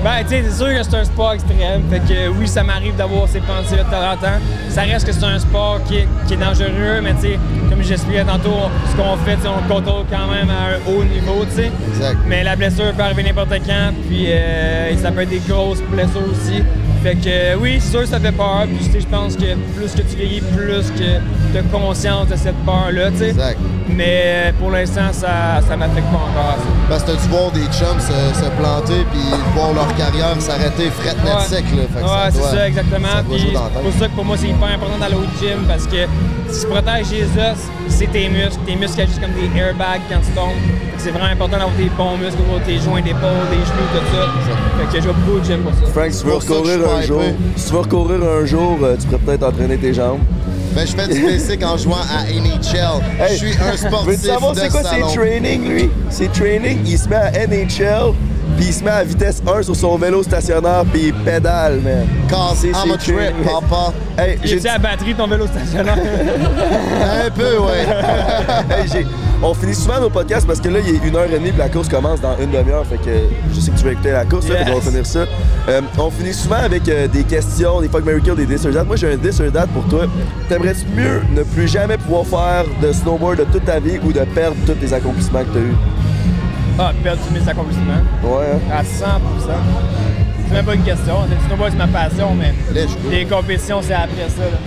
Ben, 0.03 0.23
tu 0.23 0.29
sais, 0.31 0.43
c'est 0.49 0.57
sûr 0.57 0.69
que 0.69 0.83
c'est 0.83 0.95
un 0.97 1.05
sport 1.05 1.33
extrême. 1.35 1.83
Fait 1.91 2.01
que 2.01 2.29
oui, 2.29 2.49
ça 2.49 2.63
m'arrive 2.63 2.97
d'avoir 2.97 3.29
ces 3.29 3.41
pensées-là 3.41 3.85
de 3.85 3.91
temps 3.91 4.13
en 4.13 4.17
temps. 4.17 4.41
Ça 4.71 4.83
reste 4.83 5.07
que 5.07 5.13
c'est 5.13 5.25
un 5.25 5.39
sport 5.39 5.81
qui 5.87 5.99
est, 5.99 6.09
qui 6.27 6.35
est 6.35 6.37
dangereux, 6.39 7.01
mais 7.03 7.13
tu 7.15 7.23
sais, 7.23 7.39
comme 7.69 7.83
j'expliquais 7.83 8.25
tantôt, 8.25 8.71
ce 8.91 8.97
qu'on 8.97 9.17
fait, 9.19 9.37
on 9.47 9.63
le 9.63 9.75
contrôle 9.75 10.05
quand 10.11 10.27
même 10.33 10.49
à 10.49 10.75
un 10.75 10.91
haut 10.91 11.05
niveau, 11.05 11.45
tu 11.51 11.57
sais. 11.63 11.71
Exact. 11.89 12.17
Mais 12.27 12.43
la 12.43 12.57
blessure 12.57 12.93
peut 12.95 13.03
arriver 13.03 13.25
n'importe 13.25 13.53
quand, 13.67 13.93
puis 14.09 14.27
euh, 14.31 14.97
ça 14.97 15.13
peut 15.13 15.21
être 15.21 15.29
des 15.29 15.43
grosses 15.47 15.83
blessures 15.83 16.23
aussi. 16.31 16.63
Fait 17.03 17.15
que 17.15 17.21
euh, 17.29 17.57
oui, 17.61 17.79
c'est 17.81 17.91
sûr 17.93 18.01
que 18.01 18.07
ça 18.09 18.21
fait 18.21 18.33
peur, 18.33 18.67
puis 18.67 18.85
tu 18.87 18.93
sais, 18.93 19.01
je 19.01 19.07
pense 19.07 19.35
que 19.35 19.55
plus 19.75 19.91
que 19.95 20.03
tu 20.03 20.17
vieillis, 20.17 20.43
plus 20.43 20.91
que 20.91 20.99
tu 21.53 21.59
as 21.59 21.63
conscience 21.73 22.29
de 22.29 22.37
cette 22.37 22.57
peur-là, 22.67 23.11
tu. 23.17 23.25
Exact. 23.25 23.59
Mais 23.89 24.23
euh, 24.25 24.53
pour 24.59 24.71
l'instant, 24.71 25.09
ça, 25.13 25.61
ça 25.67 25.77
m'affecte 25.77 26.07
pas 26.13 26.19
encore. 26.19 26.59
Parce 26.89 27.03
que 27.05 27.13
dû 27.13 27.29
voir 27.29 27.51
des 27.53 27.65
chums 27.73 27.99
se, 28.01 28.39
se 28.45 28.49
planter 28.51 29.05
puis 29.11 29.21
voir 29.55 29.73
leur 29.73 29.95
carrière 29.97 30.37
s'arrêter 30.41 30.91
fret 30.91 31.17
net 31.25 31.35
Ouais. 31.35 31.45
sec. 31.49 31.65
Là. 31.75 31.83
Fait 31.93 32.01
que 32.01 32.05
Ouais, 32.05 32.11
ça 32.11 32.31
c'est 32.33 32.57
ça, 32.57 32.69
exactement. 32.69 33.09
C'est 33.31 33.53
pour 33.83 33.93
ça 33.99 34.07
que 34.07 34.15
pour 34.15 34.25
moi, 34.27 34.37
c'est 34.39 34.49
hyper 34.49 34.69
important 34.69 34.99
d'aller 35.01 35.17
au 35.17 35.25
gym 35.41 35.65
parce 35.67 35.87
que 35.87 36.07
si 36.53 36.61
tu 36.61 36.67
protèges 36.67 37.11
les 37.11 37.25
os, 37.25 37.59
c'est 37.89 38.11
tes 38.11 38.29
muscles. 38.29 38.59
Tes 38.67 38.77
muscles 38.77 39.01
agissent 39.01 39.19
comme 39.19 39.33
des 39.33 39.59
airbags 39.59 40.01
quand 40.09 40.21
tu 40.21 40.33
tombes. 40.33 40.57
C'est 40.99 41.11
vraiment 41.11 41.31
important 41.33 41.57
d'avoir 41.57 41.77
des 41.79 41.91
bons 41.97 42.17
muscles 42.19 42.37
de 42.39 42.65
tes 42.65 42.79
joints 42.79 43.01
d'épaule, 43.01 43.47
des 43.51 43.57
genoux, 43.57 43.89
tout 43.93 44.17
ça. 44.17 44.91
Fait 44.91 44.99
que 44.99 45.03
je 45.05 45.09
beaucoup 45.09 45.39
au 45.41 45.45
gym 45.45 45.63
pour 45.63 45.73
ça. 45.73 45.93
Frank, 45.93 46.13
si 46.13 46.21
tu 46.21 46.27
veux 46.27 46.33
pour 46.33 46.43
recourir 46.43 46.79
un 46.95 47.03
jour, 47.03 47.23
si 47.57 47.67
tu 47.67 47.73
veux 47.73 47.79
recourir 47.81 48.21
un 48.23 48.45
jour, 48.45 48.79
tu 49.01 49.07
pourrais 49.07 49.19
peut-être 49.19 49.43
entraîner 49.45 49.79
tes 49.79 49.95
jambes. 49.95 50.21
Ben, 50.75 50.87
je 50.87 50.95
fais 50.95 51.09
du 51.09 51.25
basic 51.25 51.65
en 51.65 51.77
jouant 51.77 51.97
à 51.97 52.25
NHL. 52.31 53.03
Hey, 53.19 53.33
je 53.37 53.47
suis 53.47 53.55
un 53.61 53.77
sportif 53.77 54.07
Veux-tu 54.07 54.27
savoir 54.27 54.53
de 54.53 54.61
c'est 54.61 54.69
quoi 54.69 54.83
ses 54.83 54.89
salon. 54.89 55.09
trainings, 55.15 55.69
lui? 55.69 55.91
Ses 56.11 56.29
trainings, 56.29 56.79
il 56.87 56.99
se 56.99 57.09
met 57.09 57.17
à 57.17 57.31
NHL, 57.47 58.15
puis 58.61 58.69
il 58.69 58.75
se 58.75 58.85
met 58.85 58.91
à 58.91 59.03
vitesse 59.03 59.41
1 59.47 59.63
sur 59.63 59.75
son 59.75 59.97
vélo 59.97 60.23
stationnaire, 60.23 60.85
puis 60.93 61.07
il 61.07 61.15
pédale, 61.15 61.81
man. 61.81 62.07
Cause 62.29 62.59
C'est 62.61 62.69
I'm 62.69 62.93
a 62.93 62.99
trip, 62.99 63.33
papa. 63.43 63.95
Hey, 64.19 64.39
J'ai 64.45 64.57
dit 64.61 64.69
à 64.69 64.73
la 64.75 64.79
batterie 64.79 65.15
ton 65.15 65.27
vélo 65.27 65.47
stationnaire? 65.47 65.97
Un 67.27 67.31
peu, 67.31 67.59
ouais. 67.59 67.87
Hey, 68.71 68.87
j'ai- 68.93 69.07
on 69.43 69.55
finit 69.55 69.75
souvent 69.75 69.99
nos 70.01 70.11
podcasts 70.11 70.47
parce 70.47 70.61
que 70.61 70.69
là, 70.69 70.81
il 70.87 70.95
est 70.97 71.09
une 71.09 71.17
heure 71.17 71.25
et 71.25 71.39
demie 71.39 71.49
puis 71.49 71.59
la 71.59 71.71
course 71.71 71.89
commence 71.89 72.21
dans 72.21 72.37
une 72.39 72.51
demi-heure. 72.51 72.85
Fait 72.87 72.99
que 72.99 73.11
je 73.55 73.59
sais 73.61 73.71
que 73.71 73.79
tu 73.79 73.85
vas 73.87 73.93
écouter 73.93 74.11
la 74.11 74.27
course, 74.27 74.47
là, 74.49 74.57
fait 74.57 74.65
qu'on 74.65 74.71
va 74.73 74.77
Yes. 74.77 74.89
finir 74.91 75.07
ça. 75.07 75.21
Euh, 75.71 75.81
on 75.97 76.11
finit 76.11 76.35
souvent 76.35 76.57
avec 76.57 76.87
euh, 76.91 77.09
des 77.09 77.25
questions, 77.25 77.81
des 77.81 77.89
fuck, 77.89 78.05
Mary 78.05 78.21
Kill, 78.21 78.35
des 78.35 78.45
this 78.45 78.67
or 78.67 78.73
that. 78.75 78.85
Moi, 78.85 78.97
j'ai 78.97 79.11
un 79.11 79.17
this 79.17 79.41
or 79.41 79.51
that 79.51 79.67
pour 79.69 79.85
toi. 79.85 80.05
T'aimerais-tu 80.51 80.85
mieux 80.95 81.23
ne 81.35 81.43
plus 81.43 81.67
jamais 81.69 81.97
pouvoir 81.97 82.27
faire 82.27 82.65
de 82.83 82.93
snowboard 82.93 83.39
de 83.39 83.45
toute 83.45 83.65
ta 83.65 83.81
vie 83.81 83.99
ou 84.05 84.13
de 84.13 84.21
perdre 84.35 84.57
tous 84.67 84.75
tes 84.75 84.93
accomplissements 84.93 85.41
que 85.41 85.55
t'as 85.55 85.61
eus? 85.61 85.75
Ah, 86.79 86.93
perdre 87.03 87.21
tous 87.27 87.33
mes 87.35 87.49
accomplissements. 87.49 88.03
Ouais? 88.23 88.59
À 88.73 88.83
100% 88.83 88.85
C'est 90.49 90.55
même 90.55 90.65
pas 90.65 90.75
une 90.75 90.83
question. 90.83 91.15
Le 91.29 91.37
snowboard, 91.47 91.73
c'est 91.73 91.79
ma 91.79 91.87
passion, 91.89 92.35
mais 92.35 92.55
Let's 92.75 92.93
go. 92.95 93.11
les 93.11 93.25
compétitions, 93.27 93.81
c'est 93.83 93.95
après 93.95 94.29
ça. 94.29 94.43
là. 94.45 94.59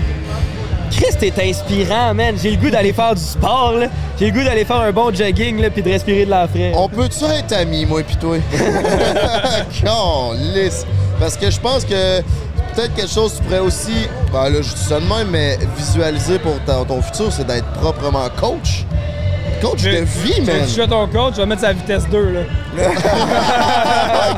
Chris, 0.91 1.15
t'es 1.19 1.33
inspirant, 1.49 2.13
man. 2.13 2.35
J'ai 2.41 2.51
le 2.51 2.57
goût 2.57 2.69
d'aller 2.69 2.93
faire 2.93 3.15
du 3.15 3.21
sport, 3.21 3.73
là. 3.79 3.87
J'ai 4.19 4.27
le 4.29 4.31
goût 4.37 4.43
d'aller 4.43 4.63
faire 4.63 4.79
un 4.81 4.91
bon 4.91 5.11
jogging, 5.13 5.59
là, 5.59 5.71
puis 5.71 5.81
de 5.81 5.89
respirer 5.89 6.25
de 6.25 6.29
l'air 6.29 6.47
frais. 6.47 6.71
On 6.75 6.87
peut-tu 6.87 7.23
être 7.25 7.51
amis, 7.53 7.85
moi 7.87 8.03
pis 8.03 8.15
toi? 8.17 8.37
Calisse. 9.81 10.85
Parce 11.19 11.35
que 11.37 11.49
je 11.49 11.59
pense 11.59 11.83
que 11.85 12.21
peut-être 12.21 12.93
quelque 12.95 13.09
chose 13.09 13.33
que 13.33 13.37
tu 13.37 13.43
pourrais 13.43 13.59
aussi, 13.59 14.07
ben 14.31 14.49
là 14.49 14.61
je 14.61 14.73
dis 14.73 14.83
ça 14.87 14.99
de 14.99 15.05
même, 15.05 15.29
mais 15.31 15.57
visualiser 15.77 16.37
pour 16.39 16.59
ta- 16.65 16.83
ton 16.85 17.01
futur, 17.01 17.31
c'est 17.31 17.45
d'être 17.47 17.65
proprement 17.81 18.27
coach. 18.39 18.85
Coach 19.63 19.83
de 19.83 19.89
vie, 20.03 20.33
Tu 20.35 20.41
man. 20.41 20.57
vas 20.59 20.65
toucher 20.65 20.87
ton 20.87 21.07
coach, 21.07 21.33
tu 21.35 21.39
vas 21.39 21.45
mettre 21.45 21.61
sa 21.61 21.71
vitesse 21.73 22.07
2, 22.09 22.31
là. 22.31 22.39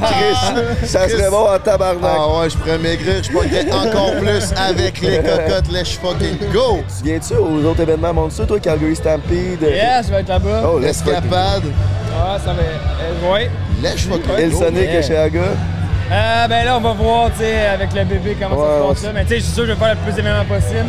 Chris, 0.06 0.88
ça 0.88 1.08
serait 1.10 1.30
bon 1.30 1.48
en 1.50 1.60
tabarnak. 1.60 2.12
Ah 2.16 2.40
ouais, 2.40 2.50
je 2.50 2.58
pourrais 2.58 2.78
maigrir, 2.78 3.24
je 3.24 3.32
pourrais 3.32 3.72
encore 3.72 4.12
plus 4.20 4.54
avec 4.56 5.02
les 5.02 5.18
cocottes, 5.18 5.72
let's 5.72 5.94
fucking 5.94 6.38
go! 6.54 6.84
Tu 7.00 7.04
viens-tu 7.06 7.34
aux 7.36 7.64
autres 7.66 7.82
événements 7.82 8.14
Monster, 8.14 8.46
toi, 8.46 8.60
Calgary 8.60 8.96
Stampede? 8.96 9.62
Yeah, 9.62 10.02
je 10.04 10.10
vais 10.12 10.20
être 10.22 10.30
là-bas. 10.30 10.70
Oh, 10.72 10.80
L'escapade, 10.80 11.64
Ah, 12.18 12.38
ça 12.44 12.54
va. 12.54 12.62
euh, 12.62 13.34
ouais. 13.34 13.50
let's 13.82 14.02
fucking 14.04 14.50
go! 14.52 14.60
Sonic 14.60 14.84
Yeah. 14.84 15.02
chez 15.02 15.18
Aga. 15.18 15.40
Euh, 16.12 16.48
ben 16.48 16.66
là, 16.66 16.78
on 16.78 16.82
va 16.82 16.92
voir, 16.94 17.32
tu 17.32 17.40
sais, 17.40 17.66
avec 17.66 17.92
le 17.96 18.04
bébé, 18.04 18.38
comment 18.40 18.56
Ouais, 18.56 18.68
ça 18.68 18.84
se 18.84 18.88
passe 18.90 18.98
ça. 19.00 19.12
Mais 19.14 19.24
tu 19.24 19.30
sais, 19.30 19.36
je 19.40 19.44
suis 19.44 19.54
sûr 19.54 19.64
que 19.64 19.70
je 19.70 19.74
vais 19.74 19.80
faire 19.80 19.96
le 19.96 20.00
plus 20.02 20.14
d'événements 20.14 20.46
possible. 20.46 20.86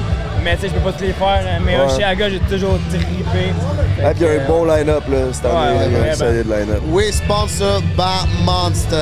Mais 0.47 0.55
tu 0.55 0.62
sais, 0.62 0.68
je 0.68 0.74
peux 0.74 0.80
pas 0.80 0.92
tous 0.92 1.03
les 1.03 1.12
faire. 1.12 1.40
euh, 1.44 1.59
Mais 1.64 1.76
Ouais. 1.76 1.88
chez 1.97 2.05
Aga, 2.05 2.30
j'ai 2.30 2.38
toujours 2.38 2.78
trippé. 2.88 3.53
Fait 3.97 4.05
Ah, 4.05 4.11
puis 4.14 4.20
il 4.20 4.26
y 4.26 4.38
a 4.38 4.42
un 4.42 4.47
bon 4.47 4.64
line-up, 4.64 5.03
là, 5.11 5.16
cette 5.32 5.44
année. 5.44 5.97
Ouais, 5.97 6.11
un 6.11 6.14
solide 6.14 6.47
line-up. 6.47 6.82
We 6.92 7.11
sponsored 7.12 7.82
by 7.97 8.44
Monster. 8.44 8.97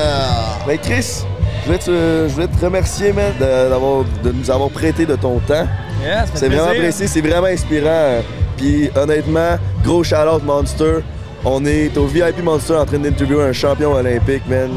Ben 0.65 0.79
Chris, 0.79 1.23
je 1.61 1.65
voulais 1.67 1.77
te, 1.77 1.91
je 2.27 2.33
voulais 2.33 2.47
te 2.47 2.65
remercier, 2.65 3.13
man, 3.13 3.31
de, 3.39 3.69
d'avoir- 3.69 4.05
de 4.23 4.31
nous 4.31 4.49
avoir 4.49 4.69
prêté 4.71 5.05
de 5.05 5.15
ton 5.15 5.37
temps. 5.39 5.67
Yeah, 6.03 6.25
C'est 6.33 6.47
vraiment 6.49 6.69
apprécié, 6.71 7.05
c'est 7.07 7.21
vraiment 7.21 7.47
inspirant. 7.47 8.21
Puis 8.57 8.89
honnêtement, 8.95 9.57
gros 9.83 10.03
shout-out 10.03 10.43
Monster. 10.43 10.99
On 11.43 11.63
est 11.65 11.95
au 11.95 12.07
VIP 12.07 12.41
Monster 12.43 12.73
en 12.73 12.85
train 12.85 12.97
d'interviewer 12.97 13.43
un 13.43 13.53
champion 13.53 13.93
olympique, 13.93 14.41
man. 14.49 14.71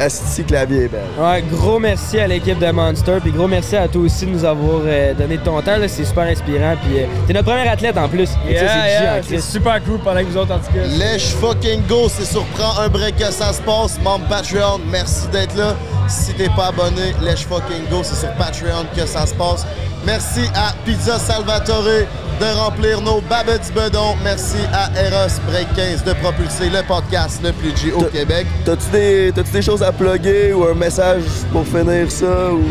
Asti 0.00 0.44
que 0.44 0.52
la 0.52 0.64
vie 0.64 0.76
est 0.76 0.88
belle. 0.88 1.00
Ouais, 1.18 1.42
gros 1.50 1.78
merci 1.78 2.18
à 2.18 2.26
l'équipe 2.26 2.58
de 2.58 2.70
Monster, 2.70 3.18
puis 3.22 3.30
gros 3.30 3.46
merci 3.46 3.76
à 3.76 3.88
toi 3.88 4.02
aussi 4.02 4.26
de 4.26 4.30
nous 4.30 4.44
avoir 4.44 4.80
euh, 4.84 5.14
donné 5.14 5.36
de 5.36 5.42
ton 5.42 5.60
temps. 5.62 5.76
là. 5.76 5.88
C'est 5.88 6.04
super 6.04 6.24
inspirant, 6.24 6.74
puis 6.82 7.00
euh, 7.00 7.06
t'es 7.26 7.32
notre 7.32 7.46
premier 7.50 7.68
athlète 7.68 7.96
en 7.96 8.08
plus. 8.08 8.30
Yeah, 8.48 9.22
c'est 9.22 9.34
yeah, 9.34 9.40
super 9.40 9.82
cool 9.84 9.98
pendant 10.00 10.20
que 10.20 10.26
vous 10.26 10.36
autres, 10.36 10.52
en 10.52 10.58
tout 10.58 10.72
cas. 10.72 10.86
Lèche 10.98 11.28
fucking 11.34 11.82
go, 11.88 12.08
c'est 12.08 12.24
sur 12.24 12.44
Prends 12.54 12.80
un 12.80 12.88
break 12.88 13.16
que 13.16 13.30
ça 13.32 13.52
se 13.52 13.62
passe. 13.62 13.98
Membre 14.02 14.26
Patreon, 14.28 14.80
merci 14.90 15.28
d'être 15.28 15.56
là. 15.56 15.74
Si 16.08 16.34
t'es 16.34 16.48
pas 16.54 16.66
abonné, 16.66 17.14
lèche 17.22 17.46
fucking 17.46 17.88
go, 17.90 18.02
c'est 18.02 18.16
sur 18.16 18.32
Patreon 18.34 18.86
que 18.96 19.06
ça 19.06 19.26
se 19.26 19.34
passe. 19.34 19.66
Merci 20.06 20.42
à 20.54 20.74
Pizza 20.84 21.18
Salvatore 21.18 22.06
de 22.40 22.58
remplir 22.58 23.00
nos 23.00 23.20
babets 23.22 23.70
bedon. 23.74 24.14
Merci 24.22 24.56
à 24.72 24.90
Eros 25.00 25.40
Break 25.46 25.68
15 25.74 26.04
de 26.04 26.12
propulser 26.14 26.68
le 26.70 26.82
podcast 26.86 27.40
le 27.42 27.52
plus 27.52 27.76
G 27.76 27.92
au 27.92 28.02
T'as- 28.02 28.18
Québec. 28.18 28.46
T'as-tu 28.64 28.90
des, 28.90 29.32
des 29.32 29.62
choses 29.62 29.82
à 29.82 29.92
plugger 29.92 30.52
ou 30.52 30.64
un 30.64 30.74
message 30.74 31.22
pour 31.52 31.64
finir 31.66 32.10
ça? 32.10 32.52
Ou... 32.52 32.62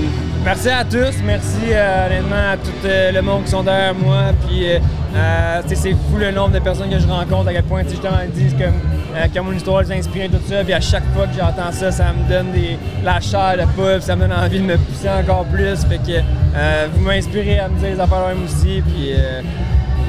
Merci 0.44 0.70
à 0.70 0.84
tous, 0.84 1.16
merci 1.24 1.48
euh, 1.72 2.08
honnêtement 2.08 2.52
à 2.52 2.58
tout 2.58 2.72
euh, 2.86 3.12
le 3.12 3.22
monde 3.22 3.46
qui 3.46 3.52
sont 3.52 3.64
derrière 3.64 3.96
moi. 3.96 4.24
Puis, 4.48 4.66
euh, 4.74 5.62
c'est 5.74 5.92
fou 5.92 6.18
le 6.20 6.32
nombre 6.32 6.52
de 6.54 6.60
personnes 6.60 6.90
que 6.90 7.00
je 7.00 7.08
rencontre, 7.08 7.48
à 7.50 7.54
quel 7.54 7.64
point 7.64 7.84
justement 7.88 8.18
ils 8.26 8.32
disent 8.32 8.54
comme, 8.54 8.74
euh, 9.16 9.28
que 9.34 9.40
mon 9.40 9.52
histoire 9.52 9.82
les 9.82 9.92
inspire 9.94 10.26
et 10.26 10.30
tout 10.30 10.42
ça. 10.48 10.64
Puis 10.64 10.74
à 10.74 10.82
chaque 10.82 11.04
fois 11.14 11.28
que 11.28 11.34
j'entends 11.38 11.72
ça, 11.72 11.92
ça 11.92 12.06
me 12.14 12.28
donne 12.30 12.52
des, 12.52 12.78
la 13.04 13.20
chair 13.20 13.56
de 13.58 13.66
poule, 13.74 14.02
ça 14.02 14.16
me 14.16 14.22
donne 14.22 14.34
envie 14.34 14.60
de 14.60 14.66
me 14.66 14.78
pousser 14.78 15.10
encore 15.10 15.46
plus. 15.46 15.84
Fait 15.86 15.98
que 15.98 16.20
euh, 16.56 16.88
vous 16.94 17.02
m'inspirez 17.02 17.60
à 17.60 17.68
me 17.68 17.78
dire 17.80 17.90
les 17.90 18.00
affaires 18.00 18.28
même 18.28 18.44
aussi. 18.46 18.82
Puis, 18.82 19.14
euh, 19.14 19.42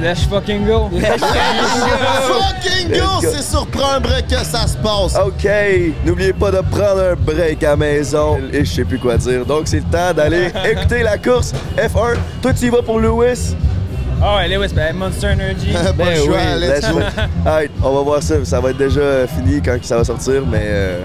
let's 0.01 0.23
fucking 0.23 0.65
go! 0.65 0.89
fucking 0.91 2.89
go, 2.89 2.95
Let's 2.95 3.23
go. 3.23 3.31
c'est 3.31 3.43
sur 3.43 3.65
break 3.65 4.27
que 4.27 4.43
ça 4.43 4.67
se 4.67 4.77
passe. 4.77 5.15
OK, 5.15 5.47
n'oubliez 6.05 6.33
pas 6.33 6.51
de 6.51 6.61
prendre 6.61 7.01
un 7.11 7.15
break 7.15 7.63
à 7.63 7.75
maison. 7.75 8.37
Et 8.51 8.65
je 8.65 8.71
sais 8.71 8.85
plus 8.85 8.99
quoi 8.99 9.17
dire. 9.17 9.45
Donc, 9.45 9.67
c'est 9.67 9.77
le 9.77 9.83
temps 9.83 10.13
d'aller 10.15 10.51
écouter 10.65 11.03
la 11.03 11.17
course 11.17 11.53
F1. 11.77 12.15
Toi, 12.41 12.53
tu 12.53 12.65
y 12.65 12.69
vas 12.69 12.81
pour 12.81 12.99
Lewis? 12.99 13.55
Ah 14.21 14.37
ouais, 14.37 14.47
Lewis, 14.47 14.73
ben, 14.73 14.95
Monster 14.95 15.31
Energy. 15.31 15.71
Pas 15.73 15.91
Ben 15.97 16.09
le 16.09 16.15
choix, 16.25 16.37
oui, 16.37 16.61
let's 16.61 16.89
go. 16.91 16.99
Alright, 17.45 17.71
on 17.83 17.93
va 17.93 18.01
voir 18.01 18.23
ça. 18.23 18.43
Ça 18.45 18.59
va 18.59 18.69
être 18.71 18.77
déjà 18.77 19.01
euh, 19.01 19.27
fini 19.27 19.61
quand 19.61 19.77
ça 19.83 19.97
va 19.97 20.03
sortir, 20.03 20.43
mais 20.49 20.63
euh, 20.63 21.03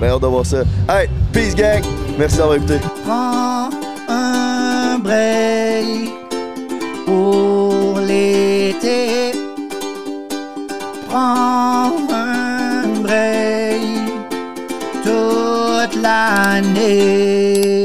ben, 0.00 0.10
hâte 0.10 0.22
de 0.22 0.26
voir 0.26 0.46
ça. 0.46 0.62
Alright, 0.88 1.10
peace 1.32 1.54
gang. 1.54 1.82
Merci 2.18 2.38
d'avoir 2.38 2.56
écouté. 2.56 2.78
Prends 3.04 3.70
un 4.08 4.98
break 4.98 6.10
pour 7.06 7.98
l'été. 8.00 9.32
Prends 11.08 11.92
un 12.10 12.88
break 13.02 13.82
toute 15.02 16.02
l'année. 16.02 17.83